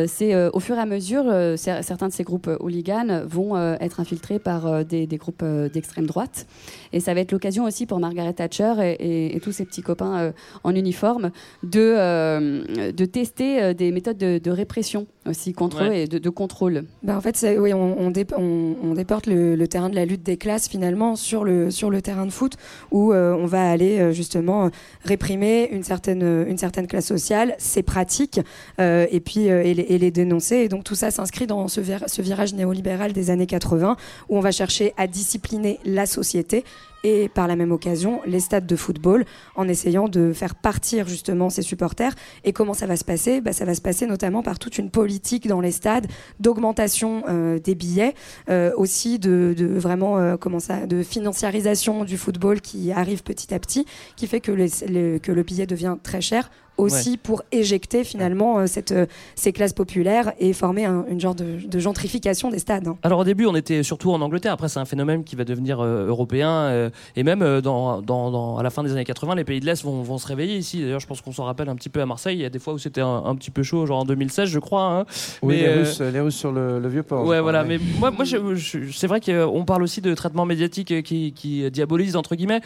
c'est 0.07 0.33
euh, 0.33 0.49
au 0.53 0.59
fur 0.59 0.75
et 0.77 0.79
à 0.79 0.85
mesure, 0.85 1.23
euh, 1.27 1.55
cer- 1.55 1.81
certains 1.83 2.07
de 2.07 2.13
ces 2.13 2.23
groupes 2.23 2.47
euh, 2.47 2.57
hooligans 2.59 3.23
vont 3.27 3.55
euh, 3.55 3.75
être 3.79 3.99
infiltrés 3.99 4.39
par 4.39 4.65
euh, 4.67 4.83
des, 4.83 5.05
des 5.07 5.17
groupes 5.17 5.41
euh, 5.43 5.69
d'extrême 5.69 6.05
droite. 6.05 6.47
Et 6.93 6.99
ça 6.99 7.13
va 7.13 7.19
être 7.19 7.31
l'occasion 7.31 7.65
aussi 7.65 7.85
pour 7.85 7.99
Margaret 7.99 8.33
Thatcher 8.33 8.73
et, 8.81 8.91
et- 8.93 9.35
et 9.35 9.39
tous 9.39 9.51
ses 9.51 9.65
petits 9.65 9.81
copains 9.81 10.17
euh, 10.19 10.31
en 10.63 10.73
uniforme 10.75 11.31
de, 11.63 11.79
euh, 11.81 12.91
de 12.91 13.05
tester 13.05 13.61
euh, 13.61 13.73
des 13.73 13.91
méthodes 13.91 14.17
de, 14.17 14.37
de 14.37 14.51
répression 14.51 15.07
aussi 15.27 15.53
contre 15.53 15.81
Ouais. 15.81 15.89
eux 15.89 15.93
et 15.93 16.07
de, 16.07 16.19
de 16.19 16.29
contrôle. 16.29 16.83
Bah, 17.03 17.17
en 17.17 17.21
fait, 17.21 17.45
oui, 17.59 17.73
on, 17.73 17.99
on, 17.99 18.11
dé- 18.11 18.25
on- 18.37 18.75
on 18.83 18.93
déporte 18.93 19.25
le, 19.27 19.55
le 19.55 19.67
terrain 19.67 19.89
de 19.89 19.95
la 19.95 20.05
lutte 20.05 20.23
des 20.23 20.37
classes 20.37 20.69
finalement 20.69 21.15
sur 21.15 21.43
le, 21.43 21.71
sur 21.71 21.89
le 21.89 22.01
terrain 22.01 22.25
de 22.25 22.31
foot 22.31 22.53
où 22.91 23.11
euh, 23.11 23.33
on 23.33 23.45
va 23.47 23.69
aller 23.69 23.99
euh, 23.99 24.11
justement 24.11 24.65
euh, 24.65 24.69
réprimer 25.03 25.67
une 25.71 25.83
certaine, 25.83 26.21
euh, 26.23 26.45
une 26.47 26.57
certaine 26.57 26.87
classe 26.87 27.07
sociale, 27.07 27.55
ses 27.57 27.83
pratiques 27.83 28.39
euh, 28.79 29.07
et 29.11 29.19
puis 29.19 29.49
euh, 29.49 29.63
et, 29.71 29.97
les, 29.97 30.11
dénoncer. 30.11 30.57
Et 30.57 30.69
donc 30.69 30.83
tout 30.83 30.95
ça 30.95 31.11
s'inscrit 31.11 31.47
dans 31.47 31.67
ce, 31.67 31.81
vir- 31.81 32.07
ce 32.07 32.21
virage 32.21 32.53
néolibéral 32.53 33.13
des 33.13 33.29
années 33.29 33.47
80 33.47 33.97
où 34.29 34.37
on 34.37 34.41
va 34.41 34.51
chercher 34.51 34.93
à 34.97 35.07
discipliner 35.07 35.79
la 35.85 36.05
société 36.05 36.63
et 37.03 37.29
par 37.29 37.47
la 37.47 37.55
même 37.55 37.71
occasion 37.71 38.21
les 38.25 38.39
stades 38.39 38.65
de 38.65 38.75
football 38.75 39.25
en 39.55 39.67
essayant 39.67 40.07
de 40.07 40.33
faire 40.33 40.55
partir 40.55 41.07
justement 41.07 41.51
ses 41.51 41.61
supporters. 41.61 42.13
Et 42.43 42.51
comment 42.51 42.73
ça 42.73 42.87
va 42.87 42.97
se 42.97 43.03
passer? 43.03 43.41
Bah, 43.41 43.53
Ça 43.53 43.63
va 43.63 43.75
se 43.75 43.81
passer 43.81 44.07
notamment 44.07 44.41
par 44.41 44.57
toute 44.57 44.79
une 44.79 44.89
politique 44.89 45.47
dans 45.47 45.61
les 45.61 45.71
stades 45.71 46.07
d'augmentation 46.39 47.23
euh, 47.29 47.59
des 47.59 47.75
billets, 47.75 48.15
euh, 48.49 48.71
aussi 48.75 49.19
de, 49.19 49.53
vraiment 49.59 50.17
euh, 50.17 50.35
comment 50.37 50.59
ça, 50.59 50.87
de 50.87 51.03
financiarisation 51.03 52.05
du 52.05 52.17
football 52.17 52.59
qui 52.59 52.91
arrive 52.91 53.21
petit 53.21 53.53
à 53.53 53.59
petit, 53.59 53.85
qui 54.15 54.25
fait 54.25 54.39
que 54.39 54.51
le 54.51 55.43
billet 55.43 55.67
devient 55.67 55.97
très 56.01 56.21
cher 56.21 56.49
aussi 56.77 57.11
Ouais. 57.11 57.17
pour 57.21 57.43
éjecter 57.51 58.03
finalement 58.03 58.59
euh, 58.59 58.67
cette, 58.67 58.91
euh, 58.91 59.05
ces 59.35 59.51
classes 59.53 59.73
populaires 59.73 60.33
et 60.39 60.53
former 60.53 60.85
un, 60.85 61.05
une 61.09 61.19
genre 61.19 61.35
de, 61.35 61.57
de 61.65 61.79
gentrification 61.79 62.49
des 62.49 62.59
stades. 62.59 62.87
hein. 62.87 62.97
Alors 63.03 63.19
au 63.19 63.23
début, 63.23 63.45
on 63.45 63.55
était 63.55 63.83
surtout 63.83 64.11
en 64.11 64.21
Angleterre. 64.21 64.53
Après, 64.53 64.67
c'est 64.69 64.79
un 64.79 64.85
phénomène 64.85 65.23
qui 65.23 65.35
va 65.35 65.43
devenir 65.45 65.79
euh, 65.79 66.07
européen. 66.07 66.49
euh, 66.51 66.89
et 67.15 67.23
même 67.23 67.41
euh, 67.41 67.61
dans, 67.61 68.01
dans, 68.01 68.31
dans- 68.31 68.57
à 68.57 68.63
la 68.63 68.69
fin 68.69 68.83
des 68.83 68.91
années 68.91 69.03
80, 69.05 69.35
les 69.35 69.43
pays 69.43 69.59
de 69.59 69.65
l'Est 69.65 69.83
vont, 69.83 70.01
vont 70.01 70.17
se 70.17 70.27
réveiller 70.27 70.57
ici. 70.57 70.81
D'ailleurs, 70.81 70.99
je 70.99 71.07
pense 71.07 71.21
qu'on 71.21 71.31
s'en 71.31 71.45
rappelle 71.45 71.69
un 71.69 71.75
petit 71.75 71.89
peu 71.89 72.01
à 72.01 72.05
Marseille. 72.05 72.37
Il 72.37 72.41
y 72.41 72.45
a 72.45 72.49
des 72.49 72.59
fois 72.59 72.73
où 72.73 72.77
c'était 72.77 73.01
un, 73.01 73.23
un 73.25 73.35
petit 73.35 73.51
peu 73.51 73.63
chaud, 73.63 73.85
genre 73.85 73.99
en 73.99 74.05
2016, 74.05 74.49
je 74.49 74.59
crois. 74.59 74.83
hein. 74.85 75.05
Oui, 75.41 75.55
Mais, 75.55 75.61
les, 75.61 75.67
euh, 75.67 75.75
Russes, 75.79 76.01
les 76.01 76.19
Russes 76.19 76.35
sur 76.35 76.51
le, 76.51 76.79
le 76.79 76.87
vieux 76.89 77.03
port. 77.03 77.25
Ouais, 77.25 77.39
voilà. 77.41 77.63
Mais 77.63 77.77
moi, 77.99 78.11
moi 78.11 78.25
je- 78.25 78.55
je- 78.55 78.91
c'est 78.91 79.07
vrai 79.07 79.19
qu'on 79.21 79.65
parle 79.65 79.83
aussi 79.83 80.01
de 80.01 80.13
traitement 80.13 80.45
médiatique 80.45 81.03
qui, 81.03 81.33
qui 81.33 81.69
diabolise, 81.71 82.15
entre 82.15 82.35
guillemets. 82.35 82.61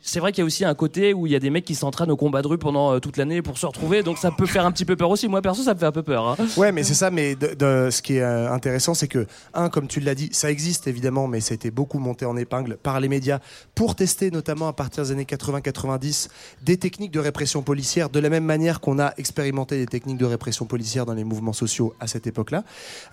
C'est 0.00 0.20
vrai 0.20 0.32
qu'il 0.32 0.42
y 0.42 0.44
a 0.44 0.46
aussi 0.46 0.64
un 0.64 0.74
côté 0.74 1.14
où 1.14 1.26
il 1.26 1.32
y 1.32 1.36
a 1.36 1.40
des 1.40 1.50
mecs 1.50 1.64
qui 1.64 1.74
s'entraînent 1.74 2.10
au 2.10 2.16
combat 2.16 2.42
de 2.42 2.48
rue 2.48 2.58
pendant 2.58 2.98
toute 3.00 3.16
l'année 3.16 3.37
pour 3.42 3.58
se 3.58 3.66
retrouver. 3.66 4.02
Donc 4.02 4.18
ça 4.18 4.30
peut 4.30 4.46
faire 4.46 4.64
un 4.66 4.72
petit 4.72 4.84
peu 4.84 4.96
peur 4.96 5.10
aussi. 5.10 5.28
Moi, 5.28 5.42
perso, 5.42 5.62
ça 5.62 5.74
me 5.74 5.78
fait 5.78 5.86
un 5.86 5.92
peu 5.92 6.02
peur. 6.02 6.28
hein. 6.28 6.36
Ouais, 6.56 6.72
mais 6.72 6.82
c'est 6.82 6.94
ça. 6.94 7.10
Mais 7.10 7.34
de, 7.34 7.54
de- 7.54 7.90
ce 7.90 8.02
qui 8.02 8.16
est 8.16 8.22
euh, 8.22 8.50
intéressant, 8.52 8.94
c'est 8.94 9.08
que, 9.08 9.26
un, 9.54 9.68
comme 9.68 9.86
tu 9.88 10.00
l'as 10.00 10.14
dit, 10.14 10.28
ça 10.32 10.50
existe 10.50 10.86
évidemment, 10.86 11.26
mais 11.28 11.40
ça 11.40 11.52
a 11.52 11.56
été 11.56 11.70
beaucoup 11.70 11.98
monté 11.98 12.24
en 12.26 12.36
épingle 12.36 12.76
par 12.76 13.00
les 13.00 13.08
médias 13.08 13.38
pour 13.74 13.94
tester, 13.94 14.30
notamment 14.30 14.68
à 14.68 14.72
partir 14.72 15.04
des 15.04 15.12
années 15.12 15.24
80-90, 15.24 16.28
des 16.62 16.76
techniques 16.76 17.10
de 17.12 17.20
répression 17.20 17.62
policière, 17.62 18.08
de 18.10 18.18
la 18.20 18.28
même 18.30 18.44
manière 18.44 18.80
qu'on 18.80 18.98
a 18.98 19.12
expérimenté 19.16 19.78
des 19.78 19.86
techniques 19.86 20.18
de 20.18 20.24
répression 20.26 20.64
policière 20.66 21.06
dans 21.06 21.14
les 21.14 21.24
mouvements 21.24 21.52
sociaux 21.52 21.94
à 22.00 22.06
cette 22.06 22.26
époque-là. 22.26 22.64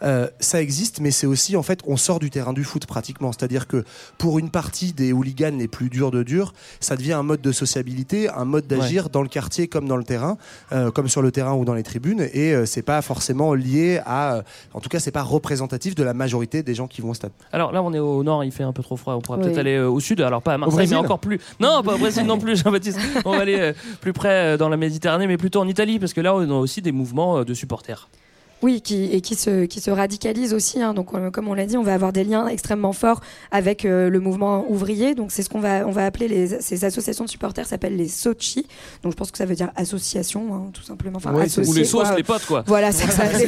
Euh, 0.03 0.27
ça 0.39 0.61
existe, 0.61 0.99
mais 0.99 1.11
c'est 1.11 1.27
aussi, 1.27 1.55
en 1.55 1.63
fait, 1.63 1.79
on 1.85 1.97
sort 1.97 2.19
du 2.19 2.29
terrain 2.29 2.53
du 2.53 2.63
foot 2.63 2.85
pratiquement. 2.85 3.31
C'est-à-dire 3.31 3.67
que 3.67 3.83
pour 4.17 4.39
une 4.39 4.49
partie 4.49 4.93
des 4.93 5.13
hooligans 5.13 5.57
les 5.57 5.67
plus 5.67 5.89
durs 5.89 6.11
de 6.11 6.23
durs, 6.23 6.53
ça 6.79 6.95
devient 6.95 7.13
un 7.13 7.23
mode 7.23 7.41
de 7.41 7.51
sociabilité, 7.51 8.29
un 8.29 8.45
mode 8.45 8.67
d'agir 8.67 9.09
dans 9.09 9.21
le 9.21 9.29
quartier 9.29 9.67
comme 9.67 9.87
dans 9.87 9.97
le 9.97 10.03
terrain, 10.03 10.14
euh, 10.71 10.91
comme 10.91 11.07
sur 11.07 11.21
le 11.21 11.31
terrain 11.31 11.53
ou 11.53 11.65
dans 11.65 11.73
les 11.73 11.83
tribunes, 11.83 12.27
et 12.33 12.53
euh, 12.53 12.65
c'est 12.65 12.81
pas 12.81 13.01
forcément 13.01 13.53
lié 13.53 13.99
à, 14.05 14.41
en 14.73 14.79
tout 14.79 14.89
cas, 14.89 14.99
c'est 14.99 15.11
pas 15.11 15.23
représentatif 15.23 15.95
de 15.95 16.03
la 16.03 16.13
majorité 16.13 16.63
des 16.63 16.73
gens 16.75 16.87
qui 16.87 17.01
vont 17.01 17.09
au 17.09 17.13
stade. 17.13 17.31
Alors 17.51 17.71
là, 17.71 17.81
on 17.83 17.93
est 17.93 17.99
au 17.99 18.23
nord, 18.23 18.43
il 18.43 18.51
fait 18.51 18.63
un 18.63 18.73
peu 18.73 18.83
trop 18.83 18.97
froid. 18.97 19.13
On 19.15 19.21
pourra 19.21 19.37
Oui. 19.37 19.43
peut-être 19.45 19.57
aller 19.57 19.75
euh, 19.75 19.89
au 19.89 19.99
sud. 19.99 20.21
Alors 20.21 20.41
pas 20.41 20.53
à 20.53 20.57
Marseille, 20.57 20.75
Brésil 20.77 20.97
mais 20.97 21.03
encore 21.05 21.19
plus. 21.19 21.39
Non, 21.59 21.81
pas 21.83 21.95
au 21.95 21.97
Brésil 21.97 22.25
non 22.25 22.37
plus, 22.39 22.55
Jean-Baptiste. 22.63 22.99
On 23.25 23.31
va 23.31 23.41
aller 23.41 23.59
euh, 23.59 23.73
plus 24.01 24.13
près 24.13 24.53
euh, 24.53 24.57
dans 24.57 24.69
la 24.69 24.77
Méditerranée, 24.77 25.27
mais 25.27 25.37
plutôt 25.37 25.59
en 25.59 25.67
Italie, 25.67 25.99
parce 25.99 26.13
que 26.13 26.21
là, 26.21 26.35
on 26.35 26.41
a 26.49 26.53
aussi 26.59 26.81
des 26.81 26.91
mouvements 26.91 27.37
euh, 27.39 27.43
de 27.45 27.53
supporters. 27.53 28.07
Oui, 28.65 28.81
qui, 28.81 29.05
et 29.11 29.21
qui 29.21 29.35
se, 29.35 29.65
qui 29.65 29.79
se 29.79 29.91
radicalise 29.91 30.51
aussi. 30.51 30.81
hein. 30.81 30.95
Donc, 30.95 31.13
euh, 31.13 31.29
comme 31.29 31.47
on 31.47 31.53
l'a 31.53 31.67
dit, 31.67 31.77
on 31.77 31.83
va 31.83 31.93
avoir 31.93 32.11
des 32.11 32.23
liens 32.23 32.47
extrêmement 32.47 32.93
forts 32.93 33.21
avec 33.51 33.85
euh, 33.85 34.09
le 34.09 34.19
mouvement 34.19 34.65
ouvrier. 34.67 35.13
Donc, 35.13 35.31
c'est 35.31 35.43
ce 35.43 35.49
qu'on 35.49 35.59
va, 35.59 35.85
on 35.87 35.91
va 35.91 36.03
appeler 36.05 36.27
les, 36.27 36.47
ces 36.61 36.83
associations 36.83 37.25
de 37.25 37.29
supporters 37.29 37.67
s'appellent 37.67 37.95
les 37.95 38.07
Sochi. 38.07 38.65
Donc, 39.03 39.11
je 39.11 39.17
pense 39.17 39.29
que 39.29 39.37
ça 39.37 39.45
veut 39.45 39.53
dire 39.53 39.69
association, 39.75 40.41
hein, 40.55 40.63
tout 40.73 40.81
simplement. 40.81 41.17
Enfin, 41.17 41.31
Ouais, 41.31 41.45
ou 41.59 41.73
les 41.73 41.85
sauces, 41.85 42.07
quoi. 42.07 42.15
les 42.17 42.23
potes, 42.23 42.45
quoi. 42.47 42.63
Voilà, 42.65 42.91
c'est 42.91 43.11
ça. 43.11 43.23
Les- 43.37 43.45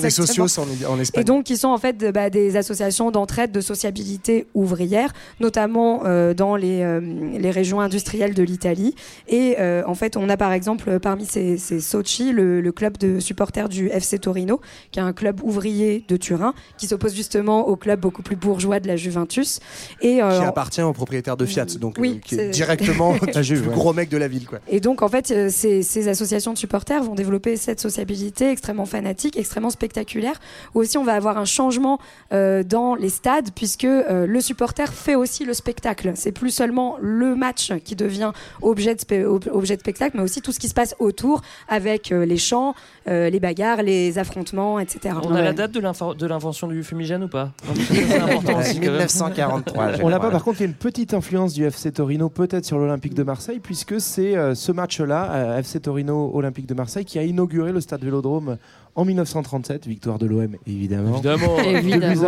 des 0.00 0.10
socios 0.10 0.46
en- 0.58 0.92
en 0.92 0.98
Espagne. 0.98 1.20
Et 1.20 1.24
donc, 1.24 1.44
qui 1.44 1.56
sont 1.56 1.68
en 1.68 1.78
fait 1.78 1.96
de- 1.96 2.10
bah, 2.10 2.28
des 2.28 2.56
associations 2.56 3.12
d'entraide, 3.12 3.52
de 3.52 3.60
sociabilité 3.60 4.46
ouvrière, 4.54 5.12
notamment 5.38 6.02
euh, 6.06 6.34
dans 6.34 6.56
les, 6.56 6.82
euh, 6.82 7.00
les 7.38 7.50
régions 7.52 7.80
industrielles 7.80 8.34
de 8.34 8.42
l'Italie. 8.42 8.94
Et 9.28 9.56
euh, 9.60 9.82
en 9.86 9.94
fait, 9.94 10.16
on 10.16 10.28
a 10.28 10.36
par 10.36 10.52
exemple 10.52 10.98
parmi 10.98 11.24
ces, 11.24 11.56
ces 11.56 11.78
Sochi 11.80 12.32
le, 12.32 12.60
le 12.60 12.72
club 12.72 12.96
de 12.98 13.20
supporters 13.20 13.68
du 13.68 13.88
FC 13.90 14.18
Torino, 14.18 14.55
qui 14.90 14.98
est 14.98 15.02
un 15.02 15.12
club 15.12 15.40
ouvrier 15.42 16.04
de 16.08 16.16
Turin, 16.16 16.54
qui 16.78 16.86
s'oppose 16.86 17.14
justement 17.14 17.68
au 17.68 17.76
club 17.76 18.00
beaucoup 18.00 18.22
plus 18.22 18.36
bourgeois 18.36 18.80
de 18.80 18.88
la 18.88 18.96
Juventus. 18.96 19.60
Et, 20.00 20.22
euh, 20.22 20.38
Qui 20.38 20.44
appartient 20.44 20.82
au 20.82 20.92
propriétaire 20.92 21.36
de 21.36 21.46
Fiat, 21.46 21.66
donc 21.80 21.96
Oui, 21.98 22.16
euh, 22.16 22.20
qui 22.20 22.34
est 22.36 22.48
directement 22.50 23.14
le 23.22 23.36
ouais. 23.36 23.74
gros 23.74 23.92
mec 23.92 24.08
de 24.08 24.16
la 24.16 24.28
ville. 24.28 24.46
Quoi. 24.46 24.58
Et 24.68 24.80
donc, 24.80 25.02
en 25.02 25.08
fait, 25.08 25.30
euh, 25.30 25.48
ces, 25.50 25.82
ces 25.82 26.08
associations 26.08 26.52
de 26.52 26.58
supporters 26.58 27.02
vont 27.02 27.14
développer 27.14 27.56
cette 27.56 27.80
sociabilité 27.80 28.50
extrêmement 28.50 28.86
fanatique, 28.86 29.36
extrêmement 29.36 29.70
spectaculaire. 29.70 30.38
Où 30.74 30.80
aussi, 30.80 30.98
on 30.98 31.04
va 31.04 31.14
avoir 31.14 31.38
un 31.38 31.44
changement 31.44 31.98
euh, 32.32 32.62
dans 32.62 32.94
les 32.94 33.08
stades, 33.08 33.50
puisque 33.54 33.84
euh, 33.84 34.26
le 34.26 34.40
supporter 34.40 34.92
fait 34.92 35.14
aussi 35.14 35.44
le 35.44 35.54
spectacle. 35.54 36.12
C'est 36.14 36.32
plus 36.32 36.50
seulement 36.50 36.96
le 37.00 37.34
match 37.34 37.72
qui 37.84 37.96
devient 37.96 38.32
objet 38.62 38.94
de, 38.94 39.24
objet 39.24 39.76
de 39.76 39.80
spectacle, 39.80 40.16
mais 40.16 40.22
aussi 40.22 40.42
tout 40.42 40.52
ce 40.52 40.58
qui 40.58 40.68
se 40.68 40.74
passe 40.74 40.94
autour, 40.98 41.42
avec 41.68 42.12
euh, 42.12 42.24
les 42.24 42.36
chants, 42.36 42.74
euh, 43.08 43.30
les 43.30 43.40
bagarres, 43.40 43.82
les 43.82 44.18
affrontements, 44.18 44.80
etc. 44.80 45.14
On 45.22 45.34
a 45.34 45.42
la 45.42 45.52
date 45.52 45.72
de 45.72 46.26
l'invention 46.26 46.66
du 46.66 46.82
fumigène 46.82 47.24
ou 47.24 47.28
pas? 47.28 47.52
C'est 47.74 48.14
important 48.20 48.58
aussi. 48.58 48.80
quand 48.80 49.76
même. 49.76 50.00
On 50.02 50.08
l'a 50.08 50.18
pas, 50.18 50.30
par 50.30 50.42
contre, 50.42 50.60
il 50.60 50.64
y 50.64 50.66
a 50.66 50.68
une 50.68 50.74
petite 50.74 51.14
influence 51.14 51.54
du 51.54 51.64
FC 51.64 51.92
Torino, 51.92 52.28
peut-être 52.28 52.64
sur 52.64 52.78
l'Olympique 52.78 53.14
de 53.14 53.22
Marseille, 53.22 53.60
puisque 53.62 54.00
c'est 54.00 54.36
euh, 54.36 54.54
ce 54.54 54.72
match-là, 54.72 55.32
euh, 55.32 55.58
FC 55.58 55.80
Torino 55.80 56.30
Olympique 56.34 56.66
de 56.66 56.74
Marseille, 56.74 57.04
qui 57.04 57.18
a 57.18 57.22
inauguré 57.22 57.72
le 57.72 57.80
stade 57.80 58.02
Vélodrome 58.02 58.56
en 58.96 59.04
1937, 59.04 59.86
victoire 59.86 60.18
de 60.18 60.26
l'OM 60.26 60.56
évidemment. 60.66 61.18
Évidemment. 61.18 61.56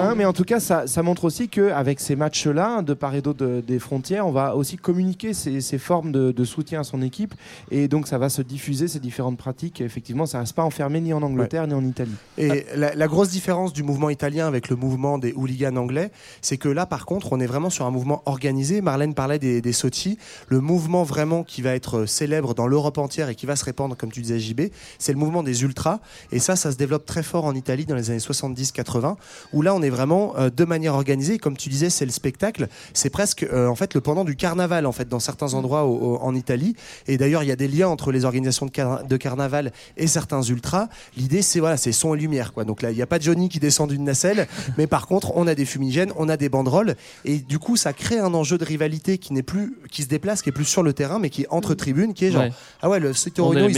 À 0.02 0.14
mais 0.14 0.24
en 0.24 0.32
tout 0.32 0.44
cas, 0.44 0.60
ça, 0.60 0.86
ça 0.86 1.02
montre 1.02 1.24
aussi 1.24 1.48
qu'avec 1.48 1.98
ces 1.98 2.14
matchs-là, 2.14 2.82
de 2.82 2.94
part 2.94 3.14
et 3.14 3.22
d'autre 3.22 3.44
de- 3.44 3.60
des 3.60 3.78
frontières, 3.78 4.26
on 4.26 4.30
va 4.32 4.54
aussi 4.54 4.76
communiquer 4.76 5.32
ces, 5.34 5.60
ces 5.60 5.78
formes 5.78 6.12
de, 6.12 6.30
de 6.30 6.44
soutien 6.44 6.80
à 6.80 6.84
son 6.84 7.02
équipe, 7.02 7.34
et 7.70 7.88
donc 7.88 8.06
ça 8.06 8.18
va 8.18 8.28
se 8.28 8.42
diffuser 8.42 8.86
ces 8.88 9.00
différentes 9.00 9.38
pratiques. 9.38 9.80
Effectivement, 9.80 10.26
ça 10.26 10.40
reste 10.40 10.54
pas 10.54 10.62
enfermé 10.62 11.00
ni 11.00 11.12
en 11.12 11.22
Angleterre 11.22 11.66
ni 11.66 11.74
en 11.74 11.84
Italie. 11.84 12.14
Et 12.36 12.66
la, 12.76 12.94
la 12.94 13.06
grosse 13.08 13.30
différence 13.30 13.72
du 13.72 13.82
mouvement 13.82 14.10
italien 14.10 14.46
avec 14.46 14.68
le 14.68 14.76
mouvement 14.76 15.18
des 15.18 15.32
hooligans 15.32 15.76
anglais, 15.76 16.10
c'est 16.42 16.58
que 16.58 16.68
là, 16.68 16.86
par 16.86 17.06
contre, 17.06 17.32
on 17.32 17.40
est 17.40 17.46
vraiment 17.46 17.70
sur 17.70 17.86
un 17.86 17.90
mouvement 17.90 18.22
organisé. 18.26 18.80
Marlène 18.82 19.14
parlait 19.14 19.38
des, 19.38 19.60
des 19.62 19.72
Sochi. 19.72 20.18
Le 20.48 20.60
mouvement 20.60 21.02
vraiment 21.02 21.44
qui 21.44 21.62
va 21.62 21.74
être 21.74 22.04
célèbre 22.06 22.54
dans 22.54 22.66
l'Europe 22.66 22.98
entière 22.98 23.28
et 23.30 23.34
qui 23.34 23.46
va 23.46 23.56
se 23.56 23.64
répandre, 23.64 23.96
comme 23.96 24.12
tu 24.12 24.20
disais, 24.20 24.38
JB, 24.38 24.60
c'est 24.98 25.12
le 25.12 25.18
mouvement 25.18 25.42
des 25.42 25.62
ultras. 25.62 26.00
Et 26.32 26.38
ça, 26.38 26.56
ça 26.58 26.70
se 26.72 26.76
développe 26.76 27.06
très 27.06 27.22
fort 27.22 27.46
en 27.46 27.54
Italie 27.54 27.86
dans 27.86 27.94
les 27.96 28.10
années 28.10 28.18
70-80, 28.20 29.16
où 29.52 29.62
là, 29.62 29.74
on 29.74 29.82
est 29.82 29.90
vraiment 29.90 30.34
euh, 30.38 30.50
de 30.50 30.64
manière 30.64 30.94
organisée. 30.94 31.38
Comme 31.38 31.56
tu 31.56 31.68
disais, 31.68 31.90
c'est 31.90 32.04
le 32.04 32.10
spectacle. 32.10 32.68
C'est 32.92 33.10
presque, 33.10 33.44
euh, 33.44 33.66
en 33.68 33.74
fait, 33.74 33.94
le 33.94 34.00
pendant 34.00 34.24
du 34.24 34.36
carnaval, 34.36 34.84
en 34.86 34.92
fait, 34.92 35.08
dans 35.08 35.20
certains 35.20 35.54
endroits 35.54 35.84
au- 35.84 36.14
au- 36.16 36.18
en 36.20 36.34
Italie. 36.34 36.74
Et 37.06 37.16
d'ailleurs, 37.16 37.42
il 37.42 37.48
y 37.48 37.52
a 37.52 37.56
des 37.56 37.68
liens 37.68 37.88
entre 37.88 38.12
les 38.12 38.24
organisations 38.24 38.66
de, 38.66 38.70
car- 38.70 39.04
de 39.04 39.16
carnaval 39.16 39.72
et 39.96 40.06
certains 40.06 40.42
ultras. 40.42 40.88
L'idée, 41.16 41.42
c'est 41.42 41.60
voilà, 41.60 41.76
c'est 41.76 41.92
son 41.92 42.14
et 42.14 42.18
lumière, 42.18 42.52
quoi. 42.52 42.64
Donc 42.64 42.82
là, 42.82 42.90
il 42.90 42.96
n'y 42.96 43.02
a 43.02 43.06
pas 43.06 43.18
Johnny 43.18 43.48
qui 43.48 43.58
descend 43.60 43.88
d'une 43.90 44.04
nacelle, 44.04 44.46
mais 44.78 44.86
par 44.86 45.06
contre, 45.06 45.32
on 45.36 45.46
a 45.46 45.54
des 45.54 45.64
fumigènes, 45.64 46.12
on 46.16 46.28
a 46.28 46.36
des 46.36 46.48
banderoles, 46.48 46.96
et 47.24 47.38
du 47.38 47.58
coup, 47.58 47.76
ça 47.76 47.92
crée 47.92 48.18
un 48.18 48.34
enjeu 48.34 48.58
de 48.58 48.64
rivalité 48.64 49.18
qui 49.18 49.32
n'est 49.32 49.42
plus, 49.42 49.76
qui 49.90 50.02
se 50.02 50.08
déplace, 50.08 50.42
qui 50.42 50.48
est 50.48 50.52
plus 50.52 50.64
sur 50.64 50.82
le 50.82 50.92
terrain, 50.92 51.18
mais 51.18 51.30
qui 51.30 51.42
est 51.42 51.46
entre 51.50 51.74
tribunes, 51.74 52.14
qui 52.14 52.26
est 52.26 52.30
genre, 52.30 52.42
Ouais. 52.42 52.52
ah 52.82 52.88
ouais, 52.88 53.00
le 53.00 53.08
les 53.10 53.14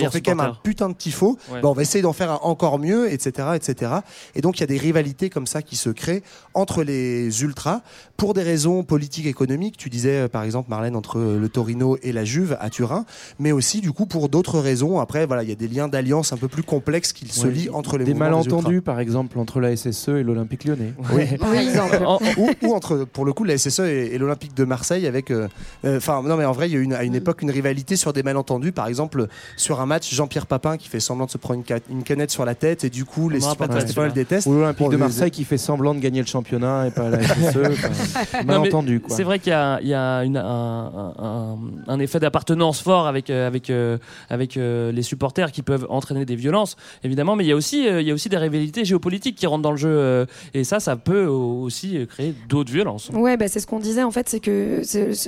ils 0.01 0.07
ont 0.07 0.11
fait 0.11 0.21
quand 0.21 0.31
même 0.37 0.41
un 0.41 0.57
putain 0.63 0.89
de 0.89 0.95
tifo. 0.95 1.39
Ouais. 1.51 1.61
Bon, 1.61 1.71
on 1.71 1.73
va 1.73 1.83
essayer 1.83 2.03
d'en 2.03 2.13
faire 2.13 2.31
un 2.31 2.39
encore 2.43 2.70
mieux, 2.79 3.13
etc., 3.13 3.49
etc. 3.55 3.93
Et 4.35 4.41
donc, 4.41 4.59
il 4.59 4.61
y 4.61 4.65
a 4.65 4.67
des 4.67 4.79
rivalités 4.79 5.31
comme 5.31 5.47
ça 5.47 5.63
qui 5.63 5.77
se 5.77 5.91
créent 5.91 6.23
entre 6.55 6.83
les 6.83 7.43
ultras 7.43 7.81
pour 8.17 8.35
des 8.35 8.43
raisons 8.43 8.83
politiques, 8.83 9.27
économiques. 9.27 9.77
Tu 9.77 9.89
disais, 9.91 10.17
euh, 10.23 10.29
par 10.29 10.43
exemple, 10.43 10.69
Marlène, 10.71 10.97
entre 10.97 11.19
euh, 11.19 11.39
le 11.39 11.49
Torino 11.49 11.97
et 12.03 12.13
la 12.13 12.25
Juve 12.25 12.57
à 12.61 12.71
Turin, 12.71 13.05
mais 13.39 13.53
aussi, 13.53 13.81
du 13.81 13.93
coup, 13.93 14.07
pour 14.07 14.29
d'autres 14.29 14.59
raisons. 14.59 15.01
Après, 15.01 15.27
voilà, 15.27 15.43
il 15.43 15.49
y 15.49 15.53
a 15.53 15.57
des 15.57 15.69
liens 15.69 15.89
d'alliance 15.89 16.33
un 16.33 16.37
peu 16.37 16.49
plus 16.49 16.63
complexes 16.63 17.13
qui 17.13 17.27
se 17.29 17.47
Ouais. 17.47 17.53
lient 17.53 17.71
entre 17.71 17.97
les 17.99 18.05
Des 18.05 18.15
malentendus, 18.15 18.83
par 18.83 19.01
exemple, 19.01 19.39
entre 19.39 19.61
la 19.61 19.75
SSE 19.77 20.09
et 20.09 20.23
l'Olympique 20.23 20.65
lyonnais. 20.65 20.93
oui. 21.15 21.23
Exemple. 21.59 21.99
ou, 22.39 22.51
ou 22.63 22.75
entre, 22.75 23.05
pour 23.05 23.25
le 23.25 23.33
coup, 23.33 23.45
la 23.45 23.57
SSE 23.57 23.81
et, 23.81 24.11
et 24.15 24.19
l'Olympique 24.19 24.55
de 24.55 24.65
Marseille 24.65 25.07
avec. 25.07 25.31
euh, 25.31 25.49
euh, 25.85 25.97
Enfin, 25.97 26.23
non, 26.23 26.37
mais 26.37 26.45
en 26.45 26.53
vrai, 26.53 26.69
il 26.69 26.73
y 26.73 26.77
a 26.77 26.79
eu 26.79 26.83
une, 26.83 26.93
à 26.95 27.05
une 27.05 27.15
époque 27.15 27.43
une 27.43 27.51
rivalité 27.51 27.97
sur 27.97 28.13
des 28.13 28.23
malentendus. 28.23 28.73
Par 28.73 28.87
exemple, 28.87 29.27
sur 29.57 29.81
un 29.81 29.87
match, 29.87 30.13
Jean-Pierre 30.15 30.47
Papin 30.47 30.77
qui 30.77 30.89
fait 30.89 31.01
semblant 31.01 31.27
de 31.27 31.31
se 31.31 31.39
prendre 31.39 31.63
une 31.91 32.03
canette 32.03 32.31
sur 32.31 32.45
la 32.45 32.55
tête 32.61 32.85
et 32.85 32.91
du 32.91 33.05
coup, 33.05 33.29
les 33.29 33.41
supporters 33.41 33.79
espagnols 33.85 34.13
détestent. 34.13 34.47
Ou 34.47 34.53
l'Olympique 34.55 34.87
de 34.87 34.93
les- 34.93 34.97
Marseille 34.99 35.31
qui 35.33 35.43
fait 35.45 35.59
semblant 35.59 35.95
de 35.95 36.01
gagner 36.01 36.21
le 36.21 36.27
championnat 36.27 36.87
et 36.87 36.91
pas 36.93 37.09
la 37.11 37.19
Non, 38.45 38.45
malentendu. 38.45 39.03
C'est 39.09 39.23
vrai 39.25 39.39
qu'il 39.39 39.51
y 39.51 39.55
a, 39.55 39.81
il 39.83 39.89
y 39.89 39.95
a 39.95 40.21
une- 40.25 40.37
un, 40.37 41.13
un- 41.19 41.59
un 41.89 41.99
effet 41.99 42.21
d'appartenance 42.21 42.81
fort 42.83 43.07
avec, 43.07 43.31
euh, 43.31 43.47
avec, 43.47 43.71
euh, 43.71 43.99
avec 44.29 44.57
euh, 44.57 44.93
les 44.93 45.03
supporters 45.03 45.53
qui 45.53 45.63
peuvent 45.63 45.87
entraîner 45.89 46.25
des 46.25 46.37
violences, 46.37 46.77
évidemment, 47.03 47.37
mais 47.37 47.45
il 47.45 47.49
y 47.49 47.53
a 47.53 47.57
aussi, 47.57 47.89
euh, 47.89 48.01
il 48.01 48.07
y 48.09 48.11
a 48.11 48.15
aussi 48.15 48.29
des 48.29 48.37
rivalités 48.37 48.85
géopolitiques 48.85 49.37
qui 49.37 49.47
rentrent 49.47 49.63
dans 49.63 49.71
le 49.73 49.77
jeu, 49.77 49.89
euh, 49.91 50.27
et 50.55 50.65
ça, 50.65 50.79
ça 50.81 50.97
peut 50.97 51.25
aussi 51.27 52.07
créer 52.09 52.35
d'autres 52.49 52.73
violences. 52.73 53.11
Ouais, 53.13 53.37
bah, 53.37 53.49
c'est 53.49 53.61
ce 53.61 53.67
qu'on 53.67 53.79
disait 53.81 54.03
en 54.03 54.11
fait, 54.11 54.29
c'est 54.29 54.41
que 54.41 54.83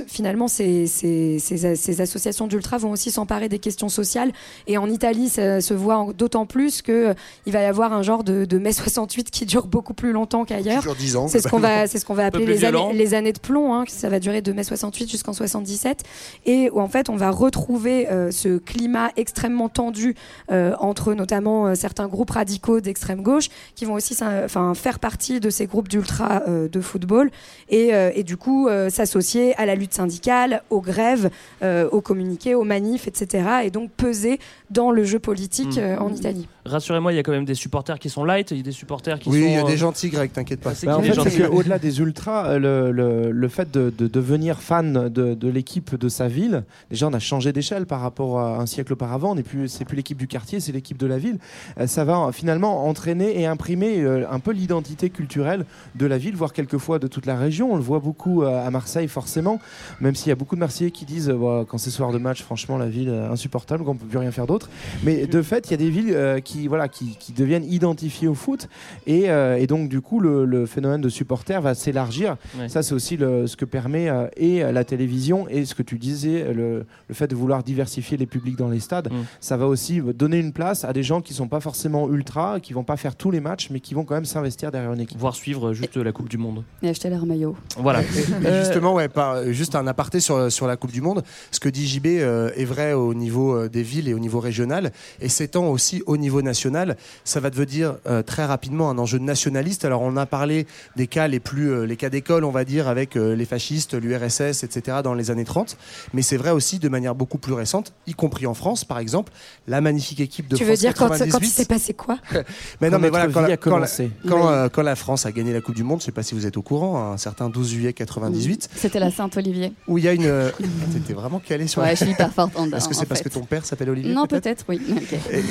finalement 0.06 0.48
ces, 0.48 0.86
ces, 0.86 1.38
ces- 1.38 1.76
ces 1.76 2.00
associations 2.00 2.46
d'ultra 2.46 2.78
vont 2.78 2.90
aussi 2.90 3.10
s'emparer 3.10 3.48
des 3.48 3.58
questions 3.58 3.88
sociales. 3.88 4.32
Et 4.66 4.78
en 4.78 4.88
Italie, 4.90 5.28
ça 5.28 5.60
se 5.60 5.74
voit 5.74 6.06
d'autant 6.16 6.46
plus 6.46 6.82
que 6.82 6.92
euh, 7.10 7.14
il 7.46 7.52
va 7.52 7.62
y 7.62 7.64
avoir 7.64 7.92
un 7.92 8.02
genre 8.02 8.24
de, 8.24 8.44
de 8.44 8.58
mai 8.58 8.72
68 8.72 9.30
qui 9.30 9.46
dure 9.46 9.66
beaucoup 9.66 9.94
plus 9.94 10.12
longtemps 10.12 10.44
qu'ailleurs. 10.44 10.78
Qui 10.80 10.86
dure 10.88 10.96
10 10.96 11.16
ans, 11.16 11.28
C'est 11.28 11.40
ce 11.40 11.48
qu'on 11.48 11.58
va, 11.58 11.86
c'est 11.86 11.98
ce 11.98 12.04
qu'on 12.04 12.14
va 12.14 12.26
appeler 12.26 12.46
les 12.46 12.64
années, 12.64 12.92
les 12.92 13.14
années 13.14 13.32
de 13.32 13.38
plomb. 13.40 13.74
Hein, 13.74 13.84
ça 13.88 14.08
va 14.08 14.18
durer 14.20 14.42
de 14.42 14.52
mai 14.52 14.64
68 14.64 15.10
jusqu'en 15.10 15.32
77, 15.32 16.02
et 16.46 16.70
où 16.70 16.80
en 16.80 16.88
fait 16.88 17.08
on 17.08 17.16
va 17.16 17.30
retrouver 17.30 18.08
euh, 18.10 18.30
ce 18.30 18.58
climat 18.58 19.10
extrêmement 19.16 19.68
tendu 19.68 20.14
euh, 20.50 20.74
entre 20.78 21.14
notamment 21.14 21.66
euh, 21.66 21.74
certains 21.74 22.06
groupes 22.08 22.30
radicaux 22.30 22.80
d'extrême 22.80 23.22
gauche 23.22 23.48
qui 23.74 23.84
vont 23.84 23.94
aussi 23.94 24.16
enfin, 24.22 24.74
faire 24.74 24.98
partie 24.98 25.40
de 25.40 25.50
ces 25.50 25.66
groupes 25.66 25.88
d'ultra 25.88 26.42
euh, 26.48 26.68
de 26.68 26.80
football 26.80 27.30
et, 27.68 27.94
euh, 27.94 28.10
et 28.14 28.22
du 28.22 28.36
coup 28.36 28.68
euh, 28.68 28.90
s'associer 28.90 29.54
à 29.56 29.66
la 29.66 29.74
lutte 29.74 29.94
syndicale, 29.94 30.62
aux 30.70 30.80
grèves, 30.80 31.30
euh, 31.62 31.88
aux 31.90 32.00
communiqués, 32.00 32.54
aux 32.54 32.64
manifs, 32.64 33.08
etc. 33.08 33.44
Et 33.64 33.70
donc 33.70 33.90
peser 33.90 34.38
dans 34.70 34.90
le 34.90 35.04
jeu 35.04 35.18
politique 35.18 35.76
Mm. 35.76 35.78
euh, 35.78 35.98
en 35.98 36.12
Italie. 36.12 36.46
Rassurez-moi, 36.64 37.01
il 37.10 37.16
y 37.16 37.18
a 37.18 37.22
quand 37.22 37.32
même 37.32 37.44
des 37.44 37.54
supporters 37.54 37.98
qui 37.98 38.08
sont 38.10 38.24
light, 38.24 38.50
il 38.50 38.58
y 38.58 38.60
a 38.60 38.62
des 38.62 38.72
supporters 38.72 39.18
qui 39.18 39.28
Oui, 39.30 39.40
sont. 39.40 39.46
il 39.46 39.52
y 39.52 39.56
a 39.56 39.64
euh, 39.64 39.66
des 39.66 39.76
gentils 39.76 40.10
grecs, 40.10 40.32
t'inquiète 40.32 40.60
pas. 40.60 40.74
c'est 40.74 40.86
Bah, 40.86 40.98
en 40.98 41.02
fait, 41.02 41.12
c'est 41.30 41.48
qu'au-delà 41.48 41.78
des 41.78 42.00
ultras, 42.00 42.46
euh, 42.46 42.58
le, 42.58 42.90
le- 42.92 43.30
le 43.32 43.48
fait 43.48 43.70
de, 43.70 43.92
de 43.96 44.06
devenir 44.06 44.60
fan 44.60 45.08
de, 45.08 45.34
de 45.34 45.48
l'équipe 45.48 45.94
de 45.96 46.08
sa 46.08 46.28
ville, 46.28 46.64
déjà 46.90 47.08
on 47.08 47.12
a 47.12 47.18
changé 47.18 47.52
d'échelle 47.52 47.86
par 47.86 48.00
rapport 48.00 48.40
à 48.40 48.58
un 48.58 48.66
siècle 48.66 48.92
auparavant. 48.92 49.32
On 49.32 49.34
n'est 49.34 49.42
plus, 49.42 49.68
c'est 49.68 49.84
plus 49.84 49.96
l'équipe 49.96 50.18
du 50.18 50.26
quartier, 50.28 50.60
c'est 50.60 50.72
l'équipe 50.72 50.96
de 50.98 51.06
la 51.06 51.18
ville. 51.18 51.38
Euh, 51.78 51.86
ça 51.86 52.04
va 52.04 52.18
euh, 52.28 52.32
finalement 52.32 52.86
entraîner 52.86 53.40
et 53.40 53.46
imprimer 53.46 54.00
euh, 54.00 54.24
un 54.30 54.38
peu 54.38 54.52
l'identité 54.52 55.10
culturelle 55.10 55.64
de 55.94 56.06
la 56.06 56.18
ville, 56.18 56.36
voire 56.36 56.52
quelquefois 56.52 56.98
de 56.98 57.06
toute 57.06 57.26
la 57.26 57.36
région. 57.36 57.72
On 57.72 57.76
le 57.76 57.82
voit 57.82 58.00
beaucoup 58.00 58.42
euh, 58.42 58.66
à 58.66 58.70
Marseille, 58.70 59.08
forcément, 59.08 59.60
même 60.00 60.14
s'il 60.14 60.28
y 60.28 60.32
a 60.32 60.36
beaucoup 60.36 60.54
de 60.54 60.60
Marseillais 60.60 60.90
qui 60.90 61.04
disent, 61.04 61.30
euh, 61.30 61.64
quand 61.66 61.78
c'est 61.78 61.90
soir 61.90 62.12
de 62.12 62.18
match, 62.18 62.42
franchement, 62.42 62.78
la 62.78 62.88
ville 62.88 63.08
euh, 63.08 63.30
insupportable, 63.30 63.84
qu'on 63.84 63.94
peut 63.96 64.06
plus 64.06 64.18
rien 64.18 64.30
faire 64.30 64.46
d'autre. 64.46 64.68
Mais 65.02 65.26
de 65.26 65.42
fait, 65.42 65.68
il 65.68 65.70
y 65.72 65.74
a 65.74 65.76
des 65.78 65.90
villes 65.90 66.12
euh, 66.14 66.40
qui, 66.40 66.68
voilà, 66.68 66.88
qui, 66.92 67.16
qui 67.18 67.32
deviennent 67.32 67.64
identifiées 67.64 68.28
au 68.28 68.34
foot, 68.34 68.68
et, 69.06 69.30
euh, 69.30 69.56
et 69.56 69.66
donc 69.66 69.88
du 69.88 70.00
coup, 70.00 70.20
le, 70.20 70.44
le 70.44 70.66
phénomène 70.66 71.00
de 71.00 71.08
supporters 71.08 71.60
va 71.60 71.74
s'élargir. 71.74 72.36
Ouais. 72.58 72.68
Ça, 72.68 72.82
c'est 72.82 72.94
aussi 72.94 73.16
le- 73.16 73.46
ce 73.46 73.56
que 73.56 73.64
permet 73.64 74.08
euh, 74.08 74.26
et 74.36 74.62
euh, 74.62 74.72
la 74.72 74.84
télévision 74.84 75.48
et 75.48 75.64
ce 75.64 75.74
que 75.74 75.82
tu 75.82 75.98
disais, 75.98 76.52
le, 76.52 76.84
le 77.08 77.14
fait 77.14 77.26
de 77.28 77.34
vouloir 77.34 77.62
diversifier 77.62 78.16
les 78.16 78.26
publics 78.26 78.56
dans 78.56 78.68
les 78.68 78.80
stades. 78.80 79.10
Mm. 79.12 79.16
Ça 79.40 79.56
va 79.56 79.66
aussi 79.66 80.00
donner 80.14 80.38
une 80.38 80.52
place 80.52 80.84
à 80.84 80.92
des 80.92 81.02
gens 81.02 81.20
qui 81.20 81.34
sont 81.34 81.48
pas 81.48 81.60
forcément 81.60 82.08
ultra, 82.10 82.60
qui 82.60 82.72
vont 82.72 82.84
pas 82.84 82.96
faire 82.96 83.16
tous 83.16 83.30
les 83.30 83.40
matchs, 83.40 83.68
mais 83.70 83.80
qui 83.80 83.94
vont 83.94 84.04
quand 84.04 84.14
même 84.14 84.24
s'investir 84.24 84.70
derrière 84.70 84.92
une 84.92 85.00
équipe. 85.00 85.18
Voire 85.18 85.34
suivre 85.34 85.72
juste 85.72 85.96
la 85.96 86.12
Coupe 86.12 86.28
du 86.28 86.38
Monde. 86.38 86.64
Et 86.82 86.88
acheter 86.88 87.08
leur 87.10 87.24
maillot. 87.26 87.56
Voilà. 87.78 88.02
Et 88.02 88.58
justement, 88.64 88.94
ouais, 88.94 89.08
par- 89.08 89.44
juste 89.52 89.74
un 89.74 89.86
aparté 89.86 90.20
sur, 90.20 90.50
sur 90.50 90.66
la 90.66 90.76
Coupe 90.76 90.92
du 90.92 91.00
Monde. 91.00 91.22
Ce 91.50 91.60
que 91.60 91.68
dit 91.68 91.86
JB 91.86 92.06
euh, 92.06 92.50
est 92.56 92.64
vrai 92.64 92.92
au 92.92 93.14
niveau 93.14 93.68
des 93.68 93.82
villes 93.82 94.08
et 94.08 94.14
au 94.14 94.18
niveau 94.18 94.40
régional, 94.40 94.92
et 95.20 95.28
s'étend 95.28 95.66
aussi 95.68 96.02
au 96.06 96.16
niveau 96.16 96.42
national. 96.42 96.81
Ça 97.24 97.40
va 97.40 97.50
devenir 97.50 97.96
euh, 98.06 98.22
très 98.22 98.44
rapidement 98.44 98.90
un 98.90 98.98
enjeu 98.98 99.18
nationaliste. 99.18 99.84
Alors, 99.84 100.02
on 100.02 100.16
a 100.16 100.26
parlé 100.26 100.66
des 100.96 101.06
cas 101.06 101.28
les 101.28 101.40
plus, 101.40 101.70
euh, 101.70 101.82
les 101.86 101.96
cas 101.96 102.08
d'école, 102.10 102.44
on 102.44 102.50
va 102.50 102.64
dire, 102.64 102.88
avec 102.88 103.16
euh, 103.16 103.34
les 103.34 103.44
fascistes, 103.44 103.94
l'URSS, 103.94 104.62
etc., 104.64 104.98
dans 105.02 105.14
les 105.14 105.30
années 105.30 105.44
30. 105.44 105.76
Mais 106.14 106.22
c'est 106.22 106.36
vrai 106.36 106.50
aussi 106.50 106.78
de 106.78 106.88
manière 106.88 107.14
beaucoup 107.14 107.38
plus 107.38 107.52
récente, 107.52 107.92
y 108.06 108.14
compris 108.14 108.46
en 108.46 108.54
France, 108.54 108.84
par 108.84 108.98
exemple, 108.98 109.32
la 109.68 109.80
magnifique 109.80 110.20
équipe 110.20 110.48
de 110.48 110.56
tu 110.56 110.64
France 110.64 110.70
veux 110.76 110.80
dire 110.80 110.94
quand, 110.94 111.08
quand 111.08 111.14
il 111.14 111.20
98. 111.30 111.48
s'est 111.50 111.64
passé 111.66 111.94
quoi? 111.94 112.18
Mais 112.80 112.88
non, 112.90 112.96
Quand 112.96 113.02
mais 113.02 113.08
voilà, 113.10 113.26
quand, 113.28 113.40
vie 113.42 113.48
la, 113.48 113.54
a 113.54 113.56
quand 113.56 113.70
la- 113.70 113.76
commencé. 113.76 114.10
quand, 114.28 114.36
Oui. 114.48 114.52
euh, 114.52 114.68
quand 114.68 114.82
la 114.82 114.96
France 114.96 115.26
a 115.26 115.32
gagné 115.32 115.52
la 115.52 115.60
Coupe 115.60 115.74
du 115.74 115.82
Monde, 115.84 116.00
je 116.00 116.06
sais 116.06 116.12
pas 116.12 116.22
si 116.22 116.34
vous 116.34 116.46
êtes 116.46 116.56
au 116.56 116.62
courant, 116.62 117.12
un 117.12 117.16
certain 117.16 117.48
12 117.48 117.70
juillet 117.70 117.92
98, 117.92 118.68
C'était 118.74 118.98
la 119.00 119.10
Saint-Olivier. 119.10 119.72
où 119.88 119.98
il 119.98 120.04
y 120.04 120.08
a 120.08 120.12
une. 120.12 120.24
euh, 120.26 120.50
T'étais 120.92 121.12
vraiment 121.14 121.38
calé 121.40 121.66
sur 121.66 121.80
Ouais, 121.82 121.88
la- 121.88 121.94
je 121.94 122.02
suis 122.04 122.12
hyper 122.12 122.32
forte 122.32 122.56
en 122.56 122.70
Est-ce 122.72 122.88
que 122.88 122.94
c'est 122.94 123.06
parce 123.06 123.20
fait. 123.22 123.28
que 123.28 123.34
ton 123.34 123.44
père 123.44 123.64
s'appelle 123.64 123.90
Olivier 123.90 124.12
Non, 124.14 124.26
peut-être? 124.26 124.64
oui. 124.68 124.80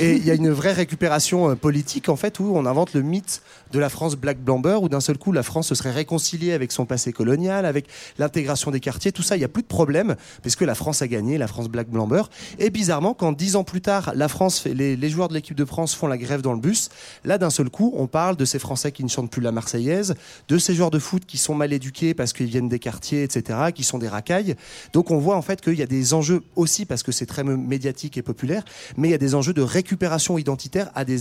Et 0.00 0.16
il 0.16 0.24
y 0.26 0.30
a 0.30 0.34
une 0.34 0.50
vraie 0.50 0.72
récupération 0.72 1.02
euh, 1.32 1.54
politique 1.54 2.08
en 2.08 2.16
fait 2.16 2.40
où 2.40 2.52
on 2.54 2.66
invente 2.66 2.94
le 2.94 3.02
mythe 3.02 3.42
de 3.72 3.78
la 3.78 3.88
France 3.88 4.16
black 4.16 4.38
blamber 4.42 4.78
où 4.82 4.88
d'un 4.88 5.00
seul 5.00 5.18
coup 5.18 5.32
la 5.32 5.42
France 5.42 5.68
se 5.68 5.74
serait 5.74 5.90
réconciliée 5.90 6.52
avec 6.52 6.72
son 6.72 6.84
passé 6.84 7.12
colonial, 7.12 7.64
avec 7.64 7.86
l'intégration 8.18 8.70
des 8.70 8.80
quartiers, 8.80 9.12
tout 9.12 9.22
ça, 9.22 9.36
il 9.36 9.38
n'y 9.38 9.44
a 9.44 9.48
plus 9.48 9.62
de 9.62 9.68
problème 9.68 10.16
puisque 10.42 10.62
la 10.62 10.74
France 10.74 11.02
a 11.02 11.08
gagné, 11.08 11.38
la 11.38 11.46
France 11.46 11.68
black 11.68 11.88
blamber. 11.88 12.22
Et 12.58 12.70
bizarrement, 12.70 13.14
quand 13.14 13.32
dix 13.32 13.56
ans 13.56 13.64
plus 13.64 13.80
tard, 13.80 14.12
la 14.14 14.28
France, 14.28 14.64
les, 14.66 14.96
les 14.96 15.08
joueurs 15.08 15.28
de 15.28 15.34
l'équipe 15.34 15.56
de 15.56 15.64
France 15.64 15.94
font 15.94 16.06
la 16.06 16.18
grève 16.18 16.42
dans 16.42 16.52
le 16.52 16.60
bus, 16.60 16.90
là 17.24 17.38
d'un 17.38 17.50
seul 17.50 17.70
coup, 17.70 17.92
on 17.96 18.06
parle 18.06 18.36
de 18.36 18.44
ces 18.44 18.58
Français 18.58 18.92
qui 18.92 19.04
ne 19.04 19.08
chantent 19.08 19.30
plus 19.30 19.42
la 19.42 19.52
Marseillaise, 19.52 20.14
de 20.48 20.58
ces 20.58 20.74
joueurs 20.74 20.90
de 20.90 20.98
foot 20.98 21.24
qui 21.26 21.38
sont 21.38 21.54
mal 21.54 21.72
éduqués 21.72 22.14
parce 22.14 22.32
qu'ils 22.32 22.46
viennent 22.46 22.68
des 22.68 22.78
quartiers, 22.78 23.22
etc., 23.22 23.58
qui 23.74 23.84
sont 23.84 23.98
des 23.98 24.08
racailles. 24.08 24.56
Donc 24.92 25.10
on 25.10 25.18
voit 25.18 25.36
en 25.36 25.42
fait 25.42 25.60
qu'il 25.60 25.74
y 25.74 25.82
a 25.82 25.86
des 25.86 26.14
enjeux 26.14 26.42
aussi 26.56 26.84
parce 26.84 27.02
que 27.02 27.12
c'est 27.12 27.26
très 27.26 27.44
médiatique 27.44 28.16
et 28.16 28.22
populaire, 28.22 28.64
mais 28.96 29.08
il 29.08 29.10
y 29.10 29.14
a 29.14 29.18
des 29.18 29.34
enjeux 29.34 29.52
de 29.52 29.62
récupération 29.62 30.38
identitaire 30.38 30.90
à, 30.94 31.04
des, 31.04 31.11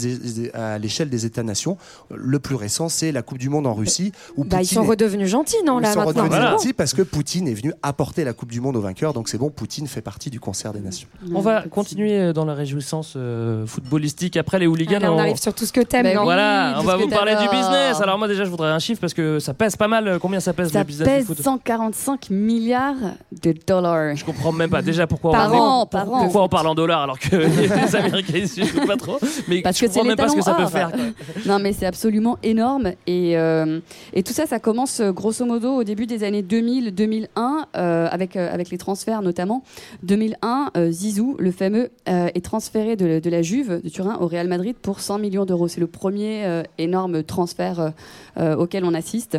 à 0.54 0.78
l'échelle 0.78 1.10
des 1.10 1.26
États-nations. 1.26 1.78
Le 2.14 2.40
plus 2.40 2.56
récent, 2.56 2.90
c'est 2.90 3.12
la 3.12 3.22
Coupe 3.22 3.38
du 3.38 3.50
Monde 3.50 3.68
en 3.68 3.74
Russie. 3.74 4.12
Où 4.38 4.44
Bah, 4.44 4.62
ils 4.62 4.66
sont 4.66 4.84
est- 4.84 4.88
redevenus 4.88 5.30
gentils, 5.30 5.56
non, 5.66 5.80
ils 5.80 5.84
là, 5.84 5.94
sont 5.94 6.00
maintenant 6.06 6.24
redevenus 6.24 6.50
gentils 6.52 6.74
parce 6.74 6.94
que 6.94 7.02
Poutine 7.02 7.48
est 7.48 7.54
venu 7.54 7.74
apporter 7.84 8.24
la 8.24 8.34
Coupe 8.34 8.52
du 8.52 8.62
Monde 8.62 8.76
aux 8.76 8.82
vainqueurs. 8.82 9.14
Donc 9.14 9.30
c'est 9.30 9.38
bon, 9.38 9.50
Poutine 9.50 9.88
fait 9.88 10.02
partie 10.02 10.30
du 10.30 10.40
concert 10.40 10.74
des 10.74 10.80
nations. 10.80 11.08
On 11.34 11.42
va 11.42 11.62
continuer 11.64 12.34
dans 12.34 12.46
la 12.46 12.54
réjouissance 12.54 13.14
euh, 13.16 13.66
footballistique 13.66 14.38
après 14.38 14.60
les 14.60 14.68
hooligans. 14.68 14.98
Allez, 14.98 15.08
on 15.08 15.20
arrive 15.20 15.38
sur 15.38 15.54
tout 15.54 15.66
ce 15.66 15.72
que 15.74 15.82
t'aimes, 15.82 16.14
non 16.16 16.24
Voilà, 16.24 16.76
on 16.80 16.84
va 16.84 16.98
vous 16.98 17.08
parler 17.08 17.36
du 17.36 17.48
business. 17.50 18.00
Alors 18.02 18.18
moi 18.18 18.28
déjà, 18.28 18.44
je 18.46 18.50
voudrais 18.50 18.70
un 18.70 18.80
chiffre 18.80 19.02
parce 19.02 19.14
que 19.14 19.40
ça 19.40 19.54
pèse 19.54 19.76
pas 19.76 19.88
mal. 19.88 20.18
Combien 20.22 20.40
ça 20.40 20.54
pèse 20.54 20.72
Ça 20.72 20.80
le 20.80 20.86
business 20.86 21.08
pèse 21.08 21.22
du 21.22 21.28
foot 21.36 21.42
145 21.44 22.30
milliards 22.30 22.96
de 23.44 23.54
dollars. 23.66 24.16
Je 24.16 24.26
comprends 24.26 24.52
même 24.52 24.70
pas 24.70 24.82
déjà 24.82 25.08
pourquoi 25.08 25.32
Par 25.32 25.54
on 25.54 25.58
an, 25.58 25.86
par 25.86 26.12
an. 26.12 26.24
pourquoi 26.24 26.44
on 26.44 26.50
parle 26.50 26.68
en 26.68 26.76
dollars 26.76 27.02
alors 27.02 27.20
que 27.20 27.36
les 27.36 27.96
Américains 27.96 28.34
ils 28.38 28.48
suivent 28.50 28.86
pas 28.86 28.98
trop? 28.98 29.18
Mais 29.48 29.62
Parce 29.62 29.76
je 29.80 29.81
que 29.82 29.88
c'est 29.92 30.00
comprends 30.00 30.04
les 30.04 30.10
même 30.10 30.18
pas 30.18 30.30
ce 30.30 30.36
que 30.36 30.42
ça 30.42 30.52
talons 30.54 30.58
peut 30.60 30.64
or. 30.66 30.72
faire. 30.72 30.92
quoi. 30.92 31.02
Non, 31.46 31.60
mais 31.60 31.74
c'est 31.74 31.86
absolument 31.86 32.38
énorme. 32.44 32.92
Et, 33.08 33.38
euh, 33.38 33.80
et 34.14 34.24
tout 34.24 34.34
ça, 34.34 34.46
ça 34.46 34.60
commence 34.60 35.00
euh, 35.00 35.12
grosso 35.12 35.46
modo 35.46 35.74
au 35.76 35.84
début 35.84 36.06
des 36.06 36.24
années 36.24 36.42
2000-2001, 36.44 37.28
euh, 37.76 38.08
avec, 38.12 38.36
euh, 38.36 38.54
avec 38.54 38.70
les 38.70 38.78
transferts 38.78 39.22
notamment. 39.22 39.64
2001, 40.04 40.72
euh, 40.78 40.92
Zizou, 40.92 41.36
le 41.40 41.52
fameux, 41.52 41.90
euh, 42.10 42.28
est 42.34 42.44
transféré 42.44 42.96
de, 42.96 43.20
de 43.20 43.30
la 43.30 43.42
Juve 43.42 43.82
de 43.84 43.90
Turin 43.90 44.18
au 44.20 44.28
Real 44.28 44.48
Madrid 44.48 44.76
pour 44.82 45.00
100 45.00 45.20
millions 45.20 45.46
d'euros. 45.46 45.68
C'est 45.68 45.80
le 45.80 45.88
premier 45.88 46.46
euh, 46.46 46.64
énorme 46.78 47.24
transfert 47.24 47.80
euh, 47.80 47.90
euh, 48.38 48.56
auquel 48.56 48.84
on 48.86 48.94
assiste. 48.94 49.38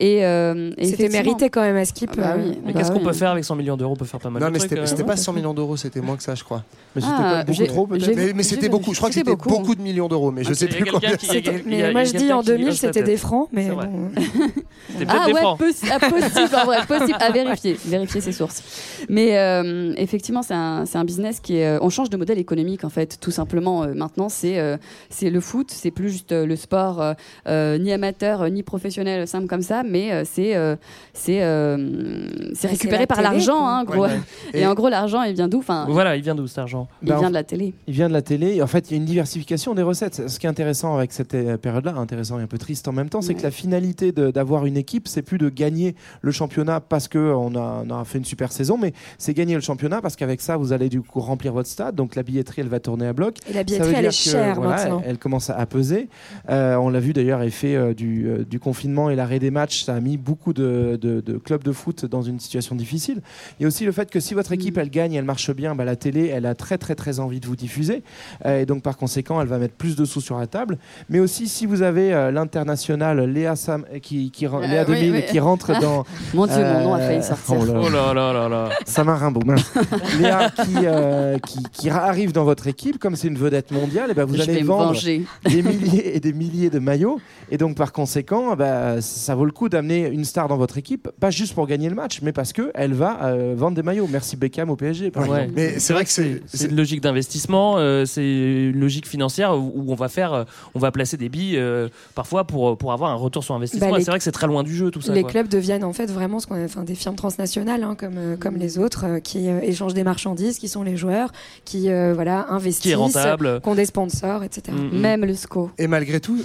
Et, 0.00 0.24
euh, 0.24 0.70
et 0.78 0.86
C'était 0.86 1.08
mérité 1.08 1.50
quand 1.50 1.62
même 1.62 1.76
à 1.76 1.84
Skip. 1.84 2.10
Ah 2.14 2.20
bah 2.20 2.34
euh, 2.36 2.42
oui. 2.44 2.58
Mais 2.64 2.72
Bah 2.72 2.80
qu'est-ce 2.80 2.92
qu'on 2.92 3.00
peut 3.00 3.12
faire 3.12 3.30
avec 3.30 3.44
100 3.44 3.56
millions 3.56 3.76
d'euros? 3.76 3.92
On 3.92 3.96
peut 3.96 4.04
faire 4.04 4.20
pas 4.20 4.30
mal 4.30 4.42
Non, 4.42 4.48
de 4.48 4.52
mais 4.54 4.58
c'était 4.58 5.04
pas 5.04 5.16
100 5.16 5.32
millions 5.32 5.54
d'euros, 5.54 5.76
c'était 5.76 6.00
moins 6.00 6.16
que 6.16 6.22
ça, 6.22 6.34
je 6.34 6.44
crois. 6.44 6.62
Mais 6.94 7.02
c'était 7.02 7.14
Ah, 7.16 7.44
beaucoup 7.44 7.66
trop, 7.66 7.86
peut-être. 7.86 8.16
Mais, 8.16 8.32
mais 8.34 8.42
c'était 8.42 8.68
beaucoup. 8.68 8.92
Je 8.92 8.98
crois 8.98 9.08
que 9.08 9.14
c'était 9.14 9.30
c'était 9.30 9.36
beaucoup. 9.36 9.48
beaucoup. 9.48 9.74
de 9.74 9.82
millions 9.84 10.08
d'euros, 10.08 10.30
mais 10.32 10.42
je 10.42 10.50
Ah, 10.50 10.54
sais 10.54 10.66
il 10.66 10.72
y 10.72 10.74
a 10.74 10.82
plus 10.82 10.90
combien. 10.90 11.92
moi 11.92 12.02
je 12.04 12.12
dis 12.16 12.32
en 12.32 12.40
qui 12.40 12.46
2000 12.48 12.64
hoche 12.68 12.72
la 12.82 12.88
c'était 12.88 13.02
des 13.04 13.16
francs, 13.16 13.48
mais 13.52 13.64
C'est 13.68 13.70
vrai. 13.74 13.86
bon. 13.86 14.10
Ah 15.08 15.26
ouais, 15.28 15.32
possi- 15.58 15.88
ah, 15.90 15.98
possible, 15.98 16.54
en 16.56 16.64
vrai, 16.66 16.78
possible 16.88 17.18
à 17.20 17.30
vérifier, 17.32 17.76
vérifier 17.86 18.20
ses 18.20 18.32
sources. 18.32 18.62
Mais 19.08 19.38
euh, 19.38 19.92
effectivement, 19.96 20.42
c'est 20.42 20.54
un, 20.54 20.84
c'est 20.86 20.98
un 20.98 21.04
business 21.04 21.40
qui 21.40 21.56
est. 21.56 21.66
euh, 21.66 21.78
on 21.80 21.88
change 21.90 22.10
de 22.10 22.16
modèle 22.16 22.38
économique 22.38 22.84
en 22.84 22.90
fait, 22.90 23.18
tout 23.20 23.30
simplement. 23.30 23.82
Euh, 23.84 23.94
maintenant, 23.94 24.28
c'est 24.28 24.58
euh, 24.58 24.76
c'est 25.08 25.30
le 25.30 25.40
foot, 25.40 25.70
c'est 25.70 25.90
plus 25.90 26.10
juste 26.10 26.32
euh, 26.32 26.46
le 26.46 26.56
sport 26.56 27.14
euh, 27.48 27.78
ni 27.78 27.92
amateur 27.92 28.48
ni 28.50 28.62
professionnel 28.62 29.26
simple 29.26 29.46
comme 29.46 29.62
ça, 29.62 29.82
mais 29.84 30.24
c'est 30.24 30.54
euh, 30.54 30.76
c'est 31.12 31.42
euh, 31.42 32.28
c'est 32.54 32.68
récupéré 32.68 33.00
la 33.00 33.06
par 33.06 33.22
l'argent, 33.22 33.66
hein, 33.66 33.84
gros. 33.84 34.02
Ouais, 34.02 34.08
ouais. 34.10 34.20
Et, 34.52 34.60
Et- 34.62 34.66
en 34.66 34.74
gros, 34.74 34.88
l'argent, 34.88 35.22
il 35.22 35.34
vient 35.34 35.48
d'où? 35.48 35.58
Enfin, 35.58 35.86
Voilà, 35.88 36.16
il 36.16 36.22
vient 36.22 36.34
d'où 36.34 36.46
cet 36.46 36.58
argent? 36.58 36.88
il 37.02 37.08
Bah, 37.08 37.16
vient 37.18 37.26
en- 37.26 37.30
de 37.30 37.34
la 37.34 37.44
télé. 37.44 37.74
Il 37.86 37.94
vient 37.94 38.08
de 38.08 38.12
la 38.12 38.22
télé. 38.22 38.54
Et 38.56 38.62
en 38.62 38.66
fait, 38.66 38.90
il 38.90 38.92
y 38.92 38.94
a 38.94 38.96
une 38.98 39.04
diversification 39.06 39.73
des 39.74 39.82
recettes. 39.82 40.28
Ce 40.28 40.38
qui 40.38 40.46
est 40.46 40.48
intéressant 40.48 40.96
avec 40.96 41.12
cette 41.12 41.34
euh, 41.34 41.56
période-là, 41.56 41.94
intéressant 41.96 42.38
et 42.38 42.42
un 42.42 42.46
peu 42.46 42.58
triste 42.58 42.88
en 42.88 42.92
même 42.92 43.08
temps, 43.08 43.20
c'est 43.22 43.28
Ouais. 43.28 43.34
que 43.34 43.42
la 43.42 43.50
finalité 43.50 44.12
d'avoir 44.12 44.66
une 44.66 44.76
équipe, 44.76 45.08
c'est 45.08 45.22
plus 45.22 45.38
de 45.38 45.48
gagner 45.48 45.94
le 46.22 46.30
championnat 46.32 46.80
parce 46.80 47.08
qu'on 47.08 47.54
a, 47.56 47.84
on 47.86 47.90
a 47.90 48.04
fait 48.04 48.18
une 48.18 48.24
super 48.24 48.52
saison, 48.52 48.78
mais 48.80 48.92
c'est 49.18 49.34
gagner 49.34 49.54
le 49.54 49.60
championnat 49.60 50.00
parce 50.00 50.16
qu'avec 50.16 50.40
ça, 50.40 50.56
vous 50.56 50.72
allez 50.72 50.88
du 50.88 51.00
coup 51.02 51.20
remplir 51.20 51.52
votre 51.52 51.68
stade. 51.68 51.94
Donc 51.94 52.14
la 52.16 52.22
billetterie, 52.22 52.60
elle 52.62 52.68
va 52.68 52.80
tourner 52.80 53.06
à 53.06 53.12
bloc. 53.12 53.36
Et 53.48 53.52
la 53.52 53.64
billetterie, 53.64 53.94
elle 53.96 54.04
est 54.06 54.10
chère 54.10 54.54
voilà, 54.56 54.70
maintenant. 54.76 55.02
Elle 55.04 55.18
commence 55.18 55.50
à 55.50 55.66
peser. 55.66 56.08
Euh, 56.50 56.76
on 56.76 56.88
l'a 56.88 57.00
vu 57.00 57.12
d'ailleurs, 57.12 57.42
effet 57.42 57.74
euh, 57.74 57.94
du, 57.94 58.26
euh, 58.28 58.44
du 58.44 58.58
confinement 58.60 59.10
et 59.10 59.16
l'arrêt 59.16 59.38
des 59.38 59.50
matchs, 59.50 59.84
ça 59.84 59.94
a 59.94 60.00
mis 60.00 60.16
beaucoup 60.16 60.52
de, 60.52 60.98
de- 61.00 61.20
de 61.20 61.38
clubs 61.38 61.62
de 61.64 61.72
foot 61.72 62.04
dans 62.06 62.22
une 62.22 62.38
situation 62.40 62.74
difficile. 62.76 63.22
Il 63.58 63.62
y 63.62 63.64
a 63.64 63.68
aussi 63.68 63.84
le 63.84 63.92
fait 63.92 64.10
que 64.10 64.20
si 64.20 64.34
votre 64.34 64.52
équipe 64.52 64.78
elle 64.78 64.90
gagne, 64.90 65.14
elle 65.14 65.24
marche 65.24 65.50
bien, 65.54 65.74
bah, 65.74 65.84
la 65.84 65.96
télé 65.96 66.26
elle 66.28 66.46
a 66.46 66.54
très 66.54 66.78
très 66.78 66.94
très 66.94 67.20
envie 67.20 67.40
de 67.40 67.46
vous 67.46 67.56
diffuser 67.56 68.02
et 68.44 68.66
donc 68.66 68.82
par 68.82 68.96
conséquent 68.96 69.40
elle 69.40 69.48
va 69.48 69.53
mettre 69.58 69.74
plus 69.74 69.96
de 69.96 70.04
sous 70.04 70.20
sur 70.20 70.38
la 70.38 70.46
table. 70.46 70.78
Mais 71.08 71.20
aussi 71.20 71.48
si 71.48 71.66
vous 71.66 71.82
avez 71.82 72.12
euh, 72.12 72.30
l'international 72.30 73.20
Léa 73.30 73.56
Sam 73.56 73.84
qui, 74.02 74.30
qui 74.30 74.46
ren- 74.46 74.62
Euh, 74.62 74.66
Léa 74.66 74.84
oui, 74.88 74.94
2000 75.00 75.12
oui. 75.12 75.22
qui 75.30 75.38
rentre 75.40 75.78
dans 75.80 76.04
Mon 76.34 76.46
Dieu, 76.46 76.56
mon 76.64 76.82
nom 76.84 76.94
a 76.94 77.00
Euh, 77.00 77.06
failli 77.08 77.22
sortir. 77.22 77.56
oh 77.60 77.64
là 77.64 77.80
Oh 77.84 77.88
là 77.88 78.14
là 78.14 78.32
là 78.32 78.48
là. 78.48 78.68
Samin 78.86 79.14
Rimbaud, 79.14 79.44
mince. 79.44 79.72
Léa 80.20 80.50
qui, 80.50 80.74
euh, 80.84 81.38
qui, 81.38 81.58
qui 81.72 81.90
arrive 81.90 82.32
dans 82.32 82.44
votre 82.44 82.66
équipe, 82.66 82.98
comme 82.98 83.16
c'est 83.16 83.28
une 83.28 83.36
vedette 83.38 83.70
mondiale, 83.70 84.10
et 84.10 84.14
ben 84.14 84.24
vous 84.24 84.36
Je 84.36 84.42
allez 84.42 84.62
vendre 84.62 84.88
venger. 84.88 85.24
des 85.48 85.62
milliers 85.62 86.16
et 86.16 86.20
des 86.20 86.32
milliers 86.32 86.70
de 86.70 86.78
maillots. 86.78 87.20
Et 87.50 87.58
donc, 87.58 87.76
par 87.76 87.92
conséquent, 87.92 88.56
bah, 88.56 89.00
ça 89.00 89.34
vaut 89.34 89.44
le 89.44 89.52
coup 89.52 89.68
d'amener 89.68 90.08
une 90.08 90.24
star 90.24 90.48
dans 90.48 90.56
votre 90.56 90.78
équipe, 90.78 91.08
pas 91.20 91.30
juste 91.30 91.54
pour 91.54 91.66
gagner 91.66 91.88
le 91.88 91.94
match, 91.94 92.20
mais 92.22 92.32
parce 92.32 92.52
qu'elle 92.52 92.92
va 92.94 93.18
euh, 93.24 93.54
vendre 93.56 93.76
des 93.76 93.82
maillots. 93.82 94.08
Merci 94.10 94.36
Beckham 94.36 94.70
au 94.70 94.76
PSG, 94.76 95.10
par 95.10 95.24
Ouais. 95.28 95.40
exemple. 95.42 95.52
Mais 95.56 95.78
c'est 95.78 95.92
vrai 95.92 96.04
que 96.04 96.10
c'est. 96.10 96.42
C'est 96.46 96.70
une 96.70 96.76
logique 96.76 97.00
d'investissement, 97.00 97.74
euh, 97.78 98.04
c'est 98.04 98.22
une 98.24 98.78
logique 98.80 99.06
financière 99.08 99.43
où 99.52 99.72
où 99.74 99.92
on 99.92 99.94
va 99.94 100.08
faire, 100.08 100.32
euh, 100.32 100.44
on 100.74 100.78
va 100.78 100.90
placer 100.92 101.16
des 101.16 101.28
billes 101.28 101.56
euh, 101.58 101.88
parfois 102.14 102.44
pour 102.44 102.76
pour 102.78 102.92
avoir 102.92 103.10
un 103.10 103.14
retour 103.16 103.42
sur 103.44 103.54
investissement. 103.54 103.90
Bah, 103.90 103.96
c'est 103.98 104.10
vrai 104.10 104.18
que 104.18 104.24
c'est 104.24 104.32
très 104.32 104.46
loin 104.46 104.62
du 104.62 104.74
jeu 104.74 104.90
tout 104.90 105.00
ça. 105.00 105.12
les 105.12 105.22
quoi. 105.22 105.30
clubs 105.30 105.48
deviennent 105.48 105.84
en 105.84 105.92
fait 105.92 106.06
vraiment 106.10 106.40
ce 106.40 106.46
qu'on 106.46 106.64
enfin, 106.64 106.84
des 106.84 106.94
firmes 106.94 107.16
transnationales 107.16 107.82
hein, 107.82 107.94
comme, 107.98 108.16
euh, 108.16 108.36
comme 108.36 108.56
les 108.56 108.78
autres 108.78 109.04
euh, 109.06 109.20
qui 109.20 109.48
euh, 109.48 109.60
échangent 109.62 109.94
des 109.94 110.04
marchandises, 110.04 110.58
qui 110.58 110.68
sont 110.68 110.82
les 110.82 110.96
joueurs, 110.96 111.32
qui 111.64 111.90
euh, 111.90 112.12
voilà, 112.14 112.46
investissent, 112.50 112.82
Qui 112.82 112.90
est 112.92 112.94
rentable. 112.94 113.46
euh, 113.46 113.60
qui 113.60 113.68
ont 113.68 113.74
des 113.74 113.86
sponsors, 113.86 114.42
etc. 114.44 114.76
Mm, 114.76 114.96
mm. 114.96 115.00
Même 115.00 115.24
le 115.24 115.34
SCO. 115.34 115.70
Et 115.78 115.86
malgré 115.86 116.20
tout, 116.20 116.38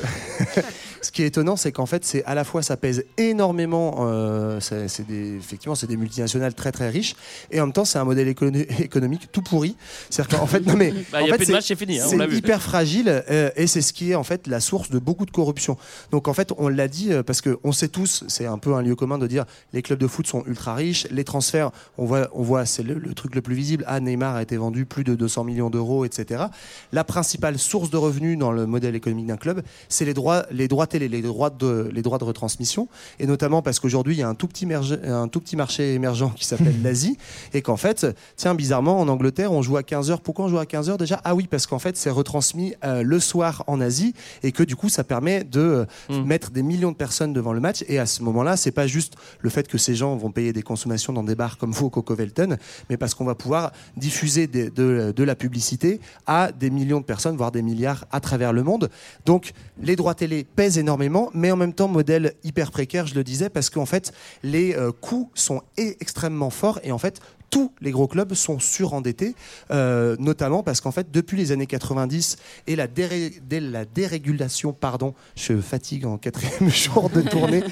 ce 1.02 1.12
qui 1.12 1.24
est 1.24 1.28
étonnant, 1.28 1.56
c'est 1.56 1.72
qu'en 1.72 1.86
fait, 1.86 2.04
c'est 2.06 2.24
à 2.26 2.36
la 2.36 2.44
fois 2.44 2.62
ça 2.62 2.78
pèse 2.78 3.04
énormément. 3.18 4.08
euh, 4.08 4.60
c'est 4.60 4.88
c'est 4.88 5.06
des, 5.08 5.36
effectivement, 5.38 5.76
c'est 5.76 5.88
des 5.88 5.98
multinationales 5.98 6.54
très 6.54 6.72
très 6.72 6.90
riches, 6.90 7.16
et 7.52 7.60
en 7.62 7.66
même 7.68 7.74
temps, 7.74 7.86
c'est 7.86 8.00
un 8.00 8.04
modèle 8.06 8.28
écono- 8.28 8.66
économique 8.82 9.30
tout 9.32 9.42
pourri. 9.42 9.76
C'est-à-dire 10.10 10.40
qu'en 10.40 10.46
fait, 10.48 10.66
non 10.66 10.76
mais 10.76 10.94
Bah, 11.12 11.20
en 11.22 11.26
y 11.26 11.30
a 11.30 11.34
fait, 11.34 11.38
plus 11.38 11.48
de 11.48 11.52
match, 11.54 11.66
c'est 11.68 11.76
fini, 11.76 12.00
hein, 12.00 12.06
c'est 12.10 12.18
hyper 12.38 12.62
fragile, 12.62 13.24
euh, 13.30 13.50
et 13.56 13.68
c'est 13.68 13.82
ce 13.82 13.94
qui 13.94 14.12
est 14.12 14.16
en 14.16 14.24
fait 14.24 14.48
la 14.48 14.60
source 14.60 14.90
de 14.90 15.00
beaucoup 15.00 15.26
de 15.26 15.32
corruption. 15.32 15.78
Donc 16.12 16.28
en 16.28 16.34
fait, 16.34 16.52
on 16.58 16.68
l'a 16.68 16.88
dit 16.88 17.14
euh, 17.14 17.24
parce 17.24 17.42
que 17.42 17.58
on 17.64 17.72
sait 17.72 17.88
tous, 17.88 18.24
c'est 18.28 18.46
un 18.46 18.58
peu 18.58 18.74
un 18.76 18.82
lieu 18.82 18.96
commun 18.96 19.18
de 19.18 19.28
dire 19.28 19.46
les 19.74 19.82
clubs 19.82 20.00
de 20.00 20.08
foot 20.08 20.28
sont 20.28 20.44
ultra 20.46 20.76
riches, 20.76 21.08
les 21.12 21.24
transferts, 21.24 21.72
on 21.98 22.06
voit, 22.06 22.30
on 22.34 22.44
voit, 22.44 22.66
c'est 22.66 22.84
le, 22.84 22.96
le 22.96 23.14
truc 23.14 23.36
le 23.36 23.42
plus 23.42 23.56
visible. 23.56 23.84
Ah, 23.88 24.00
Neymar 24.00 24.36
a 24.36 24.42
été 24.42 24.58
vendu 24.58 24.86
plus 24.86 25.04
de 25.04 25.16
200 25.16 25.44
millions 25.44 25.70
d'euros, 25.70 26.06
etc. 26.06 26.44
La 26.92 27.04
principale 27.04 27.58
source 27.58 27.90
de 27.90 27.98
revenus 27.98 28.38
dans 28.38 28.52
le 28.52 28.66
modèle 28.66 28.96
économique 28.96 29.28
d'un 29.28 29.38
club, 29.38 29.62
c'est 29.88 30.06
les 30.06 30.14
droits, 30.14 30.46
les 30.52 30.68
droits 30.68 30.88
les 30.98 31.22
droits 31.22 31.52
de, 31.52 31.92
les 31.94 32.02
droits 32.02 32.18
de 32.18 32.24
retransmission, 32.24 32.88
et 33.20 33.28
notamment 33.28 33.62
parce 33.62 33.80
qu'aujourd'hui 33.80 34.16
il 34.16 34.20
y 34.20 34.24
a 34.24 34.28
un 34.30 34.34
tout 34.34 34.48
petit, 34.48 34.66
merge- 34.66 34.98
un 35.04 35.28
tout 35.28 35.40
petit 35.42 35.56
marché 35.56 35.94
émergent 35.94 36.34
qui 36.36 36.46
s'appelle 36.46 36.74
l'Asie, 36.84 37.18
et 37.54 37.62
qu'en 37.62 37.78
fait, 37.78 38.08
tiens, 38.38 38.56
bizarrement 38.56 39.00
en 39.00 39.08
Angleterre, 39.08 39.52
on 39.52 39.62
joue 39.62 39.78
à 39.78 39.84
15 39.84 40.10
h 40.10 40.18
Pourquoi 40.24 40.46
on 40.46 40.48
joue 40.48 40.58
à 40.58 40.66
15 40.66 40.90
h 40.90 40.98
déjà? 40.98 41.22
Ah 41.24 41.36
oui, 41.36 41.48
parce 41.50 41.68
qu'en 41.68 41.78
fait, 41.80 41.96
c'est 41.98 42.10
retransmis 42.10 42.74
euh, 42.84 43.04
le 43.04 43.20
soir 43.20 43.64
en 43.68 43.80
Asie, 43.82 44.16
et 44.42 44.52
que 44.52 44.64
du 44.64 44.76
coup, 44.76 44.90
ça 44.90 45.04
permet 45.04 45.44
de 45.44 45.60
euh, 45.60 45.86
Mm. 46.10 46.24
mettre 46.26 46.50
des 46.52 46.64
millions 46.64 46.92
de 46.92 46.96
personnes 46.98 47.34
devant 47.34 47.54
le 47.54 47.60
match. 47.60 47.84
Et 47.88 48.00
à 48.00 48.06
ce 48.06 48.24
moment-là, 48.24 48.58
c'est 48.58 48.72
pas 48.72 48.88
juste 48.88 49.14
le 49.42 49.50
fait 49.52 49.68
que 49.68 49.78
ces 49.78 49.94
gens 49.94 50.16
vont 50.16 50.32
payer 50.32 50.54
des 50.54 50.62
consommations 50.64 51.14
dans 51.14 51.24
des 51.24 51.36
bars 51.36 51.58
comme 51.58 51.72
vous 51.72 51.88
au 51.88 51.90
Coco 51.90 52.16
Velton, 52.16 52.58
mais 52.90 52.98
parce 52.98 53.14
qu'on 53.14 53.26
va 53.26 53.36
pouvoir 53.36 53.72
diffuser 53.98 54.48
des- 54.48 54.70
de, 54.72 55.14
de 55.16 55.24
la 55.24 55.36
publicité 55.36 56.00
à 56.26 56.52
des 56.52 56.70
millions 56.70 57.00
de 57.00 57.06
personnes, 57.06 57.36
voire 57.36 57.52
des 57.52 57.62
milliards 57.62 58.06
à 58.12 58.20
travers 58.22 58.54
le 58.54 58.64
monde. 58.64 58.90
Donc, 59.26 59.52
les 59.82 59.96
droits 59.96 60.16
télé 60.16 60.46
pèsent 60.56 60.79
énormément, 60.80 61.30
mais 61.34 61.52
en 61.52 61.56
même 61.56 61.74
temps, 61.74 61.88
modèle 61.88 62.34
hyper 62.44 62.72
précaire, 62.72 63.08
je 63.08 63.16
le 63.16 63.24
disais, 63.24 63.50
parce 63.50 63.70
qu'en 63.70 63.86
fait, 63.86 64.12
les 64.44 64.76
euh, 64.76 64.92
coûts 64.92 65.30
sont 65.34 65.62
extrêmement 65.78 66.50
forts 66.50 66.80
et 66.84 66.92
en 66.92 66.98
fait, 66.98 67.22
tous 67.50 67.72
les 67.82 67.92
gros 67.92 68.08
clubs 68.08 68.34
sont 68.34 68.60
surendettés, 68.60 69.36
euh, 69.72 70.16
notamment 70.20 70.64
parce 70.64 70.82
qu'en 70.82 70.92
fait, 70.92 71.12
depuis 71.12 71.38
les 71.38 71.52
années 71.52 71.66
90 71.66 72.38
et 72.68 72.76
la, 72.76 72.88
déré- 72.88 73.34
dès 73.48 73.60
la 73.60 73.86
dérégulation, 73.86 74.74
pardon, 74.74 75.14
je 75.36 75.60
fatigue 75.60 76.06
en 76.06 76.18
quatrième 76.18 76.70
jour 76.72 77.10
de 77.10 77.22
tournée, 77.22 77.64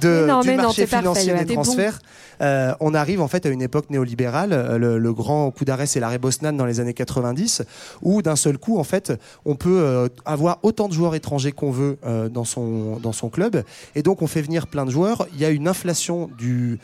de, 0.00 0.26
non, 0.26 0.40
du 0.40 0.50
non, 0.50 0.56
marché 0.56 0.86
parfait, 0.86 0.98
financier 0.98 1.34
des 1.44 1.54
bon. 1.56 1.62
transferts, 1.62 1.98
euh, 2.42 2.74
on 2.80 2.94
arrive 2.94 3.20
en 3.20 3.28
fait 3.28 3.46
à 3.46 3.48
une 3.48 3.62
époque 3.62 3.90
néolibérale. 3.90 4.52
Euh, 4.52 4.78
Le, 4.78 4.98
le 4.98 5.12
grand 5.12 5.50
coup 5.50 5.64
d'arrêt, 5.64 5.86
c'est 5.86 6.00
l'arrêt 6.00 6.18
Bosnan 6.18 6.52
dans 6.52 6.66
les 6.66 6.80
années 6.80 6.94
90, 6.94 7.62
où 8.02 8.22
d'un 8.22 8.36
seul 8.36 8.58
coup, 8.58 8.78
en 8.78 8.84
fait, 8.84 9.12
on 9.44 9.54
peut 9.56 9.78
euh, 9.80 10.08
avoir 10.24 10.58
autant 10.62 10.88
de 10.88 10.92
joueurs 10.94 11.14
étrangers 11.14 11.52
qu'on 11.52 11.70
veut 11.70 11.98
dans, 12.30 12.44
son, 12.44 12.96
dans 12.98 13.12
son 13.12 13.28
club. 13.30 13.62
Et 13.94 14.02
donc, 14.02 14.22
on 14.22 14.26
fait 14.26 14.42
venir 14.42 14.66
plein 14.66 14.84
de 14.84 14.90
joueurs. 14.90 15.26
Il 15.34 15.40
y 15.40 15.44
a 15.44 15.50
une 15.50 15.68
inflation 15.68 16.28
du, 16.38 16.78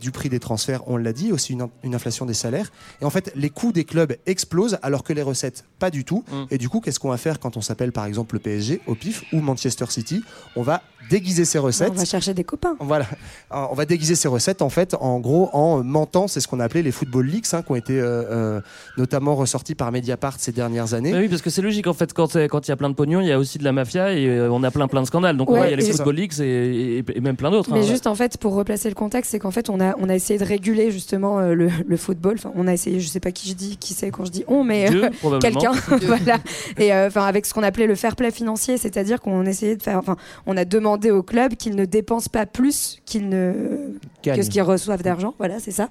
du 0.00 0.10
prix 0.10 0.28
des 0.28 0.40
transferts, 0.40 0.82
on 0.88 0.96
l'a 0.96 1.12
dit, 1.12 1.32
aussi 1.32 1.52
une, 1.52 1.68
une 1.86 1.94
inflation 1.94 2.26
des 2.26 2.34
salaires. 2.34 2.70
Et 3.00 3.04
en 3.04 3.10
fait, 3.10 3.32
les 3.34 3.50
coûts 3.50 3.72
des 3.72 3.84
clubs 3.84 4.14
explosent 4.26 4.78
alors 4.82 5.02
que 5.04 5.12
les 5.12 5.22
recettes, 5.22 5.64
pas 5.78 5.90
du 5.90 6.04
tout. 6.04 6.24
Et 6.50 6.58
du 6.58 6.68
coup, 6.68 6.80
qu'est-ce 6.80 7.00
qu'on 7.00 7.10
va 7.10 7.16
faire 7.16 7.40
quand 7.40 7.56
on 7.56 7.60
s'appelle 7.60 7.92
par 7.92 8.04
exemple 8.04 8.34
le 8.34 8.40
PSG 8.40 8.80
au 8.86 8.94
pif 8.94 9.24
ou 9.32 9.40
Manchester 9.40 9.86
City? 9.88 10.22
On 10.56 10.62
va 10.62 10.82
déguiser 11.10 11.44
ses 11.44 11.58
recettes. 11.60 11.90
On 11.92 11.98
va 11.98 12.04
chercher 12.04 12.34
des 12.34 12.42
copains. 12.42 12.74
Voilà, 12.80 13.06
Euh, 13.52 13.64
on 13.70 13.74
va 13.74 13.84
déguiser 13.86 14.16
ces 14.16 14.26
recettes 14.26 14.60
en 14.60 14.68
fait, 14.70 14.94
en 15.00 15.20
gros, 15.20 15.48
en 15.52 15.84
mentant. 15.84 16.26
C'est 16.26 16.40
ce 16.40 16.48
qu'on 16.48 16.58
appelait 16.58 16.82
les 16.82 16.90
football 16.90 17.26
leaks, 17.26 17.54
hein, 17.54 17.62
qui 17.62 17.70
ont 17.70 17.76
été 17.76 18.00
euh, 18.00 18.24
euh, 18.28 18.60
notamment 18.98 19.36
ressortis 19.36 19.74
par 19.76 19.92
Mediapart 19.92 20.34
ces 20.38 20.50
dernières 20.52 20.94
années. 20.94 21.14
Oui, 21.16 21.28
parce 21.28 21.42
que 21.42 21.50
c'est 21.50 21.62
logique 21.62 21.86
en 21.86 21.92
fait, 21.94 22.12
quand 22.12 22.32
c'est- 22.32 22.48
quand 22.48 22.66
il 22.66 22.70
y 22.70 22.72
a 22.72 22.76
plein 22.76 22.90
de 22.90 22.94
pognon, 22.94 23.20
il 23.20 23.28
y 23.28 23.32
a 23.32 23.38
aussi 23.38 23.58
de 23.58 23.64
la 23.64 23.72
mafia 23.72 24.12
et 24.12 24.26
euh, 24.28 24.50
on 24.50 24.62
a 24.64 24.70
plein 24.72 24.88
plein 24.88 25.02
de 25.02 25.06
scandales. 25.06 25.36
Donc 25.36 25.48
ouais, 25.50 25.68
il 25.68 25.70
y 25.70 25.74
a 25.74 25.76
les 25.76 25.90
football 25.92 26.16
leaks 26.16 26.40
et, 26.40 26.98
et- 26.98 27.04
et 27.14 27.20
même 27.20 27.36
plein 27.36 27.50
d'autres. 27.52 27.70
Mais 27.72 27.80
hein. 27.80 27.86
juste 27.86 28.06
en 28.08 28.14
fait, 28.16 28.36
pour 28.38 28.54
replacer 28.54 28.88
le 28.88 28.94
contexte, 28.96 29.30
c'est 29.30 29.38
qu'en 29.38 29.52
fait, 29.52 29.70
on 29.70 29.80
a, 29.80 29.94
on 29.98 30.08
a 30.08 30.14
essayé 30.14 30.38
de 30.40 30.44
réguler 30.44 30.90
justement 30.90 31.38
euh, 31.38 31.54
le, 31.54 31.68
le 31.86 31.96
football. 31.96 32.34
Enfin, 32.38 32.52
on 32.54 32.66
a 32.66 32.72
essayé, 32.72 33.00
je 33.00 33.08
sais 33.08 33.20
pas 33.20 33.32
qui 33.32 33.48
je 33.48 33.54
dis, 33.54 33.76
qui 33.76 33.94
c'est 33.94 34.10
quand 34.10 34.24
je 34.24 34.30
dis 34.30 34.44
on, 34.48 34.64
mais 34.64 34.90
euh, 34.94 35.10
quelqu'un. 35.40 35.72
Voilà. 36.06 36.38
Et 36.78 36.92
euh, 36.92 37.08
enfin, 37.08 37.24
avec 37.24 37.46
ce 37.46 37.54
qu'on 37.54 37.62
appelait 37.62 37.86
le 37.86 37.94
fair 37.94 38.16
play 38.16 38.30
financier, 38.30 38.78
c'est-à-dire 38.78 39.20
qu'on 39.20 39.44
essayait 39.44 39.76
de 39.76 39.82
faire. 39.82 39.98
Enfin, 39.98 40.16
on 40.46 40.56
a 40.56 40.64
demandé 40.64 41.10
au 41.10 41.22
club 41.22 41.54
qu'ils 41.54 41.74
ne 41.74 41.84
dépensent 41.84 42.30
pas 42.30 42.46
plus 42.46 43.00
qu'ils 43.04 43.28
ne 43.28 43.92
que 44.34 44.42
ce 44.42 44.50
qu'ils 44.50 44.62
reçoivent 44.62 45.02
d'argent. 45.02 45.34
Voilà, 45.38 45.58
c'est 45.60 45.70
ça. 45.70 45.88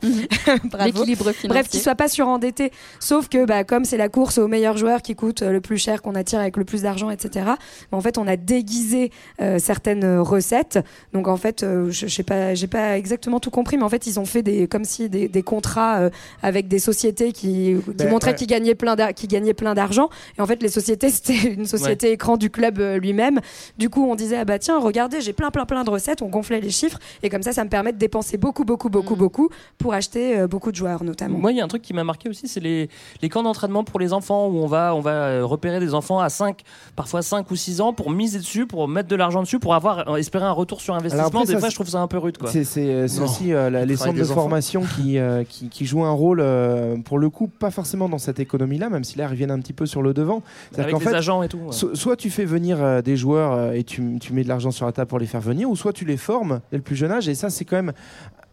Bravo. 0.65 0.85
L'équilibre 0.85 1.31
financier. 1.31 1.49
Bref, 1.49 1.69
qu'ils 1.69 1.79
soient 1.79 1.95
pas 1.95 2.07
surendettés. 2.07 2.71
Sauf 2.99 3.29
que, 3.29 3.45
bah, 3.45 3.63
comme 3.63 3.85
c'est 3.85 3.97
la 3.97 4.09
course 4.09 4.37
au 4.37 4.47
meilleur 4.47 4.77
joueur 4.77 5.01
qui 5.01 5.15
coûte 5.15 5.41
euh, 5.41 5.51
le 5.51 5.61
plus 5.61 5.77
cher, 5.77 6.01
qu'on 6.01 6.15
attire 6.15 6.39
avec 6.39 6.57
le 6.57 6.65
plus 6.65 6.81
d'argent, 6.81 7.09
etc. 7.09 7.45
bah, 7.45 7.57
en 7.91 8.01
fait, 8.01 8.17
on 8.17 8.27
a 8.27 8.35
déguisé 8.35 9.11
euh, 9.41 9.59
certaines 9.59 10.19
recettes. 10.19 10.79
Donc, 11.13 11.27
en 11.27 11.37
fait, 11.37 11.63
euh, 11.63 11.89
je, 11.89 12.07
je 12.07 12.13
sais 12.13 12.23
pas, 12.23 12.53
j'ai 12.55 12.67
pas 12.67 12.97
exactement 12.97 13.39
tout 13.39 13.51
compris, 13.51 13.77
mais 13.77 13.83
en 13.83 13.89
fait, 13.89 14.07
ils 14.07 14.19
ont 14.19 14.25
fait 14.25 14.43
des, 14.43 14.67
comme 14.67 14.83
si 14.83 15.09
des, 15.09 15.27
des 15.27 15.43
contrats 15.43 15.74
euh, 15.77 16.09
avec 16.41 16.67
des 16.67 16.79
sociétés 16.79 17.31
qui, 17.31 17.75
qui 17.75 17.93
Ben, 17.93 18.09
montraient 18.09 18.31
ouais. 18.31 18.35
qu'ils 18.35 18.47
gagnaient 18.47 18.75
plein, 18.75 18.95
qu'ils 19.13 19.29
gagnaient 19.29 19.53
plein 19.53 19.73
d'argent. 19.73 20.09
Et 20.37 20.41
en 20.41 20.45
fait, 20.45 20.61
les 20.61 20.69
sociétés, 20.69 21.09
c'était 21.11 21.53
une 21.53 21.65
société 21.65 22.11
écran 22.11 22.37
du 22.37 22.49
club 22.49 22.79
euh, 22.79 22.97
lui-même. 22.97 23.39
Du 23.77 23.89
coup, 23.89 24.05
on 24.09 24.15
disait, 24.15 24.37
ah 24.37 24.45
bah 24.45 24.59
tiens, 24.59 24.79
regardez, 24.79 25.21
j'ai 25.21 25.33
plein, 25.33 25.51
plein, 25.51 25.65
plein 25.65 25.83
de 25.83 25.89
recettes. 25.89 26.21
On 26.21 26.27
gonflait 26.29 26.61
les 26.61 26.69
chiffres. 26.69 26.99
Et 27.23 27.29
comme 27.29 27.43
ça, 27.43 27.53
ça 27.53 27.63
me 27.63 27.69
permet 27.69 27.91
de 27.93 27.97
dépenser 27.97 28.37
beaucoup, 28.37 28.63
beaucoup, 28.65 28.89
beaucoup, 28.89 29.15
beaucoup 29.15 29.49
pour 29.77 29.93
acheter 29.93 30.37
euh, 30.39 30.47
beaucoup 30.47 30.71
de 30.71 30.75
joueurs, 30.75 31.03
notamment. 31.03 31.37
Moi, 31.37 31.51
il 31.51 31.57
y 31.57 31.61
a 31.61 31.63
un 31.63 31.67
truc 31.67 31.81
qui 31.81 31.93
m'a 31.93 32.03
marqué 32.03 32.29
aussi, 32.29 32.47
c'est 32.47 32.59
les, 32.59 32.89
les 33.21 33.29
camps 33.29 33.43
d'entraînement 33.43 33.83
pour 33.83 33.99
les 33.99 34.13
enfants 34.13 34.47
où 34.47 34.57
on 34.57 34.67
va, 34.67 34.95
on 34.95 35.01
va 35.01 35.43
repérer 35.43 35.79
des 35.79 35.93
enfants 35.93 36.19
à 36.19 36.29
5, 36.29 36.61
parfois 36.95 37.21
5 37.21 37.49
ou 37.51 37.55
6 37.55 37.81
ans 37.81 37.93
pour 37.93 38.09
miser 38.11 38.39
dessus, 38.39 38.65
pour 38.65 38.87
mettre 38.87 39.09
de 39.09 39.15
l'argent 39.15 39.41
dessus, 39.41 39.59
pour 39.59 39.73
avoir 39.75 40.09
euh, 40.09 40.15
espérer 40.15 40.45
un 40.45 40.51
retour 40.51 40.81
sur 40.81 40.95
investissement. 40.95 41.27
après, 41.27 41.45
des 41.45 41.53
ça, 41.53 41.59
fois, 41.59 41.69
je 41.69 41.75
trouve 41.75 41.89
ça 41.89 41.99
un 41.99 42.07
peu 42.07 42.17
rude. 42.17 42.37
Quoi. 42.37 42.49
C'est 42.51 42.61
aussi 43.21 43.53
euh, 43.53 43.69
la- 43.69 43.85
les 43.85 43.95
centres 43.97 44.13
de 44.17 44.23
formation 44.23 44.83
qui, 44.95 45.17
euh, 45.17 45.43
qui, 45.47 45.64
qui 45.69 45.85
jouent 45.85 46.03
un 46.03 46.11
rôle, 46.11 46.39
euh, 46.41 46.97
pour 46.97 47.19
le 47.19 47.29
coup, 47.29 47.47
pas 47.47 47.71
forcément 47.71 48.09
dans 48.09 48.17
cette 48.17 48.39
économie-là, 48.39 48.89
même 48.89 49.03
si 49.03 49.17
là, 49.17 49.25
ils 49.25 49.31
reviennent 49.31 49.51
un 49.51 49.59
petit 49.59 49.73
peu 49.73 49.85
sur 49.85 50.01
le 50.01 50.13
devant. 50.13 50.41
C'est-à-dire 50.71 50.95
Avec 50.95 51.03
qu'en 51.05 51.09
les 51.11 51.15
agents 51.15 51.43
et 51.43 51.47
tout, 51.47 51.57
ouais. 51.57 51.71
so- 51.71 51.95
soit 51.95 52.15
tu 52.15 52.29
fais 52.29 52.45
venir 52.45 52.81
euh, 52.83 53.01
des 53.01 53.17
joueurs 53.17 53.53
euh, 53.53 53.71
et 53.71 53.83
tu, 53.83 54.17
tu 54.19 54.33
mets 54.33 54.43
de 54.43 54.47
l'argent 54.49 54.71
sur 54.71 54.85
la 54.85 54.91
table 54.91 55.07
pour 55.07 55.19
les 55.19 55.25
faire 55.25 55.41
venir, 55.41 55.69
ou 55.69 55.75
soit 55.75 55.93
tu 55.93 56.05
les 56.05 56.17
formes 56.17 56.61
dès 56.71 56.77
le 56.77 56.83
plus 56.83 56.95
jeune 56.95 57.11
âge. 57.11 57.27
Et 57.29 57.35
ça, 57.35 57.49
c'est 57.49 57.65
quand 57.65 57.75
même 57.77 57.93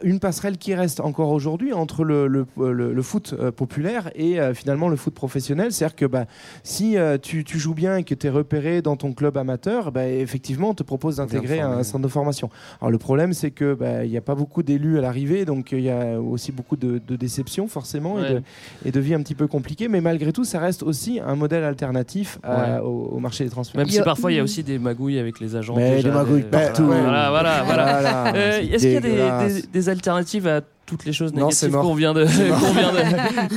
une 0.05 0.21
passerelle 0.21 0.59
qui 0.59 0.75
reste 0.75 1.01
encore 1.01 1.31
aujourd'hui 1.31 1.73
entre 1.73 2.05
le, 2.05 2.27
le, 2.27 2.47
le- 2.59 2.93
le 2.93 3.03
foot 3.03 3.35
euh, 3.39 3.51
populaire 3.51 4.11
et 4.15 4.41
euh, 4.41 4.55
finalement 4.55 4.89
le 4.89 4.97
foot 4.97 5.15
professionnel. 5.15 5.73
C'est-à-dire 5.73 5.97
que 5.97 6.07
bah, 6.07 6.27
si 6.63 6.97
euh, 6.97 7.19
tu, 7.19 7.45
tu 7.45 7.59
joues 7.59 7.75
bien 7.75 7.97
et 7.97 8.05
que 8.05 8.15
tu 8.15 8.27
es 8.27 8.31
repéré 8.31 8.83
dans 8.83 8.97
ton 8.97 9.13
club 9.13 9.37
amateur, 9.37 9.93
bah, 9.93 10.07
effectivement, 10.09 10.71
on 10.71 10.75
te 10.75 10.83
propose 10.83 11.17
d'intégrer 11.17 11.61
un 11.61 11.83
centre 11.83 12.03
de 12.05 12.09
formation. 12.09 12.51
Alors 12.81 12.91
le 12.91 12.99
problème, 12.99 13.33
c'est 13.33 13.51
que 13.51 13.75
bah, 13.75 14.05
il 14.05 14.11
n'y 14.11 14.17
a 14.17 14.21
pas 14.23 14.35
beaucoup 14.35 14.63
d'élus 14.63 14.99
à 14.99 15.01
l'arrivée, 15.01 15.45
donc 15.45 15.73
il 15.73 15.81
y 15.81 15.91
a 15.91 16.21
aussi 16.21 16.53
beaucoup 16.53 16.77
de, 16.77 17.01
de 17.07 17.17
déceptions 17.17 17.69
forcément 17.69 18.19
et, 18.23 18.35
de, 18.35 18.43
et 18.85 18.93
de 18.93 19.01
vie 19.01 19.15
un 19.15 19.23
petit 19.23 19.35
peu 19.35 19.47
compliquée. 19.47 19.89
Mais 19.89 20.01
malgré 20.01 20.33
tout, 20.33 20.45
ça 20.45 20.59
reste 20.59 20.83
aussi 20.83 21.21
un 21.21 21.35
modèle 21.37 21.65
alternatif 21.65 22.39
à- 22.43 22.53
Ouais. 22.53 22.79
au, 22.85 23.15
au 23.17 23.19
marché 23.19 23.45
des 23.45 23.51
transferts. 23.51 23.79
Même 23.79 23.89
si 23.89 24.01
parfois 24.03 24.31
il 24.31 24.37
y 24.37 24.39
a 24.39 24.43
aussi 24.43 24.63
des 24.63 24.79
magouilles 24.79 25.19
avec 25.19 25.41
les 25.41 25.57
agents. 25.57 25.75
Mais 25.77 25.97
déjà, 25.97 26.09
des 26.11 26.15
magouilles 26.15 26.43
partout. 26.43 26.85
Voilà, 26.87 27.31
voilà, 27.31 27.63
voilà. 27.65 28.35
Euh, 28.35 28.61
Est-ce 28.61 28.83
qu'il 28.83 28.93
y 28.93 28.97
a 28.97 29.01
des, 29.01 29.53
des- 29.61 29.67
des 29.67 29.89
alternatives 29.93 30.47
à 30.49 30.61
toutes 30.85 31.05
les 31.05 31.13
choses 31.13 31.33
négatives 31.33 31.71
qu'on 31.83 31.95
vient 31.95 32.13
de 32.13 32.25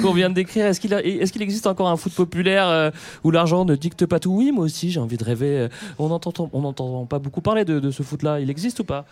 qu'on 0.02 0.14
vient 0.14 0.30
de 0.30 0.36
décrire 0.36 0.66
Est-ce 0.68 0.80
qu'il 0.80 0.94
a- 0.94 1.03
est-ce 1.03 1.34
qu'il 1.34 1.41
existe 1.41 1.68
encore 1.68 1.90
un 1.90 1.98
foot 1.98 2.14
populaire 2.14 2.68
euh, 2.70 2.91
où 3.24 3.32
l'argent 3.32 3.66
ne 3.66 3.76
dicte 3.76 4.06
pas 4.06 4.20
tout? 4.20 4.32
Oui, 4.32 4.52
moi 4.52 4.64
aussi, 4.66 4.91
j'ai 4.91 4.99
envie 4.99 5.18
de 5.18 5.24
rêver. 5.24 5.57
euh, 5.60 5.68
On 5.99 6.10
n'entend 6.10 6.49
on 6.53 6.62
n'entend 6.62 7.06
pas 7.06 7.20
beaucoup 7.20 7.41
parler 7.41 7.66
de, 7.66 7.80
de 7.80 7.91
ce 7.91 8.03
foot-là. 8.03 8.40
Il 8.40 8.49
existe 8.49 8.80
ou 8.80 8.84
pas? 8.84 9.06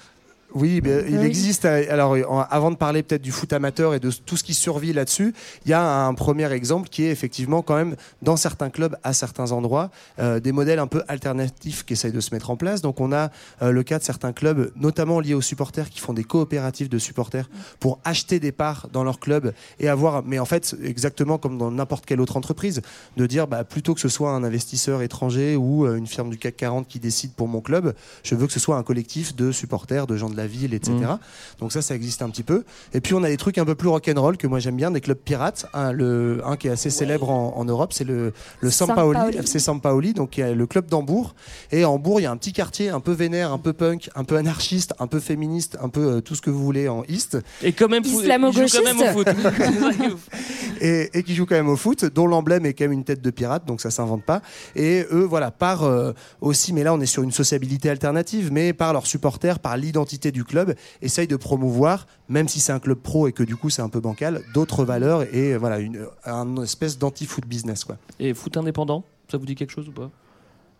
Oui, 0.55 0.81
bien, 0.81 1.01
il 1.07 1.23
existe. 1.23 1.65
Alors, 1.65 2.15
avant 2.51 2.69
de 2.69 2.75
parler 2.75 3.01
peut-être 3.01 3.23
du 3.23 3.31
foot 3.31 3.51
amateur 3.53 3.95
et 3.95 3.99
de 3.99 4.11
tout 4.11 4.37
ce 4.37 4.43
qui 4.43 4.53
survit 4.53 4.93
là-dessus, 4.93 5.33
il 5.65 5.71
y 5.71 5.73
a 5.73 6.05
un 6.05 6.13
premier 6.13 6.51
exemple 6.51 6.89
qui 6.89 7.03
est 7.03 7.09
effectivement 7.09 7.63
quand 7.63 7.75
même 7.75 7.95
dans 8.21 8.35
certains 8.35 8.69
clubs, 8.69 8.95
à 9.03 9.13
certains 9.13 9.51
endroits, 9.51 9.89
euh, 10.19 10.39
des 10.39 10.51
modèles 10.51 10.77
un 10.77 10.85
peu 10.85 11.01
alternatifs 11.07 11.83
qui 11.85 11.93
essayent 11.93 12.11
de 12.11 12.19
se 12.19 12.33
mettre 12.35 12.51
en 12.51 12.55
place. 12.55 12.81
Donc, 12.81 12.99
on 12.99 13.11
a 13.11 13.31
euh, 13.63 13.71
le 13.71 13.81
cas 13.81 13.97
de 13.97 14.03
certains 14.03 14.31
clubs, 14.31 14.71
notamment 14.75 15.19
liés 15.19 15.33
aux 15.33 15.41
supporters, 15.41 15.89
qui 15.89 15.99
font 15.99 16.13
des 16.13 16.23
coopératives 16.23 16.89
de 16.89 16.99
supporters 16.99 17.49
pour 17.79 17.99
acheter 18.03 18.39
des 18.39 18.51
parts 18.51 18.89
dans 18.93 19.03
leur 19.03 19.19
club 19.19 19.53
et 19.79 19.89
avoir, 19.89 20.23
mais 20.23 20.37
en 20.37 20.45
fait, 20.45 20.75
exactement 20.83 21.39
comme 21.39 21.57
dans 21.57 21.71
n'importe 21.71 22.05
quelle 22.05 22.21
autre 22.21 22.37
entreprise, 22.37 22.81
de 23.17 23.25
dire 23.25 23.47
bah, 23.47 23.63
plutôt 23.63 23.95
que 23.95 24.01
ce 24.01 24.09
soit 24.09 24.31
un 24.31 24.43
investisseur 24.43 25.01
étranger 25.01 25.55
ou 25.55 25.87
euh, 25.87 25.95
une 25.95 26.07
firme 26.07 26.29
du 26.29 26.37
CAC 26.37 26.57
40 26.57 26.87
qui 26.87 26.99
décide 26.99 27.33
pour 27.33 27.47
mon 27.47 27.61
club, 27.61 27.95
je 28.21 28.35
veux 28.35 28.45
que 28.45 28.53
ce 28.53 28.59
soit 28.59 28.77
un 28.77 28.83
collectif 28.83 29.35
de 29.35 29.51
supporters, 29.51 30.05
de 30.05 30.15
gens 30.15 30.29
de 30.29 30.37
la 30.37 30.42
ville, 30.47 30.73
etc. 30.73 30.93
Mhm. 30.93 31.17
Donc 31.59 31.71
ça, 31.71 31.81
ça 31.81 31.95
existe 31.95 32.21
un 32.21 32.29
petit 32.29 32.43
peu. 32.43 32.63
Et 32.93 33.01
puis 33.01 33.13
on 33.13 33.23
a 33.23 33.29
des 33.29 33.37
trucs 33.37 33.57
un 33.57 33.65
peu 33.65 33.75
plus 33.75 33.89
rock'n'roll 33.89 34.37
que 34.37 34.47
moi 34.47 34.59
j'aime 34.59 34.75
bien, 34.75 34.91
des 34.91 35.01
clubs 35.01 35.17
pirates. 35.17 35.67
Un, 35.73 35.91
le, 35.91 36.41
un 36.45 36.55
qui 36.57 36.67
est 36.67 36.71
assez 36.71 36.89
célèbre 36.89 37.29
en, 37.29 37.57
en 37.57 37.65
Europe, 37.65 37.93
c'est 37.93 38.03
le, 38.03 38.33
le 38.59 38.71
Sampaoli, 38.71 39.17
Sampaoli. 39.17 39.37
FC 39.37 39.59
Sampaoli, 39.59 40.13
donc 40.13 40.31
qui 40.31 40.41
est 40.41 40.55
le 40.55 40.67
club 40.67 40.87
d'Hambourg. 40.87 41.35
Et 41.71 41.83
à 41.83 41.89
Hambourg, 41.89 42.19
il 42.19 42.23
y 42.23 42.25
a 42.25 42.31
un 42.31 42.37
petit 42.37 42.53
quartier 42.53 42.89
un 42.89 42.99
peu 42.99 43.11
vénère, 43.11 43.51
un 43.51 43.57
peu 43.57 43.73
punk, 43.73 44.09
un 44.15 44.23
peu 44.23 44.37
anarchiste, 44.37 44.93
un 44.99 45.07
peu 45.07 45.19
féministe, 45.19 45.77
un 45.81 45.89
peu 45.89 46.15
euh, 46.15 46.21
tout 46.21 46.35
ce 46.35 46.41
que 46.41 46.49
vous 46.49 46.63
voulez 46.63 46.87
en 46.87 47.03
East. 47.07 47.37
Et 47.61 47.73
quand 47.73 47.87
même, 47.87 48.03
joue 48.03 48.21
quand 48.21 48.27
même 48.27 48.43
au 48.43 49.11
foot. 49.13 49.27
et, 50.81 51.09
et 51.13 51.23
qui 51.23 51.35
joue 51.35 51.45
quand 51.45 51.55
même 51.55 51.69
au 51.69 51.75
foot, 51.75 52.05
dont 52.05 52.27
l'emblème 52.27 52.65
est 52.65 52.73
quand 52.73 52.85
même 52.85 52.93
une 52.93 53.03
tête 53.03 53.21
de 53.21 53.29
pirate, 53.29 53.65
donc 53.65 53.81
ça 53.81 53.91
s'invente 53.91 54.23
pas. 54.23 54.41
Et 54.75 55.05
eux, 55.11 55.23
voilà, 55.23 55.51
par 55.51 55.83
euh, 55.83 56.13
aussi, 56.41 56.73
mais 56.73 56.83
là 56.83 56.93
on 56.93 56.99
est 56.99 57.05
sur 57.05 57.23
une 57.23 57.31
sociabilité 57.31 57.89
alternative, 57.89 58.51
mais 58.51 58.73
par 58.73 58.93
leurs 58.93 59.07
supporters, 59.07 59.59
par 59.59 59.77
l'identité 59.77 60.31
du 60.33 60.43
club, 60.43 60.75
essayent 61.01 61.27
de 61.27 61.37
promouvoir, 61.37 62.07
même 62.27 62.47
si 62.49 62.59
c'est 62.59 62.73
un 62.73 62.79
club 62.79 62.97
pro 62.97 63.27
et 63.27 63.31
que 63.31 63.43
du 63.43 63.55
coup 63.55 63.69
c'est 63.69 63.81
un 63.81 63.89
peu 63.89 64.01
bancal, 64.01 64.41
d'autres 64.53 64.83
valeurs 64.83 65.23
et 65.33 65.53
euh, 65.53 65.57
voilà, 65.57 65.79
une, 65.79 66.07
un 66.25 66.61
espèce 66.61 66.97
d'anti-foot 66.97 67.45
business. 67.45 67.85
Quoi. 67.85 67.97
Et 68.19 68.33
foot 68.33 68.57
indépendant, 68.57 69.05
ça 69.31 69.37
vous 69.37 69.45
dit 69.45 69.55
quelque 69.55 69.71
chose 69.71 69.87
ou 69.87 69.93
pas? 69.93 70.11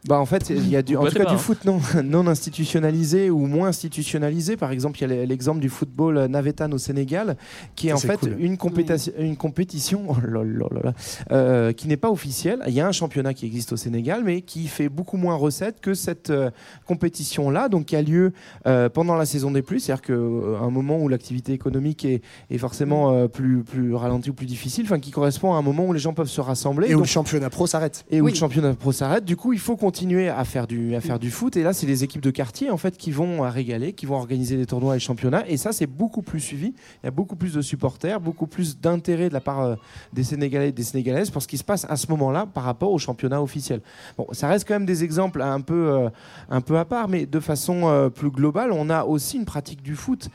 Bah 0.08 0.20
en 0.20 0.26
fait, 0.26 0.50
il 0.50 0.68
y 0.70 0.76
a 0.76 0.82
du, 0.82 0.98
en 0.98 1.06
tout 1.06 1.14
cas 1.14 1.24
pas, 1.24 1.30
du 1.30 1.36
hein. 1.36 1.38
foot 1.38 1.64
non, 1.64 1.80
non 2.04 2.28
institutionnalisé 2.28 3.30
ou 3.30 3.46
moins 3.48 3.70
institutionnalisé. 3.70 4.58
Par 4.58 4.72
exemple, 4.72 5.00
il 5.02 5.10
y 5.10 5.14
a 5.14 5.26
l'exemple 5.26 5.62
du 5.62 5.70
football 5.70 6.18
euh, 6.18 6.28
navétane 6.28 6.74
au 6.74 6.78
Sénégal, 6.78 7.38
qui 7.76 7.88
est 7.88 7.92
Ça, 7.92 7.96
en 7.96 8.00
fait 8.00 8.20
cool. 8.20 8.36
une, 8.38 8.58
compétition, 8.58 9.14
une 9.18 9.38
compétition 9.38 10.04
oh 10.10 10.16
là 10.22 10.44
là 10.44 10.68
là 10.72 10.82
là, 10.84 10.94
euh, 11.32 11.72
qui 11.72 11.88
n'est 11.88 11.96
pas 11.96 12.12
officielle. 12.12 12.62
Il 12.68 12.74
y 12.74 12.82
a 12.82 12.88
un 12.88 12.92
championnat 12.92 13.34
qui 13.34 13.46
existe 13.46 13.72
au 13.72 13.78
Sénégal, 13.78 14.24
mais 14.26 14.42
qui 14.42 14.68
fait 14.68 14.90
beaucoup 14.90 15.16
moins 15.16 15.36
recettes 15.36 15.80
que 15.80 15.94
cette 15.94 16.32
euh, 16.32 16.52
compétition-là, 16.86 17.70
donc 17.70 17.86
qui 17.86 17.96
a 17.96 18.02
lieu 18.02 18.34
euh, 18.68 18.90
pendant 18.90 19.16
la 19.16 19.26
saison 19.26 19.52
des 19.52 19.62
pluies, 19.62 19.80
c'est-à-dire 19.80 20.02
qu'à 20.02 20.14
un 20.14 20.70
moment 20.70 21.00
où 21.00 21.08
l'activité 21.08 21.54
économique 21.54 22.04
est, 22.04 22.22
est 22.50 22.58
forcément 22.58 23.12
euh, 23.12 23.28
plus, 23.30 23.64
plus 23.64 23.96
ralentie 23.96 24.32
ou 24.32 24.34
plus 24.34 24.48
difficile, 24.48 24.84
enfin 24.84 25.00
qui 25.00 25.12
correspond 25.12 25.54
à 25.54 25.58
un 25.58 25.62
moment 25.62 25.86
où 25.86 25.94
les 25.94 26.00
gens 26.00 26.14
peuvent 26.14 26.28
se 26.28 26.42
rassembler. 26.42 26.90
Et 26.90 26.96
où 26.96 27.00
le 27.00 27.06
championnat 27.06 27.50
pro 27.50 27.68
s'arrête. 27.68 28.04
et 28.12 28.20
où 28.20 28.26
Oui. 28.26 28.32
le 28.32 28.38
championnat 28.38 28.74
pro 28.74 28.92
s'arrête. 28.92 29.24
Du 29.24 29.38
coup, 29.38 29.54
il 29.54 29.60
faut 29.60 29.78
continuer 29.78 29.93
continuer 29.94 30.28
à 30.28 30.44
faire 30.44 30.66
du, 30.66 30.96
à 30.96 31.02
faire 31.02 31.20
du 31.20 31.30
foot. 31.30 31.56
Et 31.56 31.62
là, 31.62 31.72
c'est 31.72 31.86
les 31.86 32.04
équipes 32.04 32.24
de 32.24 32.32
quartier 32.32 32.72
en 32.72 32.78
fait 32.78 32.98
qui 32.98 33.12
vont 33.12 33.42
régaler, 33.42 33.94
qui 33.94 34.08
vont 34.08 34.16
organiser 34.16 34.58
des 34.58 34.66
tournois 34.66 34.96
et 34.96 35.00
championnats. 35.00 35.44
Et 35.48 35.56
ça, 35.56 35.72
c'est 35.72 35.86
beaucoup 35.86 36.24
plus 36.24 36.40
suivi. 36.40 36.74
Il 37.04 37.06
y 37.06 37.08
a 37.08 37.12
beaucoup 37.12 37.36
plus 37.36 37.54
de 37.54 37.62
supporters, 37.62 38.20
beaucoup 38.20 38.48
plus 38.48 38.80
d'intérêt 38.80 39.30
de 39.30 39.36
la 39.36 39.40
part 39.40 39.60
euh, 39.62 39.76
des 40.12 40.24
Sénégalais 40.24 40.70
et 40.70 40.72
des 40.72 40.82
Sénégalaises 40.82 41.30
pour 41.30 41.44
ce 41.44 41.48
qui 41.48 41.60
se 41.60 41.64
passe 41.64 41.86
à 41.88 41.96
ce 41.96 42.08
moment-là 42.08 42.48
par 42.52 42.64
rapport 42.64 42.92
au 42.92 42.98
championnat 42.98 43.40
officiel. 43.40 43.82
Bon, 44.18 44.26
ça 44.32 44.48
reste 44.48 44.68
quand 44.68 44.74
même 44.74 44.88
des 44.88 45.04
exemples 45.04 45.44
un 45.44 45.62
peu, 45.62 45.92
euh, 45.92 46.10
un 46.50 46.62
peu 46.62 46.80
à 46.80 46.86
part, 46.86 47.08
mais 47.08 47.28
de 47.28 47.40
façon 47.40 47.88
euh, 47.88 48.10
plus 48.10 48.32
globale, 48.32 48.72
on 48.72 48.90
a 48.90 49.04
aussi 49.04 49.38
une 49.38 49.46
pratique 49.46 49.84
du 49.84 49.96
foot 49.96 50.30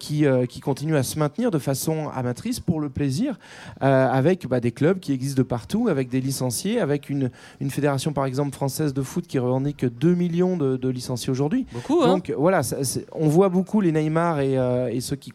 qui, 0.00 0.24
qui 0.48 0.60
continue 0.60 0.96
à 0.96 1.02
se 1.02 1.18
maintenir 1.18 1.50
de 1.52 1.58
façon 1.58 2.08
amatrice 2.08 2.58
pour 2.58 2.80
le 2.80 2.88
plaisir, 2.88 3.38
avec 3.80 4.46
bah, 4.48 4.60
des 4.60 4.72
clubs 4.72 4.98
qui 4.98 5.12
existent 5.12 5.38
de 5.38 5.46
partout, 5.46 5.88
avec 5.88 6.08
des 6.08 6.20
licenciés, 6.20 6.80
avec 6.80 7.10
une, 7.10 7.30
une 7.60 7.70
fédération 7.70 8.12
par 8.12 8.24
exemple 8.24 8.52
française 8.52 8.94
de 8.94 9.03
foot 9.04 9.26
qui 9.26 9.38
revendique 9.38 9.84
2 9.84 10.14
millions 10.14 10.56
de, 10.56 10.76
de 10.76 10.88
licenciés 10.88 11.30
aujourd'hui. 11.30 11.66
Beaucoup, 11.72 12.02
hein. 12.02 12.08
Donc 12.08 12.32
voilà, 12.36 12.62
ça- 12.62 12.78
on 13.12 13.28
voit 13.28 13.48
beaucoup 13.48 13.80
les 13.80 13.92
Neymar 13.92 14.40
et, 14.40 14.58
euh, 14.58 14.88
et 14.88 15.00
ceux 15.00 15.16
qui, 15.16 15.32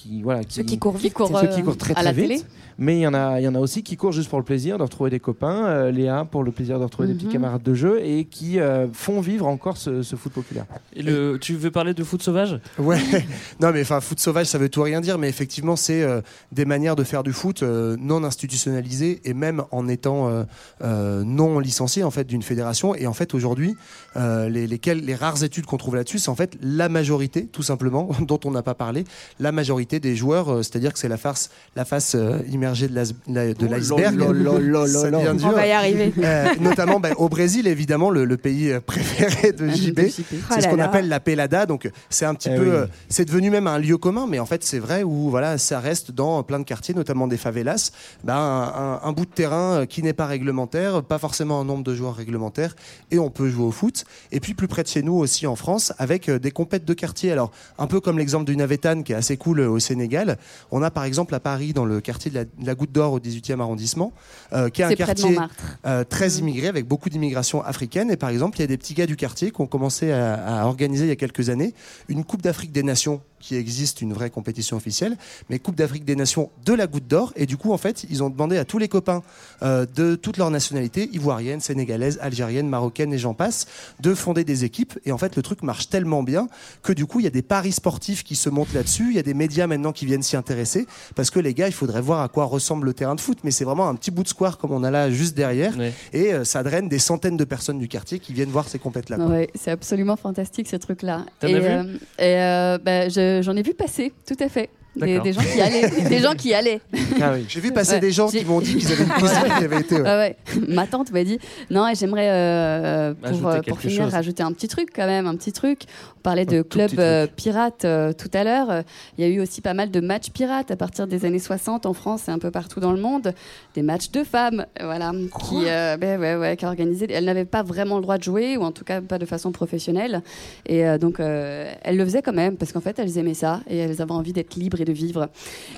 qui, 0.00 0.22
voilà, 0.22 0.40
Ceux 0.48 0.62
qui 0.62 0.78
courent 0.78 0.96
vite. 0.96 1.14
ceux 1.16 1.46
qui 1.48 1.62
courent 1.62 1.76
très 1.76 1.92
à 1.92 1.96
très 1.96 2.04
la 2.04 2.12
vite. 2.12 2.28
télé. 2.28 2.40
Mais 2.78 2.96
il 2.96 3.00
y 3.00 3.06
en 3.06 3.12
a, 3.12 3.38
il 3.40 3.44
y 3.44 3.48
en 3.48 3.54
a 3.54 3.58
aussi 3.58 3.82
qui 3.82 3.96
courent 3.98 4.12
juste 4.12 4.30
pour 4.30 4.38
le 4.38 4.44
plaisir 4.44 4.78
de 4.78 4.82
retrouver 4.82 5.10
des 5.10 5.20
copains, 5.20 5.66
euh, 5.66 5.90
Léa 5.90 6.24
pour 6.24 6.42
le 6.42 6.50
plaisir 6.50 6.78
de 6.78 6.84
retrouver 6.84 7.08
des 7.08 7.14
petits 7.14 7.26
Mhm. 7.26 7.32
camarades 7.32 7.62
de 7.62 7.74
jeu 7.74 8.00
et 8.02 8.24
qui 8.24 8.58
euh, 8.58 8.86
font 8.92 9.20
vivre 9.20 9.46
encore 9.46 9.76
ce, 9.76 10.02
ce 10.02 10.16
foot 10.16 10.32
populaire. 10.32 10.64
Et 10.96 11.02
le, 11.02 11.36
tu 11.38 11.54
veux 11.56 11.70
parler 11.70 11.92
de 11.92 12.02
foot 12.02 12.22
sauvage? 12.22 12.58
Ouais, 12.78 12.98
non 13.60 13.70
mais 13.72 13.82
enfin 13.82 14.00
foot 14.00 14.18
sauvage 14.18 14.46
ça 14.46 14.56
veut 14.56 14.70
tout 14.70 14.82
rien 14.82 15.02
dire 15.02 15.18
mais 15.18 15.28
effectivement 15.28 15.76
c'est 15.76 16.02
euh, 16.02 16.22
des 16.52 16.64
manières 16.64 16.96
de 16.96 17.04
faire 17.04 17.22
du 17.22 17.32
foot 17.34 17.62
euh, 17.62 17.96
non 18.00 18.24
institutionnalisées 18.24 19.20
et 19.24 19.34
même 19.34 19.62
en 19.72 19.86
étant 19.88 20.28
euh, 20.28 20.44
euh, 20.82 21.22
non 21.24 21.58
licencié 21.58 22.02
en 22.04 22.10
fait 22.10 22.24
d'une 22.26 22.42
fédération 22.42 22.94
et 22.94 23.06
en 23.06 23.12
fait 23.12 23.34
aujourd'hui 23.34 23.76
euh, 24.16 24.48
les, 24.48 24.66
lesquelles- 24.66 25.04
les 25.04 25.14
rares 25.14 25.42
études 25.44 25.66
qu'on 25.66 25.76
trouve 25.76 25.96
là-dessus 25.96 26.18
c'est 26.18 26.30
en 26.30 26.34
fait 26.36 26.56
la 26.62 26.88
majorité 26.88 27.46
tout 27.46 27.62
simplement 27.62 28.08
dont 28.26 28.40
on 28.44 28.50
n'a 28.50 28.62
pas 28.62 28.74
parlé 28.74 29.04
la 29.38 29.52
majorité 29.52 29.89
des 29.98 30.14
joueurs 30.14 30.48
euh, 30.52 30.62
c'est-à-dire 30.62 30.92
que 30.92 30.98
c'est 31.00 31.08
la 31.08 31.16
face 31.16 31.50
la 31.74 31.84
face 31.84 32.14
euh, 32.14 32.38
immergée 32.52 32.86
de 32.86 32.92
Oh 33.26 33.64
l'iceberg 33.66 34.20
On 35.44 35.50
va 35.52 35.66
y 35.66 35.72
arriver. 35.72 36.12
Euh, 36.22 36.46
notamment 36.60 37.00
bah, 37.00 37.10
au 37.16 37.28
Brésil, 37.28 37.66
évidemment, 37.66 38.10
le, 38.10 38.24
le 38.24 38.36
pays 38.36 38.72
préféré 38.86 39.52
de 39.52 39.68
JB. 39.68 39.94
de 39.94 40.02
JB. 40.06 40.10
C'est 40.10 40.22
Oh 40.50 40.54
ce 40.56 40.60
là 40.60 40.68
qu'on 40.68 40.78
appelle 40.78 41.08
la 41.08 41.20
pelada. 41.20 41.66
Donc, 41.66 41.90
c'est 42.10 42.24
un 42.26 42.34
petit 42.34 42.50
Eh 42.52 42.56
peu. 42.56 42.62
oui. 42.62 42.68
euh, 42.70 42.86
c'est 43.08 43.24
devenu 43.24 43.50
même 43.50 43.66
un 43.66 43.78
lieu 43.78 43.96
commun, 43.96 44.26
mais 44.28 44.38
en 44.38 44.46
fait, 44.46 44.62
c'est 44.64 44.78
vrai 44.78 45.02
où 45.02 45.30
voilà, 45.30 45.58
ça 45.58 45.80
reste 45.80 46.10
dans 46.12 46.42
plein 46.42 46.58
de 46.58 46.64
quartiers, 46.64 46.94
notamment 46.94 47.26
des 47.26 47.36
favelas, 47.36 47.90
ben, 48.24 48.34
un, 48.34 48.62
un- 48.62 49.00
un 49.02 49.12
bout 49.12 49.24
de 49.24 49.30
terrain 49.30 49.86
qui 49.88 50.02
n'est 50.02 50.12
pas 50.12 50.26
réglementaire, 50.26 51.02
pas 51.02 51.18
forcément 51.18 51.60
un 51.60 51.64
nombre 51.64 51.84
de 51.84 51.94
joueurs 51.94 52.14
réglementaires, 52.16 52.76
et 53.10 53.18
on 53.18 53.30
peut 53.30 53.48
jouer 53.48 53.64
au 53.64 53.70
foot. 53.72 54.04
Et 54.32 54.40
puis, 54.40 54.54
plus 54.54 54.68
près 54.68 54.82
de 54.82 54.88
chez 54.88 55.02
nous 55.02 55.14
aussi 55.14 55.46
en 55.46 55.56
France, 55.56 55.92
avec 55.98 56.28
euh, 56.28 56.38
des 56.38 56.50
compètes 56.50 56.84
de 56.84 56.94
quartier. 56.94 57.32
Alors, 57.32 57.50
un 57.78 57.86
peu 57.86 58.00
comme 58.00 58.18
l'exemple 58.18 58.44
du 58.44 58.56
Navetan 58.56 59.02
qui 59.02 59.12
est 59.12 59.16
assez 59.16 59.36
cool 59.36 59.60
euh, 59.60 59.68
au 59.80 59.82
Sénégal. 59.82 60.38
On 60.70 60.82
a 60.82 60.90
par 60.90 61.04
exemple 61.04 61.34
à 61.34 61.40
Paris, 61.40 61.72
dans 61.72 61.84
le 61.84 62.00
quartier 62.00 62.30
de 62.30 62.36
la, 62.36 62.44
de 62.44 62.66
la 62.66 62.74
Goutte 62.74 62.92
d'Or 62.92 63.12
au 63.14 63.18
18e 63.18 63.60
arrondissement, 63.60 64.12
euh, 64.52 64.68
qui 64.68 64.82
est 64.82 64.84
un 64.84 64.94
quartier 64.94 65.38
euh, 65.86 66.04
très 66.04 66.30
immigré 66.34 66.68
avec 66.68 66.86
beaucoup 66.86 67.08
d'immigration 67.08 67.62
africaine. 67.62 68.10
Et 68.10 68.16
par 68.16 68.30
exemple, 68.30 68.58
il 68.58 68.60
y 68.60 68.64
a 68.64 68.68
des 68.68 68.78
petits 68.78 68.94
gars 68.94 69.06
du 69.06 69.16
quartier 69.16 69.50
qui 69.50 69.60
ont 69.60 69.66
commencé 69.66 70.12
à, 70.12 70.62
à 70.62 70.66
organiser 70.66 71.06
il 71.06 71.08
y 71.08 71.12
a 71.12 71.16
quelques 71.16 71.48
années 71.48 71.74
une 72.08 72.24
Coupe 72.24 72.42
d'Afrique 72.42 72.72
des 72.72 72.82
Nations 72.82 73.20
qui 73.40 73.56
existe, 73.56 74.00
une 74.02 74.12
vraie 74.12 74.30
compétition 74.30 74.76
officielle, 74.76 75.16
mais 75.48 75.58
Coupe 75.58 75.74
d'Afrique 75.76 76.04
des 76.04 76.14
Nations 76.16 76.50
de 76.64 76.72
la 76.74 76.86
Goutte 76.86 77.08
d'Or. 77.08 77.32
Et 77.36 77.46
du 77.46 77.56
coup, 77.56 77.72
en 77.72 77.78
fait, 77.78 78.04
ils 78.10 78.22
ont 78.22 78.30
demandé 78.30 78.56
à 78.58 78.64
tous 78.64 78.78
les 78.78 78.88
copains 78.88 79.22
euh, 79.62 79.86
de 79.96 80.14
toutes 80.14 80.36
leurs 80.36 80.50
nationalités, 80.50 81.08
ivoiriennes, 81.12 81.60
sénégalaises, 81.60 82.18
algériennes, 82.22 82.68
marocaines 82.68 83.12
et 83.12 83.18
j'en 83.18 83.34
passe, 83.34 83.66
de 84.00 84.14
fonder 84.14 84.44
des 84.44 84.64
équipes. 84.64 84.98
Et 85.04 85.12
en 85.12 85.18
fait, 85.18 85.36
le 85.36 85.42
truc 85.42 85.62
marche 85.62 85.88
tellement 85.88 86.22
bien 86.22 86.48
que 86.82 86.92
du 86.92 87.06
coup, 87.06 87.20
il 87.20 87.24
y 87.24 87.26
a 87.26 87.30
des 87.30 87.42
paris 87.42 87.72
sportifs 87.72 88.22
qui 88.24 88.36
se 88.36 88.48
montent 88.50 88.72
là-dessus. 88.74 89.08
Il 89.10 89.16
y 89.16 89.18
a 89.18 89.22
des 89.22 89.34
médias 89.34 89.66
maintenant 89.66 89.92
qui 89.92 90.06
viennent 90.06 90.22
s'y 90.22 90.36
intéresser 90.36 90.86
parce 91.14 91.30
que 91.30 91.40
les 91.40 91.54
gars, 91.54 91.66
il 91.68 91.72
faudrait 91.74 92.00
voir 92.02 92.20
à 92.20 92.28
quoi 92.28 92.44
ressemble 92.44 92.86
le 92.86 92.94
terrain 92.94 93.14
de 93.14 93.20
foot. 93.20 93.38
Mais 93.44 93.50
c'est 93.50 93.64
vraiment 93.64 93.88
un 93.88 93.94
petit 93.94 94.10
bout 94.10 94.22
de 94.22 94.28
square 94.28 94.58
comme 94.58 94.72
on 94.72 94.84
a 94.84 94.90
là 94.90 95.10
juste 95.10 95.36
derrière. 95.36 95.76
Ouais. 95.78 95.92
Et 96.12 96.34
euh, 96.34 96.44
ça 96.44 96.62
draine 96.62 96.88
des 96.88 96.98
centaines 96.98 97.36
de 97.36 97.44
personnes 97.44 97.78
du 97.78 97.88
quartier 97.88 98.18
qui 98.18 98.32
viennent 98.32 98.50
voir 98.50 98.68
ces 98.68 98.78
compètes-là. 98.78 99.16
Ouais, 99.18 99.48
c'est 99.54 99.70
absolument 99.70 100.16
fantastique 100.16 100.68
ce 100.68 100.76
truc-là. 100.76 101.24
T'en 101.40 101.48
Et, 101.48 101.54
as 101.54 101.58
vu 101.60 101.66
euh, 101.66 101.96
et, 102.18 102.40
euh, 102.42 102.78
bah, 102.78 103.08
je- 103.08 103.29
j'en 103.42 103.56
ai 103.56 103.62
vu 103.62 103.74
passer, 103.74 104.12
tout 104.26 104.36
à 104.40 104.48
fait. 104.48 104.70
Des, 104.96 105.32
gens 105.32 105.40
qui 105.40 105.60
allaient. 105.60 105.88
des 106.08 106.18
gens 106.18 106.34
qui 106.34 106.52
allaient. 106.52 106.80
Ah 107.20 107.32
oui. 107.34 107.44
J'ai 107.48 107.60
vu 107.60 107.72
passer 107.72 107.94
Ouais, 107.94 108.00
des 108.00 108.10
gens 108.10 108.28
qui 108.28 108.44
m'ont 108.44 108.60
dit 108.60 108.74
qu'ils 108.76 108.90
avaient 108.90 109.04
une 109.04 109.10
cousine 109.20 109.44
qui 109.58 109.64
avait 109.64 109.80
été. 109.80 109.94
ouais. 109.94 110.02
Ah 110.04 110.16
ouais. 110.16 110.36
Ma 110.66 110.86
tante 110.86 111.12
m'a 111.12 111.22
dit 111.22 111.38
non, 111.70 111.86
et 111.86 111.94
j'aimerais 111.94 112.28
euh, 112.28 113.14
pour, 113.14 113.48
euh, 113.48 113.60
pour 113.60 113.78
finir 113.80 114.04
chose. 114.04 114.12
rajouter 114.12 114.42
un 114.42 114.52
petit 114.52 114.66
truc 114.66 114.88
quand 114.94 115.06
même, 115.06 115.26
un 115.28 115.36
petit 115.36 115.52
truc. 115.52 115.82
On 116.20 116.22
parlait 116.22 116.44
de 116.44 116.60
clubs 116.60 116.98
euh, 116.98 117.26
pirates 117.26 117.86
euh, 117.86 118.12
tout 118.12 118.28
à 118.34 118.44
l'heure. 118.44 118.82
Il 119.16 119.24
y 119.24 119.26
a 119.26 119.30
eu 119.30 119.40
aussi 119.40 119.62
pas 119.62 119.72
mal 119.72 119.90
de 119.90 120.00
matchs 120.00 120.28
pirates 120.28 120.70
à 120.70 120.76
partir 120.76 121.06
des 121.06 121.24
années 121.24 121.38
60 121.38 121.86
en 121.86 121.94
France 121.94 122.28
et 122.28 122.30
un 122.30 122.38
peu 122.38 122.50
partout 122.50 122.78
dans 122.78 122.92
le 122.92 123.00
monde. 123.00 123.32
Des 123.74 123.80
matchs 123.80 124.10
de 124.10 124.22
femmes, 124.22 124.66
voilà, 124.78 125.12
qui, 125.12 125.62
euh, 125.66 125.96
ben 125.96 126.20
ouais, 126.20 126.36
ouais, 126.36 126.56
qui 126.58 126.66
organisaient. 126.66 127.06
Elles 127.08 127.24
n'avaient 127.24 127.46
pas 127.46 127.62
vraiment 127.62 127.96
le 127.96 128.02
droit 128.02 128.18
de 128.18 128.22
jouer, 128.22 128.58
ou 128.58 128.64
en 128.64 128.70
tout 128.70 128.84
cas 128.84 129.00
pas 129.00 129.16
de 129.16 129.24
façon 129.24 129.50
professionnelle. 129.50 130.20
Et 130.66 130.86
euh, 130.86 130.98
donc 130.98 131.20
euh, 131.20 131.72
elles 131.82 131.96
le 131.96 132.04
faisaient 132.04 132.20
quand 132.20 132.34
même 132.34 132.58
parce 132.58 132.72
qu'en 132.72 132.82
fait 132.82 132.98
elles 132.98 133.16
aimaient 133.16 133.32
ça 133.32 133.60
et 133.70 133.78
elles 133.78 134.02
avaient 134.02 134.12
envie 134.12 134.34
d'être 134.34 134.56
libres 134.56 134.78
et 134.78 134.84
de 134.84 134.92
vivre. 134.92 135.30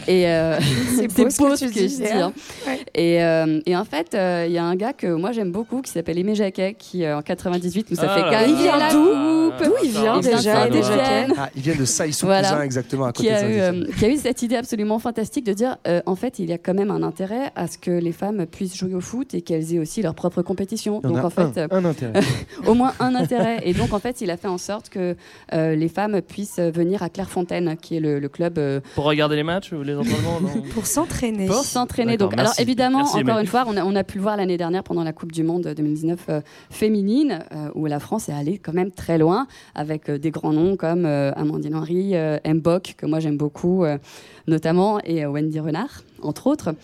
Et 0.09 0.23
C'est 0.97 1.06
beau 1.06 1.31
ce 1.31 1.66
que 1.66 1.73
tu 1.73 1.82
je 1.82 1.86
dis, 1.86 2.09
hein. 2.09 2.32
Ouais. 2.66 2.81
Et, 2.97 3.70
et 3.70 3.77
en 3.77 3.85
fait, 3.85 4.16
il 4.48 4.52
y 4.52 4.59
a 4.59 4.64
un 4.64 4.74
gars 4.74 4.93
que 4.93 5.06
moi 5.06 5.31
j'aime 5.31 5.52
beaucoup 5.52 5.82
qui 5.82 5.93
s'appelle 5.93 6.19
Aimé 6.19 6.35
Jacquet, 6.35 6.74
qui 6.77 7.06
en 7.06 7.23
98 7.23 7.93
nous 7.93 8.01
a 8.01 8.05
Ah 8.09 8.14
fait 8.14 8.31
gagner 8.31 8.32
là. 8.32 8.48
Il 8.48 8.56
vient 8.56 8.77
la 8.77 8.93
d'où? 8.93 9.05
coupe. 9.05 9.64
D'où 9.64 9.73
il 9.85 9.90
vient 9.90 10.20
Il 10.36 10.42
vient 10.42 10.68
déjà, 10.68 10.68
de 10.68 10.72
déjà. 10.72 11.34
Ah, 11.38 11.50
ils 11.54 11.86
Saïsou 11.86 12.26
Voilà. 12.26 12.48
Cousin, 12.48 12.62
exactement, 12.62 13.06
à 13.06 13.12
côté 13.12 13.28
Qui 13.28 13.32
de 13.34 13.38
a, 13.38 13.48
eu, 13.48 13.60
euh, 13.60 13.84
qui 13.98 14.04
a 14.04 14.09
eu 14.09 14.16
cette 14.16 14.42
idée 14.42 14.56
absolument 14.56 14.98
fantastique 14.98 15.44
de 15.44 15.52
dire 15.52 15.76
euh, 15.86 16.00
en 16.06 16.14
fait 16.16 16.38
il 16.38 16.48
y 16.48 16.52
a 16.52 16.59
quand 16.59 16.74
même 16.74 16.90
un 16.90 17.02
intérêt 17.02 17.50
à 17.56 17.66
ce 17.66 17.78
que 17.78 17.90
les 17.90 18.12
femmes 18.12 18.46
puissent 18.46 18.76
jouer 18.76 18.94
au 18.94 19.00
foot 19.00 19.34
et 19.34 19.42
qu'elles 19.42 19.74
aient 19.74 19.78
aussi 19.78 20.02
leur 20.02 20.14
propre 20.14 20.42
compétition. 20.42 21.00
Il 21.02 21.09
y 21.09 21.12
en 21.12 21.14
Donc 21.14 21.24
a 21.24 21.26
en 21.26 21.30
fait, 21.30 21.60
un, 21.60 21.68
un 21.70 21.84
intérêt. 21.84 22.20
au 22.66 22.74
moins 22.74 22.92
un 23.00 23.14
intérêt. 23.14 23.60
Et 23.64 23.72
donc, 23.74 23.92
en 23.92 23.98
fait, 23.98 24.20
il 24.20 24.30
a 24.30 24.36
fait 24.36 24.48
en 24.48 24.59
sorte 24.59 24.88
que 24.88 25.16
euh, 25.52 25.74
les 25.74 25.88
femmes 25.88 26.20
puissent 26.22 26.59
venir 26.59 27.02
à 27.02 27.09
Clairefontaine, 27.09 27.76
qui 27.76 27.96
est 27.96 28.00
le, 28.00 28.18
le 28.18 28.28
club 28.28 28.59
euh, 28.59 28.80
Pour 28.94 29.04
regarder 29.04 29.36
les 29.36 29.42
matchs 29.42 29.72
ou 29.72 29.82
les 29.82 29.94
entraînements 29.94 30.40
Pour 30.74 30.86
s'entraîner. 30.86 31.46
pour 31.46 31.64
s'entraîner. 31.64 32.16
Donc, 32.16 32.38
alors 32.38 32.52
évidemment, 32.59 32.98
Merci, 32.98 33.18
encore 33.20 33.38
une 33.38 33.46
fois, 33.46 33.64
on 33.66 33.76
a, 33.76 33.84
on 33.84 33.94
a 33.96 34.04
pu 34.04 34.18
le 34.18 34.22
voir 34.22 34.36
l'année 34.36 34.56
dernière 34.56 34.82
pendant 34.82 35.04
la 35.04 35.12
Coupe 35.12 35.32
du 35.32 35.42
Monde 35.42 35.72
2019 35.76 36.20
euh, 36.28 36.40
féminine, 36.70 37.44
euh, 37.52 37.70
où 37.74 37.86
la 37.86 38.00
France 38.00 38.28
est 38.28 38.32
allée 38.32 38.59
quand 38.59 38.72
même 38.72 38.90
très 38.90 39.18
loin, 39.18 39.46
avec 39.74 40.09
euh, 40.09 40.18
des 40.23 40.31
grands 40.31 40.53
noms 40.53 40.77
comme 40.77 41.05
euh, 41.05 41.32
Amandine 41.32 41.74
Henry, 41.74 42.12
euh, 42.15 42.39
Mbok, 42.47 42.94
que 42.97 43.05
moi 43.05 43.20
j'aime 43.20 43.36
beaucoup, 43.36 43.85
euh, 43.85 43.99
notamment, 44.47 45.01
et 45.05 45.27
Wendy 45.27 45.61
Renard, 45.61 46.03
entre 46.23 46.47
autres. 46.47 46.74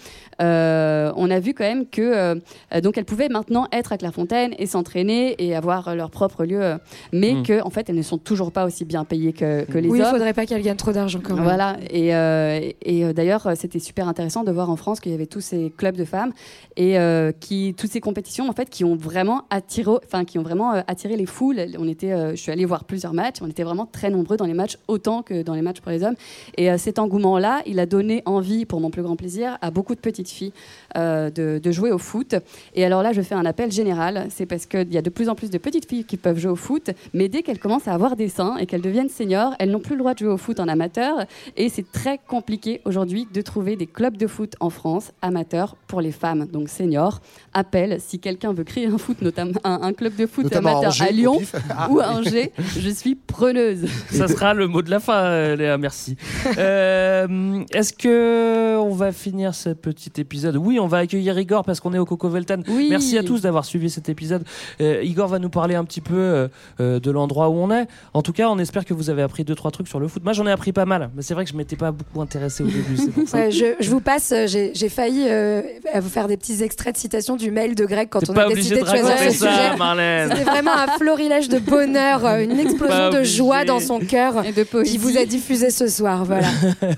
Euh, 0.40 1.12
on 1.16 1.30
a 1.30 1.40
vu 1.40 1.52
quand 1.54 1.64
même 1.64 1.86
que 1.86 2.00
euh, 2.02 2.80
donc 2.82 2.96
elles 2.96 3.04
pouvaient 3.04 3.28
maintenant 3.28 3.66
être 3.72 3.92
à 3.92 3.98
Clairefontaine 3.98 4.54
et 4.58 4.66
s'entraîner 4.66 5.34
et 5.38 5.54
avoir 5.56 5.94
leur 5.96 6.10
propre 6.10 6.44
lieu, 6.44 6.62
euh, 6.62 6.78
mais 7.12 7.34
Mm. 7.34 7.42
que 7.42 7.60
en 7.62 7.70
fait 7.70 7.88
elles 7.90 7.96
ne 7.96 8.02
sont 8.02 8.18
toujours 8.18 8.52
pas 8.52 8.64
aussi 8.64 8.84
bien 8.84 9.04
payées 9.04 9.32
que, 9.32 9.64
que 9.64 9.78
les 9.78 9.88
oui, 9.88 9.98
il 9.98 10.04
hommes. 10.04 10.10
faudrait 10.12 10.32
pas 10.34 10.46
qu'elle 10.46 10.62
gagne 10.62 10.76
trop 10.76 10.92
d'argent 10.92 11.20
quand 11.22 11.34
même. 11.34 11.44
Voilà, 11.44 11.76
et, 11.90 12.14
euh, 12.14 12.60
et 12.82 13.12
d'ailleurs, 13.12 13.48
c'était 13.56 13.78
super 13.80 14.08
intéressant 14.08 14.44
de 14.44 14.52
voir 14.52 14.70
en 14.70 14.76
France 14.76 15.00
qu'il 15.00 15.12
y 15.12 15.14
avait 15.14 15.26
tous 15.26 15.40
ces 15.40 15.72
clubs 15.76 15.96
de 15.96 16.04
femmes 16.04 16.32
et 16.76 16.98
euh, 16.98 17.32
qui, 17.38 17.74
toutes 17.76 17.90
ces 17.90 18.00
compétitions 18.00 18.48
en 18.48 18.52
fait, 18.52 18.70
qui 18.70 18.84
ont 18.84 18.96
vraiment 18.96 19.42
attiré, 19.50 19.90
enfin, 20.04 20.24
qui 20.24 20.38
ont 20.38 20.42
vraiment 20.42 20.74
euh, 20.74 20.80
attiré 20.86 21.16
les 21.16 21.26
foules. 21.26 21.60
On 21.78 21.88
était, 21.88 22.12
euh, 22.12 22.30
je 22.30 22.36
suis 22.36 22.52
allée 22.52 22.64
voir 22.64 22.84
plusieurs 22.84 23.12
matchs, 23.12 23.36
on 23.42 23.48
était 23.48 23.64
vraiment 23.64 23.86
très 23.86 24.10
nombreux 24.10 24.36
dans 24.36 24.46
les 24.46 24.54
matchs, 24.54 24.78
autant 24.88 25.22
que 25.22 25.42
dans 25.42 25.54
les 25.54 25.62
matchs 25.62 25.80
pour 25.80 25.90
les 25.92 26.02
hommes. 26.04 26.14
Et 26.56 26.70
euh, 26.70 26.78
cet 26.78 26.98
engouement-là, 26.98 27.62
il 27.66 27.78
a 27.80 27.86
donné 27.86 28.22
envie, 28.26 28.64
pour 28.64 28.80
mon 28.80 28.90
plus 28.90 29.02
grand 29.02 29.16
plaisir, 29.16 29.27
à 29.60 29.70
beaucoup 29.70 29.94
de 29.94 30.00
petites 30.00 30.28
filles 30.30 30.52
euh, 30.96 31.30
de, 31.30 31.60
de 31.62 31.70
jouer 31.72 31.92
au 31.92 31.98
foot. 31.98 32.34
Et 32.74 32.84
alors 32.84 33.02
là, 33.02 33.12
je 33.12 33.20
fais 33.22 33.34
un 33.34 33.44
appel 33.44 33.70
général, 33.70 34.26
c'est 34.30 34.46
parce 34.46 34.66
qu'il 34.66 34.92
y 34.92 34.98
a 34.98 35.02
de 35.02 35.10
plus 35.10 35.28
en 35.28 35.34
plus 35.34 35.50
de 35.50 35.58
petites 35.58 35.88
filles 35.88 36.04
qui 36.04 36.16
peuvent 36.16 36.38
jouer 36.38 36.50
au 36.52 36.56
foot, 36.56 36.90
mais 37.14 37.28
dès 37.28 37.42
qu'elles 37.42 37.58
commencent 37.58 37.88
à 37.88 37.94
avoir 37.94 38.16
des 38.16 38.28
seins 38.28 38.56
et 38.56 38.66
qu'elles 38.66 38.80
deviennent 38.80 39.08
seniors, 39.08 39.54
elles 39.58 39.70
n'ont 39.70 39.80
plus 39.80 39.94
le 39.94 40.00
droit 40.00 40.14
de 40.14 40.18
jouer 40.20 40.28
au 40.32 40.36
foot 40.38 40.60
en 40.60 40.68
amateur. 40.68 41.24
Et 41.56 41.68
c'est 41.68 41.90
très 41.92 42.18
compliqué 42.26 42.80
aujourd'hui 42.84 43.26
de 43.32 43.40
trouver 43.42 43.76
des 43.76 43.86
clubs 43.86 44.16
de 44.16 44.26
foot 44.26 44.54
en 44.60 44.70
France 44.70 45.12
amateurs 45.22 45.76
pour 45.86 46.00
les 46.00 46.12
femmes, 46.12 46.46
donc 46.46 46.68
seniors. 46.68 47.20
Appel, 47.52 47.98
si 48.00 48.18
quelqu'un 48.18 48.52
veut 48.52 48.64
créer 48.64 48.86
un 48.86 48.98
foot, 48.98 49.20
notamment 49.22 49.60
un, 49.64 49.80
un 49.82 49.92
club 49.92 50.14
de 50.16 50.26
foot 50.26 50.44
Notamment 50.44 50.68
à 50.68 50.72
amateur 50.72 50.90
Angers, 50.90 51.04
à 51.04 51.10
Lyon. 51.12 51.40
Ah. 51.70 51.88
ou 51.90 52.00
à 52.00 52.10
Angers, 52.12 52.52
je 52.78 52.90
suis 52.90 53.14
preneuse. 53.14 53.86
Ça 54.10 54.28
sera 54.28 54.54
le 54.54 54.66
mot 54.66 54.82
de 54.82 54.90
la 54.90 55.00
fin, 55.00 55.24
euh, 55.24 55.56
Léa, 55.56 55.78
merci. 55.78 56.16
Euh, 56.56 57.64
Est-ce 57.72 57.92
que 57.92 58.76
on 58.78 58.94
va 58.94 59.12
finir 59.18 59.54
ce 59.54 59.70
petit 59.70 60.12
épisode. 60.18 60.56
Oui, 60.56 60.78
on 60.80 60.86
va 60.86 60.98
accueillir 60.98 61.38
Igor 61.38 61.64
parce 61.64 61.80
qu'on 61.80 61.92
est 61.92 61.98
au 61.98 62.04
Coco 62.06 62.28
Velten. 62.28 62.62
Oui. 62.68 62.86
Merci 62.90 63.18
à 63.18 63.22
tous 63.22 63.42
d'avoir 63.42 63.64
suivi 63.64 63.90
cet 63.90 64.08
épisode. 64.08 64.44
Euh, 64.80 65.02
Igor 65.02 65.28
va 65.28 65.38
nous 65.38 65.50
parler 65.50 65.74
un 65.74 65.84
petit 65.84 66.00
peu 66.00 66.14
euh, 66.16 66.48
euh, 66.80 67.00
de 67.00 67.10
l'endroit 67.10 67.48
où 67.50 67.54
on 67.54 67.70
est. 67.70 67.86
En 68.14 68.22
tout 68.22 68.32
cas, 68.32 68.48
on 68.48 68.58
espère 68.58 68.84
que 68.84 68.94
vous 68.94 69.10
avez 69.10 69.22
appris 69.22 69.44
deux 69.44 69.54
trois 69.54 69.70
trucs 69.70 69.88
sur 69.88 70.00
le 70.00 70.08
foot. 70.08 70.22
Moi, 70.24 70.32
j'en 70.32 70.46
ai 70.46 70.50
appris 70.50 70.72
pas 70.72 70.84
mal, 70.86 71.10
mais 71.14 71.22
c'est 71.22 71.34
vrai 71.34 71.44
que 71.44 71.50
je 71.50 71.56
m'étais 71.56 71.76
pas 71.76 71.90
beaucoup 71.92 72.20
intéressé 72.20 72.62
au 72.62 72.66
début. 72.66 72.96
c'est 72.96 73.10
pour 73.10 73.28
ça. 73.28 73.38
Ouais, 73.38 73.50
je, 73.52 73.66
je 73.78 73.90
vous 73.90 74.00
passe, 74.00 74.32
j'ai 74.46 74.88
failli 74.88 75.26
euh, 75.28 75.62
à 75.92 76.00
vous 76.00 76.08
faire 76.08 76.26
des 76.28 76.36
petits 76.36 76.62
extraits 76.62 76.94
de 76.94 77.00
citations 77.00 77.36
du 77.36 77.50
mail 77.50 77.74
de 77.74 77.84
Greg 77.84 78.08
quand 78.08 78.28
on 78.28 78.36
a 78.36 78.48
décidé 78.48 78.76
de 78.76 78.80
de 78.80 78.86
choisir 78.86 79.16
ce 79.18 79.30
ça, 79.30 79.50
sujet. 79.50 80.28
C'était 80.28 80.44
vraiment 80.50 80.72
un 80.76 80.86
florilège 80.98 81.48
de 81.48 81.58
bonheur, 81.58 82.24
une 82.26 82.58
explosion 82.58 83.10
de 83.10 83.22
joie 83.22 83.64
dans 83.64 83.80
son 83.80 84.00
cœur 84.00 84.44
Et 84.44 84.52
de 84.52 84.64
poésie. 84.64 84.92
qui 84.92 84.98
vous 84.98 85.16
a 85.16 85.24
diffusé 85.24 85.70
ce 85.70 85.86
soir. 85.88 86.24
Voilà. 86.24 86.48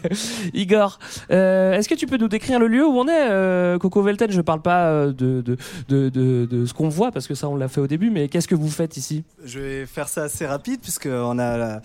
Igor, 0.55 0.99
euh, 1.31 1.75
est-ce 1.75 1.89
que 1.89 1.95
tu 1.95 2.07
peux 2.07 2.10
nous 2.19 2.28
décrire 2.28 2.59
le 2.59 2.66
lieu 2.69 2.87
où 2.87 2.99
on 2.99 3.07
est 3.09 3.31
euh, 3.31 3.78
Coco 3.78 4.03
Velten, 4.03 4.31
je 4.31 4.41
parle 4.41 4.62
pas 4.62 4.87
euh, 4.87 5.07
de, 5.12 5.41
de, 5.41 5.57
de, 5.89 6.09
de, 6.09 6.47
de 6.47 6.66
ce 6.66 6.74
qu'on 6.74 6.89
voit 6.89 7.11
parce 7.12 7.27
que 7.27 7.35
ça 7.35 7.49
on 7.49 7.57
l'a 7.57 7.69
fait 7.69 7.81
au 7.81 7.87
début, 7.87 8.11
mais 8.11 8.28
qu'est-ce 8.28 8.49
que 8.49 8.55
vous 8.55 8.69
faites 8.70 8.97
ici? 8.97 9.24
Je 9.45 9.59
vais 9.61 9.87
faire 9.87 10.09
ça 10.09 10.23
assez 10.24 10.47
rapide 10.47 10.81
puisqu'on 10.81 11.39
a, 11.39 11.57
la- 11.57 11.82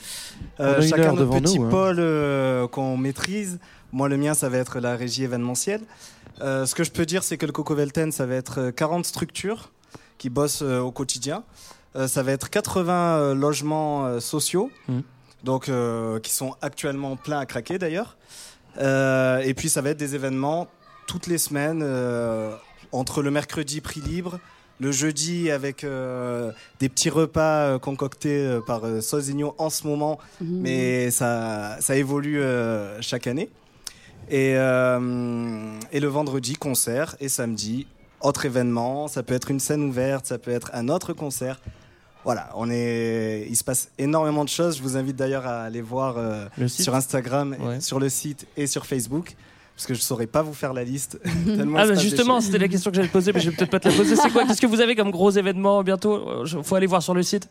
On 0.60 0.64
euh, 0.64 0.78
a 0.80 0.82
chacun 0.82 1.08
notre 1.14 1.20
devant 1.20 1.42
petit 1.42 1.60
nous, 1.60 1.66
hein. 1.66 1.70
pôle 1.70 1.98
euh, 2.00 2.68
qu'on 2.68 2.98
maîtrise. 2.98 3.60
Moi, 3.92 4.10
le 4.10 4.18
mien, 4.18 4.34
ça 4.34 4.50
va 4.50 4.58
être 4.58 4.80
la 4.80 4.96
régie 4.96 5.24
événementielle. 5.24 5.82
Euh, 6.42 6.66
ce 6.66 6.76
que 6.76 6.84
je 6.84 6.92
peux 6.92 7.06
dire, 7.06 7.24
c'est 7.24 7.38
que 7.38 7.46
le 7.46 7.52
Coco 7.54 7.76
Velten, 7.76 8.12
ça 8.12 8.26
va 8.26 8.36
être 8.36 8.60
euh, 8.60 8.72
40 8.72 9.06
structures 9.06 9.72
qui 10.18 10.30
bossent 10.30 10.64
euh, 10.64 10.80
au 10.80 10.92
quotidien. 10.92 11.44
Euh, 11.96 12.08
ça 12.10 12.24
va 12.24 12.34
être 12.34 12.50
80 12.50 12.94
euh, 12.94 13.36
logements 13.36 14.06
euh, 14.06 14.20
sociaux, 14.20 14.70
Mhm. 14.90 15.02
donc 15.46 15.70
euh, 15.70 16.20
qui 16.20 16.34
sont 16.34 16.56
actuellement 16.62 17.16
pleins 17.16 17.40
à 17.40 17.46
craquer 17.46 17.78
d'ailleurs. 17.78 18.18
Euh, 18.80 19.40
et 19.40 19.54
puis 19.54 19.70
ça 19.70 19.82
va 19.82 19.92
être 19.92 19.98
des 19.98 20.16
événements 20.16 20.68
toutes 21.08 21.28
les 21.28 21.38
semaines, 21.38 21.82
euh, 21.84 22.56
entre 22.92 23.22
le 23.22 23.32
mercredi 23.32 23.80
prix 23.82 24.02
libre, 24.02 24.40
le 24.80 24.92
jeudi 24.92 25.52
avec 25.52 25.84
euh, 25.84 26.52
des 26.80 26.90
petits 26.90 27.10
repas 27.10 27.66
euh, 27.68 27.80
concoctés 27.80 28.46
euh, 28.46 28.60
par 28.66 28.82
Sosigno 29.02 29.56
en 29.58 29.70
ce 29.70 29.88
moment, 29.88 30.20
Mhm. 30.42 30.60
mais 30.62 31.12
ça, 31.12 31.78
ça 31.80 31.96
évolue 31.96 32.42
chaque 33.02 33.28
année. 33.28 33.50
Et, 34.32 34.54
et 34.54 36.00
le 36.00 36.08
vendredi, 36.08 36.54
concert, 36.56 37.16
et 37.20 37.30
samedi, 37.30 37.86
autre 38.22 38.46
événement. 38.46 39.08
Ça 39.08 39.22
peut 39.22 39.36
être 39.36 39.52
une 39.52 39.60
scène 39.60 39.84
ouverte, 39.84 40.26
ça 40.26 40.40
peut 40.40 40.50
être 40.52 40.72
un 40.74 40.90
autre 40.90 41.14
concert. 41.14 41.62
Voilà, 42.26 42.50
on 42.56 42.70
est, 42.72 43.46
il 43.48 43.56
se 43.56 43.64
passe 43.64 43.90
énormément 44.00 44.44
de 44.44 44.50
choses. 44.50 44.78
Je 44.78 44.82
vous 44.82 44.98
invite 44.98 45.16
d'ailleurs 45.16 45.46
à 45.46 45.62
aller 45.62 45.82
voir 45.82 46.16
euh, 46.18 46.46
sur 46.68 46.96
Instagram, 46.96 47.56
Ouais. 47.62 47.80
sur 47.80 48.00
le 48.00 48.10
site 48.10 48.48
et 48.58 48.66
sur 48.68 48.86
Facebook, 48.88 49.36
parce 49.76 49.86
que 49.86 49.94
je 49.94 50.02
saurais 50.02 50.26
pas 50.28 50.42
vous 50.42 50.54
faire 50.56 50.74
la 50.74 50.84
liste. 50.84 51.20
il 51.46 51.62
Ah 51.78 51.86
bah 51.88 51.94
justement, 51.96 52.42
c'était 52.42 52.58
la 52.58 52.68
question 52.68 52.90
que 52.92 52.96
j'allais 52.98 53.08
poser, 53.10 53.32
mais 53.32 53.40
je 53.40 53.52
vais 53.52 53.56
peut-être 53.56 53.70
pas 53.72 53.80
te 53.80 53.90
la 53.90 53.94
poser. 53.96 54.16
C'est 54.16 54.32
quoi 54.32 54.44
Qu'est-ce 54.46 54.60
que 54.62 54.66
vous 54.68 54.82
avez 54.82 54.96
comme 54.96 55.12
gros 55.12 55.30
événements 55.30 55.84
bientôt 55.84 56.16
Euh, 56.16 56.46
je- 56.46 56.62
Faut 56.64 56.76
aller 56.76 56.88
voir 56.88 57.04
sur 57.04 57.14
le 57.14 57.22
site. 57.24 57.48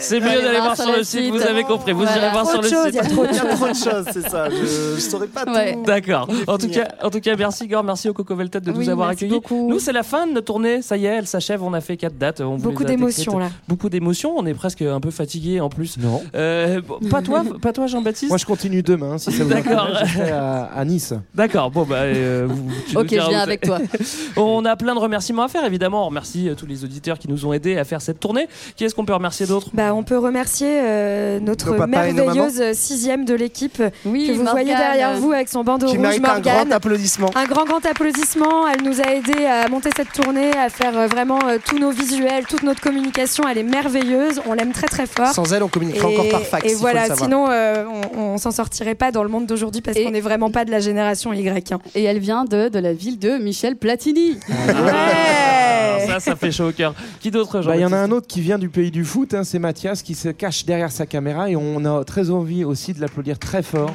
C'est 0.00 0.20
mieux 0.20 0.42
d'aller 0.42 0.58
voir 0.60 0.76
sur 0.76 0.92
le 0.96 1.02
site. 1.04 1.30
Vous 1.32 1.42
avez 1.42 1.64
compris. 1.64 1.92
Vous 1.92 2.00
Voilà. 2.02 2.16
irez 2.16 2.30
voir 2.32 2.48
sur 2.48 2.60
le 2.62 2.68
site. 2.68 2.76
il 2.88 2.94
y 2.94 2.98
a 2.98 3.04
trop 3.04 3.24
de 3.26 3.74
choses. 3.74 4.06
c'est 4.12 4.28
ça. 4.28 4.48
Je, 4.50 4.94
je 4.96 5.00
saurais 5.00 5.26
pas 5.28 5.44
Ouais. 5.44 5.74
tout. 5.74 5.82
D'accord. 5.84 6.28
En 6.46 6.58
tout 6.58 6.68
cas, 6.68 6.88
en 7.02 7.10
tout 7.10 7.20
cas, 7.20 7.36
merci 7.36 7.64
Igor, 7.64 7.82
merci 7.84 8.08
au 8.08 8.12
Coco 8.14 8.34
Veltet 8.34 8.60
de 8.60 8.72
nous 8.72 8.88
avoir 8.88 9.08
merci 9.08 9.24
accueillis. 9.24 9.40
beaucoup. 9.40 9.68
Nous, 9.68 9.78
c'est 9.78 9.92
la 9.92 10.02
fin 10.02 10.26
de 10.26 10.32
notre 10.32 10.46
tournée. 10.46 10.82
Ça 10.82 10.96
y 10.96 11.06
est, 11.06 11.08
elle 11.18 11.26
s'achève. 11.26 11.62
On 11.62 11.72
a 11.74 11.80
fait 11.80 11.96
quatre 11.96 12.16
dates. 12.18 12.42
Beaucoup 12.42 12.84
d'émotions 12.84 13.38
là. 13.38 13.50
Beaucoup 13.68 13.88
d'émotions. 13.88 14.34
On 14.36 14.46
est 14.46 14.54
presque 14.54 14.82
un 14.82 15.00
peu 15.00 15.10
fatigué 15.10 15.60
en 15.60 15.68
plus. 15.68 15.96
Non. 15.98 16.22
Euh, 16.34 16.80
pas 17.10 17.22
toi, 17.22 17.42
pas 17.62 17.72
toi, 17.72 17.86
Jean-Baptiste. 17.86 18.30
Moi, 18.30 18.38
je 18.38 18.46
continue 18.46 18.82
demain, 18.82 19.18
si 19.18 19.30
ça 19.32 19.44
vous 19.44 19.50
D'accord. 19.50 19.82
intéresse. 19.86 20.08
Je 20.08 20.18
serai 20.18 20.30
à, 20.30 20.64
à 20.74 20.84
Nice. 20.84 21.14
D'accord. 21.34 21.70
Bon 21.70 21.82
bah, 21.84 21.96
euh, 22.00 22.46
vous- 22.48 22.70
tu 22.88 22.94
nous 22.94 23.00
Ok, 23.00 23.08
je 23.10 23.28
viens 23.28 23.38
avec 23.40 23.60
toi. 23.62 23.78
On 24.36 24.64
a 24.64 24.76
plein 24.76 24.94
de 24.94 25.00
remerciements 25.00 25.42
à 25.44 25.48
faire, 25.48 25.64
évidemment. 25.64 26.02
On 26.04 26.06
remercie 26.06 26.48
euh, 26.48 26.54
tous 26.54 26.66
les 26.66 26.84
auditeurs 26.84 27.18
qui 27.18 27.28
nous 27.28 27.46
ont 27.46 27.52
aidés 27.52 27.76
à 27.76 27.84
faire 27.84 28.00
cette 28.02 28.20
tournée. 28.20 28.46
Qui 28.76 28.84
est-ce 28.84 28.94
qu'on 28.94 29.04
peut 29.04 29.14
remercier 29.14 29.46
Bah, 29.74 29.94
on 29.94 30.02
peut 30.02 30.18
remercier 30.18 30.68
euh, 30.70 31.40
notre 31.40 31.74
Nos 31.76 31.86
merveilleuse 31.86 32.60
euh, 32.60 32.70
sixième 32.74 33.24
de 33.24 33.34
l'équipe 33.34 33.82
Oui, 34.04 34.26
que 34.26 34.32
vous 34.32 34.38
Morgane. 34.42 34.52
voyez 34.64 34.74
derrière 34.76 35.14
vous 35.16 35.32
avec 35.32 35.48
son 35.48 35.64
bandeau 35.64 35.86
Qui 35.86 35.96
rouge, 35.96 36.02
mérite 36.06 36.24
un 36.24 36.32
Morgane. 36.34 36.54
grand 36.68 36.72
applaudissement. 36.76 37.30
Un 37.34 37.44
grand 37.44 37.64
grand 37.64 37.84
applaudissement. 37.84 38.68
Elle 38.68 38.82
nous 38.82 39.00
a 39.00 39.12
aidé 39.12 39.44
à 39.46 39.68
monter 39.68 39.90
cette 39.96 40.12
tournée, 40.12 40.50
à 40.56 40.68
faire 40.68 40.96
euh, 40.96 41.06
vraiment 41.06 41.38
euh, 41.48 41.58
tous 41.64 41.78
nos 41.78 41.90
visuels, 41.90 42.44
toute 42.46 42.62
notre 42.62 42.80
communication. 42.80 43.44
Elle 43.48 43.58
est 43.58 43.62
merveilleuse. 43.62 44.40
On 44.46 44.54
l'aime 44.54 44.72
très 44.72 44.86
très 44.88 45.06
fort. 45.06 45.28
Sans 45.32 45.52
elle, 45.52 45.62
on 45.62 45.68
communiquerait 45.68 46.04
encore 46.06 46.28
par 46.28 46.42
fax. 46.42 46.70
et 46.70 46.74
voilà, 46.74 47.14
sinon 47.14 47.46
euh, 47.50 47.84
on, 48.16 48.18
on 48.34 48.38
s'en 48.38 48.50
sortirait 48.50 48.94
pas 48.94 49.10
dans 49.12 49.22
le 49.22 49.28
monde 49.28 49.46
d'aujourd'hui 49.46 49.80
parce 49.82 49.98
qu'on 49.98 50.10
n'est 50.10 50.20
vraiment 50.20 50.50
pas 50.50 50.64
de 50.64 50.70
la 50.70 50.80
génération 50.80 51.32
Y. 51.32 51.72
hein. 51.72 51.78
Et 51.94 52.04
elle 52.04 52.18
vient 52.18 52.44
de, 52.44 52.68
de 52.68 52.78
la 52.78 52.92
ville 52.92 53.18
de 53.18 53.38
Michel 53.38 53.76
Platini. 53.76 54.38
Ouais. 54.48 56.06
Ça, 56.06 56.20
ça 56.20 56.36
fait 56.36 56.50
chaud 56.50 56.68
au 56.68 56.72
cœur. 56.72 56.94
Qui 57.20 57.30
d'autre, 57.30 57.60
Bah, 57.62 57.76
Il 57.76 57.80
y 57.82 57.84
en 57.84 57.92
a 57.92 57.96
un 57.96 58.10
autre 58.10 58.26
qui 58.26 58.40
vient 58.40 58.58
du 58.58 58.68
pays 58.68 58.90
du 58.90 59.04
foot, 59.04 59.34
hein, 59.34 59.41
c'est 59.44 59.58
Mathias 59.58 60.02
qui 60.02 60.14
se 60.14 60.28
cache 60.28 60.64
derrière 60.64 60.92
sa 60.92 61.06
caméra 61.06 61.50
et 61.50 61.56
on 61.56 61.84
a 61.84 62.04
très 62.04 62.30
envie 62.30 62.64
aussi 62.64 62.92
de 62.92 63.00
l'applaudir 63.00 63.38
très 63.38 63.62
fort 63.62 63.94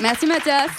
Merci 0.00 0.26
Mathias. 0.26 0.70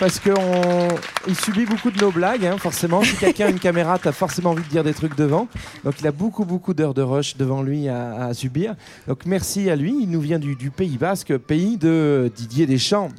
Parce 0.00 0.18
qu'il 0.18 1.36
subit 1.36 1.66
beaucoup 1.66 1.90
de 1.90 2.00
nos 2.00 2.10
blagues, 2.10 2.46
hein, 2.46 2.56
forcément. 2.58 3.02
Si 3.04 3.14
quelqu'un 3.16 3.46
a 3.46 3.50
une 3.50 3.60
caméra, 3.60 3.98
t'as 3.98 4.12
forcément 4.12 4.50
envie 4.50 4.64
de 4.64 4.68
dire 4.68 4.82
des 4.82 4.94
trucs 4.94 5.14
devant. 5.14 5.46
Donc 5.84 5.94
il 6.00 6.06
a 6.06 6.12
beaucoup 6.12 6.46
beaucoup 6.46 6.72
d'heures 6.72 6.94
de 6.94 7.02
rush 7.02 7.36
devant 7.36 7.62
lui 7.62 7.86
à, 7.88 8.24
à 8.24 8.34
subir. 8.34 8.74
Donc 9.06 9.26
merci 9.26 9.68
à 9.68 9.76
lui. 9.76 9.94
Il 10.00 10.08
nous 10.10 10.20
vient 10.20 10.38
du, 10.38 10.56
du 10.56 10.70
Pays 10.70 10.96
Basque, 10.96 11.36
pays 11.36 11.76
de 11.76 12.32
Didier 12.34 12.66
Deschamps. 12.66 13.08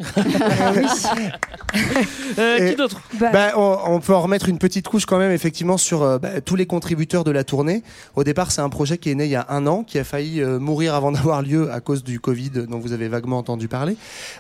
Euh, 2.38 2.70
Qui 2.70 2.76
d'autre? 2.76 3.02
Bah, 3.20 3.30
Bah, 3.32 3.52
on, 3.56 3.78
on 3.88 4.00
peut 4.00 4.14
en 4.14 4.22
remettre 4.22 4.50
une 4.50 4.58
petite 4.58 4.88
couche 4.88 5.06
quand 5.06 5.18
même 5.18 5.32
effectivement 5.32 5.78
sur 5.78 6.02
euh, 6.02 6.18
bah, 6.18 6.42
tous 6.42 6.56
les 6.56 6.66
contributeurs 6.66 7.24
de 7.24 7.32
la 7.32 7.44
tournée. 7.44 7.84
Au 8.16 8.24
départ, 8.24 8.52
c'est 8.52 8.62
un 8.62 8.70
projet 8.70 8.98
qui 8.98 9.10
est 9.10 9.16
né 9.16 9.26
il 9.26 9.32
y 9.32 9.36
a 9.36 9.46
un 9.50 9.68
an, 9.68 9.84
qui 9.84 10.00
a 10.00 10.04
failli 10.04 10.42
euh, 10.42 10.60
mourir 10.60 10.96
avant 10.96 11.12
d'avoir 11.14 11.42
lieu 11.42 11.72
à 11.72 11.80
cause 11.80 12.04
du 12.04 12.20
Covid, 12.20 12.52
dont 12.70 12.80
vous 12.80 12.94
avez 12.94 13.08
vaguement 13.08 13.38
entendu 13.38 13.68
parler. 13.68 13.96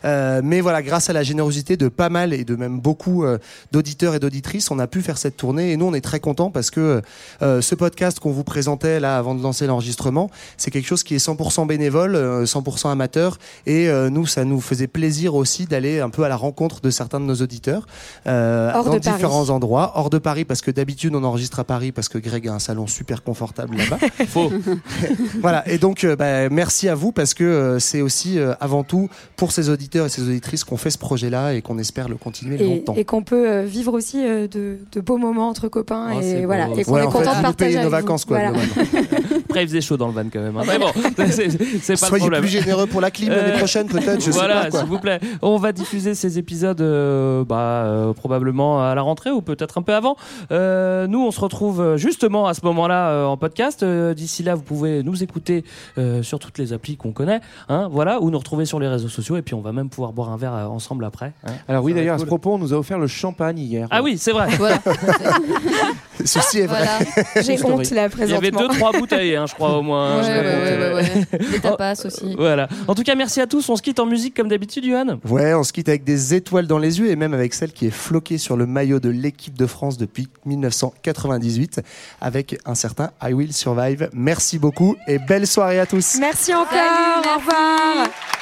Euh, 0.06 0.42
mais 0.44 0.62
voilà, 0.62 0.82
grâce 0.82 1.10
à 1.10 1.14
la 1.14 1.24
générosité 1.24 1.78
de 1.78 1.88
pas 1.88 2.10
mal 2.10 2.31
et 2.34 2.44
de 2.44 2.56
même 2.56 2.80
beaucoup 2.80 3.24
euh, 3.24 3.38
d'auditeurs 3.72 4.16
et 4.16 4.20
d'auditrices, 4.20 4.72
on 4.72 4.80
a 4.80 4.88
pu 4.88 5.02
faire 5.02 5.18
cette 5.18 5.38
tournée. 5.38 5.72
Et 5.72 5.78
nous, 5.78 5.86
on 5.86 5.94
est 5.94 6.02
très 6.02 6.20
contents 6.20 6.52
parce 6.52 6.72
que 6.72 7.02
euh, 7.42 7.62
ce 7.62 7.76
podcast 7.76 8.20
qu'on 8.20 8.32
vous 8.32 8.44
présentait 8.44 9.00
là 9.00 9.18
avant 9.18 9.36
de 9.36 9.42
lancer 9.42 9.68
l'enregistrement, 9.68 10.30
c'est 10.58 10.72
quelque 10.72 10.88
chose 10.88 11.04
qui 11.04 11.16
est 11.16 11.26
100% 11.26 11.68
bénévole, 11.68 12.16
euh, 12.16 12.46
100% 12.46 12.92
amateur. 12.92 13.38
Et 13.66 13.90
euh, 13.90 14.10
nous, 14.10 14.26
ça 14.26 14.46
nous 14.46 14.62
faisait 14.62 14.88
plaisir 14.88 15.36
aussi 15.36 15.66
d'aller 15.66 16.00
un 16.00 16.10
peu 16.10 16.24
à 16.24 16.30
la 16.30 16.36
rencontre 16.36 16.82
de 16.82 16.90
certains 16.90 17.20
de 17.20 17.26
nos 17.26 17.36
auditeurs 17.36 17.88
euh, 18.28 18.72
Hors 18.74 18.86
dans 18.86 18.94
de 18.94 19.00
Paris. 19.00 19.16
différents 19.16 19.50
endroits, 19.50 19.94
hors 19.96 20.10
de 20.10 20.18
Paris, 20.18 20.46
parce 20.46 20.62
que 20.62 20.72
d'habitude 20.72 21.16
on 21.16 21.24
enregistre 21.24 21.60
à 21.60 21.64
Paris 21.64 21.92
parce 21.92 22.10
que 22.10 22.18
Greg 22.18 22.48
a 22.48 22.54
un 22.54 22.60
salon 22.60 22.88
super 22.88 23.24
confortable 23.24 23.78
là-bas. 23.78 23.98
Faux. 24.28 24.52
voilà, 25.42 25.68
et 25.68 25.78
donc 25.78 26.04
euh, 26.04 26.16
bah, 26.16 26.50
merci 26.50 26.90
à 26.90 26.96
vous 26.96 27.12
parce 27.12 27.34
que 27.34 27.44
euh, 27.44 27.80
c'est 27.80 28.02
aussi 28.02 28.40
euh, 28.40 28.54
avant 28.60 28.84
tout 28.84 29.10
pour 29.36 29.52
ces 29.52 29.70
auditeurs 29.70 30.06
et 30.06 30.10
ces 30.10 30.24
auditrices 30.24 30.64
qu'on 30.64 30.78
fait 30.78 30.92
ce 30.92 30.98
projet-là 30.98 31.54
et 31.54 31.62
qu'on 31.62 31.78
espère 31.78 32.10
le 32.10 32.16
continuer 32.24 32.56
et, 32.62 32.66
longtemps. 32.66 32.94
et 32.96 33.04
qu'on 33.06 33.24
peut 33.24 33.50
euh, 33.50 33.64
vivre 33.64 33.94
aussi 33.94 34.24
euh, 34.26 34.48
de, 34.48 34.78
de 34.92 35.02
beaux 35.02 35.18
moments 35.18 35.50
entre 35.50 35.68
copains 35.68 36.22
c'est 36.22 36.30
et 36.30 36.42
beau. 36.42 36.46
voilà 36.48 36.70
et 36.78 36.84
qu'on 36.84 36.94
Ouais, 36.94 37.02
est 37.02 37.06
en 37.06 37.12
fait, 37.12 37.18
content 37.18 37.36
de 37.38 37.42
partager 37.42 37.72
payez 37.72 37.78
nos 37.78 37.84
vous. 37.86 37.90
vacances 37.90 38.26
quoi. 38.26 38.38
Voilà. 38.40 38.54
Après, 39.50 39.64
il 39.64 39.68
faisait 39.68 39.82
chaud 39.82 39.98
dans 39.98 40.08
le 40.08 40.14
van 40.14 40.24
quand 40.32 40.40
même. 40.40 40.58
hein. 40.58 40.64
Mais 40.68 40.78
bon, 40.80 40.88
c'est 41.30 41.50
c'est 41.50 41.58
pas 41.58 41.64
le 41.92 41.96
Soyez 41.98 42.20
problème. 42.22 42.42
plus 42.42 42.50
généreux 42.50 42.88
pour 42.88 43.02
la 43.02 43.12
clim 43.12 43.30
l'année 43.30 43.54
Euh, 43.54 43.58
prochaine 43.58 43.88
peut-être, 43.88 44.22
je 44.24 44.32
voilà, 44.32 44.56
sais 44.56 44.62
pas 44.66 44.70
quoi. 44.72 44.80
s'il 44.82 44.90
vous 44.90 45.00
plaît. 45.00 45.20
On 45.42 45.58
va 45.58 45.72
diffuser 45.72 46.16
ces 46.16 46.38
épisodes 46.38 46.82
euh, 46.82 47.44
bah, 47.46 47.84
euh, 47.86 48.14
probablement 48.14 48.84
à 48.84 48.96
la 48.96 49.02
rentrée 49.02 49.32
ou 49.32 49.42
peut-être 49.42 49.78
un 49.78 49.82
peu 49.82 49.94
avant. 49.94 50.16
Euh, 50.52 51.08
nous, 51.08 51.24
on 51.26 51.32
se 51.32 51.40
retrouve 51.40 51.96
justement 51.98 52.48
à 52.48 52.54
ce 52.54 52.62
moment-là 52.66 53.10
euh, 53.10 53.26
en 53.26 53.38
podcast. 53.38 53.84
Euh, 53.84 54.14
D'ici 54.14 54.44
là, 54.44 54.56
vous 54.56 54.62
pouvez 54.62 55.04
nous 55.04 55.24
écouter 55.24 55.64
euh, 55.98 56.22
sur 56.24 56.40
toutes 56.40 56.58
les 56.58 56.74
applis 56.74 56.98
qu'on 56.98 57.12
connaît, 57.12 57.40
hein, 57.70 57.88
voilà, 57.92 58.20
ou 58.22 58.30
nous 58.30 58.38
retrouver 58.38 58.66
sur 58.66 58.80
les 58.80 58.88
réseaux 58.88 59.10
sociaux. 59.10 59.38
Et 59.38 59.42
puis, 59.42 59.54
on 59.56 59.62
va 59.62 59.72
même 59.72 59.90
pouvoir 59.90 60.12
boire 60.14 60.30
un 60.32 60.38
verre 60.38 60.54
euh, 60.54 60.66
ensemble 60.66 61.06
après. 61.06 61.34
hein. 61.46 61.52
Alors 61.68 61.84
oui, 61.84 61.94
d'ailleurs, 61.94 62.16
à 62.16 62.20
ce 62.20 62.26
propos, 62.26 62.54
on 62.54 62.58
nous 62.58 62.74
a 62.74 62.78
offert 62.78 63.00
le 63.00 63.08
champagne 63.08 63.60
hier. 63.60 63.88
Ah 63.92 64.02
oui, 64.04 64.18
c'est 64.18 64.32
vrai. 64.32 64.48
Voilà. 64.58 64.80
Ceci 66.24 66.60
est 66.60 66.68
vrai. 66.68 66.84
voilà. 66.86 67.32
J'ai 67.42 67.64
honte 67.64 67.90
là 67.92 68.08
Il 68.20 68.30
y 68.30 68.34
avait 68.34 68.52
présentement. 68.52 68.60
deux, 68.62 68.68
trois 68.78 68.92
bouteilles, 68.92 69.21
hein, 69.36 69.46
je 69.48 69.54
crois 69.54 69.78
au 69.78 69.82
moins. 69.82 70.18
Ouais, 70.18 70.24
Je 70.24 70.30
ouais, 70.30 70.42
l'ai 70.44 70.50
ouais, 70.50 70.94
ouais, 70.94 71.04
compté. 71.10 71.38
ouais. 71.44 71.52
Les 71.52 71.60
tapas 71.60 71.94
aussi. 72.06 72.36
Voilà. 72.38 72.68
En 72.88 72.96
tout 72.96 73.04
cas, 73.04 73.16
merci 73.16 73.42
à 73.42 73.48
tous. 73.48 73.68
On 73.70 73.76
se 73.76 73.82
quitte 73.82 74.00
en 74.00 74.06
musique 74.06 74.36
comme 74.36 74.48
d'habitude, 74.48 74.86
Johan. 74.86 75.20
Ouais, 75.30 75.54
on 75.54 75.64
se 75.64 75.72
quitte 75.74 75.90
avec 75.90 76.04
des 76.04 76.34
étoiles 76.34 76.68
dans 76.68 76.78
les 76.80 77.00
yeux 77.00 77.10
et 77.10 77.16
même 77.16 77.34
avec 77.34 77.54
celle 77.54 77.72
qui 77.72 77.88
est 77.88 77.92
floquée 77.92 78.38
sur 78.38 78.58
le 78.58 78.66
maillot 78.66 79.00
de 79.00 79.10
l'équipe 79.10 79.58
de 79.58 79.66
France 79.66 79.98
depuis 79.98 80.28
1998 80.46 81.82
avec 82.22 82.58
un 82.66 82.76
certain 82.76 83.12
I 83.24 83.34
Will 83.34 83.54
Survive. 83.54 84.10
Merci 84.14 84.60
beaucoup 84.60 84.96
et 85.08 85.20
belle 85.20 85.48
soirée 85.48 85.80
à 85.80 85.86
tous. 85.86 86.18
Merci 86.20 86.54
encore. 86.54 86.68
Salut, 86.72 87.28
Au 87.36 87.38
revoir. 87.40 88.41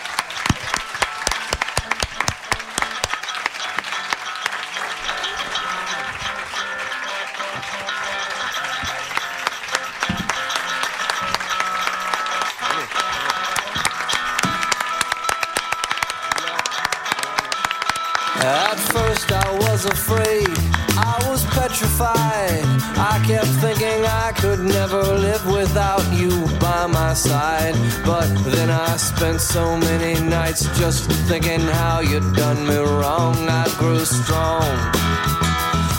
Side. 27.19 27.75
But 28.05 28.29
then 28.45 28.69
I 28.69 28.95
spent 28.97 29.41
so 29.41 29.77
many 29.77 30.19
nights 30.21 30.61
just 30.79 31.11
thinking 31.29 31.59
how 31.59 31.99
you'd 31.99 32.33
done 32.35 32.65
me 32.65 32.77
wrong. 32.77 33.35
I 33.49 33.65
grew 33.77 34.03
strong. 34.05 34.71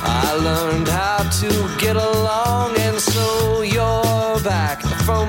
I 0.02 0.28
learned 0.48 0.88
how 0.88 1.18
to 1.40 1.50
get 1.78 1.96
along, 1.96 2.76
and 2.78 2.98
so 2.98 3.62
you're 3.62 4.40
back 4.40 4.80
from 5.06 5.28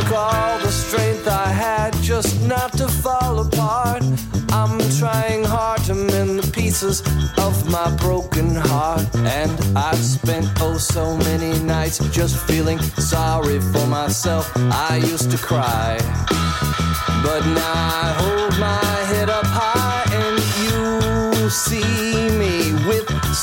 Took 0.00 0.12
all 0.12 0.58
the 0.58 0.70
strength 0.70 1.26
I 1.28 1.48
had 1.48 1.94
just 2.02 2.40
not 2.46 2.72
to 2.74 2.88
fall 2.88 3.40
apart. 3.40 4.02
I'm 4.50 4.78
trying 4.98 5.44
hard 5.44 5.82
to 5.84 5.94
mend 5.94 6.38
the 6.38 6.50
pieces 6.52 7.02
of 7.38 7.54
my 7.70 7.94
broken 7.96 8.54
heart. 8.54 9.06
And 9.16 9.52
I've 9.76 9.98
spent 9.98 10.46
oh 10.60 10.78
so 10.78 11.16
many 11.16 11.58
nights 11.60 11.98
just 12.10 12.36
feeling 12.46 12.78
sorry 13.12 13.60
for 13.60 13.86
myself. 13.86 14.50
I 14.56 14.96
used 14.96 15.30
to 15.32 15.38
cry. 15.38 15.98
But 17.24 17.42
now 17.60 17.78
I 18.02 18.06
hold 18.20 18.58
my 18.58 18.94
head 19.10 19.28
up 19.28 19.46
high 19.46 20.04
and 20.22 20.36
you 20.62 21.50
see 21.50 22.29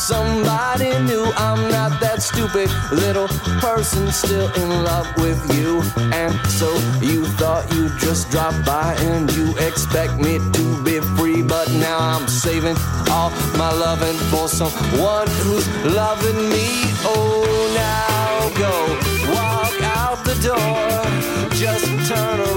somebody 0.08 0.98
new. 1.00 1.26
I'm 1.36 1.70
not 1.70 2.00
that 2.00 2.22
stupid 2.22 2.70
little 2.92 3.28
person 3.60 4.10
still 4.12 4.50
in 4.54 4.70
love 4.86 5.08
with 5.18 5.40
you. 5.54 5.82
And 6.14 6.34
so 6.48 6.70
you 7.02 7.26
thought 7.40 7.66
you'd 7.74 7.98
just 8.00 8.32
drop 8.32 8.56
by 8.66 8.96
and 9.12 9.30
you 9.36 9.52
expect 9.58 10.14
me 10.16 10.40
to 10.40 10.84
be 10.84 11.02
free. 11.18 11.42
But 11.42 11.70
now 11.72 12.00
I'm 12.00 12.28
saving 12.30 12.78
all 13.12 13.32
my 13.58 13.72
loving 13.74 14.18
for 14.32 14.48
someone 14.48 15.28
who's 15.44 15.68
loving 15.84 16.40
me. 16.56 16.68
Oh, 17.04 17.44
now 17.76 18.32
go 18.64 18.74
walk 19.36 19.76
out 20.00 20.24
the 20.24 20.38
door. 20.50 21.50
Just 21.52 21.86
turn 22.08 22.40
around. 22.40 22.57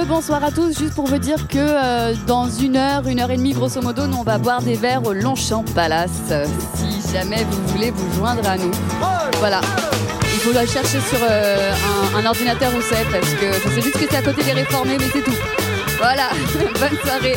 Rebonsoir 0.00 0.42
à 0.42 0.50
tous, 0.50 0.78
juste 0.78 0.94
pour 0.94 1.06
vous 1.06 1.18
dire 1.18 1.46
que 1.48 1.58
euh, 1.58 2.14
dans 2.26 2.48
une 2.48 2.76
heure, 2.78 3.06
une 3.06 3.20
heure 3.20 3.30
et 3.30 3.36
demie 3.36 3.52
grosso 3.52 3.82
modo, 3.82 4.06
nous 4.06 4.16
on 4.16 4.22
va 4.22 4.38
boire 4.38 4.62
des 4.62 4.74
verres 4.74 5.04
au 5.04 5.12
Longchamp 5.12 5.64
Palace. 5.74 6.10
euh, 6.30 6.46
si 6.74 7.12
jamais 7.12 7.44
vous 7.44 7.62
voulez 7.68 7.90
vous 7.90 8.10
joindre 8.14 8.48
à 8.48 8.56
nous. 8.56 8.70
Voilà. 9.38 9.60
Il 10.22 10.40
faut 10.40 10.52
la 10.52 10.66
chercher 10.66 10.98
sur 10.98 11.18
euh, 11.20 11.74
un, 12.16 12.24
ordinateur 12.24 12.72
où 12.74 12.80
c'est 12.80 13.04
parce 13.10 13.34
que 13.34 13.52
je 13.52 13.74
sais 13.74 13.82
juste 13.82 13.98
que 13.98 14.06
c'est 14.10 14.16
à 14.16 14.22
côté 14.22 14.42
des 14.42 14.52
réformés, 14.52 14.96
mais 14.98 15.08
c'est 15.12 15.22
tout. 15.22 15.36
Voilà, 15.98 16.30
bonne 16.80 16.98
soirée. 17.04 17.36